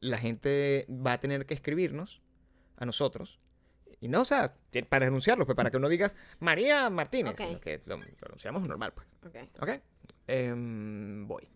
La 0.00 0.18
gente 0.18 0.86
va 0.88 1.14
a 1.14 1.18
tener 1.18 1.46
que 1.46 1.54
escribirnos 1.54 2.22
a 2.76 2.86
nosotros. 2.86 3.40
Y 4.00 4.08
no, 4.08 4.22
o 4.22 4.24
sea, 4.24 4.54
para 4.88 5.06
denunciarlos, 5.06 5.46
pues 5.46 5.56
para 5.56 5.70
que 5.70 5.78
no 5.78 5.88
digas 5.88 6.16
María 6.38 6.88
Martínez, 6.90 7.32
Ok. 7.34 7.40
sino 7.46 7.60
que 7.60 7.80
lo, 7.86 7.98
anunciamos 8.26 8.62
normal, 8.62 8.92
pues. 8.94 9.08
Ok. 9.26 9.62
¿Ok? 9.62 9.82
Em, 10.26 11.26
voy. 11.26 11.48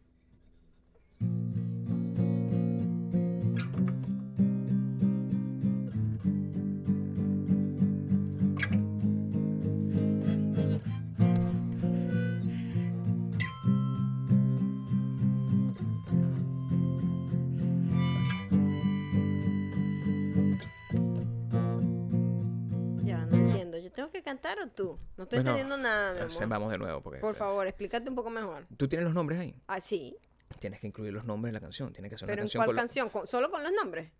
Tú? 24.75 24.99
No 25.17 25.25
estoy 25.25 25.39
Bueno, 25.39 25.51
entendiendo 25.51 25.77
nada, 25.79 26.13
mi 26.15 26.21
Eh, 26.21 26.23
amor. 26.25 26.49
Vamos 26.49 26.73
de 26.73 26.79
nuevo, 26.79 27.01
porque. 27.03 27.21
Por 27.21 27.35
favor, 27.35 27.67
explícate 27.67 28.09
un 28.11 28.17
poco 28.17 28.31
mejor. 28.31 28.67
¿Tú 28.77 28.89
tienes 28.89 29.05
los 29.05 29.15
nombres 29.15 29.39
ahí? 29.39 29.55
Ah, 29.67 29.81
sí. 29.81 30.17
Tienes 30.59 30.81
que 30.81 30.87
incluir 30.87 31.13
los 31.13 31.25
nombres 31.25 31.51
en 31.51 31.55
la 31.55 31.61
canción. 31.61 31.93
Tienes 31.93 32.09
que 32.11 32.15
hacer 32.17 32.27
una 32.27 32.33
¿Pero 32.33 32.43
en 32.43 32.45
canción 32.47 32.61
cuál 32.61 32.67
con 32.69 32.77
canción? 32.77 33.09
¿Con- 33.11 33.27
¿Solo 33.27 33.51
con 33.51 33.63
los 33.63 33.73
nombres? 33.73 34.11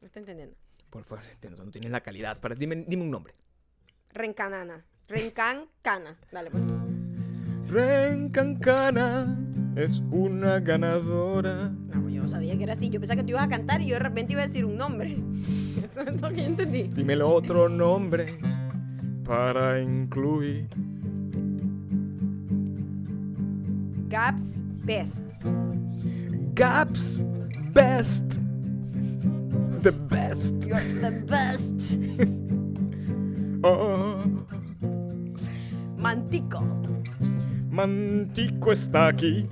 No 0.00 0.06
estoy 0.06 0.20
entendiendo. 0.20 0.56
Por 0.90 1.04
favor, 1.04 1.24
no 1.58 1.70
tienes 1.70 1.90
la 1.90 2.00
calidad. 2.00 2.38
Para, 2.40 2.54
dime, 2.54 2.84
dime 2.86 3.02
un 3.02 3.10
nombre. 3.10 3.34
Rencanana. 4.10 4.84
Rencan 5.08 5.68
Cana. 5.82 6.16
Dale, 6.32 6.50
pues. 6.50 6.62
Rencancana 7.68 9.36
es 9.76 10.00
una 10.10 10.60
ganadora. 10.60 11.68
No, 11.68 12.08
yo 12.08 12.22
no 12.22 12.28
sabía 12.28 12.56
que 12.56 12.62
era 12.62 12.72
así. 12.74 12.88
Yo 12.90 13.00
pensaba 13.00 13.16
que 13.16 13.24
tú 13.24 13.30
ibas 13.30 13.42
a 13.44 13.48
cantar 13.48 13.80
y 13.82 13.86
yo 13.88 13.94
de 13.94 13.98
repente 14.00 14.32
iba 14.32 14.42
a 14.42 14.46
decir 14.46 14.64
un 14.64 14.76
nombre. 14.76 15.16
Eso 15.84 16.02
es 16.02 16.20
lo 16.20 16.28
que 16.30 16.36
yo 16.36 16.42
entendí. 16.44 16.84
Dímelo 16.84 17.28
otro 17.28 17.68
nombre 17.68 18.26
para 19.24 19.80
incluir. 19.80 20.68
Gaps 24.08 24.62
Best. 24.84 25.40
Gaps 26.54 27.24
Best. 27.72 28.40
The 29.82 29.92
best. 29.92 30.66
You're 30.68 30.80
the 31.00 31.10
best. 31.26 31.98
Oh, 33.66 34.22
Mantico. 35.96 36.60
Mantico 37.70 38.72
está 38.72 39.08
aquí. 39.08 39.48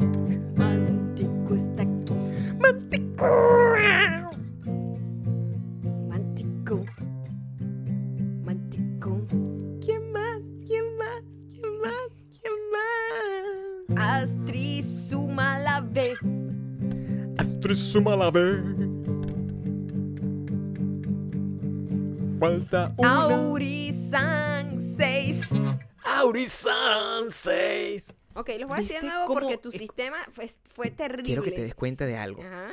Suma 18.02 18.16
la. 18.16 18.32
Falta 22.40 22.92
una. 22.98 23.22
Aurisan 23.22 24.80
6. 24.80 25.48
Aurisan 26.04 27.30
6. 27.30 28.12
Ok, 28.34 28.50
los 28.58 28.68
voy 28.68 28.78
a 28.78 28.82
decir 28.82 28.96
de 28.96 29.02
¿Viste 29.02 29.06
nuevo 29.06 29.26
cómo 29.26 29.38
porque 29.40 29.56
tu 29.58 29.68
es- 29.68 29.76
sistema 29.76 30.16
fue, 30.32 30.50
fue 30.68 30.90
terrible. 30.90 31.22
Quiero 31.22 31.42
que 31.44 31.52
te 31.52 31.62
des 31.62 31.76
cuenta 31.76 32.04
de 32.04 32.16
algo. 32.16 32.42
Ajá. 32.42 32.72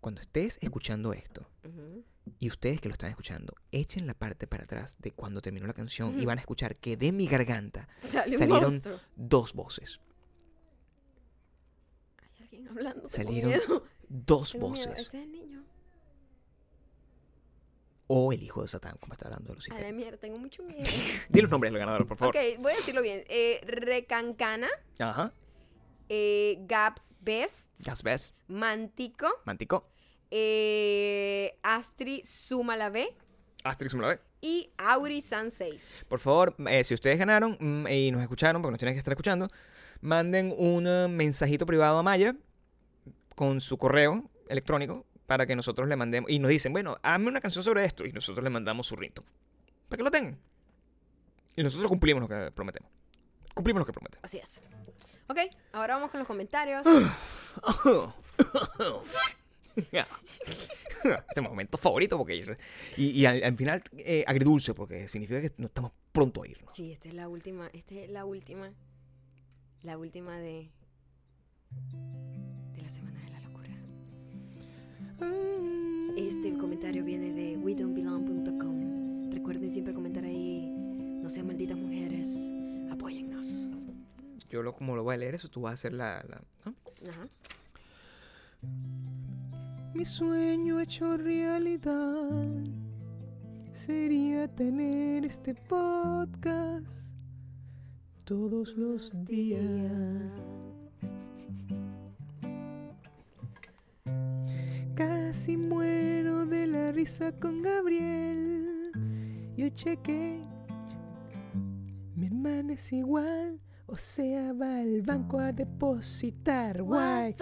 Cuando 0.00 0.20
estés 0.20 0.58
escuchando 0.60 1.12
esto, 1.12 1.48
Ujú. 1.64 2.04
y 2.38 2.46
ustedes 2.48 2.80
que 2.80 2.88
lo 2.88 2.92
están 2.92 3.10
escuchando, 3.10 3.52
echen 3.72 4.06
la 4.06 4.14
parte 4.14 4.46
para 4.46 4.62
atrás 4.62 4.94
de 5.00 5.10
cuando 5.10 5.42
terminó 5.42 5.66
la 5.66 5.72
canción 5.72 6.12
y 6.14 6.18
Ujú. 6.18 6.26
van 6.26 6.38
a 6.38 6.42
escuchar 6.42 6.76
que 6.76 6.96
de 6.96 7.10
mi 7.10 7.26
garganta 7.26 7.88
un 8.00 8.08
Salieron 8.08 8.60
monstruo. 8.74 9.00
dos 9.16 9.54
voces. 9.54 9.98
Hay 12.22 12.42
alguien 12.44 12.68
hablando. 12.68 13.08
tengo 13.08 13.10
Salieron 13.10 13.50
miedo. 13.50 13.84
Dos 14.08 14.54
voces. 14.58 14.86
Ese 14.88 15.02
es 15.02 15.14
el 15.14 15.32
niño. 15.32 15.64
O 18.08 18.32
el 18.32 18.40
hijo 18.42 18.62
de 18.62 18.68
Satán, 18.68 18.96
como 19.00 19.14
está 19.14 19.26
hablando 19.26 19.46
A 19.46 19.52
la 19.52 19.56
Lucifer. 19.56 19.92
mierda, 19.92 20.16
tengo 20.18 20.38
mucho 20.38 20.62
miedo. 20.64 20.84
Di 21.28 21.40
los 21.40 21.50
nombres 21.50 21.72
del 21.72 21.80
ganador, 21.80 22.06
por 22.06 22.16
favor. 22.16 22.36
ok, 22.36 22.42
voy 22.60 22.72
a 22.72 22.76
decirlo 22.76 23.02
bien. 23.02 23.24
Eh, 23.28 23.60
Recancana, 23.66 24.68
Ajá. 25.00 25.32
eh, 26.08 26.58
Gaps 26.66 27.14
Best, 27.20 27.68
Gas 27.84 28.02
Best. 28.04 28.34
Mantico, 28.46 29.28
Mantico. 29.44 29.88
eh, 30.30 31.58
Astri 31.62 32.22
Suma 32.24 32.76
la 32.76 32.90
B 32.90 33.08
Asterix 33.64 33.90
suma 33.90 34.02
la 34.04 34.08
B. 34.14 34.20
y 34.42 34.70
Auri 34.78 35.20
San 35.20 35.50
6. 35.50 35.82
Por 36.08 36.20
favor, 36.20 36.54
eh, 36.68 36.84
si 36.84 36.94
ustedes 36.94 37.18
ganaron 37.18 37.56
mm, 37.58 37.88
y 37.88 38.12
nos 38.12 38.22
escucharon, 38.22 38.62
porque 38.62 38.70
nos 38.72 38.78
tienen 38.78 38.94
que 38.94 38.98
estar 39.00 39.12
escuchando, 39.12 39.48
manden 40.00 40.54
un 40.56 40.84
mensajito 41.16 41.66
privado 41.66 41.98
a 41.98 42.02
Maya 42.04 42.36
con 43.36 43.60
su 43.60 43.78
correo 43.78 44.28
electrónico 44.48 45.06
para 45.26 45.46
que 45.46 45.54
nosotros 45.54 45.88
le 45.88 45.94
mandemos. 45.94 46.28
Y 46.28 46.40
nos 46.40 46.48
dicen, 46.48 46.72
bueno, 46.72 46.96
hazme 47.02 47.28
una 47.28 47.40
canción 47.40 47.62
sobre 47.62 47.84
esto. 47.84 48.04
Y 48.04 48.10
nosotros 48.10 48.42
le 48.42 48.50
mandamos 48.50 48.88
su 48.88 48.96
rinto. 48.96 49.22
Para 49.88 49.98
que 49.98 50.02
lo 50.02 50.10
tengan. 50.10 50.40
Y 51.54 51.62
nosotros 51.62 51.88
cumplimos 51.88 52.22
lo 52.22 52.28
que 52.28 52.50
prometemos. 52.50 52.90
Cumplimos 53.54 53.80
lo 53.80 53.86
que 53.86 53.92
prometemos. 53.92 54.24
Así 54.24 54.38
es. 54.38 54.60
Ok, 55.28 55.38
ahora 55.72 55.94
vamos 55.94 56.10
con 56.10 56.18
los 56.18 56.26
comentarios. 56.26 56.84
este 61.28 61.40
momento 61.40 61.78
favorito 61.78 62.16
porque... 62.18 62.56
Y, 62.96 63.10
y 63.10 63.26
al, 63.26 63.42
al 63.42 63.56
final 63.56 63.82
eh, 63.98 64.24
agridulce 64.26 64.74
porque 64.74 65.08
significa 65.08 65.40
que 65.40 65.52
no 65.58 65.66
estamos 65.66 65.92
pronto 66.12 66.42
a 66.42 66.48
irnos. 66.48 66.72
Sí, 66.72 66.92
esta 66.92 67.08
es 67.08 67.14
la 67.14 67.28
última, 67.28 67.68
esta 67.72 67.94
es 67.94 68.10
la 68.10 68.24
última, 68.24 68.72
la 69.82 69.98
última 69.98 70.38
de, 70.38 70.70
de 72.74 72.82
la 72.82 72.88
Semana. 72.88 73.25
Este 76.16 76.56
comentario 76.58 77.04
viene 77.04 77.32
de 77.32 77.56
wedon'tbelong.com. 77.56 79.30
Recuerden 79.30 79.70
siempre 79.70 79.94
comentar 79.94 80.24
ahí, 80.24 80.70
no 81.22 81.28
sean 81.30 81.46
malditas 81.46 81.76
mujeres, 81.78 82.50
apóyennos. 82.90 83.68
Yo 84.48 84.62
lo, 84.62 84.74
como 84.74 84.96
lo 84.96 85.02
voy 85.04 85.14
a 85.14 85.18
leer 85.18 85.34
eso, 85.34 85.48
tú 85.48 85.60
vas 85.62 85.72
a 85.72 85.74
hacer 85.74 85.92
la... 85.92 86.24
la- 86.28 86.42
¿no? 86.64 86.74
Ajá. 87.10 87.28
Mi 89.94 90.04
sueño 90.04 90.80
hecho 90.80 91.16
realidad 91.16 92.48
sería 93.72 94.48
tener 94.48 95.24
este 95.24 95.54
podcast 95.54 97.12
todos 98.24 98.74
los 98.76 99.24
días. 99.24 99.62
Casi 105.36 105.58
muero 105.58 106.46
de 106.46 106.66
la 106.66 106.92
risa 106.92 107.30
con 107.30 107.60
Gabriel 107.60 108.90
y 109.54 109.64
el 109.64 109.74
cheque. 109.74 110.42
Mi 112.14 112.24
hermana 112.24 112.72
es 112.72 112.90
igual, 112.90 113.60
o 113.84 113.98
sea, 113.98 114.54
va 114.54 114.78
al 114.78 115.02
banco 115.02 115.38
a 115.38 115.52
depositar. 115.52 116.82
Guay. 116.82 117.36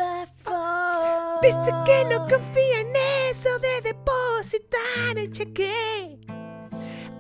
Dice 1.41 1.71
que 1.87 2.05
no 2.11 2.27
confía 2.27 2.81
en 2.81 2.97
eso 3.31 3.61
de 3.61 3.81
depositar 3.83 5.17
el 5.17 5.31
cheque 5.31 6.19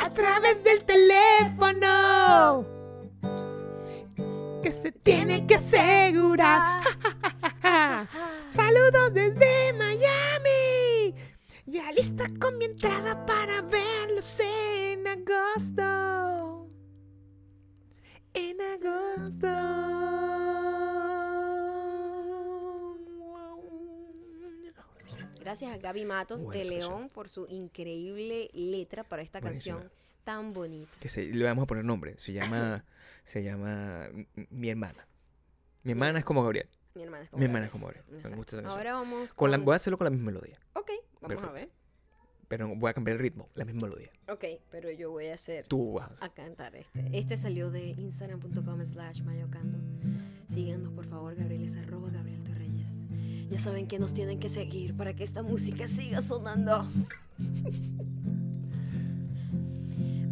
a 0.01 0.11
través 0.11 0.61
del 0.64 0.85
teléfono. 0.85 2.66
Que 4.61 4.72
se 4.72 4.91
tiene 4.91 5.47
que 5.47 5.55
asegurar. 5.55 6.83
Saludos 8.51 9.14
desde 9.14 9.72
Miami. 9.75 10.14
Ya 11.85 11.93
lista 11.93 12.24
con 12.41 12.57
mi 12.57 12.64
entrada 12.64 13.26
para 13.26 13.61
verlos 13.61 14.41
en 14.41 15.07
agosto. 15.07 16.70
En 18.32 18.59
agosto. 18.59 19.49
Gracias 25.41 25.74
a 25.74 25.76
Gaby 25.76 26.07
Matos 26.07 26.45
Buena 26.45 26.62
de 26.62 26.68
canción. 26.70 26.91
León 26.91 27.11
por 27.11 27.28
su 27.28 27.47
increíble 27.49 28.49
letra 28.55 29.05
para 29.05 29.20
esta 29.20 29.41
Buenísima. 29.41 29.76
canción 29.80 29.93
tan 30.24 30.55
bonita. 30.55 30.91
que 31.01 31.11
se, 31.11 31.26
le 31.26 31.45
vamos 31.45 31.64
a 31.64 31.66
poner 31.66 31.85
nombre. 31.85 32.14
Se 32.16 32.32
llama, 32.32 32.82
se 33.26 33.43
llama 33.43 34.09
Mi 34.49 34.70
hermana. 34.70 35.07
Mi 35.82 35.93
hermana 35.93 36.18
es 36.18 36.24
como 36.24 36.43
Gabriel. 36.43 36.70
Mi 36.95 37.03
hermana 37.03 37.24
es 37.24 37.30
como 37.30 37.38
Mi 37.40 37.45
hermana 37.47 37.64
es 37.66 37.72
como 37.72 37.86
Gabriel. 37.86 38.05
Me 38.09 38.16
gusta 38.18 38.30
esa 38.30 38.40
canción. 38.62 38.66
Ahora 38.66 38.95
vamos 38.95 39.34
Con 39.34 39.51
la- 39.51 39.59
voy 39.59 39.72
a 39.72 39.76
hacerlo 39.76 39.99
con 39.99 40.05
la 40.05 40.11
misma 40.11 40.26
melodía, 40.26 40.59
Ok, 40.74 40.90
vamos 41.20 41.24
a 41.24 41.28
Perfecto. 41.28 41.53
ver. 41.55 41.70
pero 42.47 42.68
voy 42.76 42.90
a 42.90 42.95
cambiar 42.95 43.16
el 43.16 43.22
ritmo, 43.22 43.49
la 43.55 43.64
misma 43.64 43.88
melodía. 43.88 44.11
Ok, 44.28 44.45
pero 44.70 44.90
yo 44.92 45.11
voy 45.11 45.26
a 45.26 45.34
hacer 45.34 45.66
Tú 45.66 45.95
vas 45.95 46.11
a 46.11 46.12
hacer. 46.12 46.24
a 46.24 46.28
cantar 46.34 46.76
este. 46.76 47.18
Este 47.18 47.36
salió 47.36 47.70
de 47.72 47.88
instagram.com 47.88 48.84
slash 48.84 49.22
mayocando. 49.22 49.78
Síganos 50.49 50.92
por 50.92 51.07
favor, 51.07 51.34
Gabriel, 51.34 51.64
es 51.64 51.74
arroba 51.76 52.11
Gabriel 52.11 52.45
Torreyes. 52.45 53.09
Ya 53.51 53.59
saben 53.59 53.88
que 53.88 53.99
nos 53.99 54.14
tienen 54.14 54.38
que 54.38 54.49
seguir 54.49 54.97
para 54.97 55.14
que 55.14 55.24
esta 55.24 55.42
música 55.42 55.88
siga 55.88 56.20
sonando. 56.20 56.86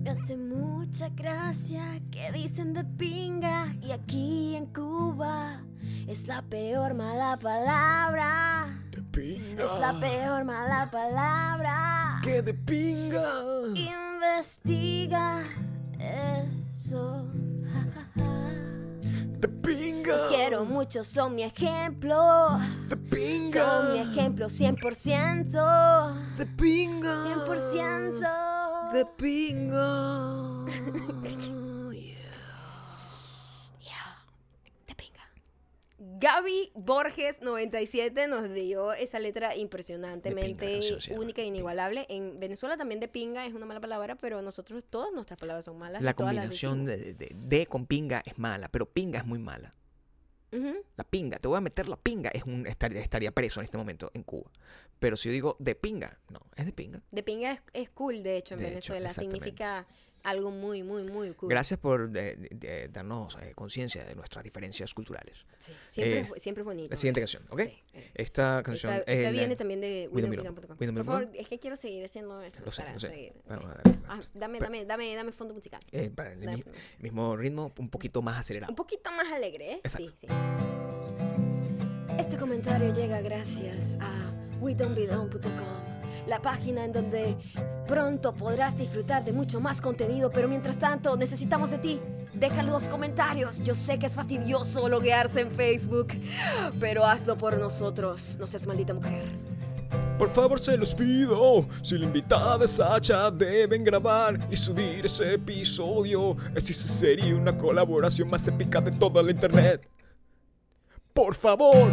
Me 0.03 0.11
hace 0.11 0.37
mucha 0.37 1.09
gracia 1.11 2.01
que 2.11 2.33
dicen 2.33 2.73
de 2.73 2.85
pinga 2.85 3.73
y 3.81 3.93
aquí 3.93 4.57
en 4.57 4.67
Cuba 4.67 5.63
es 6.09 6.27
la 6.27 6.43
peor 6.43 6.95
mala 6.95 7.39
palabra. 7.39 8.83
¡De 8.91 9.03
pinga! 9.03 9.65
Es 9.65 9.79
la 9.81 9.99
peor 9.99 10.45
mala 10.45 10.91
palabra. 10.91 12.21
¡Qué 12.23 12.43
de 12.43 12.55
pinga! 12.55 13.25
Investiga 13.75 15.43
eso. 15.99 17.27
ja, 17.65 17.87
ja, 17.95 18.09
ja. 18.15 18.51
¡De 19.39 19.49
pinga! 19.49 20.13
Los 20.17 20.29
quiero 20.29 20.65
mucho, 20.65 21.05
son 21.05 21.35
mi 21.35 21.43
ejemplo. 21.43 22.59
¡De 22.89 22.97
pinga! 22.97 23.65
Son 23.65 23.93
mi 23.93 23.99
ejemplo 24.01 24.47
100%. 24.47 26.37
¡De 26.37 26.47
pinga! 26.47 27.25
100%. 27.25 28.93
¡De 28.93 29.07
pinga! 29.07 30.67
De 34.87 34.95
pinga. 34.95 35.23
Gaby 36.23 36.71
Borges 36.77 37.43
97 37.43 38.29
nos 38.29 38.53
dio 38.55 38.93
esa 38.93 39.19
letra 39.19 39.57
impresionantemente 39.57 40.79
pinga, 40.81 41.19
única 41.21 41.43
e 41.43 41.47
inigualable. 41.47 42.07
En 42.09 42.39
Venezuela 42.39 42.77
también 42.77 43.01
de 43.01 43.09
pinga 43.09 43.45
es 43.45 43.53
una 43.55 43.67
mala 43.67 43.81
palabra, 43.81 44.15
pero 44.15 44.41
nosotros 44.41 44.85
todas 44.89 45.13
nuestras 45.13 45.37
palabras 45.39 45.65
son 45.65 45.79
malas. 45.79 46.01
La 46.03 46.15
combinación 46.15 46.85
de, 46.85 47.13
de, 47.15 47.33
de 47.35 47.67
con 47.67 47.87
pinga 47.87 48.23
es 48.25 48.39
mala, 48.39 48.69
pero 48.69 48.87
pinga 48.87 49.19
es 49.19 49.27
muy 49.27 49.39
mala. 49.41 49.75
La 50.97 51.05
pinga, 51.05 51.39
te 51.39 51.49
voy 51.49 51.57
a 51.57 51.63
meter 51.63 51.89
la 51.89 51.97
pinga, 51.97 52.29
es 52.29 52.45
un 52.45 52.67
estar- 52.67 52.95
estaría 52.95 53.33
preso 53.33 53.61
en 53.61 53.65
este 53.65 53.79
momento 53.79 54.11
en 54.13 54.23
Cuba. 54.23 54.51
Pero 54.99 55.17
si 55.17 55.31
yo 55.31 55.33
digo 55.33 55.57
de 55.59 55.75
pinga, 55.75 56.19
no, 56.29 56.41
es 56.55 56.67
de 56.67 56.73
pinga. 56.73 57.01
De 57.11 57.23
pinga 57.23 57.53
es, 57.53 57.63
es 57.73 57.89
cool, 57.89 58.23
de 58.23 58.37
hecho, 58.37 58.53
en 58.55 58.61
De 58.61 58.67
Venezuela. 58.69 59.09
Significa 59.09 59.87
algo 60.25 60.51
muy, 60.51 60.83
muy, 60.83 61.05
muy 61.05 61.31
cool. 61.33 61.49
Gracias 61.49 61.79
por 61.81 62.09
de- 62.11 62.37
de- 62.51 62.89
darnos 62.89 63.37
eh, 63.43 63.53
conciencia 63.55 64.05
de 64.05 64.15
nuestras 64.15 64.45
diferencias 64.45 64.93
culturales. 64.95 65.45
Sí, 65.59 65.73
Siempre, 65.89 66.19
Eh, 66.21 66.29
es 66.37 66.43
siempre 66.43 66.63
es 66.63 66.65
bonito. 66.67 66.91
La 66.91 66.97
siguiente 66.97 67.21
canción, 67.21 67.43
¿ok? 67.51 67.61
Sí, 67.63 67.83
eh. 67.95 68.11
Esta 68.15 68.63
canción 68.63 68.93
Esta, 68.95 69.11
es 69.13 69.19
esta 69.19 69.31
viene 69.31 69.57
también 69.57 69.81
de. 69.81 70.09
William 70.13 70.55
Por 70.95 71.05
favor, 71.05 71.29
es 71.35 71.49
que 71.49 71.59
quiero 71.59 71.77
seguir 71.77 72.05
haciendo 72.05 72.41
eso. 72.43 72.65
Lo 72.65 72.71
sé, 72.71 72.83
para 72.83 72.95
lo 72.95 73.01
sé. 73.01 73.09
seguir. 73.09 73.33
Darle. 73.47 73.67
Ah, 74.09 74.21
dame, 74.35 74.59
dame, 74.61 74.85
dame, 74.85 75.15
dame 75.15 75.33
fondo 75.33 75.55
musical. 75.55 75.81
eh, 75.93 76.11
para 76.11 76.33
el 76.33 76.41
Dame 76.41 76.57
mi- 76.57 76.63
fondo 76.63 76.79
mismo 76.99 77.37
ritmo, 77.37 77.73
un 77.79 77.89
poquito 77.89 78.23
más 78.23 78.39
acelerado. 78.39 78.71
Un 78.73 78.77
poquito 78.77 79.11
más 79.13 79.33
alegre, 79.33 79.73
¿eh? 79.73 79.81
Sí, 79.89 80.05
Exacto. 80.05 80.15
sí. 80.21 80.27
Este 82.19 82.37
comentario 82.37 82.93
llega 82.93 83.21
gracias 83.21 83.97
a 84.01 84.33
wedon'tbelong.com, 84.61 85.92
la 86.27 86.41
página 86.41 86.85
en 86.85 86.93
donde 86.93 87.37
pronto 87.87 88.33
podrás 88.35 88.77
disfrutar 88.77 89.25
de 89.25 89.33
mucho 89.33 89.61
más 89.61 89.81
contenido, 89.81 90.31
pero 90.31 90.49
mientras 90.49 90.79
tanto 90.79 91.17
necesitamos 91.17 91.71
de 91.71 91.79
ti. 91.79 92.01
Deja 92.33 92.63
los 92.63 92.89
comentarios. 92.89 93.63
Yo 93.63 93.75
sé 93.75 93.99
que 93.99 94.07
es 94.07 94.15
fastidioso 94.15 94.89
loguearse 94.89 95.41
en 95.41 95.51
Facebook, 95.51 96.09
pero 96.81 97.05
hazlo 97.05 97.37
por 97.37 97.59
nosotros. 97.59 98.37
No 98.41 98.47
seas 98.47 98.67
maldita 98.67 98.95
mujer. 98.95 99.25
Por 100.19 100.31
favor, 100.31 100.61
se 100.61 100.77
los 100.77 100.95
pido. 100.95 101.67
Si 101.83 101.99
la 101.99 102.05
invitada 102.05 102.65
es 102.65 102.73
Sacha, 102.73 103.31
deben 103.31 103.83
grabar 103.83 104.39
y 104.51 104.57
subir 104.57 105.05
ese 105.05 105.35
episodio. 105.35 106.37
Así 106.57 106.73
sería 106.73 107.35
una 107.35 107.57
colaboración 107.57 108.31
más 108.31 108.47
épica 108.47 108.81
de 108.81 108.93
toda 108.93 109.23
la 109.23 109.31
internet. 109.31 109.89
Por 111.13 111.35
favor. 111.35 111.91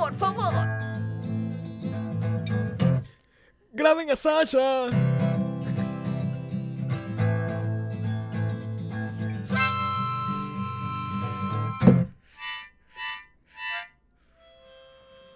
Por 0.00 0.14
favor. 0.14 0.66
Graben 3.74 4.10
a 4.10 4.16
Sasha. 4.16 4.88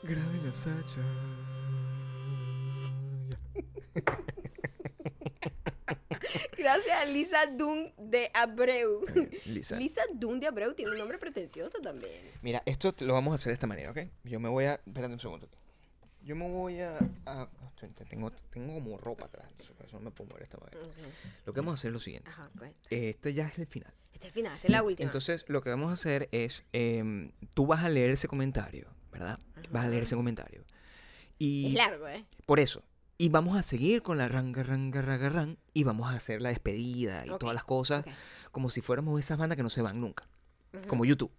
Graben 0.03 0.49
a 0.49 0.53
Sasha. 0.55 1.03
Gracias 6.65 6.97
a 6.99 7.05
Lisa 7.05 7.47
Dunn 7.47 7.93
de 7.99 8.31
Abreu. 8.35 9.05
Lisa. 9.45 9.77
Lisa 9.77 10.01
Dunn 10.15 10.41
de 10.41 10.47
Abreu 10.47 10.73
tiene 10.75 10.93
un 10.93 10.99
nombre 10.99 11.19
pretencioso 11.19 11.79
también. 11.81 12.23
Mira, 12.43 12.63
esto 12.65 12.93
te 12.95 13.05
lo 13.05 13.13
vamos 13.13 13.33
a 13.33 13.35
hacer 13.37 13.51
de 13.51 13.55
esta 13.55 13.67
manera, 13.67 13.91
¿ok? 13.91 13.99
Yo 14.25 14.41
me 14.41 14.49
voy 14.49 14.65
a. 14.65 14.75
Espérate 14.75 15.13
un 15.13 15.21
segundo. 15.21 15.49
Yo 16.23 16.35
me 16.37 16.49
voy 16.49 16.81
a. 16.81 16.97
a- 17.27 17.51
tengo, 18.09 18.31
tengo 18.51 18.73
como 18.75 18.97
ropa 18.97 19.27
atrás, 19.27 19.47
por 19.77 19.85
eso 19.87 19.99
no 19.99 20.05
me 20.07 20.11
puedo 20.11 20.31
mover 20.31 20.45
esta 20.45 20.57
manera. 20.59 20.81
Lo 21.45 21.53
que 21.53 21.61
vamos 21.61 21.73
a 21.73 21.75
hacer 21.75 21.89
es 21.89 21.93
lo 21.93 22.01
siguiente. 22.01 22.31
Ajá, 22.31 22.51
cuenta. 22.57 22.79
Esto 22.89 23.29
ya 23.29 23.47
es 23.47 23.59
el 23.59 23.67
final. 23.67 23.93
Este 24.15 24.29
es 24.29 24.31
el 24.31 24.33
final, 24.33 24.55
esta 24.55 24.67
es 24.69 24.73
la 24.73 24.83
última. 24.83 25.07
Entonces, 25.07 25.45
lo 25.49 25.61
que 25.63 25.69
vamos 25.69 25.91
a 25.91 25.93
hacer 25.93 26.31
es. 26.33 26.65
em, 26.73 27.33
tú 27.55 27.67
vas 27.67 27.85
a 27.85 27.91
leer 27.91 28.09
ese 28.11 28.27
comentario, 28.27 28.89
¿verdad? 29.13 29.39
Vas 29.71 29.85
a 29.85 29.89
leer 29.89 30.05
ese 30.05 30.17
comentario. 30.17 30.65
Y. 31.39 31.67
es 31.69 31.75
largo, 31.75 32.09
¿eh? 32.09 32.25
Por 32.47 32.59
eso. 32.59 32.83
Y 33.17 33.29
vamos 33.29 33.57
a 33.57 33.63
seguir 33.63 34.03
con 34.03 34.19
la 34.19 34.27
ranga, 34.29 34.63
ranga, 34.63 35.01
ranga, 35.03 35.29
ran. 35.31 35.59
Y 35.73 35.85
vamos 35.85 36.13
a 36.13 36.17
hacer 36.17 36.43
la 36.43 36.49
despedida 36.49 37.25
y 37.25 37.31
todas 37.39 37.55
las 37.55 37.65
cosas. 37.65 38.05
Como 38.51 38.71
si 38.71 38.81
fuéramos 38.81 39.19
esas 39.21 39.39
bandas 39.39 39.57
que 39.57 39.63
no 39.63 39.71
se 39.71 39.83
van 39.83 40.01
nunca. 40.01 40.27
Como 40.89 41.05
YouTube. 41.05 41.31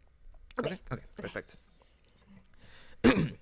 Ok, 0.57 0.67
ok, 0.67 0.93
ok, 0.93 0.99
perfecto. 1.15 1.55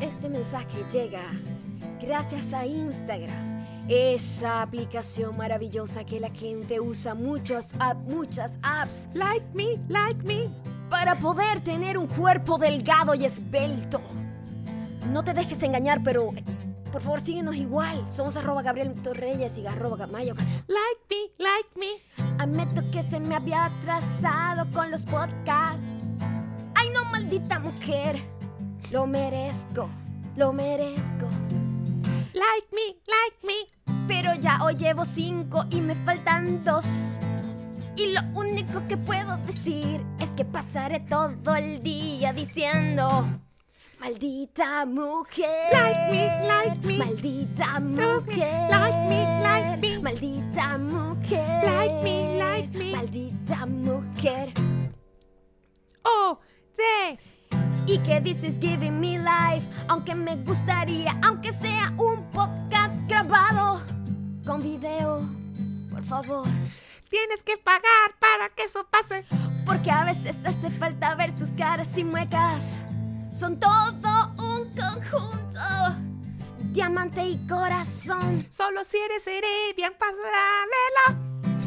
Este 0.00 0.28
mensaje 0.28 0.84
llega 0.92 1.22
gracias 2.00 2.52
a 2.52 2.66
Instagram, 2.66 3.64
esa 3.88 4.62
aplicación 4.62 5.36
maravillosa 5.36 6.04
que 6.04 6.20
la 6.20 6.30
gente 6.30 6.80
usa 6.80 7.14
muchos, 7.14 7.68
app- 7.78 7.96
muchas 8.06 8.58
apps 8.62 9.08
Like 9.14 9.46
me, 9.54 9.78
like 9.88 10.22
me. 10.22 10.50
para 10.90 11.18
poder 11.18 11.62
tener 11.64 11.96
un 11.98 12.06
cuerpo 12.06 12.58
delgado 12.58 13.14
y 13.14 13.24
esbelto. 13.24 14.00
No 15.12 15.24
te 15.24 15.32
dejes 15.32 15.62
engañar, 15.62 16.02
pero 16.02 16.32
por 16.92 17.02
favor 17.02 17.20
síguenos 17.20 17.56
igual. 17.56 18.10
Somos 18.10 18.36
arroba 18.36 18.62
Gabriel 18.62 18.94
Torreyes 19.02 19.58
y 19.58 19.66
arroba 19.66 19.96
Gamayo. 19.96 20.34
Like 20.66 21.00
me, 21.10 21.30
like 21.38 21.78
me. 21.78 22.36
Admito 22.38 22.82
que 22.90 23.02
se 23.02 23.20
me 23.20 23.34
había 23.34 23.66
atrasado 23.66 24.70
con 24.72 24.90
los 24.90 25.04
podcasts. 25.04 25.88
Ay, 26.74 26.90
no, 26.94 27.04
maldita 27.06 27.58
mujer. 27.58 28.20
Lo 28.90 29.06
merezco, 29.06 29.88
lo 30.36 30.52
merezco. 30.52 31.26
Like 32.32 32.68
me, 32.72 32.96
like 33.06 33.46
me. 33.46 34.04
Pero 34.06 34.34
ya 34.34 34.62
hoy 34.62 34.76
llevo 34.76 35.04
cinco 35.04 35.64
y 35.70 35.80
me 35.80 35.96
faltan 35.96 36.62
dos. 36.64 37.18
Y 37.96 38.12
lo 38.12 38.20
único 38.34 38.86
que 38.88 38.96
puedo 38.96 39.36
decir 39.38 40.04
es 40.20 40.30
que 40.30 40.44
pasaré 40.44 41.00
todo 41.00 41.56
el 41.56 41.82
día 41.82 42.32
diciendo. 42.32 43.26
Maldita 43.98 44.84
mujer. 44.86 45.72
Like 45.72 46.10
me, 46.12 46.28
like 46.46 46.86
me. 46.86 46.98
Maldita 46.98 47.80
mujer. 47.80 48.68
like 48.70 49.08
me, 49.08 49.24
like 49.42 49.80
me. 49.80 49.98
Maldita 49.98 50.78
mujer. 50.78 51.62
Like 51.64 52.02
me, 52.02 52.38
like 52.38 52.78
me. 52.78 52.92
Maldita 52.92 53.66
mujer. 53.66 54.52
Oh, 56.04 56.38
sí. 56.76 57.18
Y 57.86 57.98
que 57.98 58.20
this 58.20 58.44
is 58.44 58.58
giving 58.60 59.00
me 59.00 59.18
life. 59.18 59.66
Aunque 59.88 60.14
me 60.14 60.36
gustaría, 60.36 61.18
aunque 61.24 61.52
sea 61.52 61.92
un 61.96 62.30
podcast 62.32 63.00
grabado 63.08 63.80
con 64.44 64.62
video. 64.62 65.26
Por 65.90 66.04
favor. 66.04 66.46
Tienes 67.08 67.42
que 67.42 67.56
pagar 67.56 68.14
para 68.18 68.50
que 68.50 68.64
eso 68.64 68.86
pase. 68.90 69.24
Porque 69.64 69.90
a 69.90 70.04
veces 70.04 70.36
hace 70.44 70.68
falta 70.70 71.14
ver 71.14 71.36
sus 71.36 71.50
caras 71.52 71.96
y 71.96 72.04
muecas. 72.04 72.82
Son 73.36 73.60
todo 73.60 74.32
un 74.38 74.70
conjunto. 74.74 75.60
Diamante 76.72 77.22
y 77.28 77.36
corazón. 77.46 78.46
Solo 78.48 78.82
si 78.82 78.96
eres 78.96 79.26
Heredia 79.26 79.92
pasará 79.98 81.16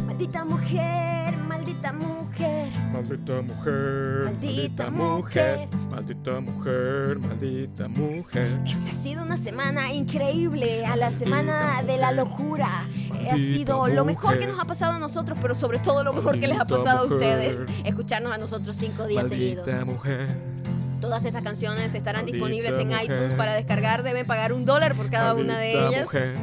Maldita 0.08 0.44
mujer, 0.44 1.38
maldita 1.48 1.94
mujer. 1.94 2.72
Maldita 2.92 3.42
mujer, 3.44 4.24
Maldita 4.26 4.90
mujer. 4.90 5.68
maldita 5.92 6.40
mujer, 6.42 7.20
maldita 7.20 7.88
mujer. 7.88 8.60
Esta 8.66 8.90
ha 8.90 8.94
sido 8.94 9.24
una 9.24 9.38
semana 9.38 9.94
increíble, 9.94 10.88
a 10.88 10.96
la 10.96 11.12
semana 11.12 11.84
de 11.84 11.98
la 12.00 12.12
locura. 12.12 12.80
Ha 12.80 13.14
Maldita 13.14 13.38
sido 13.38 13.88
lo 13.88 14.06
mejor 14.06 14.40
que 14.40 14.48
nos 14.48 14.60
ha 14.60 14.66
pasado 14.66 14.94
a 14.94 15.00
nosotros, 15.00 15.38
pero 15.40 15.54
sobre 15.54 15.78
todo 15.78 16.04
lo 16.04 16.14
mejor 16.14 16.40
que 16.40 16.48
les 16.48 16.58
ha 16.60 16.66
Maldita 16.66 16.84
pasado 16.84 17.00
a 17.02 17.04
ustedes. 17.04 17.68
Escucharnos 17.86 18.34
a 18.34 18.40
nosotros 18.40 18.76
cinco 18.76 19.06
días 19.06 19.28
seguidos. 19.28 19.68
Maldita 19.68 19.86
mujer. 19.86 20.59
Todas 21.00 21.24
estas 21.26 21.44
canciones 21.44 21.94
estarán 21.96 22.22
Maldita 22.24 22.36
disponibles 22.38 22.80
en 22.80 22.88
mujer. 22.90 23.04
iTunes 23.06 23.34
para 23.34 23.54
descargar. 23.56 24.04
Deben 24.04 24.26
pagar 24.28 24.54
un 24.54 24.66
dólar 24.66 24.96
por 24.96 25.10
cada 25.10 25.34
una 25.34 25.58
de 25.58 25.72
ellas. 25.88 26.04
Mujer, 26.04 26.36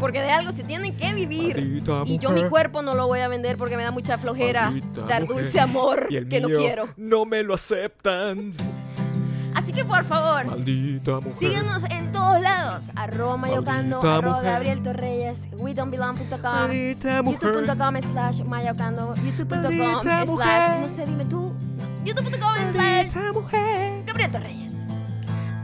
Porque 0.00 0.20
de 0.20 0.30
algo 0.30 0.52
se 0.52 0.64
tienen 0.64 0.96
que 0.96 1.12
vivir. 1.14 1.56
maldita 1.56 2.02
Y 2.06 2.18
yo 2.18 2.30
mi 2.30 2.44
cuerpo 2.44 2.82
no 2.82 2.94
lo 2.94 3.06
voy 3.06 3.20
a 3.20 3.28
vender 3.28 3.56
porque 3.56 3.76
me 3.76 3.82
da 3.84 3.90
mucha 3.90 4.18
flojera 4.18 4.72
dar 5.08 5.26
dulce 5.26 5.60
amor 5.60 6.06
y 6.10 6.16
el 6.16 6.28
que 6.28 6.40
no 6.40 6.48
mío 6.48 6.58
quiero. 6.58 6.88
No 6.96 7.24
me 7.24 7.42
lo 7.42 7.54
aceptan. 7.54 8.52
Así 9.54 9.72
que 9.72 9.84
por 9.84 10.04
favor, 10.04 10.44
Maldita 10.46 11.12
mujer. 11.20 11.32
síguenos 11.32 11.84
en 11.84 12.10
todos 12.10 12.40
lados. 12.40 12.90
Arroba 12.96 13.36
mayocando, 13.36 14.00
arroba. 14.00 14.42
Gabriel 14.42 14.82
Torreyes, 14.82 15.46
mujer. 17.22 17.54
youtube.com 17.54 18.00
slash 18.02 18.40
mayocando, 18.42 19.14
youtube.com 19.24 20.36
slash, 20.36 20.80
no 20.80 20.88
sé, 20.88 21.06
dime 21.06 21.24
tú, 21.26 21.52
youtube.com 22.04 22.72
slash 22.74 23.14
Mujer. 24.14 24.30
Gabriel 24.30 24.30
Torreyes. 24.30 24.72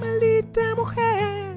Maldita 0.01 0.75
mujer. 0.75 1.55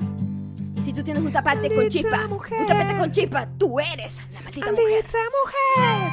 Y 0.75 0.81
si 0.81 0.93
tú 0.93 1.03
tienes 1.03 1.23
un 1.23 1.31
tapete 1.31 1.67
con 1.69 1.77
Maldita 1.77 1.89
chispa, 1.89 2.27
mujer. 2.27 2.59
un 2.61 2.67
tapete 2.67 2.97
con 2.97 3.11
chispa, 3.11 3.47
tú 3.57 3.79
eres 3.79 4.21
la 4.31 4.41
maldita 4.41 4.71
mujer. 4.71 4.83
Maldita 4.83 5.17
mujer. 5.31 6.11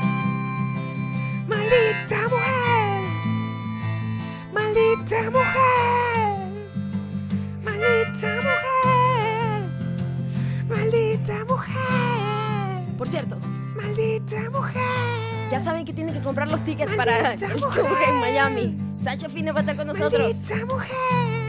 Maldita 1.49 2.29
mujer. 2.29 3.03
Maldita 4.53 5.31
mujer. 5.31 6.39
Maldita 7.63 8.31
mujer. 8.47 9.63
Maldita 10.69 11.45
mujer. 11.47 12.97
Por 12.97 13.09
cierto, 13.09 13.39
Maldita 13.77 14.51
mujer. 14.51 15.40
Ya 15.51 15.61
saben 15.61 15.85
que 15.85 15.93
tienen 15.93 16.15
que 16.15 16.21
comprar 16.21 16.49
los 16.49 16.63
tickets 16.65 16.95
para 16.95 17.17
el 17.17 17.23
Maldita 17.25 17.49
tour 17.49 17.61
mujer. 17.61 17.85
en 18.09 18.21
Miami. 18.21 18.79
Sacha 18.97 19.29
Fine 19.29 19.53
va 19.53 19.59
a 19.59 19.61
estar 19.63 19.77
con 19.77 19.87
nosotros. 19.87 20.21
Maldita 20.35 20.67
mujer. 20.67 20.97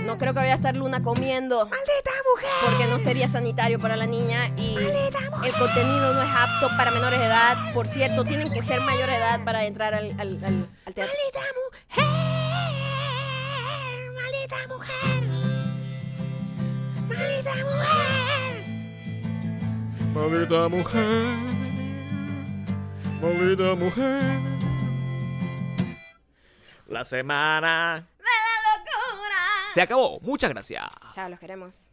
No 0.06 0.18
creo 0.18 0.34
que 0.34 0.40
vaya 0.40 0.54
a 0.54 0.56
estar 0.56 0.76
Luna 0.76 1.02
comiendo. 1.04 1.60
Maldita 1.66 2.12
mujer. 2.34 2.50
porque 2.66 2.86
no 2.88 2.98
sería 3.00 3.28
sanitario 3.28 3.80
para 3.80 3.96
la 3.96 4.06
niña 4.08 4.48
y 4.58 4.76
el 4.78 5.54
contenido 5.54 6.14
no 6.14 6.22
es 6.22 6.30
apto 6.36 6.70
para 6.78 6.92
menores 6.92 7.20
de 7.20 7.26
edad. 7.28 7.74
Por 7.74 7.88
cierto, 7.88 8.24
tienen 8.24 8.52
que 8.52 8.62
ser 8.62 8.82
mayor 8.82 9.10
de 9.10 9.16
edad 9.18 9.44
para 9.46 9.66
entrar 9.66 9.94
al, 9.94 10.12
al- 10.20 10.44
al- 10.44 10.68
al 10.86 10.94
teatro. 10.94 11.14
Maldita 11.14 11.40
mujer. 11.64 12.06
Maldita 14.16 14.68
mujer. 14.68 15.24
Maldita 17.08 17.56
mujer. 17.64 18.64
Maldita 20.14 20.68
mujer. 20.70 21.61
Maldita 23.22 23.76
mujer. 23.76 24.24
La 26.88 27.06
semana 27.06 28.08
¡De 28.18 28.24
la 28.24 28.78
locura! 28.80 29.38
Se 29.74 29.82
acabó. 29.82 30.20
Muchas 30.22 30.50
gracias. 30.50 30.84
Chao, 31.14 31.30
los 31.30 31.40
queremos. 31.40 31.92